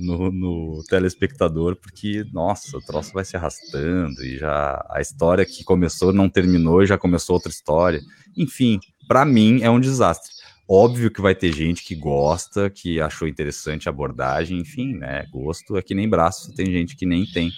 No, 0.00 0.32
no, 0.32 0.82
telespectador, 0.88 1.76
porque 1.76 2.24
nossa, 2.32 2.76
o 2.76 2.80
troço 2.80 3.12
vai 3.12 3.24
se 3.24 3.36
arrastando 3.36 4.20
e 4.24 4.36
já 4.36 4.84
a 4.90 5.00
história 5.00 5.46
que 5.46 5.62
começou 5.62 6.12
não 6.12 6.28
terminou, 6.28 6.84
já 6.84 6.98
começou 6.98 7.34
outra 7.34 7.52
história. 7.52 8.00
Enfim, 8.36 8.80
para 9.06 9.24
mim 9.24 9.62
é 9.62 9.70
um 9.70 9.78
desastre. 9.78 10.39
Óbvio 10.72 11.10
que 11.10 11.20
vai 11.20 11.34
ter 11.34 11.52
gente 11.52 11.82
que 11.82 11.96
gosta, 11.96 12.70
que 12.70 13.00
achou 13.00 13.26
interessante 13.26 13.88
a 13.88 13.90
abordagem, 13.90 14.60
enfim, 14.60 14.94
né? 14.94 15.26
Gosto 15.32 15.76
é 15.76 15.82
que 15.82 15.96
nem 15.96 16.08
braço, 16.08 16.54
tem 16.54 16.66
gente 16.66 16.94
que 16.94 17.04
nem 17.04 17.26
tem. 17.26 17.48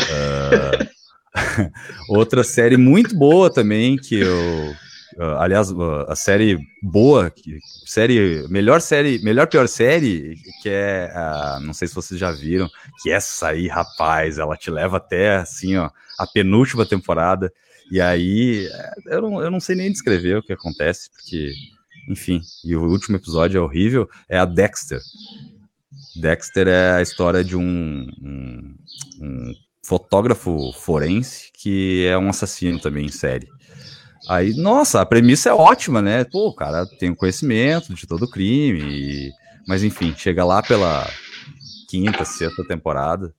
Uh, 0.00 0.84
outra 2.10 2.44
série 2.44 2.76
muito 2.76 3.16
boa 3.16 3.50
também 3.50 3.96
que 3.96 4.16
eu, 4.16 4.74
Uh, 5.16 5.38
aliás, 5.38 5.70
uh, 5.70 6.04
a 6.08 6.16
série 6.16 6.58
boa, 6.82 7.32
série, 7.86 8.48
melhor 8.48 8.80
série, 8.80 9.20
melhor 9.22 9.46
pior 9.46 9.68
série, 9.68 10.34
que 10.60 10.68
é, 10.68 11.08
não 11.62 11.72
sei 11.72 11.86
se 11.86 11.94
vocês 11.94 12.18
já 12.18 12.32
viram, 12.32 12.68
que 13.00 13.12
essa 13.12 13.48
aí, 13.48 13.68
rapaz, 13.68 14.38
ela 14.38 14.56
te 14.56 14.72
leva 14.72 14.96
até, 14.96 15.36
assim, 15.36 15.76
ó, 15.76 15.88
a 16.18 16.26
penúltima 16.26 16.84
temporada, 16.84 17.52
e 17.92 18.00
aí, 18.00 18.68
eu 19.06 19.22
não, 19.22 19.40
eu 19.40 19.50
não 19.52 19.60
sei 19.60 19.76
nem 19.76 19.92
descrever 19.92 20.38
o 20.38 20.42
que 20.42 20.52
acontece, 20.52 21.08
porque, 21.10 21.52
enfim, 22.08 22.40
e 22.64 22.76
o 22.76 22.82
último 22.82 23.16
episódio 23.16 23.58
é 23.58 23.60
horrível, 23.60 24.08
é 24.28 24.38
a 24.38 24.44
Dexter. 24.44 25.00
Dexter 26.16 26.68
é 26.68 26.92
a 26.92 27.02
história 27.02 27.42
de 27.42 27.56
um, 27.56 28.06
um, 28.22 28.74
um 29.20 29.52
fotógrafo 29.82 30.72
forense 30.72 31.50
que 31.52 32.06
é 32.06 32.16
um 32.16 32.28
assassino 32.28 32.80
também 32.80 33.06
em 33.06 33.10
série. 33.10 33.48
Aí, 34.28 34.54
nossa, 34.54 35.00
a 35.00 35.06
premissa 35.06 35.50
é 35.50 35.52
ótima, 35.52 36.00
né? 36.00 36.24
Pô, 36.24 36.48
o 36.48 36.54
cara 36.54 36.86
tem 36.98 37.14
conhecimento 37.14 37.92
de 37.94 38.06
todo 38.06 38.24
o 38.24 38.30
crime, 38.30 38.80
e... 38.80 39.32
mas 39.68 39.82
enfim, 39.82 40.14
chega 40.16 40.44
lá 40.44 40.62
pela 40.62 41.06
quinta, 41.88 42.24
sexta 42.24 42.64
temporada, 42.64 43.34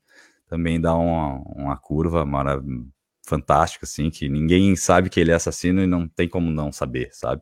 também 0.47 0.79
dá 0.79 0.93
uma, 0.95 1.41
uma 1.55 1.77
curva 1.77 2.23
marav 2.25 2.63
fantástica, 3.27 3.85
assim, 3.85 4.11
que 4.11 4.29
ninguém 4.29 4.75
sabe 4.75 5.09
que 5.09 5.19
ele 5.19 5.31
é 5.31 5.33
assassino 5.33 5.81
e 5.81 5.87
não 5.87 6.07
tem 6.07 6.29
como 6.29 6.51
não 6.51 6.71
saber, 6.71 7.09
sabe? 7.11 7.41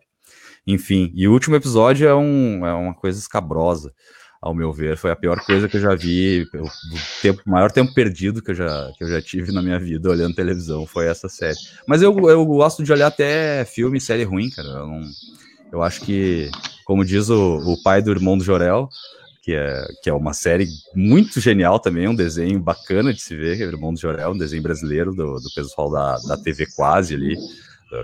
Enfim, 0.66 1.12
e 1.14 1.28
o 1.28 1.34
último 1.34 1.56
episódio 1.56 2.08
é, 2.08 2.16
um, 2.16 2.66
é 2.66 2.74
uma 2.74 2.94
coisa 2.94 3.20
escabrosa 3.20 3.94
ao 4.42 4.54
meu 4.54 4.74
ver, 4.74 4.98
foi 4.98 5.10
a 5.10 5.16
pior 5.16 5.40
coisa 5.46 5.70
que 5.70 5.78
eu 5.78 5.82
já 5.82 5.96
vi, 5.96 6.46
o 6.54 6.70
tempo, 7.22 7.42
maior 7.46 7.72
tempo 7.72 7.94
perdido 7.94 8.42
que 8.42 8.52
eu, 8.52 8.56
já, 8.56 8.92
que 8.98 9.04
eu 9.06 9.08
já 9.08 9.22
tive 9.22 9.54
na 9.54 9.62
minha 9.62 9.80
vida 9.80 10.10
olhando 10.10 10.36
televisão 10.36 10.86
foi 10.86 11.08
essa 11.08 11.30
série. 11.30 11.58
Mas 11.88 12.02
eu, 12.02 12.14
eu 12.30 12.46
gosto 12.46 12.84
de 12.84 12.92
olhar 12.92 13.08
até 13.08 13.64
filme 13.64 14.00
e 14.00 14.02
série 14.02 14.26
ruim, 14.26 14.50
cara. 14.50 14.68
Eu, 14.68 14.88
não, 14.88 15.02
eu 15.72 15.82
acho 15.82 16.02
que, 16.02 16.52
como 16.84 17.06
diz 17.06 17.30
o, 17.30 17.56
o 17.60 17.82
pai 17.82 18.02
do 18.02 18.12
irmão 18.12 18.38
do 18.38 18.44
Jorel, 18.44 18.90
que 19.44 19.54
é, 19.54 19.86
que 20.02 20.10
é 20.10 20.14
uma 20.14 20.34
série 20.34 20.68
muito 20.94 21.40
genial 21.40 21.80
também, 21.80 22.08
um 22.08 22.16
desenho 22.16 22.60
bacana 22.60 23.14
de 23.14 23.22
se 23.22 23.36
ver, 23.36 23.58
que 23.58 23.64
é 23.64 23.66
o 23.66 23.70
Irmão 23.70 23.94
do 23.94 24.00
Jorel, 24.00 24.32
um 24.32 24.38
desenho 24.38 24.64
brasileiro 24.64 25.14
do, 25.14 25.36
do 25.36 25.54
pessoal 25.54 25.92
da, 25.92 26.18
da 26.20 26.38
TV 26.38 26.66
Quase 26.76 27.14
ali, 27.14 27.38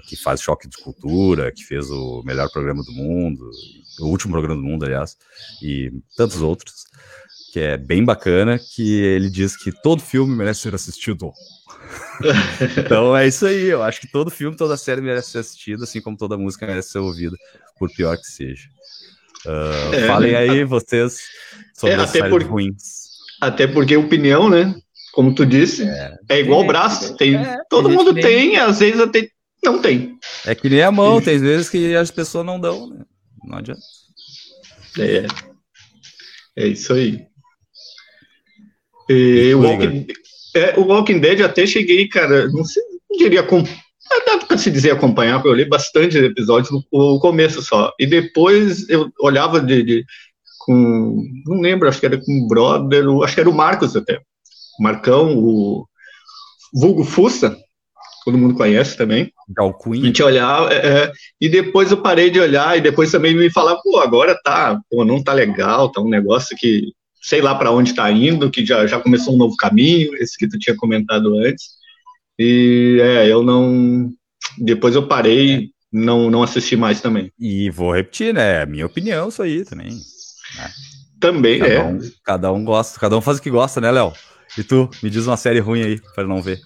que 0.05 0.15
faz 0.15 0.41
Choque 0.41 0.67
de 0.67 0.77
Cultura, 0.77 1.51
que 1.51 1.63
fez 1.63 1.89
o 1.89 2.21
melhor 2.23 2.49
programa 2.51 2.83
do 2.83 2.91
mundo, 2.91 3.49
o 3.99 4.07
último 4.07 4.33
programa 4.33 4.61
do 4.61 4.67
mundo, 4.67 4.85
aliás, 4.85 5.17
e 5.61 5.91
tantos 6.15 6.41
outros, 6.41 6.85
que 7.51 7.59
é 7.59 7.77
bem 7.77 8.03
bacana, 8.03 8.59
que 8.59 9.01
ele 9.01 9.29
diz 9.29 9.55
que 9.55 9.71
todo 9.71 10.01
filme 10.01 10.35
merece 10.35 10.61
ser 10.61 10.75
assistido. 10.75 11.31
então 12.77 13.15
é 13.15 13.27
isso 13.27 13.45
aí, 13.45 13.65
eu 13.65 13.81
acho 13.81 14.01
que 14.01 14.11
todo 14.11 14.29
filme, 14.29 14.55
toda 14.55 14.77
série 14.77 15.01
merece 15.01 15.31
ser 15.31 15.39
assistida, 15.39 15.83
assim 15.83 16.01
como 16.01 16.17
toda 16.17 16.37
música 16.37 16.67
merece 16.67 16.91
ser 16.91 16.99
ouvida, 16.99 17.35
por 17.77 17.89
pior 17.91 18.17
que 18.17 18.27
seja. 18.27 18.67
Uh, 19.45 19.93
é, 19.93 20.07
falem 20.07 20.35
aí 20.35 20.63
vocês 20.65 21.21
sobre 21.73 21.95
é, 21.95 21.99
as 21.99 22.09
séries 22.09 22.29
por, 22.29 22.43
ruins. 22.43 23.09
Até 23.39 23.65
porque 23.67 23.95
opinião, 23.95 24.49
né? 24.49 24.75
Como 25.13 25.33
tu 25.33 25.45
disse, 25.45 25.83
é, 25.83 26.17
é 26.29 26.39
igual 26.39 26.61
o 26.61 26.67
braço. 26.67 27.15
Tem, 27.15 27.35
é, 27.35 27.57
todo 27.69 27.89
mundo 27.89 28.13
tem, 28.13 28.23
tem, 28.23 28.57
às 28.57 28.79
vezes 28.79 28.99
até 28.99 29.29
não 29.63 29.81
tem. 29.81 30.17
É 30.45 30.55
que 30.55 30.69
nem 30.69 30.81
a 30.81 30.91
mão, 30.91 31.21
tem 31.21 31.37
vezes 31.37 31.69
que 31.69 31.95
as 31.95 32.11
pessoas 32.11 32.45
não 32.45 32.59
dão, 32.59 32.87
né? 32.87 33.05
Não 33.43 33.57
adianta. 33.57 33.81
É. 34.97 35.25
É 36.55 36.67
isso 36.67 36.93
aí. 36.93 37.25
E, 39.09 39.53
o, 39.55 39.61
Walking, 39.61 40.07
é, 40.55 40.79
o 40.79 40.83
Walking 40.83 41.19
Dead 41.19 41.41
até 41.41 41.65
cheguei, 41.65 42.07
cara, 42.07 42.47
não 42.49 42.63
sei, 42.63 42.83
não 43.09 43.17
diria 43.17 43.41
com 43.41 43.63
dá 44.25 44.45
para 44.45 44.57
se 44.57 44.71
dizer 44.71 44.91
acompanhar, 44.91 45.35
porque 45.35 45.49
eu 45.49 45.53
li 45.53 45.65
bastante 45.65 46.17
episódios 46.17 46.71
no, 46.91 47.19
começo 47.19 47.61
só. 47.61 47.93
E 47.99 48.05
depois 48.05 48.89
eu 48.89 49.11
olhava 49.19 49.61
de, 49.61 49.83
de, 49.83 50.05
com. 50.59 51.23
Não 51.45 51.61
lembro, 51.61 51.87
acho 51.87 51.99
que 51.99 52.05
era 52.05 52.17
com 52.17 52.31
o 52.31 52.47
brother, 52.47 53.05
acho 53.23 53.35
que 53.35 53.39
era 53.39 53.49
o 53.49 53.55
Marcos 53.55 53.95
até. 53.95 54.19
O 54.79 54.83
Marcão, 54.83 55.37
o 55.37 55.85
Vulgo 56.73 57.03
Fussa, 57.03 57.57
todo 58.29 58.37
mundo 58.37 58.53
conhece 58.53 58.95
também. 58.95 59.33
Galquim. 59.49 60.03
A 60.03 60.05
gente 60.05 60.21
olhava, 60.21 60.71
é, 60.71 60.77
é, 60.77 61.11
e 61.41 61.49
depois 61.49 61.89
eu 61.89 61.97
parei 61.97 62.29
de 62.29 62.39
olhar, 62.39 62.77
e 62.77 62.81
depois 62.81 63.11
também 63.11 63.35
me 63.35 63.49
falava, 63.49 63.81
pô, 63.83 63.99
agora 63.99 64.39
tá, 64.43 64.79
pô, 64.89 65.03
não 65.03 65.23
tá 65.23 65.33
legal, 65.33 65.91
tá 65.91 65.99
um 65.99 66.09
negócio 66.09 66.55
que 66.55 66.93
sei 67.21 67.41
lá 67.41 67.55
para 67.55 67.71
onde 67.71 67.93
tá 67.93 68.09
indo, 68.11 68.51
que 68.51 68.65
já, 68.65 68.85
já 68.85 68.99
começou 68.99 69.33
um 69.33 69.37
novo 69.37 69.55
caminho, 69.57 70.15
esse 70.15 70.37
que 70.37 70.47
tu 70.47 70.59
tinha 70.59 70.75
comentado 70.75 71.35
antes. 71.39 71.71
E 72.37 72.99
é, 73.01 73.27
eu 73.27 73.43
não. 73.43 74.11
Depois 74.57 74.95
eu 74.95 75.07
parei, 75.07 75.71
não, 75.91 76.29
não 76.29 76.43
assisti 76.43 76.77
mais 76.77 77.01
também. 77.01 77.31
E 77.37 77.69
vou 77.71 77.93
repetir, 77.93 78.33
né? 78.33 78.65
Minha 78.65 78.85
opinião, 78.85 79.27
isso 79.27 79.41
aí 79.41 79.65
também. 79.65 79.89
Né? 79.89 80.71
Também 81.19 81.59
cada 81.59 81.73
é. 81.73 81.83
Um, 81.83 81.99
cada 82.23 82.53
um 82.53 82.63
gosta, 82.63 82.99
cada 82.99 83.17
um 83.17 83.21
faz 83.21 83.39
o 83.39 83.41
que 83.41 83.49
gosta, 83.49 83.81
né, 83.81 83.91
Léo? 83.91 84.13
E 84.57 84.63
tu, 84.63 84.89
me 85.03 85.09
diz 85.09 85.27
uma 85.27 85.37
série 85.37 85.59
ruim 85.59 85.83
aí, 85.83 86.01
para 86.15 86.25
não 86.25 86.41
ver. 86.41 86.59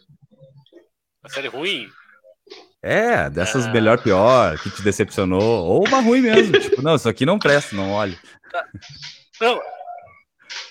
Uma 1.24 1.30
série 1.30 1.47
ruim? 1.47 1.89
É, 2.82 3.30
dessas 3.30 3.65
ah. 3.65 3.71
melhor, 3.71 4.01
pior, 4.03 4.57
que 4.59 4.69
te 4.69 4.82
decepcionou, 4.82 5.65
ou 5.65 5.88
uma 5.88 6.01
ruim 6.01 6.21
mesmo. 6.21 6.51
tipo, 6.59 6.82
não, 6.82 6.95
isso 6.95 7.07
aqui 7.07 7.26
não 7.26 7.39
presta, 7.39 7.76
não 7.76 7.91
olhe. 7.91 8.19
Não, 9.39 9.61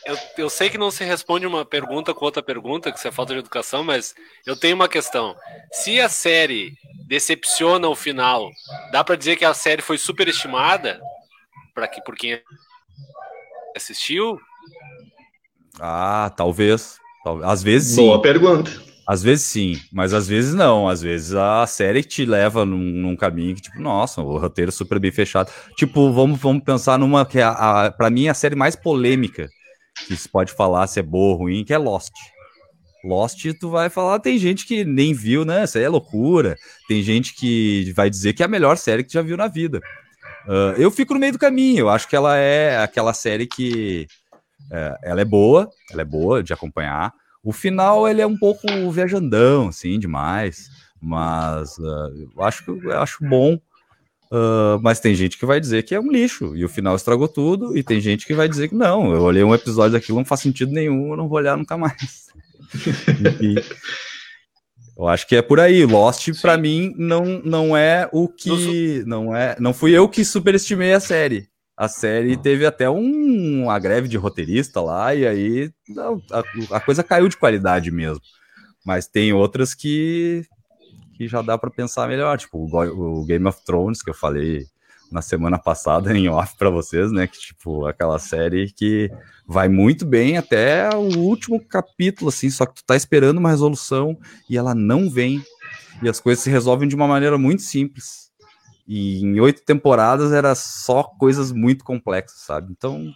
eu, 0.05 0.19
eu 0.37 0.51
sei 0.51 0.69
que 0.69 0.79
não 0.79 0.91
se 0.91 1.05
responde 1.05 1.47
uma 1.47 1.65
pergunta 1.65 2.13
com 2.13 2.25
outra 2.25 2.43
pergunta, 2.43 2.91
que 2.91 2.99
isso 2.99 3.09
é 3.09 3.13
falta 3.13 3.33
de 3.33 3.41
educação, 3.41 3.83
mas 3.85 4.15
eu 4.45 4.57
tenho 4.57 4.75
uma 4.75 4.89
questão. 4.89 5.35
Se 5.73 6.01
a 6.01 6.09
série 6.09 6.75
decepciona 7.07 7.89
o 7.89 7.95
final, 7.95 8.51
dá 8.91 9.03
para 9.03 9.17
dizer 9.17 9.37
que 9.37 9.45
a 9.45 9.55
série 9.55 9.83
foi 9.83 9.99
superestimada 9.99 11.01
para 11.75 11.89
que 11.89 12.03
por 12.03 12.15
quem 12.15 12.41
assistiu? 13.77 14.39
Ah, 15.81 16.33
talvez. 16.37 16.99
Às 17.45 17.63
vezes 17.63 17.95
sim. 17.95 18.07
Boa 18.07 18.21
pergunta. 18.21 18.92
Às 19.07 19.23
vezes 19.23 19.45
sim, 19.45 19.81
mas 19.93 20.15
às 20.15 20.29
vezes 20.29 20.55
não. 20.55 20.89
Às 20.89 21.03
vezes 21.03 21.35
a 21.35 21.67
série 21.67 22.03
te 22.03 22.25
leva 22.25 22.65
num, 22.65 22.79
num, 22.79 23.17
caminho 23.17 23.55
que, 23.57 23.63
tipo, 23.63 23.81
nossa, 23.81 24.21
o 24.21 24.39
roteiro 24.39 24.69
é 24.69 24.73
super 24.73 24.99
bem 24.99 25.11
fechado. 25.11 25.51
Tipo, 25.77 26.13
vamos, 26.13 26.41
vamos 26.41 26.63
pensar 26.63 26.99
numa 26.99 27.27
que 27.27 27.39
é, 27.39 27.43
a, 27.43 27.87
a, 27.87 27.93
pra 27.93 28.11
mim, 28.11 28.29
a 28.29 28.35
série 28.35 28.55
mais 28.55 28.77
polêmica 28.77 29.49
que 30.07 30.17
se 30.17 30.29
pode 30.29 30.53
falar 30.53 30.87
se 30.87 31.01
é 31.01 31.03
boa 31.03 31.33
ou 31.33 31.39
ruim, 31.39 31.65
que 31.65 31.73
é 31.73 31.79
Lost. 31.79 32.13
Lost, 33.05 33.45
tu 33.59 33.71
vai 33.71 33.91
falar, 33.91 34.21
tem 34.21 34.39
gente 34.39 34.65
que 34.65 34.85
nem 34.85 35.13
viu, 35.13 35.45
né? 35.45 35.65
Isso 35.65 35.77
aí 35.77 35.85
é 35.85 35.89
loucura. 35.89 36.57
Tem 36.87 37.03
gente 37.03 37.35
que 37.35 37.93
vai 37.97 38.09
dizer 38.09 38.33
que 38.33 38.43
é 38.43 38.47
a 38.47 38.49
melhor 38.49 38.77
série 38.77 39.03
que 39.03 39.13
já 39.13 39.23
viu 39.23 39.37
na 39.37 39.49
vida. 39.49 39.81
Uh, 40.47 40.79
eu 40.79 40.91
fico 40.91 41.13
no 41.13 41.21
meio 41.21 41.33
do 41.33 41.39
caminho. 41.39 41.81
Eu 41.81 41.89
acho 41.89 42.09
que 42.09 42.15
ela 42.15 42.37
é 42.37 42.79
aquela 42.79 43.13
série 43.13 43.47
que 43.47 44.07
uh, 44.71 44.97
ela 45.03 45.21
é 45.21 45.25
boa, 45.25 45.69
ela 45.91 46.03
é 46.03 46.05
boa 46.05 46.43
de 46.43 46.53
acompanhar, 46.53 47.13
o 47.43 47.53
final 47.53 48.09
ele 48.09 48.21
é 48.21 48.27
um 48.27 48.37
pouco 48.37 48.67
viajandão, 48.91 49.69
assim, 49.69 49.99
demais, 49.99 50.71
mas 51.01 51.77
uh, 51.79 52.29
eu 52.37 52.43
acho 52.43 52.65
eu 52.71 53.01
acho 53.01 53.25
bom. 53.25 53.59
Uh, 54.31 54.81
mas 54.81 54.99
tem 54.99 55.15
gente 55.15 55.37
que 55.37 55.45
vai 55.45 55.61
dizer 55.61 55.83
que 55.83 55.95
é 55.95 56.01
um 56.01 56.11
lixo 56.11 56.57
e 56.57 56.65
o 56.65 56.69
final 56.69 56.97
estragou 56.97 57.29
tudo, 57.29 57.77
e 57.77 57.83
tem 57.83 58.01
gente 58.01 58.27
que 58.27 58.33
vai 58.33 58.49
dizer 58.49 58.69
que 58.69 58.75
não. 58.75 59.13
Eu 59.13 59.23
olhei 59.23 59.45
um 59.45 59.55
episódio 59.55 59.93
daquilo, 59.93 60.19
não 60.19 60.25
faz 60.25 60.41
sentido 60.41 60.73
nenhum, 60.73 61.11
eu 61.11 61.17
não 61.17 61.29
vou 61.29 61.37
olhar 61.37 61.57
nunca 61.57 61.77
mais. 61.77 62.29
eu 64.97 65.07
acho 65.07 65.27
que 65.27 65.37
é 65.37 65.43
por 65.43 65.61
aí. 65.61 65.85
Lost 65.85 66.31
para 66.41 66.57
mim 66.57 66.95
não, 66.97 67.43
não 67.45 67.77
é 67.77 68.09
o 68.11 68.27
que 68.27 69.05
não 69.05 69.37
é, 69.37 69.55
não 69.61 69.75
fui 69.75 69.93
eu 69.93 70.09
que 70.09 70.25
superestimei 70.25 70.95
a 70.95 71.01
série. 71.01 71.52
A 71.77 71.89
série 71.89 72.37
teve 72.37 72.67
até 72.67 72.89
um, 72.89 73.65
uma 73.65 73.79
greve 73.79 74.07
de 74.07 74.17
roteirista 74.17 74.81
lá, 74.81 75.15
e 75.15 75.27
aí 75.27 75.73
a, 76.31 76.77
a 76.77 76.81
coisa 76.81 77.03
caiu 77.03 77.29
de 77.29 77.37
qualidade 77.37 77.91
mesmo. 77.91 78.23
Mas 78.85 79.07
tem 79.07 79.33
outras 79.33 79.75
que, 79.75 80.45
que 81.17 81.27
já 81.27 81.41
dá 81.41 81.57
para 81.57 81.71
pensar 81.71 82.09
melhor, 82.09 82.39
tipo 82.39 82.59
o, 82.59 83.21
o, 83.21 83.25
Game 83.25 83.47
of 83.47 83.65
Thrones, 83.65 84.03
que 84.03 84.11
eu 84.11 84.15
falei 84.15 84.67
na 85.11 85.23
semana 85.23 85.59
passada 85.59 86.13
em 86.17 86.29
off 86.29 86.57
para 86.59 86.71
vocês, 86.71 87.13
né? 87.13 87.27
Que 87.27 87.39
tipo, 87.39 87.87
aquela 87.87 88.19
série 88.19 88.71
que 88.71 89.11
vai 89.47 89.69
muito 89.69 90.05
bem 90.05 90.37
até 90.37 90.91
o 90.95 91.19
último 91.19 91.61
capítulo, 91.65 92.29
assim, 92.29 92.51
só 92.51 92.67
que 92.67 92.75
tu 92.75 92.85
tá 92.85 92.97
esperando 92.97 93.39
uma 93.39 93.51
resolução 93.51 94.19
e 94.49 94.59
ela 94.59 94.75
não 94.75 95.09
vem. 95.09 95.43
E 96.03 96.09
as 96.09 96.19
coisas 96.19 96.43
se 96.43 96.51
resolvem 96.51 96.89
de 96.89 96.97
uma 96.97 97.07
maneira 97.07 97.39
muito 97.39 97.63
simples. 97.63 98.32
E 98.87 99.21
em 99.21 99.41
oito 99.41 99.63
temporadas 99.65 100.33
era 100.33 100.55
só 100.55 101.03
coisas 101.03 101.53
muito 101.53 101.85
complexas, 101.85 102.41
sabe? 102.41 102.73
Então, 102.73 103.13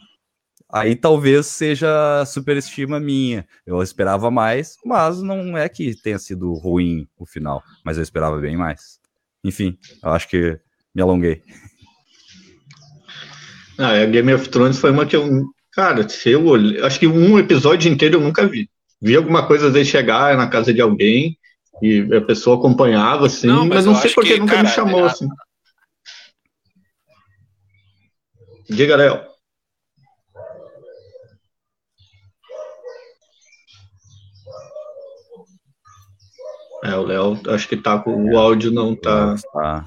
aí 0.72 0.94
talvez 0.94 1.46
seja 1.46 2.24
superestima 2.24 3.00
minha. 3.00 3.46
Eu 3.66 3.82
esperava 3.82 4.30
mais, 4.30 4.76
mas 4.84 5.22
não 5.22 5.56
é 5.56 5.68
que 5.68 5.94
tenha 6.00 6.18
sido 6.18 6.52
ruim 6.54 7.06
o 7.18 7.26
final, 7.26 7.62
mas 7.84 7.96
eu 7.96 8.02
esperava 8.02 8.38
bem 8.38 8.56
mais. 8.56 9.00
Enfim, 9.42 9.78
eu 10.02 10.10
acho 10.10 10.28
que 10.28 10.58
me 10.94 11.02
alonguei. 11.02 11.42
Ah, 13.78 13.90
a 13.90 14.06
Game 14.06 14.32
of 14.32 14.48
Thrones 14.48 14.78
foi 14.78 14.90
uma 14.90 15.04
que 15.04 15.14
eu. 15.14 15.44
Cara, 15.72 16.08
se 16.08 16.30
eu 16.30 16.46
olhei, 16.46 16.80
acho 16.82 16.98
que 16.98 17.06
um 17.06 17.38
episódio 17.38 17.92
inteiro 17.92 18.16
eu 18.16 18.20
nunca 18.20 18.46
vi. 18.46 18.70
Vi 19.00 19.14
alguma 19.14 19.46
coisa 19.46 19.66
às 19.66 19.74
vezes 19.74 19.88
chegar 19.88 20.36
na 20.36 20.48
casa 20.48 20.72
de 20.72 20.80
alguém 20.80 21.38
e 21.82 22.08
a 22.14 22.20
pessoa 22.22 22.56
acompanhava, 22.56 23.26
assim, 23.26 23.46
não, 23.46 23.66
mas, 23.66 23.84
mas 23.84 23.86
não 23.86 23.94
sei 23.94 24.10
porque 24.14 24.32
que, 24.32 24.40
nunca 24.40 24.54
cara, 24.54 24.68
me 24.68 24.74
chamou, 24.74 25.00
é... 25.00 25.06
assim. 25.06 25.28
Diga, 28.68 28.96
Léo. 28.96 29.20
É, 36.84 36.94
o 36.94 37.02
Léo, 37.02 37.40
acho 37.48 37.68
que 37.68 37.76
tá 37.76 37.98
com 37.98 38.32
o 38.32 38.38
áudio 38.38 38.70
não 38.70 38.94
tá. 38.94 39.34
tá. 39.52 39.84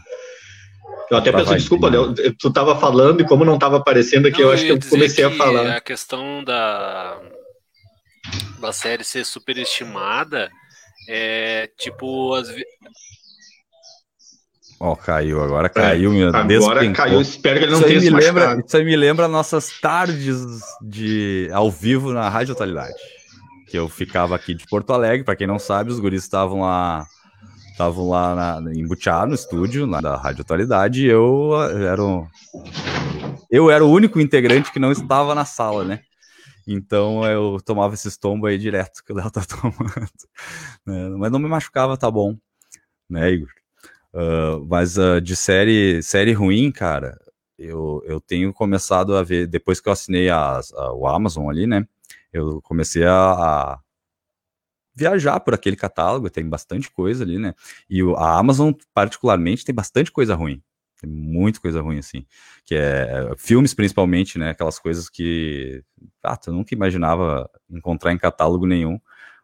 Eu 1.10 1.18
até 1.18 1.32
peço 1.32 1.56
desculpa, 1.56 1.90
Léo. 1.90 2.14
Tu 2.14 2.54
tava 2.54 2.80
falando 2.80 3.22
e 3.22 3.26
como 3.26 3.46
não 3.46 3.58
tava 3.58 3.78
aparecendo 3.78 4.28
aqui, 4.28 4.42
não, 4.42 4.50
eu 4.50 4.54
acho 4.54 4.66
que 4.66 4.72
eu 4.72 4.80
comecei 4.90 5.24
a 5.24 5.32
falar. 5.32 5.78
A 5.78 5.82
questão 5.82 6.44
da, 6.44 7.20
da 8.60 8.72
série 8.72 9.04
ser 9.04 9.26
superestimada 9.26 10.50
é 11.08 11.70
tipo 11.78 12.34
as, 12.36 12.50
Ó, 14.82 14.94
oh, 14.94 14.96
caiu, 14.96 15.44
agora 15.44 15.68
é, 15.68 15.70
caiu, 15.70 16.12
meu 16.12 16.30
Agora 16.30 16.80
despencou. 16.80 16.94
caiu, 16.94 17.22
espero 17.22 17.60
que 17.60 17.66
ele 17.66 17.72
não 17.74 17.80
isso 17.80 17.88
tenha 17.88 18.00
me 18.00 18.10
lembra, 18.10 18.64
Isso 18.66 18.78
aí 18.78 18.86
me 18.86 18.96
lembra 18.96 19.28
nossas 19.28 19.78
tardes 19.82 20.38
de 20.82 21.50
ao 21.52 21.70
vivo 21.70 22.14
na 22.14 22.30
Rádio 22.30 22.54
Atualidade. 22.54 22.96
Que 23.68 23.78
eu 23.78 23.90
ficava 23.90 24.36
aqui 24.36 24.54
de 24.54 24.66
Porto 24.68 24.94
Alegre, 24.94 25.26
para 25.26 25.36
quem 25.36 25.46
não 25.46 25.60
sabe, 25.60 25.92
os 25.92 26.00
guris 26.00 26.24
estavam 26.24 26.62
lá 26.62 27.06
estavam 27.72 28.10
lá 28.10 28.60
na, 28.60 28.74
em 28.74 28.86
Butiá, 28.86 29.26
no 29.26 29.34
estúdio, 29.34 29.86
lá 29.86 30.02
da 30.02 30.18
Rádio 30.18 30.42
Atualidade, 30.42 31.06
e 31.06 31.10
eu 31.10 31.54
era, 31.62 32.04
o, 32.04 32.28
eu 33.50 33.72
era 33.72 33.86
o 33.86 33.90
único 33.90 34.20
integrante 34.20 34.72
que 34.72 34.80
não 34.80 34.92
estava 34.92 35.34
na 35.34 35.46
sala, 35.46 35.86
né? 35.86 36.02
Então 36.68 37.26
eu 37.26 37.58
tomava 37.66 37.94
esses 37.94 38.18
tombos 38.18 38.50
aí 38.50 38.58
direto 38.58 39.04
que 39.04 39.12
o 39.12 39.16
Léo 39.16 39.32
tá 39.32 39.42
tomando. 39.48 40.10
Né? 40.86 41.10
Mas 41.18 41.32
não 41.32 41.40
me 41.40 41.48
machucava, 41.48 41.98
tá 41.98 42.12
bom. 42.12 42.38
Né, 43.10 43.32
Igor? 43.32 43.50
Uh, 44.14 44.66
mas 44.68 44.98
uh, 44.98 45.22
de 45.22 45.36
série, 45.36 46.02
série 46.02 46.34
ruim, 46.34 46.72
cara, 46.72 47.18
eu, 47.58 48.02
eu 48.06 48.20
tenho 48.20 48.54
começado 48.54 49.16
a 49.16 49.24
ver, 49.24 49.48
depois 49.48 49.80
que 49.80 49.90
eu 49.90 49.94
assinei 49.94 50.30
a, 50.30 50.60
a, 50.60 50.94
o 50.94 51.08
Amazon 51.08 51.50
ali, 51.50 51.68
né? 51.68 51.86
Eu 52.34 52.62
comecei 52.62 53.04
a, 53.06 53.14
a, 53.14 53.80
viajar 54.96 55.40
por 55.40 55.54
aquele 55.54 55.76
catálogo, 55.76 56.30
tem 56.30 56.48
bastante 56.48 56.90
coisa 56.92 57.24
ali, 57.24 57.38
né? 57.38 57.54
E 57.90 58.04
o, 58.04 58.16
a 58.16 58.38
Amazon, 58.38 58.72
particularmente, 58.94 59.66
tem 59.66 59.76
bastante 59.76 60.12
coisa 60.12 60.36
ruim. 60.36 60.62
Tem 61.00 61.10
muita 61.10 61.60
coisa 61.62 61.82
ruim, 61.82 62.00
assim. 62.00 62.26
Que 62.66 62.76
é 62.76 63.34
filmes, 63.38 63.74
principalmente, 63.74 64.38
né? 64.38 64.50
Aquelas 64.52 64.80
coisas 64.80 65.10
que. 65.10 65.84
Ah, 66.24 66.36
tu 66.38 66.52
nunca 66.52 66.74
imaginava 66.76 67.50
encontrar 67.70 68.12
em 68.12 68.18
catálogo 68.18 68.66
nenhum. 68.68 69.00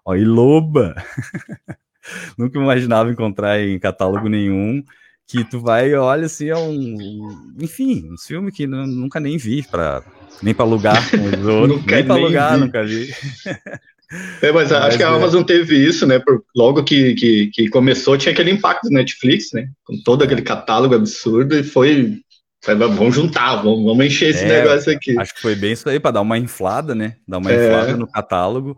Ó, 0.05 0.15
e 0.15 0.25
Loba! 0.25 0.95
nunca 2.37 2.59
imaginava 2.59 3.11
encontrar 3.11 3.59
em 3.59 3.79
catálogo 3.79 4.27
nenhum. 4.27 4.83
Que 5.27 5.43
tu 5.43 5.59
vai, 5.59 5.91
olha 5.95 6.27
assim, 6.27 6.49
é 6.49 6.55
um. 6.55 7.53
Enfim, 7.59 8.07
um 8.13 8.17
filme 8.17 8.51
que 8.51 8.67
nunca 8.67 9.19
nem 9.19 9.37
vi, 9.37 9.63
pra, 9.63 10.03
nem 10.41 10.53
para 10.53 10.65
alugar 10.65 11.09
com 11.09 11.17
os 11.17 11.45
outros. 11.47 11.85
nem 11.85 12.05
para 12.05 12.13
alugar, 12.13 12.53
vi. 12.53 12.59
nunca 12.59 12.83
vi. 12.83 13.09
É, 14.41 14.51
mas, 14.51 14.71
mas, 14.71 14.71
acho 14.71 14.97
que 14.97 15.03
a 15.03 15.09
é. 15.09 15.15
Amazon 15.15 15.43
teve 15.43 15.75
isso, 15.75 16.05
né? 16.05 16.19
Por, 16.19 16.43
logo 16.55 16.83
que, 16.83 17.15
que, 17.15 17.47
que, 17.47 17.69
começou, 17.69 18.17
tinha 18.17 18.31
aquele 18.31 18.51
impacto 18.51 18.83
do 18.83 18.93
Netflix, 18.93 19.51
né? 19.51 19.67
Com 19.83 19.97
todo 20.03 20.23
aquele 20.23 20.41
catálogo 20.41 20.95
absurdo, 20.95 21.57
e 21.57 21.63
foi. 21.63 22.19
Vamos 22.67 23.13
juntar, 23.13 23.57
vamos, 23.57 23.83
vamos 23.85 24.05
encher 24.05 24.29
esse 24.29 24.43
é, 24.43 24.61
negócio 24.63 24.91
aqui. 24.91 25.17
Acho 25.19 25.35
que 25.35 25.41
foi 25.41 25.55
bem 25.55 25.73
isso 25.73 25.87
aí, 25.87 25.99
para 25.99 26.11
dar 26.11 26.21
uma 26.21 26.37
inflada, 26.37 26.95
né? 26.95 27.15
Dar 27.27 27.37
uma 27.37 27.51
é. 27.51 27.67
inflada 27.67 27.97
no 27.97 28.07
catálogo. 28.07 28.75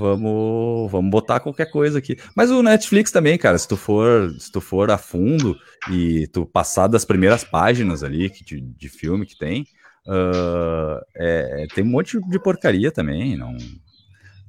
Vamos, 0.00 0.90
vamos 0.90 1.10
botar 1.10 1.40
qualquer 1.40 1.70
coisa 1.70 1.98
aqui. 1.98 2.16
Mas 2.34 2.50
o 2.50 2.62
Netflix 2.62 3.10
também, 3.12 3.36
cara, 3.36 3.58
se 3.58 3.68
tu 3.68 3.76
for, 3.76 4.30
se 4.38 4.50
tu 4.50 4.58
for 4.58 4.90
a 4.90 4.96
fundo 4.96 5.54
e 5.90 6.26
tu 6.28 6.46
passar 6.46 6.86
das 6.86 7.04
primeiras 7.04 7.44
páginas 7.44 8.02
ali 8.02 8.30
de, 8.30 8.62
de 8.62 8.88
filme 8.88 9.26
que 9.26 9.36
tem, 9.36 9.66
uh, 10.06 11.04
é, 11.14 11.66
tem 11.74 11.84
um 11.84 11.88
monte 11.88 12.18
de 12.18 12.38
porcaria 12.38 12.90
também, 12.90 13.36
não, 13.36 13.54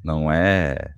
não 0.01 0.31
é 0.31 0.93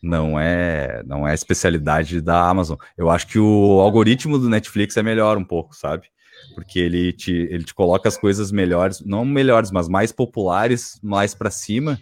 não 0.00 0.38
é 0.38 1.02
não 1.04 1.26
é 1.26 1.34
especialidade 1.34 2.20
da 2.20 2.48
Amazon. 2.48 2.78
Eu 2.96 3.10
acho 3.10 3.26
que 3.26 3.40
o 3.40 3.80
algoritmo 3.80 4.38
do 4.38 4.48
Netflix 4.48 4.96
é 4.96 5.02
melhor 5.02 5.36
um 5.36 5.44
pouco, 5.44 5.74
sabe? 5.74 6.06
Porque 6.54 6.78
ele 6.78 7.12
te, 7.12 7.32
ele 7.32 7.64
te 7.64 7.74
coloca 7.74 8.08
as 8.08 8.16
coisas 8.16 8.52
melhores, 8.52 9.04
não 9.04 9.24
melhores, 9.24 9.72
mas 9.72 9.88
mais 9.88 10.12
populares, 10.12 11.00
mais 11.02 11.34
para 11.34 11.50
cima 11.50 11.98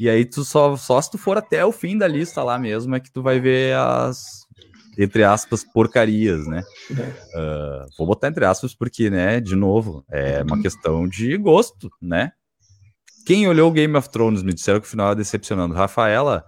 e 0.00 0.08
aí 0.08 0.24
tu 0.24 0.44
só, 0.44 0.74
só 0.76 1.00
se 1.00 1.10
tu 1.10 1.18
for 1.18 1.36
até 1.36 1.62
o 1.62 1.70
fim 1.70 1.98
da 1.98 2.08
lista 2.08 2.42
lá 2.42 2.58
mesmo 2.58 2.94
é 2.96 3.00
que 3.00 3.12
tu 3.12 3.22
vai 3.22 3.38
ver 3.38 3.76
as, 3.76 4.46
entre 4.98 5.22
aspas, 5.22 5.62
porcarias, 5.62 6.46
né? 6.46 6.62
Uh, 6.90 7.86
vou 7.98 8.06
botar 8.06 8.28
entre 8.28 8.46
aspas 8.46 8.74
porque, 8.74 9.10
né, 9.10 9.40
de 9.40 9.54
novo, 9.54 10.02
é 10.10 10.42
uma 10.42 10.60
questão 10.62 11.06
de 11.06 11.36
gosto, 11.36 11.90
né? 12.00 12.32
Quem 13.26 13.46
olhou 13.46 13.70
Game 13.70 13.94
of 13.94 14.08
Thrones 14.08 14.42
me 14.42 14.54
disseram 14.54 14.80
que 14.80 14.86
o 14.86 14.90
final 14.90 15.12
é 15.12 15.14
decepcionando. 15.14 15.74
Rafaela 15.74 16.46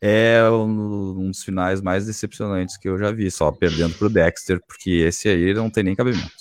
é 0.00 0.42
um, 0.50 1.18
um 1.18 1.30
dos 1.30 1.42
finais 1.42 1.80
mais 1.80 2.06
decepcionantes 2.06 2.76
que 2.76 2.88
eu 2.88 2.98
já 2.98 3.10
vi, 3.10 3.30
só 3.30 3.50
perdendo 3.50 3.94
pro 3.94 4.10
Dexter, 4.10 4.60
porque 4.66 4.90
esse 4.90 5.28
aí 5.28 5.54
não 5.54 5.70
tem 5.70 5.84
nem 5.84 5.96
cabimento. 5.96 6.39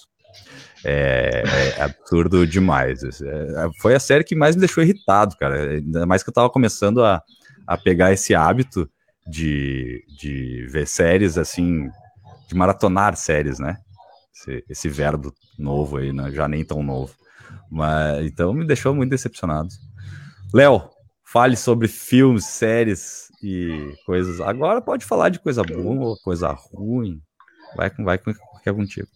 É, 0.83 1.43
é 1.77 1.81
absurdo 1.81 2.47
demais. 2.47 3.03
É, 3.03 3.69
foi 3.81 3.95
a 3.95 3.99
série 3.99 4.23
que 4.23 4.35
mais 4.35 4.55
me 4.55 4.61
deixou 4.61 4.83
irritado, 4.83 5.35
cara. 5.37 5.71
Ainda 5.71 6.05
mais 6.05 6.23
que 6.23 6.29
eu 6.29 6.33
tava 6.33 6.49
começando 6.49 7.03
a, 7.03 7.21
a 7.67 7.77
pegar 7.77 8.11
esse 8.11 8.33
hábito 8.33 8.89
de, 9.27 10.03
de 10.17 10.67
ver 10.69 10.87
séries 10.87 11.37
assim, 11.37 11.89
de 12.47 12.55
maratonar 12.55 13.15
séries, 13.15 13.59
né? 13.59 13.77
Esse, 14.33 14.63
esse 14.69 14.89
verbo 14.89 15.33
novo 15.57 15.97
aí, 15.97 16.13
né? 16.13 16.31
já 16.31 16.47
nem 16.47 16.63
tão 16.63 16.81
novo. 16.81 17.13
Mas 17.69 18.25
então 18.25 18.53
me 18.53 18.65
deixou 18.65 18.95
muito 18.95 19.09
decepcionado. 19.09 19.69
Léo, 20.53 20.89
fale 21.23 21.55
sobre 21.55 21.87
filmes, 21.87 22.45
séries 22.45 23.29
e 23.43 23.93
coisas. 24.05 24.39
Agora 24.41 24.81
pode 24.81 25.05
falar 25.05 25.29
de 25.29 25.39
coisa 25.39 25.61
boa, 25.63 26.17
coisa 26.23 26.51
ruim. 26.73 27.21
Vai, 27.75 27.89
vai, 27.89 28.17
vai 28.17 28.33
que 28.63 28.69
é 28.69 28.73
contigo. 28.73 29.07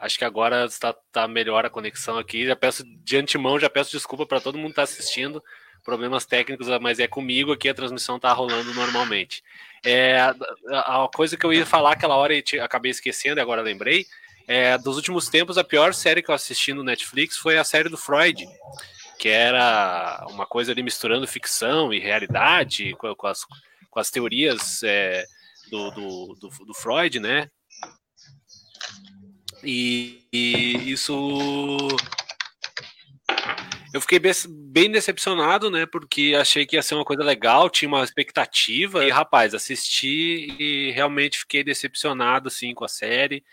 Acho 0.00 0.18
que 0.18 0.24
agora 0.24 0.64
está 0.64 0.94
tá 1.12 1.28
melhor 1.28 1.66
a 1.66 1.70
conexão 1.70 2.16
aqui. 2.16 2.46
Já 2.46 2.56
peço 2.56 2.82
de 3.04 3.18
antemão, 3.18 3.60
já 3.60 3.68
peço 3.68 3.90
desculpa 3.90 4.24
para 4.24 4.40
todo 4.40 4.56
mundo 4.56 4.68
que 4.68 4.80
está 4.80 4.82
assistindo. 4.82 5.44
Problemas 5.84 6.24
técnicos, 6.24 6.68
mas 6.80 6.98
é 6.98 7.06
comigo 7.06 7.52
aqui 7.52 7.68
a 7.68 7.74
transmissão 7.74 8.16
está 8.16 8.32
rolando 8.32 8.72
normalmente. 8.72 9.42
É, 9.84 10.18
a, 10.70 11.04
a, 11.04 11.08
coisa 11.14 11.36
que 11.36 11.44
eu 11.44 11.52
ia 11.52 11.66
falar 11.66 11.92
aquela 11.92 12.16
hora 12.16 12.34
e 12.34 12.42
acabei 12.60 12.90
esquecendo, 12.90 13.40
e 13.40 13.42
agora 13.42 13.60
lembrei. 13.60 14.06
É, 14.48 14.78
dos 14.78 14.96
últimos 14.96 15.28
tempos, 15.28 15.58
a 15.58 15.64
pior 15.64 15.92
série 15.92 16.22
que 16.22 16.30
eu 16.30 16.34
assisti 16.34 16.72
no 16.72 16.82
Netflix 16.82 17.36
foi 17.36 17.58
a 17.58 17.64
série 17.64 17.90
do 17.90 17.98
Freud, 17.98 18.46
que 19.18 19.28
era 19.28 20.26
uma 20.30 20.46
coisa 20.46 20.72
ali 20.72 20.82
misturando 20.82 21.26
ficção 21.26 21.92
e 21.92 21.98
realidade 21.98 22.94
com, 22.96 23.14
com 23.14 23.26
as, 23.26 23.44
com 23.90 24.00
as 24.00 24.10
teorias 24.10 24.82
é, 24.82 25.24
do, 25.70 25.90
do, 25.90 26.36
do, 26.40 26.48
do 26.66 26.74
Freud, 26.74 27.20
né? 27.20 27.50
E, 29.62 30.26
e 30.32 30.90
isso 30.90 31.88
eu 33.92 34.00
fiquei 34.00 34.20
bem 34.48 34.90
decepcionado, 34.90 35.68
né? 35.68 35.84
Porque 35.84 36.34
achei 36.38 36.64
que 36.64 36.76
ia 36.76 36.82
ser 36.82 36.94
uma 36.94 37.04
coisa 37.04 37.24
legal, 37.24 37.68
tinha 37.68 37.88
uma 37.88 38.04
expectativa. 38.04 39.04
E, 39.04 39.10
rapaz, 39.10 39.52
assisti 39.52 40.54
e 40.58 40.92
realmente 40.92 41.40
fiquei 41.40 41.64
decepcionado, 41.64 42.48
assim, 42.48 42.72
com 42.72 42.84
a 42.84 42.88
série. 42.88 43.44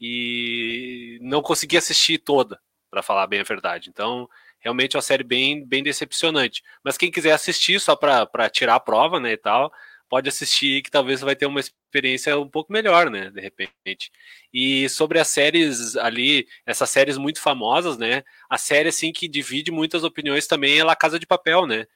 E 0.00 1.18
não 1.22 1.42
consegui 1.42 1.76
assistir 1.76 2.18
toda, 2.18 2.60
para 2.88 3.02
falar 3.02 3.26
bem 3.26 3.40
a 3.40 3.44
verdade. 3.44 3.90
Então, 3.90 4.28
realmente 4.60 4.94
é 4.94 4.98
uma 4.98 5.02
série 5.02 5.24
bem, 5.24 5.66
bem 5.66 5.82
decepcionante. 5.82 6.62
Mas 6.84 6.96
quem 6.96 7.10
quiser 7.10 7.32
assistir, 7.32 7.80
só 7.80 7.96
para 7.96 8.48
tirar 8.50 8.76
a 8.76 8.80
prova, 8.80 9.18
né, 9.18 9.32
e 9.32 9.36
tal, 9.36 9.72
pode 10.08 10.28
assistir 10.28 10.82
que 10.82 10.90
talvez 10.90 11.20
vai 11.20 11.34
ter 11.34 11.46
uma 11.46 11.60
experiência 11.88 12.38
um 12.38 12.48
pouco 12.48 12.72
melhor, 12.72 13.10
né, 13.10 13.30
de 13.30 13.40
repente. 13.40 14.12
E 14.52 14.88
sobre 14.88 15.18
as 15.18 15.28
séries 15.28 15.96
ali, 15.96 16.46
essas 16.66 16.90
séries 16.90 17.16
muito 17.16 17.40
famosas, 17.40 17.96
né, 17.98 18.22
a 18.48 18.58
série 18.58 18.90
assim 18.90 19.12
que 19.12 19.26
divide 19.26 19.70
muitas 19.70 20.04
opiniões 20.04 20.46
também 20.46 20.78
é 20.78 20.84
La 20.84 20.94
Casa 20.94 21.18
de 21.18 21.26
Papel, 21.26 21.66
né? 21.66 21.86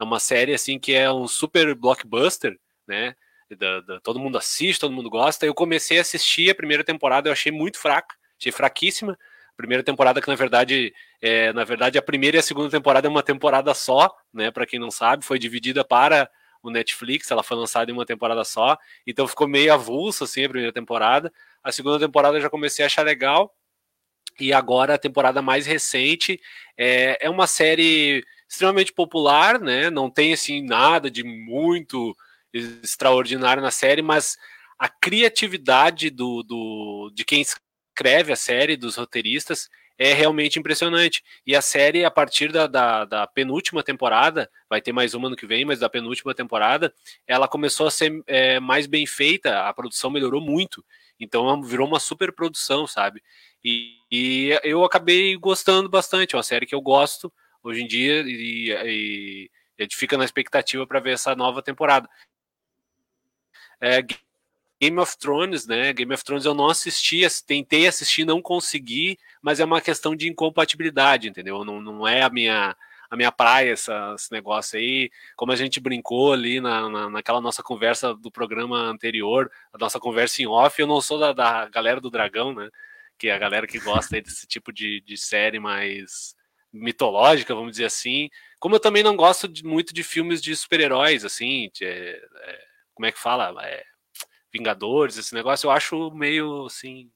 É 0.00 0.04
uma 0.04 0.18
série 0.18 0.54
assim 0.54 0.78
que 0.78 0.92
é 0.92 1.10
um 1.12 1.28
super 1.28 1.74
blockbuster, 1.74 2.58
né? 2.86 3.14
Da, 3.58 3.80
da, 3.80 4.00
todo 4.00 4.18
mundo 4.18 4.38
assiste, 4.38 4.80
todo 4.80 4.92
mundo 4.92 5.10
gosta. 5.10 5.46
Eu 5.46 5.54
comecei 5.54 5.98
a 5.98 6.00
assistir 6.00 6.50
a 6.50 6.54
primeira 6.54 6.82
temporada, 6.82 7.28
eu 7.28 7.32
achei 7.32 7.52
muito 7.52 7.78
fraca, 7.78 8.14
achei 8.38 8.50
fraquíssima. 8.50 9.16
primeira 9.56 9.84
temporada 9.84 10.20
que 10.20 10.28
na 10.28 10.34
verdade, 10.34 10.92
é, 11.20 11.52
na 11.52 11.62
verdade 11.64 11.98
a 11.98 12.02
primeira 12.02 12.38
e 12.38 12.40
a 12.40 12.42
segunda 12.42 12.70
temporada 12.70 13.06
é 13.06 13.10
uma 13.10 13.22
temporada 13.22 13.72
só, 13.74 14.14
né? 14.32 14.50
Para 14.50 14.66
quem 14.66 14.80
não 14.80 14.90
sabe, 14.90 15.24
foi 15.24 15.38
dividida 15.38 15.84
para 15.84 16.28
o 16.68 16.72
Netflix, 16.72 17.30
ela 17.30 17.42
foi 17.42 17.56
lançada 17.56 17.90
em 17.90 17.94
uma 17.94 18.06
temporada 18.06 18.44
só, 18.44 18.78
então 19.06 19.26
ficou 19.28 19.48
meio 19.48 19.72
avulso 19.72 20.24
assim 20.24 20.44
a 20.44 20.48
primeira 20.48 20.72
temporada. 20.72 21.32
A 21.62 21.72
segunda 21.72 21.98
temporada 21.98 22.36
eu 22.36 22.42
já 22.42 22.50
comecei 22.50 22.84
a 22.84 22.86
achar 22.86 23.04
legal. 23.04 23.54
E 24.38 24.52
agora 24.52 24.94
a 24.94 24.98
temporada 24.98 25.40
mais 25.40 25.64
recente 25.64 26.40
é, 26.76 27.18
é 27.20 27.30
uma 27.30 27.46
série 27.46 28.24
extremamente 28.48 28.92
popular, 28.92 29.60
né? 29.60 29.90
Não 29.90 30.10
tem 30.10 30.32
assim 30.32 30.62
nada 30.62 31.10
de 31.10 31.22
muito 31.22 32.16
extraordinário 32.52 33.62
na 33.62 33.70
série, 33.70 34.02
mas 34.02 34.36
a 34.78 34.88
criatividade 34.88 36.10
do, 36.10 36.42
do 36.42 37.10
de 37.14 37.24
quem 37.24 37.42
escreve 37.42 38.32
a 38.32 38.36
série, 38.36 38.76
dos 38.76 38.96
roteiristas, 38.96 39.68
é 39.98 40.12
realmente 40.12 40.58
impressionante. 40.58 41.22
E 41.46 41.54
a 41.54 41.62
série, 41.62 42.04
a 42.04 42.10
partir 42.10 42.50
da, 42.52 42.66
da, 42.66 43.04
da, 43.04 43.26
penúltima 43.26 43.82
temporada, 43.82 44.50
vai 44.68 44.80
ter 44.80 44.92
mais 44.92 45.14
uma 45.14 45.30
no 45.30 45.36
que 45.36 45.46
vem, 45.46 45.64
mas 45.64 45.78
da 45.78 45.88
penúltima 45.88 46.34
temporada, 46.34 46.92
ela 47.26 47.48
começou 47.48 47.86
a 47.86 47.90
ser 47.90 48.22
é, 48.26 48.58
mais 48.58 48.86
bem 48.86 49.06
feita, 49.06 49.68
a 49.68 49.72
produção 49.72 50.10
melhorou 50.10 50.40
muito. 50.40 50.84
Então 51.18 51.62
virou 51.62 51.86
uma 51.86 52.00
super 52.00 52.32
produção, 52.32 52.86
sabe? 52.86 53.22
E, 53.64 53.96
e 54.10 54.58
eu 54.62 54.84
acabei 54.84 55.36
gostando 55.36 55.88
bastante. 55.88 56.34
É 56.34 56.38
uma 56.38 56.42
série 56.42 56.66
que 56.66 56.74
eu 56.74 56.80
gosto 56.80 57.32
hoje 57.62 57.82
em 57.82 57.86
dia 57.86 58.22
e, 58.26 58.70
e 58.84 59.50
a 59.78 59.82
gente 59.82 59.96
fica 59.96 60.18
na 60.18 60.24
expectativa 60.24 60.86
para 60.86 61.00
ver 61.00 61.12
essa 61.12 61.34
nova 61.36 61.62
temporada. 61.62 62.08
É, 63.80 64.02
Game 64.80 64.98
of 64.98 65.16
Thrones, 65.18 65.66
né? 65.66 65.92
Game 65.92 66.12
of 66.12 66.24
Thrones 66.24 66.44
eu 66.44 66.54
não 66.54 66.68
assisti, 66.68 67.22
tentei 67.46 67.86
assistir, 67.86 68.24
não 68.24 68.42
consegui, 68.42 69.18
mas 69.40 69.60
é 69.60 69.64
uma 69.64 69.80
questão 69.80 70.14
de 70.14 70.28
incompatibilidade, 70.28 71.28
entendeu? 71.28 71.64
Não, 71.64 71.80
não 71.80 72.06
é 72.06 72.22
a 72.22 72.30
minha 72.30 72.76
a 73.10 73.16
minha 73.16 73.30
praia 73.30 73.72
essa, 73.72 74.14
esse 74.18 74.32
negócio 74.32 74.78
aí, 74.78 75.10
como 75.36 75.52
a 75.52 75.56
gente 75.56 75.78
brincou 75.78 76.32
ali 76.32 76.60
na, 76.60 76.88
na, 76.88 77.10
naquela 77.10 77.40
nossa 77.40 77.62
conversa 77.62 78.12
do 78.12 78.30
programa 78.30 78.76
anterior, 78.76 79.50
a 79.72 79.78
nossa 79.78 80.00
conversa 80.00 80.42
em 80.42 80.46
off, 80.46 80.80
eu 80.80 80.86
não 80.86 81.00
sou 81.00 81.18
da, 81.18 81.32
da 81.32 81.68
galera 81.68 82.00
do 82.00 82.10
Dragão, 82.10 82.52
né? 82.52 82.68
Que 83.16 83.28
é 83.28 83.32
a 83.32 83.38
galera 83.38 83.66
que 83.66 83.78
gosta 83.78 84.20
desse 84.20 84.46
tipo 84.46 84.72
de, 84.72 85.00
de 85.02 85.16
série 85.16 85.60
mais 85.60 86.34
mitológica, 86.72 87.54
vamos 87.54 87.72
dizer 87.72 87.84
assim. 87.84 88.28
Como 88.58 88.74
eu 88.74 88.80
também 88.80 89.02
não 89.02 89.16
gosto 89.16 89.46
de, 89.46 89.64
muito 89.64 89.94
de 89.94 90.02
filmes 90.02 90.42
de 90.42 90.56
super-heróis, 90.56 91.24
assim, 91.24 91.70
de, 91.72 91.84
é, 91.84 92.16
é, 92.16 92.64
como 92.92 93.06
é 93.06 93.12
que 93.12 93.18
fala? 93.20 93.54
É, 93.64 93.84
Vingadores, 94.54 95.18
esse 95.18 95.34
negócio, 95.34 95.66
eu 95.66 95.70
acho 95.72 96.10
meio 96.12 96.66
assim, 96.66 97.10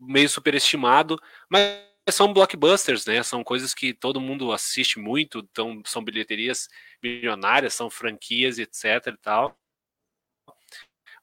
meio 0.00 0.28
superestimado, 0.28 1.20
mas 1.50 1.62
são 2.10 2.32
blockbusters, 2.32 3.04
né? 3.04 3.22
São 3.22 3.44
coisas 3.44 3.74
que 3.74 3.92
todo 3.92 4.20
mundo 4.20 4.52
assiste 4.52 4.98
muito, 4.98 5.46
então 5.50 5.82
são 5.84 6.02
bilheterias 6.02 6.68
milionárias, 7.02 7.74
são 7.74 7.90
franquias, 7.90 8.58
etc 8.58 8.84
e 9.08 9.16
tal. 9.18 9.58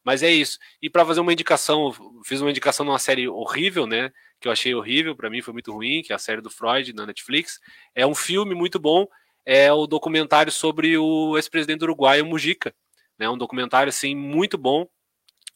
Mas 0.04 0.22
é 0.22 0.30
isso. 0.30 0.60
E 0.80 0.88
para 0.88 1.04
fazer 1.04 1.20
uma 1.20 1.34
indicação, 1.34 1.92
fiz 2.24 2.40
uma 2.42 2.52
indicação 2.52 2.86
numa 2.86 3.00
série 3.00 3.28
horrível, 3.28 3.88
né? 3.88 4.12
Que 4.40 4.48
eu 4.48 4.52
achei 4.52 4.76
horrível, 4.76 5.16
para 5.16 5.32
mim 5.32 5.42
foi 5.42 5.54
muito 5.54 5.72
ruim, 5.74 6.04
que 6.04 6.14
é 6.14 6.16
a 6.16 6.20
série 6.20 6.42
do 6.42 6.50
Freud 6.52 6.94
na 6.94 7.08
Netflix. 7.08 7.60
É 7.96 8.06
um 8.06 8.14
filme 8.14 8.54
muito 8.54 8.80
bom, 8.80 9.08
é 9.44 9.74
o 9.74 9.88
documentário 9.88 10.52
sobre 10.52 10.96
o 10.96 11.36
ex-presidente 11.38 11.80
do 11.80 11.86
Uruguai, 11.86 12.22
o 12.22 12.26
Mujica. 12.26 12.74
Né? 13.18 13.30
um 13.30 13.38
documentário 13.38 13.90
assim 13.90 14.14
muito 14.14 14.58
bom 14.58 14.88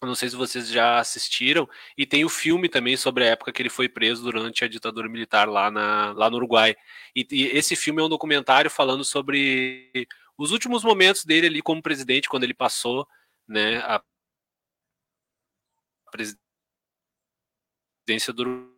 não 0.08 0.16
sei 0.16 0.30
se 0.30 0.36
vocês 0.36 0.70
já 0.70 1.00
assistiram. 1.00 1.68
E 1.97 2.06
tem 2.06 2.24
o 2.24 2.30
filme 2.30 2.70
também 2.70 2.95
sobre 2.95 3.26
a 3.26 3.28
época 3.28 3.52
que 3.52 3.62
ele 3.62 3.70
foi 3.70 3.89
preso 3.89 4.24
durante 4.24 4.64
a 4.64 4.68
ditadura 4.68 5.10
militar 5.10 5.47
lá, 5.47 5.70
na, 5.70 6.14
lá 6.14 6.30
no 6.30 6.38
Uruguai. 6.38 6.76
E, 7.16 7.28
e 7.32 7.43
esse 7.47 7.76
filme 7.76 8.02
é 8.02 8.06
um 8.06 8.10
documentário 8.10 8.70
falando 8.70 9.04
sobre 9.04 9.91
os 10.38 10.52
últimos 10.52 10.84
momentos 10.84 11.26
dele 11.26 11.47
ali 11.47 11.62
como 11.62 11.82
presidente, 11.82 12.30
quando 12.30 12.43
ele 12.43 12.54
passou 12.54 13.08
né, 13.47 13.80
a 13.80 14.02
presidência 16.12 18.34
do 18.34 18.74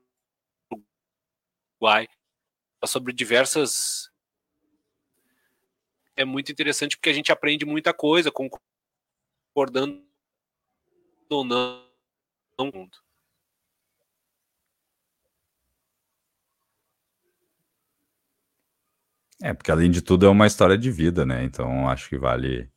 Uruguai. 1.80 2.07
Sobre 2.86 3.13
diversas. 3.13 4.09
É 6.15 6.26
muito 6.26 6.51
interessante 6.51 6.97
porque 6.97 7.11
a 7.11 7.13
gente 7.13 7.32
aprende 7.32 7.63
muita 7.63 7.93
coisa, 7.93 8.32
concordando 8.32 10.03
ou 11.32 11.45
não 11.45 11.82
mundo. 12.59 12.97
É, 19.41 19.53
porque 19.53 19.71
além 19.71 19.89
de 19.89 20.01
tudo 20.01 20.25
é 20.25 20.29
uma 20.29 20.45
história 20.45 20.77
de 20.77 20.91
vida, 20.91 21.25
né? 21.25 21.43
Então 21.43 21.89
acho 21.89 22.07
que 22.09 22.17
vale. 22.17 22.69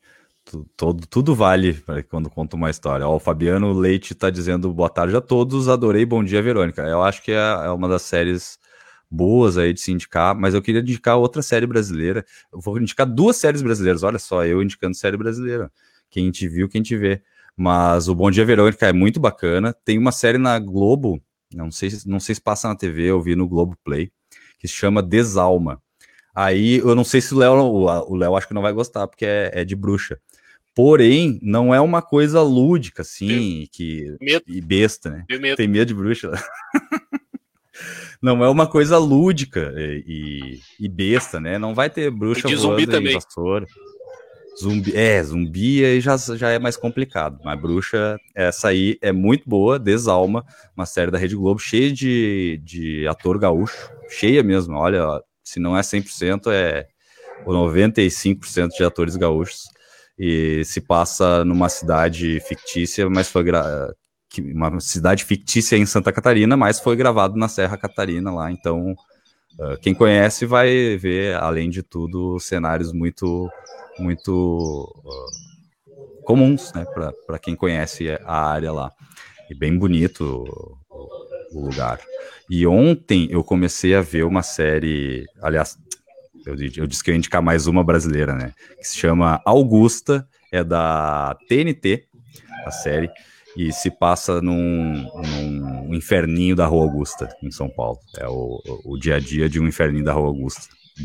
Todo, 0.77 1.07
tudo 1.07 1.35
vale 1.35 1.83
quando 2.11 2.31
conta 2.31 2.57
uma 2.57 2.71
história. 2.71 3.07
Ó, 3.09 3.17
o 3.17 3.21
Fabiano 3.21 3.73
Leite 3.73 4.13
está 4.15 4.31
dizendo 4.31 4.73
boa 4.73 4.91
tarde 4.91 5.17
a 5.17 5.21
todos, 5.21 5.69
adorei, 5.69 6.07
bom 6.07 6.25
dia, 6.25 6.43
Verônica. 6.43 6.83
Eu 6.83 7.03
acho 7.03 7.23
que 7.23 7.33
é, 7.33 7.37
é 7.37 7.71
uma 7.71 7.89
das 7.89 8.03
séries 8.03 8.59
boas 9.11 9.59
aí 9.59 9.73
de 9.75 9.81
se 9.81 9.93
indicar, 9.93 10.35
mas 10.35 10.55
eu 10.55 10.63
queria 10.63 10.81
indicar 10.83 11.19
outra 11.19 11.43
série 11.43 11.67
brasileira. 11.67 12.25
Eu 12.53 12.61
vou 12.61 12.79
indicar 12.79 13.07
duas 13.07 13.37
séries 13.37 13.63
brasileiras, 13.63 14.03
olha 14.03 14.19
só, 14.19 14.45
eu 14.47 14.63
indicando 14.63 14.97
série 14.97 15.17
brasileira. 15.17 15.73
Quem 16.11 16.31
te 16.31 16.49
viu, 16.49 16.69
quem 16.69 16.83
te 16.83 16.97
vê. 16.97 17.23
Mas 17.57 18.09
o 18.09 18.15
Bom 18.15 18.31
Dia 18.31 18.45
Verônica 18.45 18.87
é 18.87 18.93
muito 18.93 19.21
bacana. 19.21 19.75
Tem 19.85 19.99
uma 19.99 20.13
série 20.13 20.39
na 20.39 20.59
Globo, 20.59 21.23
não 21.53 21.71
sei, 21.71 21.91
não 22.07 22.19
sei 22.19 22.35
se 22.35 22.41
passa 22.41 22.69
na 22.69 22.77
TV, 22.77 23.05
eu 23.05 23.21
vi 23.21 23.37
no 23.37 23.49
Globo 23.49 23.77
Play, 23.85 24.11
que 24.59 24.67
se 24.67 24.75
chama 24.75 25.03
Desalma. 25.03 25.81
Aí 26.35 26.79
eu 26.79 26.95
não 26.95 27.05
sei 27.05 27.21
se 27.21 27.33
o 27.33 27.39
Léo, 27.39 27.55
o 27.55 28.17
Léo 28.17 28.37
acho 28.37 28.49
que 28.49 28.55
não 28.55 28.63
vai 28.63 28.73
gostar, 28.73 29.07
porque 29.07 29.25
é, 29.25 29.51
é 29.55 29.65
de 29.65 29.77
bruxa. 29.77 30.19
Porém, 30.75 31.39
não 31.41 31.73
é 31.73 31.81
uma 31.81 32.03
coisa 32.03 32.43
lúdica, 32.43 33.03
assim, 33.03 33.69
que, 33.71 34.17
e 34.45 34.61
besta, 34.61 35.09
né? 35.09 35.25
Tem 35.57 35.69
medo 35.69 35.87
de 35.87 35.95
bruxa. 35.95 36.33
não 38.21 38.43
é 38.43 38.49
uma 38.49 38.67
coisa 38.67 38.99
lúdica 38.99 39.73
e, 39.77 40.59
e, 40.81 40.89
besta, 40.89 41.39
né? 41.39 41.59
Não 41.59 41.75
vai 41.75 41.89
ter 41.89 42.11
bruxa 42.11 42.51
e 42.51 42.57
voando 42.57 42.87
também. 42.89 43.15
vassoura. 43.15 43.67
Zumbi, 44.61 44.97
é, 44.97 45.23
zumbi 45.23 45.85
aí 45.85 46.01
já, 46.01 46.17
já 46.17 46.51
é 46.51 46.59
mais 46.59 46.77
complicado. 46.77 47.41
Mas 47.45 47.61
bruxa, 47.61 48.19
essa 48.35 48.69
aí 48.69 48.97
é 49.03 49.13
muito 49.13 49.49
boa, 49.49 49.79
Desalma, 49.79 50.45
uma 50.77 50.87
série 50.87 51.11
da 51.11 51.19
Rede 51.19 51.35
Globo, 51.35 51.59
cheia 51.59 51.93
de, 51.93 52.61
de 52.63 53.07
ator 53.09 53.39
gaúcho, 53.39 53.91
cheia 54.09 54.43
mesmo. 54.43 54.77
Olha, 54.77 55.21
se 55.43 55.59
não 55.59 55.77
é 55.77 55.81
100%, 55.81 56.53
é 56.53 56.87
95% 57.45 58.69
de 58.77 58.85
atores 58.85 59.17
gaúchos. 59.17 59.65
E 60.17 60.65
se 60.65 60.81
passa 60.81 61.45
numa 61.45 61.69
cidade 61.69 62.39
fictícia, 62.41 63.11
mas 63.11 63.29
foi 63.29 63.43
gra... 63.43 63.93
uma 64.55 64.79
cidade 64.79 65.25
fictícia 65.25 65.77
em 65.77 65.85
Santa 65.85 66.13
Catarina, 66.13 66.57
mas 66.57 66.79
foi 66.79 66.95
gravado 66.95 67.37
na 67.37 67.49
Serra 67.49 67.77
Catarina 67.77 68.33
lá. 68.33 68.53
Então, 68.53 68.95
ah, 69.61 69.77
quem 69.81 69.95
conhece 69.95 70.47
vai 70.47 70.97
ver, 70.97 71.37
além 71.37 71.71
de 71.71 71.83
tudo, 71.83 72.39
cenários 72.39 72.93
muito 72.93 73.49
muito 73.99 74.93
uh, 75.05 76.23
comuns, 76.25 76.73
né, 76.73 76.85
para 77.27 77.39
quem 77.39 77.55
conhece 77.55 78.09
a 78.25 78.47
área 78.47 78.73
lá. 78.73 78.91
E 79.51 79.55
bem 79.55 79.77
bonito 79.77 80.45
o, 80.91 81.59
o, 81.59 81.65
lugar. 81.67 82.01
E 82.49 82.67
ontem 82.67 83.29
eu 83.31 83.45
comecei 83.45 83.95
a 83.95 84.01
ver 84.01 84.25
uma 84.25 84.43
série, 84.43 85.27
aliás, 85.43 85.79
eu, 86.47 86.55
eu 86.77 86.87
disse 86.87 87.05
que 87.05 87.11
eu 87.11 87.15
ia 87.15 87.19
indicar 87.19 87.43
mais 87.43 87.67
uma 87.67 87.85
brasileira, 87.85 88.35
né, 88.35 88.53
que 88.79 88.89
se 88.89 88.97
chama 88.97 89.41
Augusta, 89.45 90.27
é 90.51 90.65
da 90.65 91.37
TNT, 91.49 92.07
a 92.65 92.71
série, 92.71 93.11
e 93.57 93.73
se 93.73 93.91
passa 93.91 94.41
num, 94.41 95.09
num 95.15 95.95
inferninho 95.95 96.57
da 96.57 96.67
Rua 96.67 96.85
Augusta, 96.85 97.29
em 97.43 97.51
São 97.51 97.69
Paulo. 97.69 97.99
É 98.19 98.27
o, 98.27 98.61
o 98.85 98.99
dia 98.99 99.17
a 99.17 99.21
dia 99.21 99.49
de 99.49 99.61
um 99.61 99.69
inferninho 99.69 100.05
da 100.05 100.13
Rua 100.13 100.27
Augusta. 100.27 100.63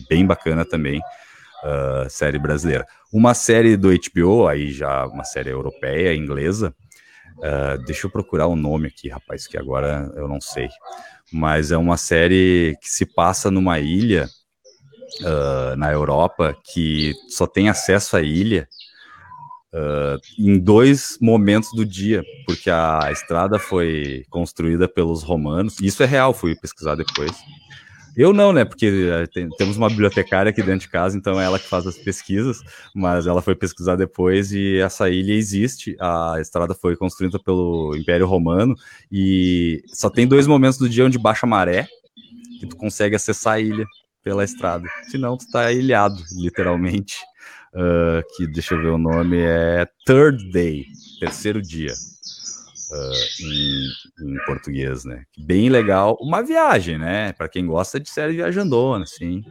Bem 0.09 0.25
bacana 0.25 0.65
também 0.65 1.01
uh, 1.63 2.09
série 2.09 2.39
brasileira. 2.39 2.85
Uma 3.11 3.33
série 3.33 3.75
do 3.75 3.89
HBO, 3.89 4.47
aí 4.47 4.71
já 4.71 5.05
uma 5.07 5.23
série 5.23 5.49
europeia, 5.49 6.15
inglesa. 6.15 6.73
Uh, 7.37 7.83
deixa 7.85 8.07
eu 8.07 8.11
procurar 8.11 8.47
o 8.47 8.55
nome 8.55 8.87
aqui, 8.87 9.09
rapaz, 9.09 9.47
que 9.47 9.57
agora 9.57 10.11
eu 10.15 10.27
não 10.27 10.41
sei. 10.41 10.69
Mas 11.31 11.71
é 11.71 11.77
uma 11.77 11.97
série 11.97 12.77
que 12.81 12.89
se 12.89 13.05
passa 13.05 13.49
numa 13.49 13.79
ilha 13.79 14.27
uh, 15.21 15.75
na 15.75 15.91
Europa 15.91 16.55
que 16.73 17.13
só 17.29 17.47
tem 17.47 17.69
acesso 17.69 18.17
à 18.17 18.21
ilha 18.21 18.67
uh, 19.73 20.19
em 20.37 20.59
dois 20.59 21.17
momentos 21.21 21.69
do 21.73 21.85
dia, 21.85 22.23
porque 22.45 22.69
a 22.69 23.09
estrada 23.11 23.59
foi 23.59 24.25
construída 24.29 24.87
pelos 24.87 25.23
romanos. 25.23 25.79
Isso 25.81 26.03
é 26.03 26.05
real, 26.05 26.33
fui 26.33 26.55
pesquisar 26.55 26.95
depois. 26.95 27.31
Eu 28.15 28.33
não, 28.33 28.51
né? 28.51 28.65
Porque 28.65 28.85
eh, 28.85 29.27
tem, 29.27 29.49
temos 29.57 29.77
uma 29.77 29.89
bibliotecária 29.89 30.49
aqui 30.49 30.61
dentro 30.61 30.81
de 30.81 30.89
casa, 30.89 31.17
então 31.17 31.39
é 31.39 31.45
ela 31.45 31.59
que 31.59 31.67
faz 31.67 31.87
as 31.87 31.97
pesquisas, 31.97 32.59
mas 32.93 33.27
ela 33.27 33.41
foi 33.41 33.55
pesquisar 33.55 33.95
depois 33.95 34.51
e 34.51 34.77
essa 34.77 35.09
ilha 35.09 35.33
existe. 35.33 35.95
A 35.99 36.35
estrada 36.39 36.73
foi 36.73 36.95
construída 36.95 37.39
pelo 37.39 37.95
Império 37.95 38.27
Romano 38.27 38.75
e 39.11 39.81
só 39.87 40.09
tem 40.09 40.27
dois 40.27 40.47
momentos 40.47 40.77
do 40.77 40.89
dia 40.89 41.05
onde 41.05 41.17
baixa 41.17 41.47
maré 41.47 41.87
que 42.59 42.67
tu 42.67 42.75
consegue 42.75 43.15
acessar 43.15 43.53
a 43.53 43.59
ilha 43.59 43.85
pela 44.23 44.43
estrada. 44.43 44.87
Senão 45.09 45.37
tu 45.37 45.49
tá 45.49 45.71
ilhado, 45.71 46.21
literalmente. 46.37 47.17
uh, 47.73 48.23
que 48.35 48.47
deixa 48.47 48.75
eu 48.75 48.81
ver 48.81 48.89
o 48.89 48.97
nome, 48.97 49.37
é 49.39 49.87
Third 50.05 50.51
Day, 50.51 50.85
terceiro 51.19 51.61
dia. 51.61 51.93
Uh, 52.91 53.43
em, 53.43 54.33
em, 54.33 54.45
português, 54.45 55.05
né? 55.05 55.23
Bem 55.37 55.69
legal, 55.69 56.17
uma 56.19 56.41
viagem, 56.41 56.97
né? 56.97 57.33
Para 57.33 57.47
quem 57.47 57.65
gosta 57.65 57.99
de 57.99 58.09
série 58.09 58.33
viajandona, 58.33 59.03
assim, 59.03 59.43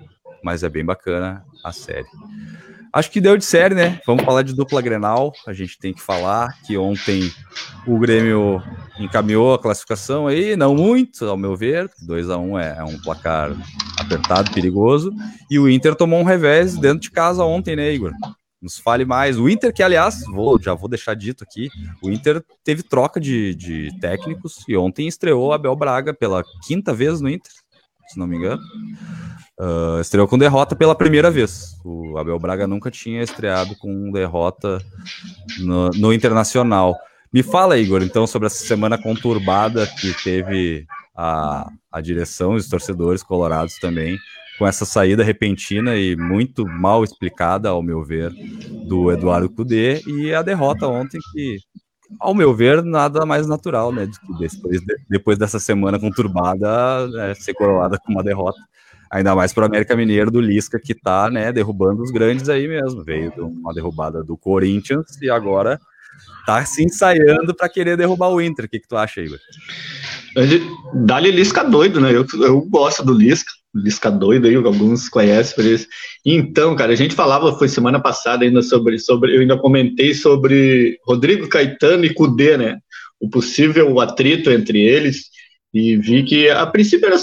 mas 0.43 0.62
é 0.62 0.68
bem 0.68 0.84
bacana 0.84 1.45
a 1.64 1.72
série. 1.72 2.09
Acho 2.93 3.11
que 3.11 3.20
deu 3.20 3.36
de 3.36 3.45
série, 3.45 3.74
né? 3.74 4.01
Vamos 4.07 4.24
falar 4.24 4.43
de 4.43 4.55
dupla 4.55 4.80
Grenal. 4.80 5.32
A 5.47 5.53
gente 5.53 5.78
tem 5.78 5.93
que 5.93 6.01
falar 6.01 6.59
que 6.66 6.76
ontem 6.78 7.30
o 7.86 7.99
Grêmio 7.99 8.62
encaminhou 8.99 9.55
a 9.55 9.59
classificação 9.59 10.26
aí, 10.26 10.57
não 10.57 10.74
muito, 10.74 11.24
ao 11.26 11.36
meu 11.36 11.55
ver. 11.55 11.91
2 12.07 12.30
a 12.30 12.39
1 12.39 12.51
um 12.51 12.59
é, 12.59 12.76
é, 12.78 12.84
um 12.84 12.99
placar 12.99 13.53
apertado, 13.99 14.51
perigoso. 14.53 15.12
E 15.51 15.59
o 15.59 15.68
Inter 15.68 15.95
tomou 15.95 16.18
um 16.18 16.24
revés 16.24 16.76
dentro 16.76 17.01
de 17.01 17.11
casa 17.11 17.45
ontem, 17.45 17.76
né, 17.76 17.93
Igor? 17.93 18.12
Nos 18.61 18.78
fale 18.78 19.04
mais. 19.04 19.38
O 19.38 19.48
Inter, 19.48 19.72
que 19.72 19.82
aliás, 19.82 20.24
vou, 20.26 20.61
já 20.61 20.74
vou 20.74 20.88
deixar 20.88 21.14
dito 21.14 21.44
aqui, 21.44 21.68
o 22.02 22.11
Inter 22.11 22.42
teve 22.64 22.82
troca 22.82 23.20
de, 23.20 23.54
de 23.54 23.96
técnicos 24.00 24.64
e 24.68 24.76
ontem 24.76 25.06
estreou 25.06 25.52
Abel 25.52 25.76
Braga 25.76 26.12
pela 26.12 26.42
quinta 26.66 26.92
vez 26.92 27.20
no 27.20 27.28
Inter, 27.28 27.52
se 28.09 28.18
não 28.18 28.26
me 28.26 28.36
engano. 28.36 28.61
Uh, 29.61 30.00
estreou 30.00 30.26
com 30.26 30.36
derrota 30.36 30.74
pela 30.74 30.94
primeira 30.94 31.30
vez. 31.30 31.76
O 31.84 32.18
Abel 32.18 32.38
Braga 32.38 32.66
nunca 32.66 32.90
tinha 32.90 33.22
estreado 33.22 33.76
com 33.76 34.11
derrota 34.11 34.80
no, 35.61 35.90
no, 35.90 36.12
Internacional. 36.12 36.96
Me 37.32 37.42
fala, 37.42 37.78
Igor, 37.78 38.02
então, 38.02 38.26
sobre 38.26 38.46
essa 38.46 38.64
semana 38.64 39.00
conturbada 39.00 39.86
que 39.86 40.14
teve 40.24 40.86
a, 41.14 41.68
a 41.92 42.00
direção 42.00 42.54
e 42.54 42.56
os 42.56 42.68
torcedores 42.68 43.22
colorados 43.22 43.78
também, 43.78 44.16
com 44.59 44.66
essa 44.66 44.84
saída 44.84 45.22
repentina 45.22 45.96
e 45.96 46.16
muito 46.16 46.66
mal 46.66 47.04
explicada, 47.04 47.68
ao 47.68 47.82
meu 47.82 48.02
ver, 48.02 48.32
do 48.86 49.12
Eduardo 49.12 49.48
Cudê, 49.48 50.02
e 50.06 50.34
a 50.34 50.42
derrota 50.42 50.86
ontem 50.86 51.18
que, 51.32 51.59
ao 52.18 52.34
meu 52.34 52.54
ver, 52.54 52.82
nada 52.82 53.24
mais 53.24 53.46
natural, 53.46 53.92
né? 53.92 54.09
Depois, 54.38 54.80
depois 55.09 55.38
dessa 55.38 55.61
semana 55.61 55.98
conturbada, 55.98 57.09
é, 57.18 57.34
ser 57.34 57.54
coroada 57.54 57.98
com 57.98 58.12
uma 58.12 58.22
derrota 58.22 58.59
Ainda 59.11 59.34
mais 59.34 59.52
para 59.54 59.62
o 59.62 59.66
América 59.66 59.96
Mineiro 59.96 60.30
do 60.30 60.40
Lisca, 60.40 60.78
que 60.78 60.92
está 60.92 61.30
né, 61.30 61.50
derrubando 61.50 62.02
os 62.02 62.11
grandes 62.11 62.48
aí 62.48 62.68
mesmo. 62.68 63.02
Veio 63.02 63.32
uma 63.38 63.72
derrubada 63.72 64.22
do 64.22 64.36
Corinthians 64.36 65.20
e 65.22 65.30
agora 65.30 65.80
está 66.49 66.64
se 66.64 66.82
ensaiando 66.82 67.55
para 67.55 67.68
querer 67.68 67.96
derrubar 67.96 68.30
o 68.30 68.40
Inter. 68.40 68.64
O 68.64 68.68
que, 68.68 68.80
que 68.80 68.88
tu 68.88 68.96
acha, 68.96 69.20
Igor? 69.20 69.38
Dá-lhe 70.94 71.30
Lisca 71.30 71.62
doido, 71.62 72.01
né? 72.01 72.11
Eu, 72.14 72.26
eu 72.42 72.62
gosto 72.62 73.05
do 73.05 73.12
Lisca. 73.12 73.51
Lisca 73.74 74.11
doido 74.11 74.49
aí, 74.49 74.55
alguns 74.55 75.11
conhecem 75.11 75.55
por 75.55 75.64
isso. 75.64 75.86
Então, 76.24 76.74
cara, 76.74 76.92
a 76.92 76.96
gente 76.96 77.14
falava, 77.14 77.57
foi 77.59 77.68
semana 77.68 78.01
passada 78.01 78.44
ainda 78.44 78.62
sobre, 78.62 78.99
sobre 78.99 79.36
eu 79.36 79.40
ainda 79.42 79.59
comentei 79.59 80.14
sobre 80.14 80.99
Rodrigo 81.07 81.46
Caetano 81.49 82.05
e 82.05 82.14
Cudê, 82.14 82.57
né? 82.57 82.78
O 83.20 83.28
possível 83.28 84.01
atrito 84.01 84.51
entre 84.51 84.80
eles, 84.80 85.26
e 85.72 85.96
vi 85.96 86.22
que 86.22 86.49
a 86.49 86.66
princípio 86.66 87.07
era, 87.09 87.18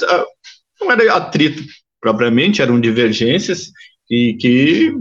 não 0.80 0.92
era 0.92 1.16
atrito 1.16 1.64
propriamente, 2.00 2.62
eram 2.62 2.80
divergências 2.80 3.72
e 4.10 4.36
que, 4.36 4.94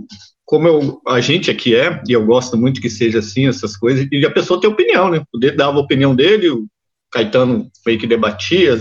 como 0.44 0.68
eu, 0.68 1.00
a 1.06 1.20
gente 1.20 1.50
aqui 1.50 1.74
é, 1.74 2.02
e 2.06 2.12
eu 2.12 2.24
gosto 2.24 2.56
muito 2.56 2.80
que 2.80 2.90
seja 2.90 3.18
assim, 3.18 3.48
essas 3.48 3.76
coisas, 3.76 4.06
e 4.10 4.24
a 4.26 4.30
pessoa 4.30 4.60
tem 4.60 4.68
opinião, 4.68 5.10
né? 5.10 5.22
O 5.32 5.38
dele 5.38 5.56
dava 5.56 5.78
a 5.78 5.80
opinião 5.80 6.14
dele, 6.14 6.50
o 6.50 6.66
Caetano 7.10 7.70
meio 7.86 7.98
que 7.98 8.06
debatia, 8.06 8.76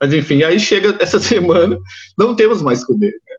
mas 0.00 0.12
enfim, 0.12 0.42
aí 0.42 0.58
chega 0.58 0.96
essa 1.02 1.18
semana, 1.18 1.78
não 2.16 2.34
temos 2.34 2.62
mais 2.62 2.84
com 2.84 2.96
dele. 2.96 3.12
Né? 3.12 3.36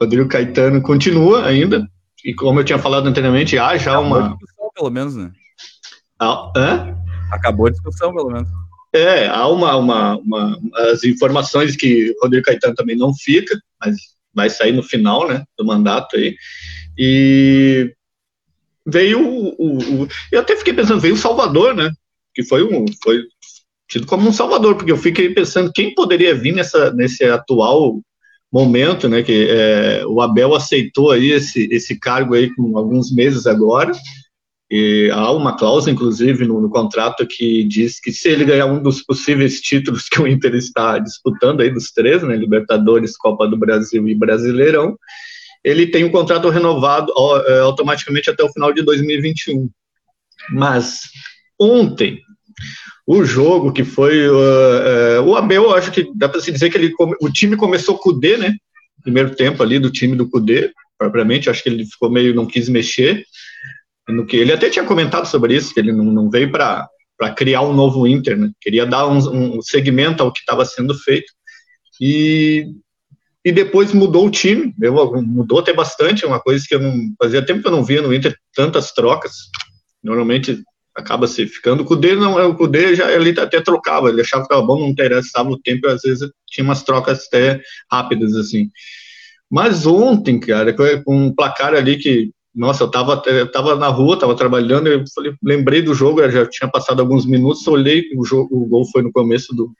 Rodrigo 0.00 0.28
Caetano 0.28 0.80
continua 0.80 1.46
ainda, 1.46 1.86
e 2.24 2.34
como 2.34 2.60
eu 2.60 2.64
tinha 2.64 2.78
falado 2.78 3.06
anteriormente, 3.06 3.58
há 3.58 3.76
já 3.76 3.92
Acabou 3.92 4.18
uma. 4.18 4.28
discussão, 4.30 4.70
pelo 4.74 4.90
menos, 4.90 5.16
né? 5.16 5.32
Ah, 6.18 6.52
hã? 6.56 6.96
Acabou 7.30 7.66
a 7.66 7.70
discussão, 7.70 8.14
pelo 8.14 8.30
menos. 8.30 8.48
É, 8.94 9.26
há 9.26 9.48
uma, 9.48 9.74
uma, 9.76 10.16
uma, 10.18 10.58
as 10.92 11.02
informações 11.02 11.74
que 11.76 12.14
Rodrigo 12.22 12.44
Caetano 12.44 12.74
também 12.74 12.96
não 12.96 13.12
fica, 13.14 13.58
mas 13.80 13.96
vai 14.34 14.50
sair 14.50 14.72
no 14.72 14.82
final, 14.82 15.28
né, 15.28 15.44
do 15.58 15.64
mandato 15.64 16.16
aí. 16.16 16.34
E 16.98 17.94
veio 18.86 19.20
o, 19.20 19.54
o, 19.58 20.02
o 20.02 20.08
eu 20.30 20.40
até 20.40 20.56
fiquei 20.56 20.72
pensando, 20.72 21.00
veio 21.00 21.14
o 21.14 21.18
Salvador, 21.18 21.74
né, 21.74 21.90
que 22.34 22.42
foi 22.44 22.62
um, 22.62 22.84
foi 23.02 23.22
tido 23.88 24.06
como 24.06 24.28
um 24.28 24.32
Salvador, 24.32 24.76
porque 24.76 24.92
eu 24.92 24.96
fiquei 24.96 25.30
pensando 25.30 25.72
quem 25.72 25.94
poderia 25.94 26.34
vir 26.34 26.52
nessa, 26.54 26.92
nesse 26.92 27.24
atual 27.24 28.00
momento, 28.50 29.08
né, 29.08 29.22
que 29.22 29.48
é, 29.48 30.04
o 30.06 30.20
Abel 30.20 30.54
aceitou 30.54 31.10
aí 31.10 31.30
esse, 31.30 31.68
esse 31.70 31.98
cargo 31.98 32.34
aí 32.34 32.54
com 32.54 32.76
alguns 32.76 33.12
meses 33.12 33.46
agora, 33.46 33.92
e 34.70 35.10
há 35.12 35.30
uma 35.30 35.54
cláusula, 35.54 35.92
inclusive, 35.92 36.46
no, 36.46 36.58
no, 36.58 36.70
contrato 36.70 37.26
que 37.26 37.62
diz 37.64 38.00
que 38.00 38.10
se 38.10 38.30
ele 38.30 38.46
ganhar 38.46 38.64
um 38.64 38.82
dos 38.82 39.02
possíveis 39.02 39.60
títulos 39.60 40.08
que 40.08 40.18
o 40.18 40.26
Inter 40.26 40.54
está 40.54 40.98
disputando 40.98 41.60
aí 41.60 41.68
dos 41.68 41.90
três, 41.90 42.22
né, 42.22 42.34
Libertadores, 42.34 43.14
Copa 43.14 43.46
do 43.46 43.58
Brasil 43.58 44.08
e 44.08 44.14
Brasileirão, 44.14 44.96
ele 45.64 45.86
tem 45.86 46.04
um 46.04 46.10
contrato 46.10 46.48
renovado 46.48 47.12
é, 47.46 47.60
automaticamente 47.60 48.30
até 48.30 48.42
o 48.42 48.52
final 48.52 48.72
de 48.72 48.82
2021. 48.82 49.70
Mas 50.50 51.02
ontem, 51.58 52.20
o 53.06 53.24
jogo 53.24 53.72
que 53.72 53.84
foi 53.84 54.28
uh, 54.28 55.20
uh, 55.20 55.22
o 55.24 55.36
Abel, 55.36 55.74
acho 55.74 55.92
que 55.92 56.10
dá 56.14 56.28
para 56.28 56.40
se 56.40 56.50
dizer 56.50 56.70
que 56.70 56.76
ele 56.76 56.92
o 57.20 57.30
time 57.30 57.56
começou 57.56 57.96
com 57.96 58.10
o 58.10 58.12
D, 58.12 58.36
né? 58.36 58.54
Primeiro 59.02 59.34
tempo 59.34 59.62
ali 59.62 59.78
do 59.78 59.90
time 59.90 60.16
do 60.16 60.28
Cudê, 60.28 60.72
propriamente, 60.96 61.50
acho 61.50 61.62
que 61.62 61.68
ele 61.68 61.84
ficou 61.84 62.10
meio 62.10 62.34
não 62.34 62.46
quis 62.46 62.68
mexer 62.68 63.24
no 64.08 64.26
que 64.26 64.36
ele 64.36 64.52
até 64.52 64.68
tinha 64.68 64.84
comentado 64.84 65.26
sobre 65.26 65.54
isso, 65.54 65.72
que 65.72 65.80
ele 65.80 65.92
não, 65.92 66.04
não 66.04 66.30
veio 66.30 66.50
para 66.50 66.88
criar 67.36 67.62
um 67.62 67.72
novo 67.72 68.06
Inter, 68.06 68.36
né? 68.36 68.50
queria 68.60 68.84
dar 68.84 69.06
um, 69.06 69.56
um 69.56 69.62
segmento 69.62 70.22
ao 70.22 70.32
que 70.32 70.40
estava 70.40 70.64
sendo 70.64 70.94
feito. 70.94 71.32
E, 72.00 72.66
e 73.44 73.50
depois 73.50 73.92
mudou 73.92 74.26
o 74.26 74.30
time, 74.30 74.74
mudou 75.26 75.58
até 75.58 75.72
bastante, 75.72 76.24
uma 76.24 76.40
coisa 76.40 76.64
que 76.66 76.74
eu 76.74 76.80
não 76.80 77.12
fazia 77.20 77.44
tempo 77.44 77.60
que 77.62 77.66
eu 77.66 77.72
não 77.72 77.84
via 77.84 78.00
no 78.00 78.14
Inter 78.14 78.36
tantas 78.54 78.92
trocas. 78.92 79.32
Normalmente 80.02 80.62
acaba 80.94 81.26
se 81.26 81.46
ficando. 81.46 81.82
O 81.82 81.86
Cudê 81.86 82.14
não, 82.14 82.50
o 82.50 82.56
Cudê 82.56 82.94
já 82.94 83.10
ele 83.10 83.38
até 83.38 83.60
trocava, 83.60 84.10
ele 84.10 84.20
achava 84.20 84.42
que 84.42 84.52
estava 84.52 84.66
bom, 84.66 84.78
não 84.78 84.88
interessava 84.88 85.50
o 85.50 85.58
tempo, 85.58 85.88
às 85.88 86.02
vezes 86.02 86.30
tinha 86.46 86.64
umas 86.64 86.82
trocas 86.82 87.26
até 87.26 87.60
rápidas 87.90 88.34
assim. 88.36 88.70
Mas 89.50 89.86
ontem, 89.86 90.38
cara, 90.38 90.72
com 90.72 91.16
um 91.16 91.34
placar 91.34 91.74
ali 91.74 91.96
que 91.96 92.30
nossa, 92.54 92.84
eu 92.84 92.90
tava, 92.90 93.22
eu 93.26 93.50
tava 93.50 93.76
na 93.76 93.88
rua, 93.88 94.18
tava 94.18 94.36
trabalhando, 94.36 94.86
eu 94.86 95.04
falei, 95.14 95.32
lembrei 95.42 95.80
do 95.80 95.94
jogo, 95.94 96.28
já 96.30 96.46
tinha 96.46 96.70
passado 96.70 97.00
alguns 97.00 97.24
minutos, 97.24 97.66
olhei, 97.66 98.04
o, 98.14 98.24
jogo, 98.26 98.54
o 98.54 98.66
gol 98.66 98.84
foi 98.84 99.02
no 99.02 99.10
começo 99.10 99.54
do. 99.54 99.72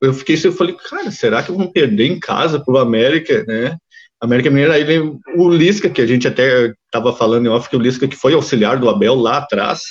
Eu 0.00 0.12
fiquei 0.12 0.38
eu 0.42 0.52
falei, 0.52 0.74
cara, 0.74 1.10
será 1.10 1.42
que 1.42 1.52
vão 1.52 1.70
perder 1.70 2.06
em 2.06 2.20
casa 2.20 2.62
pro 2.62 2.78
América, 2.78 3.44
né? 3.46 3.76
América 4.20 4.50
Mineira, 4.50 4.74
aí 4.74 4.84
vem 4.84 5.18
o 5.36 5.48
Lisca, 5.48 5.90
que 5.90 6.00
a 6.00 6.06
gente 6.06 6.26
até 6.26 6.72
tava 6.90 7.14
falando 7.14 7.46
em 7.46 7.48
off, 7.48 7.68
que 7.68 7.76
o 7.76 7.80
Lisca 7.80 8.08
que 8.08 8.16
foi 8.16 8.32
auxiliar 8.32 8.78
do 8.78 8.88
Abel 8.88 9.14
lá 9.14 9.38
atrás, 9.38 9.82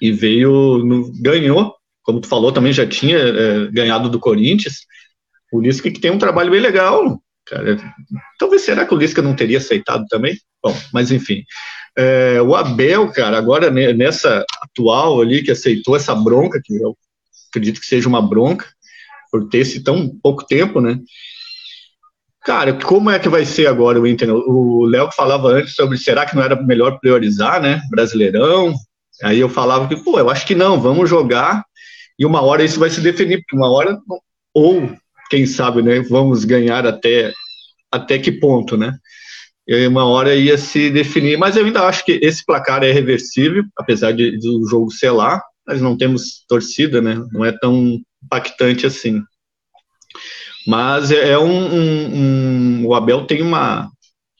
e 0.00 0.12
veio, 0.12 0.78
no, 0.84 1.10
ganhou, 1.20 1.74
como 2.02 2.20
tu 2.20 2.28
falou, 2.28 2.52
também 2.52 2.72
já 2.72 2.86
tinha 2.86 3.16
é, 3.16 3.66
ganhado 3.70 4.10
do 4.10 4.20
Corinthians, 4.20 4.80
o 5.52 5.60
Lisca 5.60 5.90
que 5.90 6.00
tem 6.00 6.10
um 6.10 6.18
trabalho 6.18 6.50
bem 6.50 6.60
legal, 6.60 7.20
cara. 7.46 7.78
Talvez 8.38 8.62
será 8.62 8.84
que 8.84 8.94
o 8.94 8.98
Lisca 8.98 9.22
não 9.22 9.36
teria 9.36 9.58
aceitado 9.58 10.04
também? 10.08 10.36
Bom, 10.62 10.76
mas 10.92 11.10
enfim. 11.10 11.44
É, 11.96 12.40
o 12.42 12.54
Abel, 12.54 13.10
cara, 13.12 13.36
agora 13.36 13.70
nessa 13.70 14.44
atual 14.62 15.20
ali 15.20 15.42
que 15.42 15.50
aceitou 15.50 15.94
essa 15.94 16.14
bronca, 16.14 16.60
que 16.62 16.74
eu 16.74 16.96
acredito 17.50 17.80
que 17.80 17.86
seja 17.86 18.08
uma 18.08 18.22
bronca, 18.22 18.66
por 19.32 19.48
ter 19.48 19.58
esse 19.58 19.82
tão 19.82 20.08
pouco 20.22 20.46
tempo, 20.46 20.80
né? 20.80 20.98
Cara, 22.44 22.74
como 22.74 23.08
é 23.08 23.18
que 23.18 23.28
vai 23.28 23.44
ser 23.44 23.66
agora 23.66 24.00
o 24.00 24.06
Inter? 24.06 24.28
O 24.30 24.84
Léo 24.84 25.10
falava 25.12 25.48
antes 25.48 25.74
sobre 25.74 25.96
será 25.96 26.26
que 26.26 26.36
não 26.36 26.42
era 26.42 26.60
melhor 26.60 26.98
priorizar, 27.00 27.62
né? 27.62 27.80
Brasileirão. 27.90 28.74
Aí 29.22 29.38
eu 29.38 29.48
falava 29.48 29.88
que, 29.88 29.96
pô, 29.96 30.18
eu 30.18 30.28
acho 30.28 30.46
que 30.46 30.54
não, 30.54 30.80
vamos 30.80 31.08
jogar 31.08 31.64
e 32.18 32.26
uma 32.26 32.42
hora 32.42 32.64
isso 32.64 32.78
vai 32.78 32.90
se 32.90 33.00
definir, 33.00 33.38
porque 33.38 33.56
uma 33.56 33.70
hora, 33.70 33.98
ou 34.54 34.90
quem 35.30 35.46
sabe, 35.46 35.82
né, 35.82 36.00
vamos 36.02 36.44
ganhar 36.44 36.86
até, 36.86 37.32
até 37.90 38.18
que 38.18 38.30
ponto, 38.30 38.76
né? 38.76 38.96
E 39.66 39.86
uma 39.86 40.04
hora 40.04 40.34
ia 40.34 40.58
se 40.58 40.90
definir, 40.90 41.38
mas 41.38 41.56
eu 41.56 41.64
ainda 41.64 41.86
acho 41.86 42.04
que 42.04 42.18
esse 42.22 42.44
placar 42.44 42.82
é 42.82 42.92
reversível, 42.92 43.64
apesar 43.76 44.12
de, 44.12 44.38
do 44.38 44.68
jogo 44.68 44.90
ser 44.90 45.10
lá, 45.10 45.42
nós 45.66 45.80
não 45.80 45.96
temos 45.96 46.44
torcida, 46.48 47.00
né? 47.00 47.20
Não 47.32 47.44
é 47.44 47.52
tão 47.52 47.98
impactante 48.32 48.86
assim. 48.86 49.22
Mas 50.66 51.10
é, 51.10 51.30
é 51.30 51.38
um, 51.38 51.74
um, 51.74 52.14
um 52.14 52.86
o 52.86 52.94
Abel 52.94 53.26
tem 53.26 53.42
uma, 53.42 53.90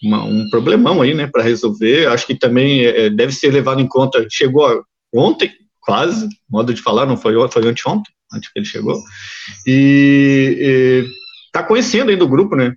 uma, 0.02 0.24
um 0.24 0.48
problemão 0.48 1.02
aí, 1.02 1.14
né, 1.14 1.26
para 1.26 1.42
resolver. 1.42 2.06
Acho 2.06 2.26
que 2.26 2.34
também 2.34 2.84
é, 2.84 3.10
deve 3.10 3.32
ser 3.32 3.52
levado 3.52 3.80
em 3.80 3.86
conta. 3.86 4.26
Chegou 4.30 4.84
ontem, 5.12 5.52
quase, 5.80 6.28
modo 6.48 6.72
de 6.72 6.80
falar, 6.80 7.06
não 7.06 7.16
foi, 7.16 7.34
foi 7.48 7.68
anteontem, 7.68 8.12
antes 8.32 8.50
que 8.50 8.58
ele 8.58 8.66
chegou. 8.66 8.98
E, 9.66 11.04
está 11.46 11.62
conhecendo 11.62 12.10
ainda 12.10 12.24
o 12.24 12.28
grupo, 12.28 12.56
né? 12.56 12.74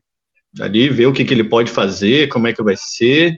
ali, 0.62 0.90
ver 0.90 1.08
o 1.08 1.14
que, 1.14 1.26
que 1.26 1.34
ele 1.34 1.44
pode 1.44 1.70
fazer, 1.70 2.30
como 2.30 2.48
é 2.48 2.54
que 2.54 2.64
vai 2.64 2.76
ser. 2.78 3.38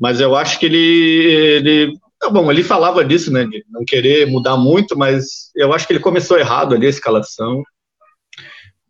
mas 0.00 0.20
eu 0.20 0.36
acho 0.36 0.58
que 0.58 0.66
ele, 0.66 0.76
ele 0.78 1.92
tá 2.18 2.28
bom, 2.30 2.50
ele 2.50 2.62
falava 2.62 3.04
disso, 3.04 3.32
né, 3.32 3.44
de 3.44 3.64
não 3.70 3.84
querer 3.84 4.26
mudar 4.26 4.56
muito, 4.56 4.96
mas 4.96 5.50
eu 5.54 5.72
acho 5.72 5.86
que 5.86 5.92
ele 5.92 6.00
começou 6.00 6.38
errado 6.38 6.74
ali 6.74 6.86
a 6.86 6.90
escalação. 6.90 7.62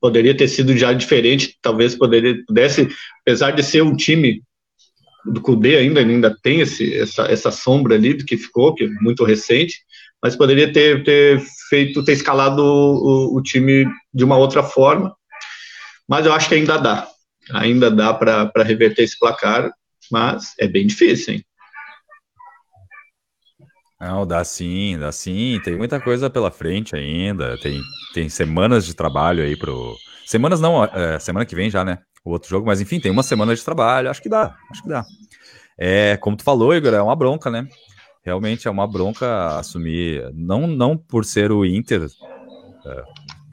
Poderia 0.00 0.36
ter 0.36 0.48
sido 0.48 0.76
já 0.76 0.92
diferente, 0.92 1.58
talvez 1.60 1.94
poderia 1.94 2.42
pudesse, 2.46 2.88
apesar 3.22 3.50
de 3.50 3.62
ser 3.62 3.82
um 3.82 3.96
time 3.96 4.42
do 5.26 5.40
Cudê 5.40 5.76
ainda, 5.76 6.00
ainda 6.00 6.36
tem 6.42 6.60
esse, 6.60 6.94
essa, 6.94 7.22
essa 7.22 7.50
sombra 7.50 7.96
ali 7.96 8.14
do 8.14 8.24
que 8.24 8.36
ficou, 8.36 8.74
que 8.74 8.84
é 8.84 8.88
muito 9.00 9.24
recente, 9.24 9.80
mas 10.22 10.36
poderia 10.36 10.72
ter, 10.72 11.04
ter 11.04 11.40
feito, 11.68 12.04
ter 12.04 12.12
escalado 12.12 12.62
o, 12.62 13.36
o 13.36 13.42
time 13.42 13.86
de 14.12 14.24
uma 14.24 14.36
outra 14.36 14.62
forma. 14.62 15.14
Mas 16.08 16.24
eu 16.24 16.32
acho 16.32 16.48
que 16.48 16.54
ainda 16.54 16.76
dá. 16.78 17.06
Ainda 17.52 17.90
dá 17.90 18.14
para 18.14 18.62
reverter 18.62 19.02
esse 19.02 19.18
placar, 19.18 19.70
mas 20.10 20.54
é 20.58 20.66
bem 20.66 20.86
difícil, 20.86 21.34
hein? 21.34 21.44
Não, 24.00 24.24
dá 24.26 24.44
sim, 24.44 24.96
dá 24.98 25.10
sim. 25.10 25.60
Tem 25.64 25.76
muita 25.76 26.00
coisa 26.00 26.30
pela 26.30 26.50
frente 26.50 26.94
ainda. 26.94 27.58
Tem, 27.58 27.80
tem 28.14 28.28
semanas 28.28 28.86
de 28.86 28.94
trabalho 28.94 29.42
aí 29.42 29.56
pro. 29.56 29.96
Semanas 30.24 30.60
não, 30.60 30.84
é, 30.84 31.18
semana 31.18 31.44
que 31.44 31.54
vem 31.54 31.68
já, 31.68 31.84
né? 31.84 31.98
O 32.24 32.30
outro 32.30 32.48
jogo, 32.48 32.66
mas 32.66 32.80
enfim, 32.80 33.00
tem 33.00 33.10
uma 33.10 33.22
semana 33.22 33.54
de 33.54 33.64
trabalho. 33.64 34.10
Acho 34.10 34.22
que 34.22 34.28
dá, 34.28 34.54
acho 34.70 34.82
que 34.82 34.88
dá. 34.88 35.04
É, 35.76 36.16
como 36.18 36.36
tu 36.36 36.44
falou, 36.44 36.74
Igor, 36.74 36.92
é 36.94 37.02
uma 37.02 37.16
bronca, 37.16 37.50
né? 37.50 37.66
Realmente 38.24 38.68
é 38.68 38.70
uma 38.70 38.86
bronca 38.86 39.58
assumir, 39.58 40.30
não, 40.34 40.66
não 40.66 40.96
por 40.96 41.24
ser 41.24 41.50
o 41.50 41.64
Inter, 41.64 42.06
é, 42.84 43.02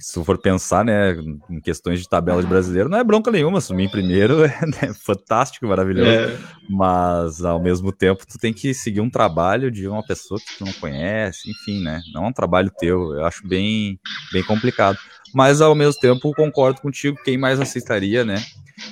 se 0.06 0.24
for 0.24 0.38
pensar, 0.38 0.86
né, 0.86 1.14
em 1.50 1.60
questões 1.60 2.00
de 2.00 2.08
tabela 2.08 2.40
de 2.40 2.48
brasileiro, 2.48 2.88
não 2.88 3.00
é 3.00 3.04
bronca 3.04 3.32
nenhuma, 3.32 3.58
assumir 3.58 3.86
em 3.86 3.90
primeiro 3.90 4.44
é 4.46 4.62
né, 4.62 4.94
fantástico, 4.94 5.66
maravilhoso, 5.66 6.08
é. 6.08 6.38
mas 6.70 7.44
ao 7.44 7.60
mesmo 7.60 7.92
tempo 7.92 8.24
tu 8.24 8.38
tem 8.38 8.54
que 8.54 8.72
seguir 8.72 9.02
um 9.02 9.10
trabalho 9.10 9.72
de 9.72 9.88
uma 9.88 10.06
pessoa 10.06 10.40
que 10.40 10.60
tu 10.60 10.64
não 10.64 10.74
conhece, 10.74 11.50
enfim, 11.50 11.82
né, 11.82 12.04
não 12.14 12.26
é 12.26 12.28
um 12.28 12.32
trabalho 12.32 12.72
teu, 12.78 13.16
eu 13.16 13.26
acho 13.26 13.48
bem, 13.48 14.00
bem 14.32 14.44
complicado, 14.44 15.00
mas 15.34 15.60
ao 15.60 15.74
mesmo 15.74 16.00
tempo 16.00 16.36
concordo 16.36 16.82
contigo, 16.82 17.18
quem 17.26 17.36
mais 17.36 17.60
aceitaria, 17.60 18.24
né, 18.24 18.36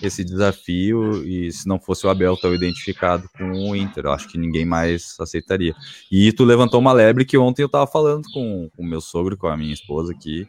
esse 0.02 0.24
desafio 0.24 1.24
e 1.28 1.52
se 1.52 1.68
não 1.68 1.80
fosse 1.80 2.08
o 2.08 2.10
Abel 2.10 2.36
tão 2.38 2.56
identificado 2.56 3.30
com 3.38 3.70
o 3.70 3.76
Inter, 3.76 4.06
eu 4.06 4.14
acho 4.14 4.28
que 4.28 4.38
ninguém 4.38 4.66
mais 4.66 5.16
aceitaria. 5.20 5.76
E 6.12 6.32
tu 6.32 6.44
levantou 6.44 6.80
uma 6.80 6.94
lebre 6.94 7.26
que 7.26 7.38
ontem 7.38 7.62
eu 7.62 7.70
tava 7.70 7.86
falando 7.86 8.24
com 8.34 8.72
o 8.76 8.84
meu 8.84 9.02
sogro, 9.02 9.38
com 9.38 9.46
a 9.46 9.58
minha 9.58 9.74
esposa 9.74 10.14
aqui, 10.14 10.48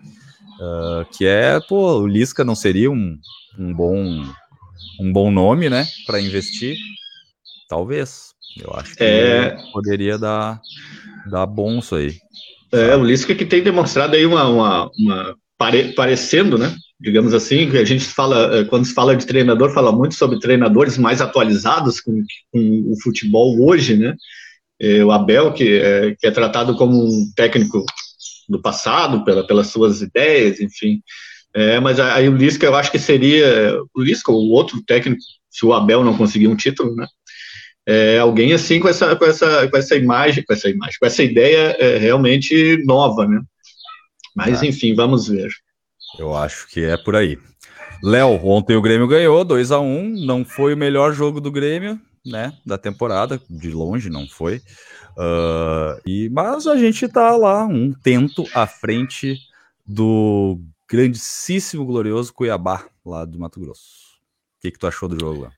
Uh, 0.65 1.05
que 1.13 1.27
é, 1.27 1.61
pô, 1.61 1.99
o 1.99 2.07
Lisca 2.07 2.45
não 2.45 2.55
seria 2.55 2.91
um, 2.91 3.19
um 3.59 3.75
bom 3.75 4.25
um 5.01 5.13
bom 5.13 5.31
nome, 5.31 5.69
né, 5.69 5.87
para 6.07 6.21
investir? 6.21 6.77
Talvez. 7.69 8.33
Eu 8.57 8.73
acho 8.75 8.95
que 8.95 9.03
é... 9.03 9.57
poderia 9.73 10.17
dar, 10.17 10.61
dar 11.29 11.47
bom 11.47 11.81
isso 11.81 11.97
aí. 11.97 12.15
É, 12.73 12.97
o 12.97 13.05
Lisca 13.05 13.35
que 13.35 13.45
tem 13.45 13.63
demonstrado 13.63 14.15
aí 14.15 14.25
uma, 14.25 14.49
uma, 14.49 14.91
uma 14.97 15.37
pare, 15.59 15.93
parecendo, 15.93 16.57
né, 16.57 16.75
digamos 17.01 17.35
assim, 17.35 17.71
que 17.71 17.79
a 17.79 17.85
gente 17.85 18.05
fala, 18.05 18.59
é, 18.59 18.65
quando 18.65 18.85
se 18.85 18.95
fala 18.95 19.17
de 19.17 19.27
treinador, 19.27 19.73
fala 19.73 19.93
muito 19.93 20.15
sobre 20.15 20.39
treinadores 20.39 20.97
mais 20.99 21.21
atualizados 21.21 22.01
com, 22.01 22.23
com 22.53 22.93
o 22.93 23.01
futebol 23.03 23.61
hoje, 23.61 23.97
né, 23.97 24.15
é, 24.81 25.05
o 25.05 25.11
Abel, 25.11 25.53
que 25.53 25.79
é, 25.79 26.15
que 26.19 26.27
é 26.27 26.31
tratado 26.31 26.77
como 26.77 26.97
um 26.97 27.33
técnico 27.37 27.85
do 28.49 28.61
passado, 28.61 29.25
pela, 29.25 29.47
pelas 29.47 29.69
suas 29.69 30.03
ideias, 30.03 30.61
enfim. 30.61 31.03
É, 31.55 31.79
mas 31.79 32.01
aí 32.01 32.29
o 32.29 32.37
Lisca 32.37 32.67
eu 32.67 32.75
acho 32.75 32.91
que 32.91 32.99
seria 32.99 33.79
o 33.95 34.03
Lisca 34.03 34.33
ou 34.33 34.51
outro 34.51 34.83
técnico, 34.83 35.23
se 35.49 35.65
o 35.65 35.73
Abel 35.73 36.03
não 36.03 36.17
conseguir 36.17 36.49
um 36.49 36.57
título, 36.57 36.95
né? 36.97 37.07
É, 37.87 38.19
alguém 38.19 38.53
assim 38.53 38.81
com 38.81 38.89
essa, 38.89 39.15
com 39.15 39.25
essa, 39.27 39.69
com 39.69 39.77
essa 39.77 39.95
imagem, 39.95 40.43
com 40.43 40.53
essa 40.53 40.71
imagem, 40.71 40.97
com 40.99 41.07
essa 41.07 41.23
ideia 41.23 41.77
é, 41.79 41.99
realmente 41.99 42.83
nova, 42.85 43.27
né? 43.27 43.41
Mas 44.35 44.63
é. 44.63 44.67
enfim, 44.67 44.95
vamos 44.95 45.29
ver. 45.29 45.51
Eu 46.19 46.35
acho 46.35 46.67
que 46.69 46.83
é 46.83 46.97
por 46.97 47.15
aí. 47.15 47.39
Léo, 48.03 48.41
ontem 48.45 48.77
o 48.77 48.83
Grêmio 48.83 49.07
ganhou 49.07 49.45
2 49.45 49.71
a 49.71 49.81
1 49.81 50.27
não 50.27 50.45
foi 50.45 50.75
o 50.75 50.77
melhor 50.77 51.13
jogo 51.13 51.41
do 51.41 51.51
Grêmio, 51.51 51.99
né, 52.25 52.53
da 52.65 52.77
temporada, 52.77 53.41
de 53.49 53.71
longe 53.71 54.11
não 54.11 54.27
foi. 54.27 54.61
Uh, 55.17 56.01
e, 56.07 56.29
mas 56.31 56.67
a 56.67 56.77
gente 56.77 57.09
tá 57.09 57.37
lá, 57.37 57.65
um 57.65 57.93
tento 57.93 58.45
à 58.55 58.67
frente 58.67 59.41
do 59.87 60.61
grandíssimo, 60.89 61.85
glorioso 61.85 62.33
Cuiabá, 62.33 62.89
lá 63.05 63.25
do 63.25 63.39
Mato 63.39 63.61
Grosso. 63.61 64.19
O 64.59 64.61
que, 64.61 64.71
que 64.71 64.79
tu 64.79 64.87
achou 64.87 65.09
do 65.09 65.19
jogo 65.19 65.43
lá? 65.43 65.53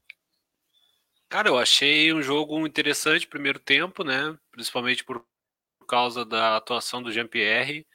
Cara, 1.29 1.49
eu 1.49 1.59
achei 1.59 2.13
um 2.13 2.23
jogo 2.23 2.67
interessante 2.67 3.27
primeiro 3.27 3.59
tempo, 3.59 4.05
né? 4.05 4.37
Principalmente 4.51 5.05
por 5.05 5.25
causa 5.89 6.25
da 6.25 6.57
atuação 6.57 7.03
do 7.03 7.13
Jean-Pierre, 7.13 7.87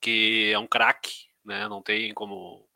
que 0.00 0.50
é 0.52 0.58
um 0.58 0.66
craque, 0.66 1.26
né? 1.44 1.68
Não 1.68 1.82
tem 1.82 2.14
como, 2.14 2.66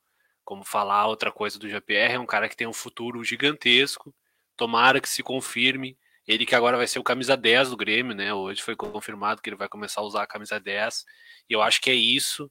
como 0.45 0.65
falar 0.65 1.07
outra 1.07 1.31
coisa 1.31 1.59
do 1.59 1.69
Jean-Pierre. 1.69 2.15
É 2.15 2.19
um 2.19 2.27
cara 2.27 2.49
que 2.49 2.57
tem 2.57 2.67
um 2.67 2.73
futuro 2.73 3.23
gigantesco. 3.23 4.15
Tomara 4.57 5.01
que 5.01 5.09
se 5.09 5.23
confirme. 5.23 5.97
Ele 6.27 6.47
que 6.47 6.55
agora 6.55 6.77
vai 6.77 6.87
ser 6.87 6.99
o 6.99 7.05
camisa 7.05 7.37
10 7.37 7.71
do 7.71 7.77
Grêmio, 7.77 8.15
né? 8.15 8.33
Hoje 8.33 8.63
foi 8.63 8.77
confirmado 8.77 9.43
que 9.43 9.49
ele 9.51 9.57
vai 9.57 9.69
começar 9.69 10.01
a 10.01 10.05
usar 10.05 10.23
a 10.23 10.27
camisa 10.27 10.61
10. 10.61 11.05
E 11.49 11.53
eu 11.55 11.63
acho 11.63 11.81
que 11.81 11.91
é 11.91 11.95
isso, 11.95 12.51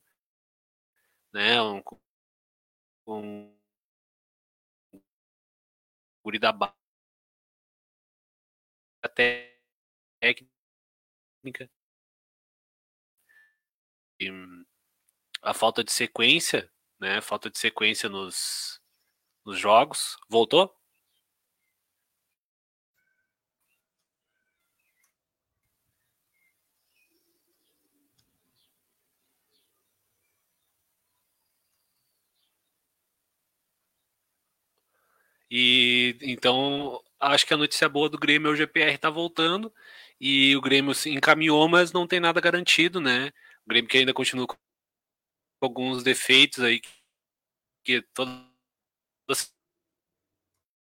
né? 1.34 1.62
Um, 1.62 1.82
um 3.08 3.54
guri 6.24 6.40
da 6.40 6.54
até 9.04 9.60
técnica. 10.22 11.70
E 14.20 14.30
a 15.42 15.54
falta 15.54 15.84
de 15.84 15.92
sequência, 15.92 16.72
né? 17.00 17.22
Falta 17.22 17.50
de 17.50 17.58
sequência 17.60 18.10
nos, 18.10 18.82
nos 19.46 19.58
jogos. 19.60 20.18
Voltou? 20.30 20.79
E 35.52 36.18
então 36.22 37.02
acho 37.20 37.46
que 37.46 37.54
a 37.54 37.58
notícia 37.58 37.90
boa 37.90 38.10
do 38.10 38.18
Grêmio 38.18 38.50
é 38.50 38.52
o 38.52 38.56
GPR 38.56 38.98
tá 38.98 39.10
voltando 39.10 39.74
e 40.20 40.56
o 40.56 40.62
Grêmio 40.62 40.94
se 40.94 41.10
encaminhou, 41.10 41.68
mas 41.68 41.92
não 41.92 42.08
tem 42.08 42.20
nada 42.20 42.40
garantido, 42.40 43.02
né? 43.02 43.32
O 43.66 43.70
Grêmio 43.70 43.90
que 43.90 43.98
ainda 43.98 44.14
continua 44.14 44.48
com 44.48 44.56
alguns 45.62 46.04
defeitos 46.04 46.64
aí 46.64 46.82
que 47.84 48.02
toda 48.14 48.32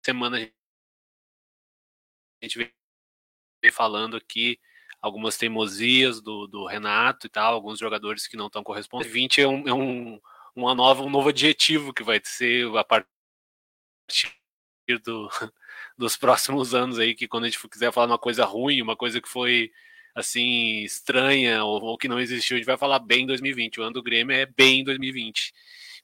semana 0.04 0.38
a 0.38 2.44
gente 2.44 2.58
vem 2.58 2.72
falando 3.72 4.16
aqui 4.16 4.58
algumas 5.00 5.36
teimosias 5.36 6.20
do, 6.20 6.46
do 6.46 6.66
Renato 6.66 7.26
e 7.26 7.30
tal, 7.30 7.54
alguns 7.54 7.78
jogadores 7.78 8.26
que 8.26 8.36
não 8.36 8.46
estão 8.46 8.62
correspondendo. 8.62 9.12
20 9.12 9.40
é 9.40 9.48
um, 9.48 9.68
é 9.68 9.74
um, 9.74 10.20
uma 10.54 10.74
nova, 10.74 11.02
um 11.02 11.10
novo 11.10 11.28
adjetivo 11.28 11.92
que 11.92 12.02
vai 12.02 12.20
ser 12.24 12.66
a 12.76 12.84
partir 12.84 13.06
do, 15.04 15.28
dos 15.98 16.16
próximos 16.16 16.74
anos 16.74 16.98
aí, 16.98 17.14
que 17.14 17.28
quando 17.28 17.44
a 17.44 17.48
gente 17.48 17.68
quiser 17.68 17.92
falar 17.92 18.06
uma 18.06 18.18
coisa 18.18 18.44
ruim, 18.44 18.82
uma 18.82 18.96
coisa 18.96 19.20
que 19.20 19.28
foi 19.28 19.70
assim, 20.14 20.82
estranha 20.82 21.62
ou, 21.64 21.82
ou, 21.82 21.98
que 21.98 22.08
não 22.08 22.18
existiu, 22.18 22.56
a 22.56 22.58
gente 22.58 22.66
vai 22.66 22.78
falar 22.78 22.98
bem 22.98 23.24
em 23.24 23.26
2020. 23.26 23.80
O 23.80 23.82
ano 23.82 23.92
do 23.94 24.02
Grêmio 24.02 24.34
é 24.34 24.46
bem 24.46 24.80
em 24.80 24.84
2020. 24.84 25.52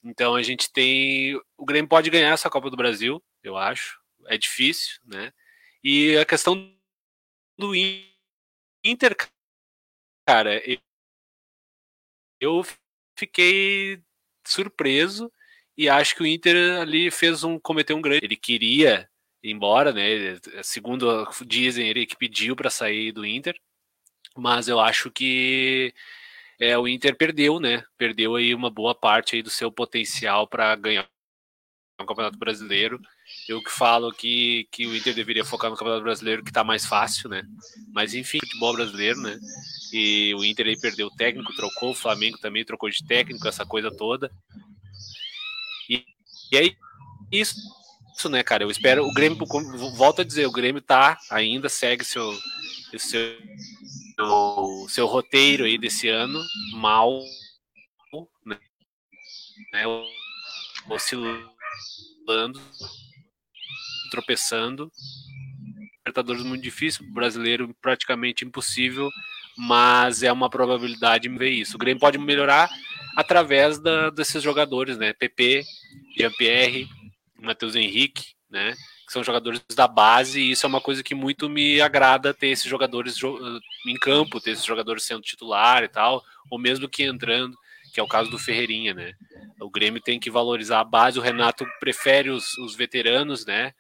Então 0.05 0.35
a 0.35 0.43
gente 0.43 0.71
tem. 0.73 1.41
O 1.57 1.65
Grêmio 1.65 1.89
pode 1.89 2.11
ganhar 2.11 2.31
essa 2.31 2.51
Copa 2.51 2.69
do 2.71 2.77
Brasil, 2.77 3.23
eu 3.43 3.57
acho. 3.57 4.01
É 4.27 4.37
difícil, 4.37 5.01
né? 5.05 5.33
E 5.83 6.17
a 6.17 6.25
questão 6.25 6.73
do 7.59 7.75
Inter, 8.85 9.17
cara, 10.27 10.61
eu 12.41 12.63
fiquei 13.17 14.03
surpreso 14.45 15.33
e 15.77 15.89
acho 15.89 16.15
que 16.15 16.23
o 16.23 16.27
Inter 16.27 16.81
ali 16.81 17.11
fez 17.11 17.45
um 17.45 17.59
cometeu 17.59 17.97
um 17.97 18.03
grande. 18.03 18.25
Ele 18.25 18.37
queria 18.37 19.09
ir 19.43 19.51
embora, 19.51 19.93
né? 19.93 20.39
Segundo 20.63 21.27
dizem, 21.47 21.89
ele 21.89 22.07
que 22.07 22.17
pediu 22.17 22.55
para 22.55 22.71
sair 22.71 23.13
do 23.13 23.25
Inter, 23.27 23.55
mas 24.37 24.69
eu 24.69 24.81
acho 24.81 25.11
que 25.11 25.95
é, 26.61 26.79
o 26.79 26.87
Inter 26.87 27.17
perdeu, 27.17 27.59
né? 27.59 27.83
Perdeu 27.99 28.37
aí 28.37 28.55
uma 28.55 28.71
boa 28.71 28.95
parte 28.95 29.37
aí 29.37 29.43
do 29.43 29.51
seu 29.51 29.71
potencial 29.73 30.47
para 30.47 30.75
ganhar 30.77 31.09
o 32.01 32.07
Campeonato 32.07 32.39
Brasileiro. 32.39 33.01
Eu 33.49 33.63
que 33.63 33.71
falo 33.71 34.13
que, 34.13 34.69
que 34.71 34.87
o 34.87 34.95
Inter 34.95 35.15
deveria 35.15 35.45
focar 35.45 35.71
no 35.71 35.77
Campeonato 35.77 36.05
Brasileiro, 36.05 36.43
que 36.43 36.51
está 36.51 36.63
mais 36.63 36.87
fácil, 36.87 37.29
né? 37.29 37.43
Mas 37.93 38.15
enfim, 38.15 38.39
futebol 38.41 38.75
brasileiro, 38.75 39.21
né? 39.21 39.39
E 39.93 40.35
o 40.35 40.45
Inter 40.45 40.67
aí 40.67 40.81
perdeu 40.81 41.09
o 41.09 41.17
técnico, 41.17 41.55
trocou, 41.55 41.91
o 41.91 41.95
Flamengo 41.95 42.39
também 42.39 42.65
trocou 42.65 42.89
de 42.91 43.05
técnico, 43.07 43.49
essa 43.49 43.67
coisa 43.67 43.91
toda. 43.91 44.31
E, 46.53 46.59
aí, 46.59 46.77
isso 47.33 47.57
isso, 48.23 48.29
né, 48.29 48.43
cara? 48.43 48.63
Eu 48.63 48.71
espero. 48.71 49.05
O 49.05 49.13
Grêmio, 49.13 49.37
volto 49.97 50.21
a 50.21 50.25
dizer, 50.25 50.47
o 50.47 50.53
Grêmio 50.53 50.81
tá 50.81 51.19
ainda, 51.29 51.69
segue 51.69 52.05
seu, 52.05 52.33
seu, 52.91 52.99
seu, 53.01 54.87
seu 54.89 55.07
roteiro 55.07 55.65
aí 55.65 55.77
desse 55.77 56.09
ano, 56.09 56.41
mal, 56.75 57.21
né? 58.47 58.59
né 59.73 59.83
oscilando, 60.89 62.61
tropeçando. 64.11 64.93
Libertadores 65.99 66.45
muito 66.45 66.63
difícil, 66.63 67.05
brasileiro 67.13 67.75
praticamente 67.81 68.45
impossível, 68.45 69.09
mas 69.57 70.23
é 70.23 70.31
uma 70.31 70.51
probabilidade 70.51 71.29
ver 71.29 71.51
isso. 71.51 71.77
O 71.77 71.79
Grêmio 71.79 72.01
pode 72.01 72.19
melhorar 72.19 72.71
através 73.17 73.79
da, 73.79 74.11
desses 74.11 74.43
jogadores, 74.43 74.97
né? 74.97 75.13
PP, 75.13 75.63
Jean-Pierre, 76.17 76.89
Matheus 77.41 77.75
Henrique, 77.75 78.35
né? 78.51 78.75
Que 79.07 79.13
são 79.13 79.25
jogadores 79.25 79.63
da 79.75 79.89
base, 79.89 80.41
e 80.41 80.53
isso 80.53 80.65
é 80.65 80.69
uma 80.69 80.81
coisa 80.81 81.03
que 81.03 81.15
muito 81.15 81.49
me 81.49 81.81
agrada 81.81 82.33
ter 82.33 82.49
esses 82.49 82.67
jogadores 82.67 83.17
em 83.87 83.95
campo, 83.95 84.41
ter 84.41 84.53
esses 84.53 84.65
jogadores 84.65 85.05
sendo 85.05 85.23
titular 85.23 85.83
e 85.83 85.89
tal, 85.89 86.23
ou 86.51 86.59
mesmo 86.59 86.89
que 86.89 87.03
entrando, 87.03 87.57
que 87.93 88.01
é 88.01 88.03
o 88.03 88.09
caso 88.09 88.31
do 88.31 88.39
Ferreirinha, 88.39 88.95
né? 88.95 89.13
O 89.61 89.71
Grêmio 89.71 90.01
tem 90.01 90.19
que 90.19 90.31
valorizar 90.31 90.81
a 90.81 90.85
base, 90.85 91.19
o 91.19 91.23
Renato 91.23 91.67
prefere 91.79 92.31
os, 92.31 92.57
os 92.59 92.75
veteranos, 92.75 93.45
né? 93.45 93.73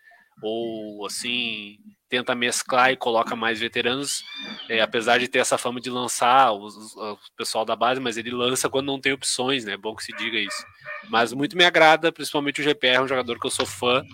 Ou 0.42 1.06
assim, 1.06 1.78
tenta 2.12 2.34
mesclar 2.34 2.92
e 2.92 2.96
coloca 2.96 3.34
mais 3.34 3.58
veteranos, 3.58 4.22
é, 4.68 4.82
apesar 4.82 5.18
de 5.18 5.28
ter 5.28 5.38
essa 5.38 5.56
fama 5.56 5.80
de 5.80 5.88
lançar 5.88 6.52
o 6.52 7.18
pessoal 7.34 7.64
da 7.64 7.74
base, 7.74 8.02
mas 8.02 8.18
ele 8.18 8.30
lança 8.30 8.68
quando 8.68 8.88
não 8.88 9.00
tem 9.00 9.14
opções, 9.14 9.64
né? 9.64 9.72
É 9.72 9.76
bom 9.78 9.96
que 9.96 10.04
se 10.04 10.12
diga 10.12 10.38
isso. 10.38 10.62
Mas 11.08 11.32
muito 11.32 11.56
me 11.56 11.64
agrada, 11.64 12.12
principalmente 12.12 12.60
o 12.60 12.64
GPR, 12.64 13.02
um 13.02 13.08
jogador 13.08 13.40
que 13.40 13.46
eu 13.46 13.50
sou 13.50 13.64
fã, 13.64 14.04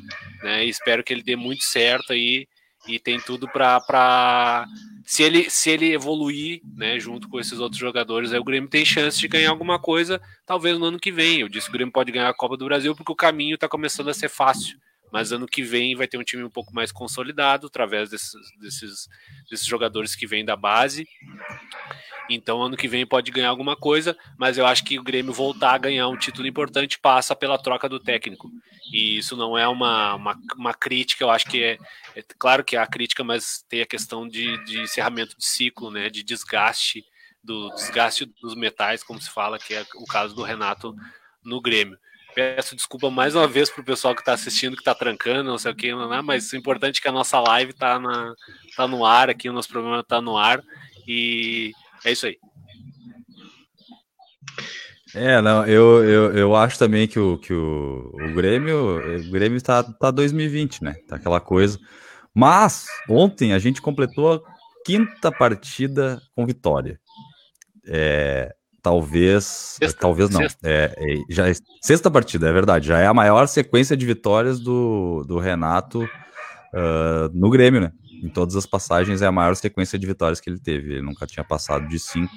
né? 0.44 0.64
E 0.64 0.68
espero 0.68 1.02
que 1.02 1.12
ele 1.12 1.24
dê 1.24 1.34
muito 1.34 1.64
certo 1.64 2.12
aí 2.12 2.46
e 2.86 3.00
tem 3.00 3.18
tudo 3.18 3.48
para 3.48 4.64
se 5.04 5.24
ele 5.24 5.50
se 5.50 5.68
ele 5.68 5.92
evoluir, 5.92 6.60
né, 6.76 7.00
junto 7.00 7.28
com 7.28 7.40
esses 7.40 7.58
outros 7.58 7.80
jogadores, 7.80 8.32
aí 8.32 8.38
o 8.38 8.44
Grêmio 8.44 8.70
tem 8.70 8.84
chance 8.84 9.18
de 9.18 9.26
ganhar 9.26 9.50
alguma 9.50 9.76
coisa, 9.76 10.20
talvez 10.46 10.78
no 10.78 10.84
ano 10.84 11.00
que 11.00 11.10
vem. 11.10 11.40
Eu 11.40 11.48
disse 11.48 11.66
que 11.66 11.72
o 11.72 11.76
Grêmio 11.76 11.92
pode 11.92 12.12
ganhar 12.12 12.28
a 12.28 12.34
Copa 12.34 12.56
do 12.56 12.64
Brasil 12.64 12.94
porque 12.94 13.10
o 13.10 13.16
caminho 13.16 13.56
está 13.56 13.68
começando 13.68 14.08
a 14.08 14.14
ser 14.14 14.28
fácil 14.28 14.78
mas 15.12 15.32
ano 15.32 15.46
que 15.46 15.62
vem 15.62 15.94
vai 15.94 16.06
ter 16.06 16.18
um 16.18 16.24
time 16.24 16.42
um 16.44 16.50
pouco 16.50 16.74
mais 16.74 16.92
consolidado 16.92 17.66
através 17.66 18.10
desses, 18.10 18.32
desses, 18.60 19.08
desses 19.50 19.66
jogadores 19.66 20.14
que 20.14 20.26
vêm 20.26 20.44
da 20.44 20.56
base. 20.56 21.08
Então, 22.30 22.62
ano 22.62 22.76
que 22.76 22.86
vem 22.86 23.06
pode 23.06 23.30
ganhar 23.30 23.48
alguma 23.48 23.74
coisa, 23.74 24.16
mas 24.36 24.58
eu 24.58 24.66
acho 24.66 24.84
que 24.84 24.98
o 24.98 25.02
Grêmio 25.02 25.32
voltar 25.32 25.72
a 25.72 25.78
ganhar 25.78 26.08
um 26.08 26.16
título 26.16 26.46
importante 26.46 26.98
passa 26.98 27.34
pela 27.34 27.58
troca 27.58 27.88
do 27.88 27.98
técnico. 27.98 28.50
E 28.92 29.16
isso 29.16 29.34
não 29.34 29.56
é 29.56 29.66
uma, 29.66 30.14
uma, 30.14 30.38
uma 30.56 30.74
crítica, 30.74 31.24
eu 31.24 31.30
acho 31.30 31.46
que 31.46 31.62
é, 31.62 31.78
é, 32.14 32.22
claro 32.38 32.62
que 32.62 32.76
é 32.76 32.78
a 32.78 32.86
crítica, 32.86 33.24
mas 33.24 33.64
tem 33.68 33.80
a 33.80 33.86
questão 33.86 34.28
de, 34.28 34.62
de 34.64 34.80
encerramento 34.80 35.36
de 35.38 35.44
ciclo, 35.44 35.90
né, 35.90 36.10
de 36.10 36.22
desgaste, 36.22 37.04
do 37.42 37.70
desgaste 37.70 38.26
dos 38.42 38.54
metais, 38.54 39.02
como 39.02 39.20
se 39.20 39.30
fala, 39.30 39.58
que 39.58 39.72
é 39.72 39.86
o 39.94 40.04
caso 40.04 40.34
do 40.34 40.42
Renato 40.42 40.94
no 41.42 41.62
Grêmio. 41.62 41.98
Peço 42.38 42.76
desculpa 42.76 43.10
mais 43.10 43.34
uma 43.34 43.48
vez 43.48 43.68
pro 43.68 43.82
pessoal 43.82 44.14
que 44.14 44.20
está 44.20 44.32
assistindo, 44.32 44.76
que 44.76 44.80
está 44.80 44.94
trancando, 44.94 45.50
não 45.50 45.58
sei 45.58 45.72
o 45.72 45.74
que, 45.74 45.92
mas 46.22 46.52
o 46.52 46.56
importante 46.56 47.00
é 47.00 47.02
que 47.02 47.08
a 47.08 47.12
nossa 47.12 47.40
live 47.40 47.72
está 47.72 47.98
na, 47.98 48.32
tá 48.76 48.86
no 48.86 49.04
ar 49.04 49.28
aqui, 49.28 49.50
o 49.50 49.52
nosso 49.52 49.68
programa 49.68 49.98
está 49.98 50.20
no 50.20 50.38
ar. 50.38 50.62
E 51.04 51.72
é 52.04 52.12
isso 52.12 52.26
aí. 52.26 52.38
É, 55.16 55.42
não, 55.42 55.66
eu, 55.66 56.04
eu, 56.04 56.36
eu 56.36 56.54
acho 56.54 56.78
também 56.78 57.08
que 57.08 57.18
o, 57.18 57.38
que 57.38 57.52
o, 57.52 58.12
o 58.14 58.32
Grêmio, 58.32 59.18
o 59.18 59.30
Grêmio 59.32 59.56
está 59.56 59.82
tá 59.82 60.12
2020, 60.12 60.84
né? 60.84 60.94
Tá 61.08 61.16
aquela 61.16 61.40
coisa. 61.40 61.76
Mas 62.32 62.86
ontem 63.08 63.52
a 63.52 63.58
gente 63.58 63.82
completou 63.82 64.34
a 64.34 64.40
quinta 64.84 65.32
partida 65.32 66.22
com 66.36 66.46
vitória. 66.46 67.00
É, 67.84 68.54
talvez. 68.82 69.44
Sexta, 69.78 70.00
talvez 70.00 70.30
não. 70.30 70.42
É, 70.42 70.48
é, 70.62 70.94
já 71.28 71.48
é, 71.48 71.52
sexta 71.82 72.10
partida, 72.10 72.48
é 72.48 72.52
verdade. 72.52 72.88
Já 72.88 72.98
é 72.98 73.06
a 73.06 73.14
maior 73.14 73.46
sequência 73.46 73.96
de 73.96 74.06
vitórias 74.06 74.60
do, 74.60 75.24
do 75.26 75.38
Renato 75.38 76.02
uh, 76.02 77.30
no 77.32 77.50
Grêmio, 77.50 77.80
né? 77.80 77.92
Em 78.22 78.28
todas 78.28 78.56
as 78.56 78.66
passagens 78.66 79.22
é 79.22 79.26
a 79.26 79.32
maior 79.32 79.54
sequência 79.54 79.98
de 79.98 80.06
vitórias 80.06 80.40
que 80.40 80.50
ele 80.50 80.58
teve. 80.58 80.94
Ele 80.94 81.02
nunca 81.02 81.26
tinha 81.26 81.44
passado 81.44 81.86
de 81.88 81.98
cinco. 81.98 82.32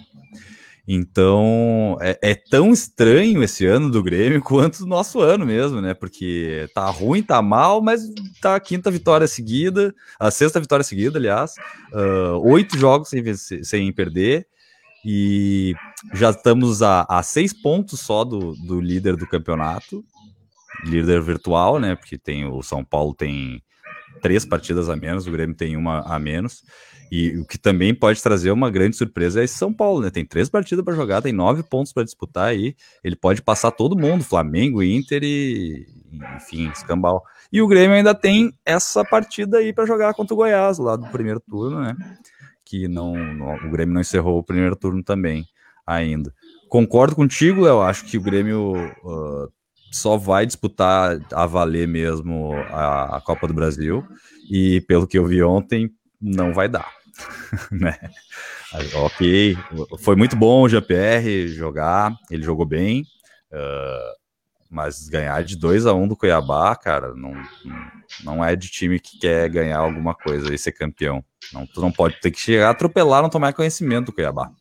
Então 0.88 1.98
é, 2.02 2.18
é, 2.22 2.36
tão 2.36 2.72
estranho 2.72 3.44
esse 3.44 3.66
ano 3.66 3.90
do 3.90 4.02
Grêmio 4.02 4.42
quanto 4.44 4.82
o 4.82 4.88
nosso 4.88 5.20
ano 5.20 5.46
mesmo, 5.46 5.82
né? 5.82 5.94
Porque 5.94 6.68
tá 6.74 6.86
ruim, 6.90 7.22
tá 7.24 7.42
mal, 7.42 7.82
mas 7.82 8.02
tá 8.42 8.56
a 8.56 8.60
quinta 8.60 8.90
vitória 8.90 9.28
seguida, 9.28 9.94
a 10.20 10.32
sexta 10.32 10.60
vitória 10.60 10.84
seguida, 10.84 11.18
aliás, 11.18 11.54
uh, 11.94 12.38
oito 12.50 12.78
jogos 12.78 13.10
sem, 13.10 13.22
vencer, 13.22 13.64
sem 13.64 13.92
perder. 13.92 14.48
E 15.06 15.74
já 16.14 16.30
estamos 16.30 16.82
a, 16.82 17.06
a 17.10 17.24
seis 17.24 17.54
pontos 17.54 18.00
só 18.00 18.24
do, 18.24 18.54
do 18.56 18.80
líder 18.80 19.16
do 19.16 19.28
campeonato, 19.28 20.04
líder 20.86 21.22
virtual, 21.22 21.80
né? 21.80 21.96
Porque 21.96 22.18
tem 22.18 22.46
o 22.46 22.62
São 22.62 22.84
Paulo 22.84 23.14
tem 23.14 23.62
três 24.22 24.46
partidas 24.46 24.90
a 24.90 24.96
menos, 24.96 25.28
o 25.28 25.32
Grêmio 25.32 25.56
tem 25.56 25.76
uma 25.76 26.02
a 26.02 26.20
menos. 26.20 26.64
E 27.12 27.38
o 27.38 27.46
que 27.46 27.58
também 27.58 27.94
pode 27.94 28.24
trazer 28.24 28.52
uma 28.52 28.70
grande 28.70 28.96
surpresa 28.96 29.42
é 29.42 29.44
esse 29.44 29.58
São 29.58 29.74
Paulo, 29.74 30.02
né? 30.02 30.10
Tem 30.10 30.26
três 30.26 30.50
partidas 30.50 30.86
para 30.86 30.96
jogar, 30.96 31.22
tem 31.22 31.34
nove 31.34 31.62
pontos 31.62 31.92
para 31.92 32.06
disputar 32.06 32.48
aí. 32.48 32.74
Ele 33.04 33.18
pode 33.18 33.42
passar 33.42 33.72
todo 33.72 34.00
mundo, 34.00 34.24
Flamengo, 34.24 34.82
Inter 34.82 35.22
e, 35.22 35.86
enfim, 36.38 36.70
escambau. 36.70 37.22
E 37.52 37.62
o 37.62 37.68
Grêmio 37.68 37.98
ainda 37.98 38.16
tem 38.16 38.54
essa 38.66 39.04
partida 39.04 39.58
aí 39.58 39.74
para 39.74 39.86
jogar 39.86 40.14
contra 40.14 40.34
o 40.34 40.38
Goiás, 40.38 40.78
lá 40.78 40.96
do 40.96 41.06
primeiro 41.08 41.42
turno, 41.42 41.82
né? 41.82 41.98
Que 42.72 42.88
não, 42.88 43.12
o 43.66 43.70
Grêmio 43.70 43.94
não 43.94 44.00
encerrou 44.00 44.40
o 44.40 44.44
primeiro 44.44 44.78
turno 44.78 45.04
também 45.04 45.46
ainda. 45.86 46.34
Concordo 46.70 47.18
contigo, 47.18 47.68
eu 47.68 47.82
acho 47.82 48.06
que 48.06 48.18
o 48.18 48.22
Grêmio 48.22 48.74
uh, 49.04 49.52
só 49.92 50.16
vai 50.16 50.46
disputar 50.46 51.20
a 51.34 51.46
valer 51.46 51.86
mesmo 51.86 52.54
a, 52.70 53.18
a, 53.18 53.22
Copa 53.22 53.46
do 53.46 53.54
Brasil 53.54 54.08
e 54.50 54.80
pelo 54.88 55.06
que 55.06 55.20
eu 55.20 55.26
vi 55.26 55.44
ontem 55.44 55.92
não 56.22 56.54
vai 56.54 56.70
dar, 56.70 56.90
né? 57.70 58.00
ok, 58.96 59.58
foi 60.00 60.16
muito 60.16 60.38
bom 60.38 60.62
o 60.62 60.70
GPR 60.70 61.50
jogar, 61.50 62.16
ele 62.30 62.44
jogou 62.44 62.66
bem, 62.66 63.02
uh, 63.52 64.16
mas 64.70 65.10
ganhar 65.10 65.44
de 65.44 65.58
2 65.58 65.86
a 65.86 65.94
1 65.94 66.04
um 66.04 66.08
do 66.08 66.16
Cuiabá, 66.16 66.74
cara, 66.78 67.14
não, 67.14 67.34
não 68.24 68.46
é 68.46 68.56
de 68.56 68.70
time 68.70 68.98
que 68.98 69.20
quer 69.20 69.50
ganhar 69.50 69.80
alguma 69.80 70.16
coisa 70.16 70.54
e 70.54 70.58
ser 70.58 70.72
campeão. 70.72 71.22
Não, 71.54 71.66
tu 71.66 71.82
não 71.82 71.92
pode 71.92 72.20
ter 72.20 72.32
que 72.32 72.40
chegar, 72.40 72.70
atropelar, 72.70 73.22
não 73.22 73.30
tomar 73.30 73.54
conhecimento 73.54 74.08
do 74.08 74.14
Cuiabá. 74.14 74.52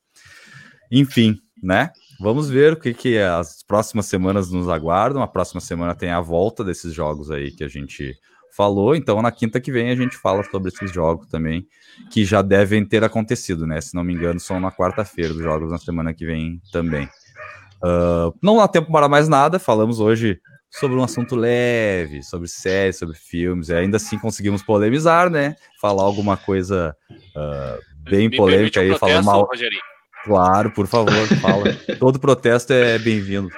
Enfim, 0.90 1.38
né? 1.62 1.90
Vamos 2.20 2.50
ver 2.50 2.74
o 2.74 2.76
que, 2.76 2.92
que 2.92 3.18
as 3.18 3.62
próximas 3.62 4.06
semanas 4.06 4.50
nos 4.50 4.68
aguardam. 4.68 5.22
A 5.22 5.28
próxima 5.28 5.60
semana 5.60 5.94
tem 5.94 6.10
a 6.10 6.20
volta 6.20 6.62
desses 6.62 6.92
jogos 6.92 7.30
aí 7.30 7.50
que 7.50 7.64
a 7.64 7.68
gente 7.68 8.14
falou. 8.54 8.94
Então, 8.94 9.22
na 9.22 9.30
quinta 9.30 9.60
que 9.60 9.72
vem, 9.72 9.90
a 9.90 9.96
gente 9.96 10.16
fala 10.16 10.42
sobre 10.44 10.68
esses 10.68 10.92
jogos 10.92 11.28
também, 11.28 11.66
que 12.10 12.24
já 12.24 12.42
devem 12.42 12.84
ter 12.84 13.02
acontecido, 13.04 13.66
né? 13.66 13.80
Se 13.80 13.94
não 13.94 14.04
me 14.04 14.12
engano, 14.12 14.38
são 14.40 14.60
na 14.60 14.70
quarta-feira, 14.70 15.32
os 15.32 15.38
jogos 15.38 15.70
na 15.70 15.78
semana 15.78 16.12
que 16.12 16.26
vem 16.26 16.60
também. 16.72 17.08
Uh, 17.82 18.36
não 18.42 18.60
há 18.60 18.68
tempo 18.68 18.92
para 18.92 19.08
mais 19.08 19.28
nada, 19.28 19.58
falamos 19.58 20.00
hoje 20.00 20.38
sobre 20.70 20.96
um 20.96 21.02
assunto 21.02 21.34
leve, 21.34 22.22
sobre 22.22 22.46
séries, 22.48 22.96
sobre 22.98 23.16
filmes, 23.16 23.68
e 23.68 23.74
ainda 23.74 23.96
assim 23.96 24.18
conseguimos 24.18 24.62
polemizar, 24.62 25.28
né? 25.28 25.56
Falar 25.80 26.04
alguma 26.04 26.36
coisa 26.36 26.96
uh, 27.10 28.08
bem 28.08 28.28
Me 28.28 28.36
polêmica 28.36 28.80
aí, 28.80 28.92
um 28.92 28.98
falar 28.98 29.22
mal. 29.22 29.44
Rogerinho. 29.44 29.82
Claro, 30.24 30.70
por 30.70 30.86
favor, 30.86 31.26
fala. 31.40 31.64
Todo 31.98 32.20
protesto 32.20 32.72
é 32.72 32.98
bem-vindo. 32.98 33.48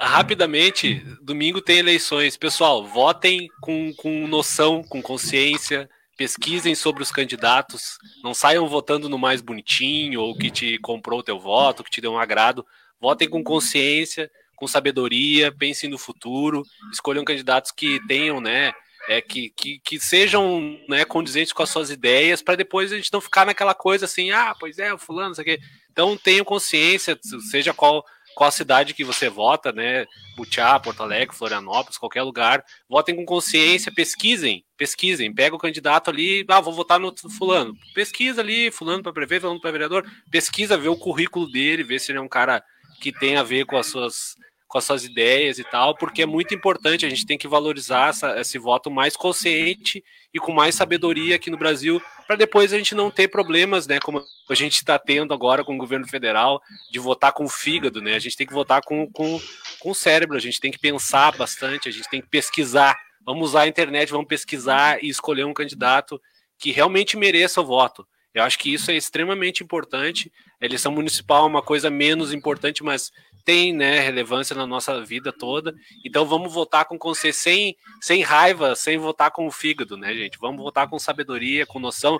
Rapidamente, 0.00 1.04
domingo 1.22 1.60
tem 1.60 1.78
eleições. 1.78 2.36
Pessoal, 2.36 2.84
votem 2.84 3.48
com, 3.60 3.92
com 3.94 4.26
noção, 4.26 4.82
com 4.82 5.00
consciência 5.00 5.88
pesquisem 6.16 6.74
sobre 6.74 7.02
os 7.02 7.12
candidatos, 7.12 7.98
não 8.24 8.32
saiam 8.32 8.66
votando 8.66 9.08
no 9.08 9.18
mais 9.18 9.42
bonitinho 9.42 10.20
ou 10.22 10.36
que 10.36 10.50
te 10.50 10.78
comprou 10.78 11.20
o 11.20 11.22
teu 11.22 11.38
voto, 11.38 11.84
que 11.84 11.90
te 11.90 12.00
deu 12.00 12.12
um 12.12 12.18
agrado. 12.18 12.66
Votem 13.00 13.28
com 13.28 13.42
consciência, 13.42 14.30
com 14.56 14.66
sabedoria, 14.66 15.52
pensem 15.52 15.88
no 15.90 15.98
futuro, 15.98 16.62
escolham 16.92 17.24
candidatos 17.24 17.70
que 17.70 18.00
tenham, 18.06 18.40
né, 18.40 18.72
é, 19.08 19.20
que, 19.20 19.50
que, 19.50 19.78
que 19.84 20.00
sejam 20.00 20.78
né, 20.88 21.04
condizentes 21.04 21.52
com 21.52 21.62
as 21.62 21.70
suas 21.70 21.90
ideias, 21.90 22.42
para 22.42 22.56
depois 22.56 22.92
a 22.92 22.96
gente 22.96 23.12
não 23.12 23.20
ficar 23.20 23.44
naquela 23.44 23.74
coisa 23.74 24.06
assim, 24.06 24.30
ah, 24.30 24.54
pois 24.58 24.78
é, 24.78 24.92
o 24.92 24.98
fulano, 24.98 25.32
isso 25.32 25.40
aqui. 25.40 25.58
Então 25.90 26.16
tenham 26.16 26.44
consciência, 26.44 27.18
seja 27.50 27.72
qual 27.72 28.04
qual 28.36 28.52
cidade 28.52 28.92
que 28.92 29.02
você 29.02 29.30
vota, 29.30 29.72
né? 29.72 30.04
Butiá, 30.36 30.78
Porto 30.78 31.02
Alegre, 31.02 31.34
Florianópolis, 31.34 31.96
qualquer 31.96 32.22
lugar. 32.22 32.62
Votem 32.86 33.16
com 33.16 33.24
consciência, 33.24 33.90
pesquisem, 33.90 34.62
pesquisem. 34.76 35.34
Pega 35.34 35.56
o 35.56 35.58
candidato 35.58 36.10
ali, 36.10 36.44
ah, 36.46 36.60
vou 36.60 36.74
votar 36.74 37.00
no 37.00 37.14
fulano. 37.30 37.74
Pesquisa 37.94 38.42
ali, 38.42 38.70
fulano 38.70 39.02
para 39.02 39.14
prefeito, 39.14 39.40
fulano 39.40 39.58
para 39.58 39.70
vereador. 39.70 40.06
Pesquisa, 40.30 40.76
vê 40.76 40.86
o 40.86 40.98
currículo 40.98 41.50
dele, 41.50 41.82
vê 41.82 41.98
se 41.98 42.12
ele 42.12 42.18
é 42.18 42.20
um 42.20 42.28
cara 42.28 42.62
que 43.00 43.12
tem 43.12 43.36
a 43.36 43.42
ver 43.42 43.64
com 43.66 43.76
as 43.76 43.86
suas 43.86 44.34
com 44.68 44.78
as 44.78 44.84
suas 44.84 45.04
ideias 45.04 45.58
e 45.58 45.64
tal, 45.64 45.94
porque 45.96 46.22
é 46.22 46.26
muito 46.26 46.54
importante, 46.54 47.06
a 47.06 47.08
gente 47.08 47.24
tem 47.24 47.38
que 47.38 47.46
valorizar 47.46 48.10
essa, 48.10 48.38
esse 48.40 48.58
voto 48.58 48.90
mais 48.90 49.16
consciente 49.16 50.02
e 50.34 50.40
com 50.40 50.52
mais 50.52 50.74
sabedoria 50.74 51.36
aqui 51.36 51.50
no 51.50 51.56
Brasil, 51.56 52.02
para 52.26 52.36
depois 52.36 52.72
a 52.72 52.76
gente 52.76 52.94
não 52.94 53.10
ter 53.10 53.28
problemas, 53.28 53.86
né, 53.86 54.00
como 54.00 54.22
a 54.50 54.54
gente 54.54 54.74
está 54.74 54.98
tendo 54.98 55.32
agora 55.32 55.64
com 55.64 55.74
o 55.74 55.78
governo 55.78 56.06
federal, 56.06 56.60
de 56.90 56.98
votar 56.98 57.32
com 57.32 57.44
o 57.44 57.48
fígado, 57.48 58.02
né, 58.02 58.16
a 58.16 58.18
gente 58.18 58.36
tem 58.36 58.46
que 58.46 58.52
votar 58.52 58.82
com, 58.82 59.10
com, 59.12 59.40
com 59.78 59.90
o 59.90 59.94
cérebro, 59.94 60.36
a 60.36 60.40
gente 60.40 60.60
tem 60.60 60.72
que 60.72 60.78
pensar 60.78 61.36
bastante, 61.36 61.88
a 61.88 61.92
gente 61.92 62.08
tem 62.10 62.20
que 62.20 62.28
pesquisar, 62.28 62.98
vamos 63.24 63.50
usar 63.50 63.62
a 63.62 63.68
internet, 63.68 64.10
vamos 64.10 64.26
pesquisar 64.26 65.02
e 65.02 65.08
escolher 65.08 65.44
um 65.44 65.54
candidato 65.54 66.20
que 66.58 66.72
realmente 66.72 67.16
mereça 67.16 67.60
o 67.60 67.64
voto. 67.64 68.06
Eu 68.36 68.42
acho 68.42 68.58
que 68.58 68.70
isso 68.70 68.90
é 68.90 68.94
extremamente 68.94 69.64
importante. 69.64 70.30
A 70.60 70.66
eleição 70.66 70.92
municipal 70.92 71.44
é 71.44 71.48
uma 71.48 71.62
coisa 71.62 71.88
menos 71.88 72.34
importante, 72.34 72.84
mas 72.84 73.10
tem 73.46 73.72
né, 73.72 73.98
relevância 74.00 74.54
na 74.54 74.66
nossa 74.66 75.02
vida 75.02 75.32
toda. 75.32 75.74
Então 76.04 76.26
vamos 76.26 76.52
votar 76.52 76.84
com 76.84 76.98
consciência, 76.98 77.40
sem, 77.40 77.76
sem 77.98 78.20
raiva, 78.20 78.76
sem 78.76 78.98
votar 78.98 79.30
com 79.30 79.46
o 79.46 79.50
fígado, 79.50 79.96
né, 79.96 80.12
gente? 80.12 80.36
Vamos 80.38 80.60
votar 80.60 80.86
com 80.86 80.98
sabedoria, 80.98 81.64
com 81.64 81.80
noção. 81.80 82.18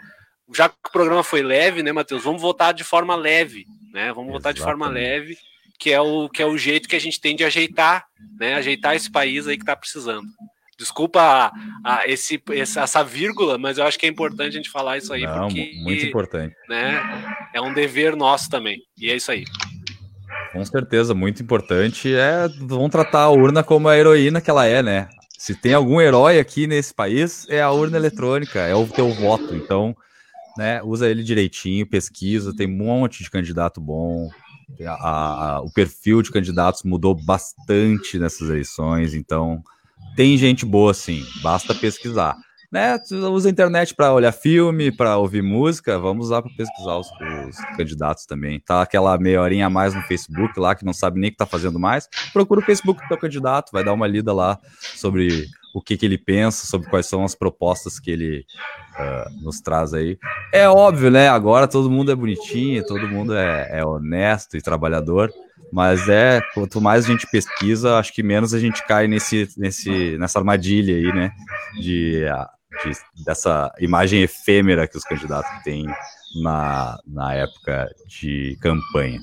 Já 0.54 0.70
que 0.70 0.76
o 0.86 0.90
programa 0.90 1.22
foi 1.22 1.42
leve, 1.42 1.82
né, 1.82 1.92
Matheus? 1.92 2.24
Vamos 2.24 2.40
votar 2.40 2.72
de 2.72 2.82
forma 2.82 3.14
leve, 3.14 3.66
né? 3.92 4.10
Vamos 4.10 4.32
votar 4.32 4.54
de 4.54 4.62
forma 4.62 4.88
leve, 4.88 5.36
que 5.78 5.92
é 5.92 6.00
o 6.00 6.30
que 6.30 6.40
é 6.40 6.46
o 6.46 6.56
jeito 6.56 6.88
que 6.88 6.96
a 6.96 7.00
gente 7.00 7.20
tem 7.20 7.36
de 7.36 7.44
ajeitar, 7.44 8.06
né? 8.40 8.54
Ajeitar 8.54 8.96
esse 8.96 9.10
país 9.10 9.46
aí 9.46 9.58
que 9.58 9.64
está 9.64 9.76
precisando. 9.76 10.26
Desculpa 10.78 11.20
a, 11.20 11.52
a 11.84 12.06
esse, 12.06 12.42
essa 12.50 13.02
vírgula, 13.02 13.56
mas 13.56 13.78
eu 13.78 13.84
acho 13.84 13.98
que 13.98 14.04
é 14.04 14.08
importante 14.08 14.48
a 14.48 14.56
gente 14.56 14.70
falar 14.70 14.98
isso 14.98 15.12
aí, 15.12 15.22
Não, 15.22 15.48
porque 15.48 15.72
muito 15.82 16.04
importante. 16.04 16.54
Né, 16.68 17.02
é 17.54 17.60
um 17.60 17.72
dever 17.72 18.14
nosso 18.14 18.50
também. 18.50 18.82
E 18.98 19.10
é 19.10 19.16
isso 19.16 19.30
aí. 19.30 19.44
Com 20.52 20.64
certeza, 20.64 21.14
muito 21.14 21.42
importante. 21.42 22.14
É, 22.14 22.48
vão 22.60 22.88
tratar 22.88 23.20
a 23.20 23.30
urna 23.30 23.62
como 23.62 23.88
a 23.88 23.96
heroína 23.96 24.40
que 24.40 24.50
ela 24.50 24.66
é, 24.66 24.82
né? 24.82 25.08
Se 25.38 25.54
tem 25.54 25.74
algum 25.74 26.00
herói 26.00 26.38
aqui 26.38 26.66
nesse 26.66 26.94
país, 26.94 27.46
é 27.48 27.60
a 27.60 27.70
urna 27.70 27.96
eletrônica, 27.96 28.60
é 28.60 28.74
o 28.74 28.86
teu 28.86 29.10
voto. 29.12 29.54
Então, 29.54 29.94
né, 30.56 30.82
usa 30.82 31.08
ele 31.08 31.22
direitinho, 31.22 31.86
pesquisa, 31.86 32.54
tem 32.56 32.66
um 32.66 32.76
monte 32.76 33.22
de 33.22 33.30
candidato 33.30 33.80
bom. 33.80 34.30
A, 34.84 35.56
a, 35.56 35.60
o 35.60 35.70
perfil 35.72 36.22
de 36.22 36.30
candidatos 36.30 36.82
mudou 36.82 37.14
bastante 37.14 38.18
nessas 38.18 38.48
eleições, 38.48 39.14
então 39.14 39.62
tem 40.16 40.36
gente 40.36 40.64
boa 40.64 40.94
sim, 40.94 41.22
basta 41.42 41.74
pesquisar 41.74 42.36
né? 42.70 42.98
Usa 43.30 43.48
a 43.48 43.50
internet 43.50 43.94
para 43.94 44.12
olhar 44.12 44.32
filme, 44.32 44.90
para 44.90 45.16
ouvir 45.16 45.42
música, 45.42 45.98
vamos 45.98 46.26
usar 46.26 46.42
para 46.42 46.52
pesquisar 46.56 46.96
os, 46.96 47.06
os, 47.48 47.56
candidatos 47.76 48.26
também. 48.26 48.60
Tá 48.60 48.82
aquela 48.82 49.16
meia 49.18 49.40
horinha 49.40 49.66
a 49.66 49.70
mais 49.70 49.94
no 49.94 50.02
Facebook 50.02 50.58
lá 50.58 50.74
que 50.74 50.84
não 50.84 50.92
sabe 50.92 51.20
nem 51.20 51.28
o 51.28 51.32
que 51.32 51.38
tá 51.38 51.46
fazendo 51.46 51.78
mais. 51.78 52.08
Procura 52.32 52.60
o 52.60 52.64
Facebook 52.64 53.02
do 53.02 53.08
teu 53.08 53.18
candidato, 53.18 53.70
vai 53.72 53.84
dar 53.84 53.92
uma 53.92 54.06
lida 54.06 54.32
lá 54.32 54.58
sobre 54.94 55.46
o 55.74 55.80
que, 55.80 55.96
que 55.96 56.06
ele 56.06 56.18
pensa, 56.18 56.66
sobre 56.66 56.88
quais 56.88 57.06
são 57.06 57.24
as 57.24 57.34
propostas 57.34 58.00
que 58.00 58.10
ele 58.10 58.44
uh, 58.98 59.44
nos 59.44 59.60
traz 59.60 59.92
aí. 59.92 60.18
É 60.52 60.68
óbvio, 60.68 61.10
né? 61.10 61.28
Agora 61.28 61.68
todo 61.68 61.90
mundo 61.90 62.10
é 62.10 62.14
bonitinho, 62.14 62.84
todo 62.84 63.08
mundo 63.08 63.34
é, 63.34 63.78
é 63.78 63.84
honesto 63.84 64.56
e 64.56 64.62
trabalhador. 64.62 65.32
Mas 65.72 66.08
é, 66.08 66.40
quanto 66.54 66.80
mais 66.80 67.04
a 67.04 67.08
gente 67.08 67.26
pesquisa, 67.30 67.96
acho 67.96 68.12
que 68.12 68.22
menos 68.22 68.54
a 68.54 68.58
gente 68.58 68.84
cai 68.86 69.06
nesse, 69.06 69.48
nesse, 69.56 70.16
nessa 70.18 70.38
armadilha 70.38 70.94
aí, 70.94 71.12
né? 71.12 71.32
De 71.80 72.24
de, 72.84 73.24
dessa 73.24 73.72
imagem 73.80 74.22
efêmera 74.22 74.86
que 74.86 74.96
os 74.96 75.04
candidatos 75.04 75.50
têm 75.62 75.86
na, 76.42 76.98
na 77.06 77.34
época 77.34 77.88
de 78.06 78.56
campanha. 78.60 79.20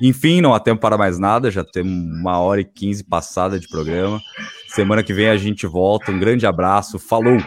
Enfim, 0.00 0.40
não 0.40 0.54
há 0.54 0.60
tempo 0.60 0.80
para 0.80 0.98
mais 0.98 1.18
nada, 1.18 1.50
já 1.50 1.64
temos 1.64 1.92
uma 1.92 2.38
hora 2.38 2.60
e 2.60 2.64
quinze 2.64 3.04
passada 3.04 3.58
de 3.58 3.68
programa. 3.68 4.20
Semana 4.68 5.02
que 5.02 5.12
vem 5.12 5.28
a 5.28 5.36
gente 5.36 5.66
volta. 5.66 6.10
Um 6.10 6.18
grande 6.18 6.46
abraço, 6.46 6.98
falou! 6.98 7.38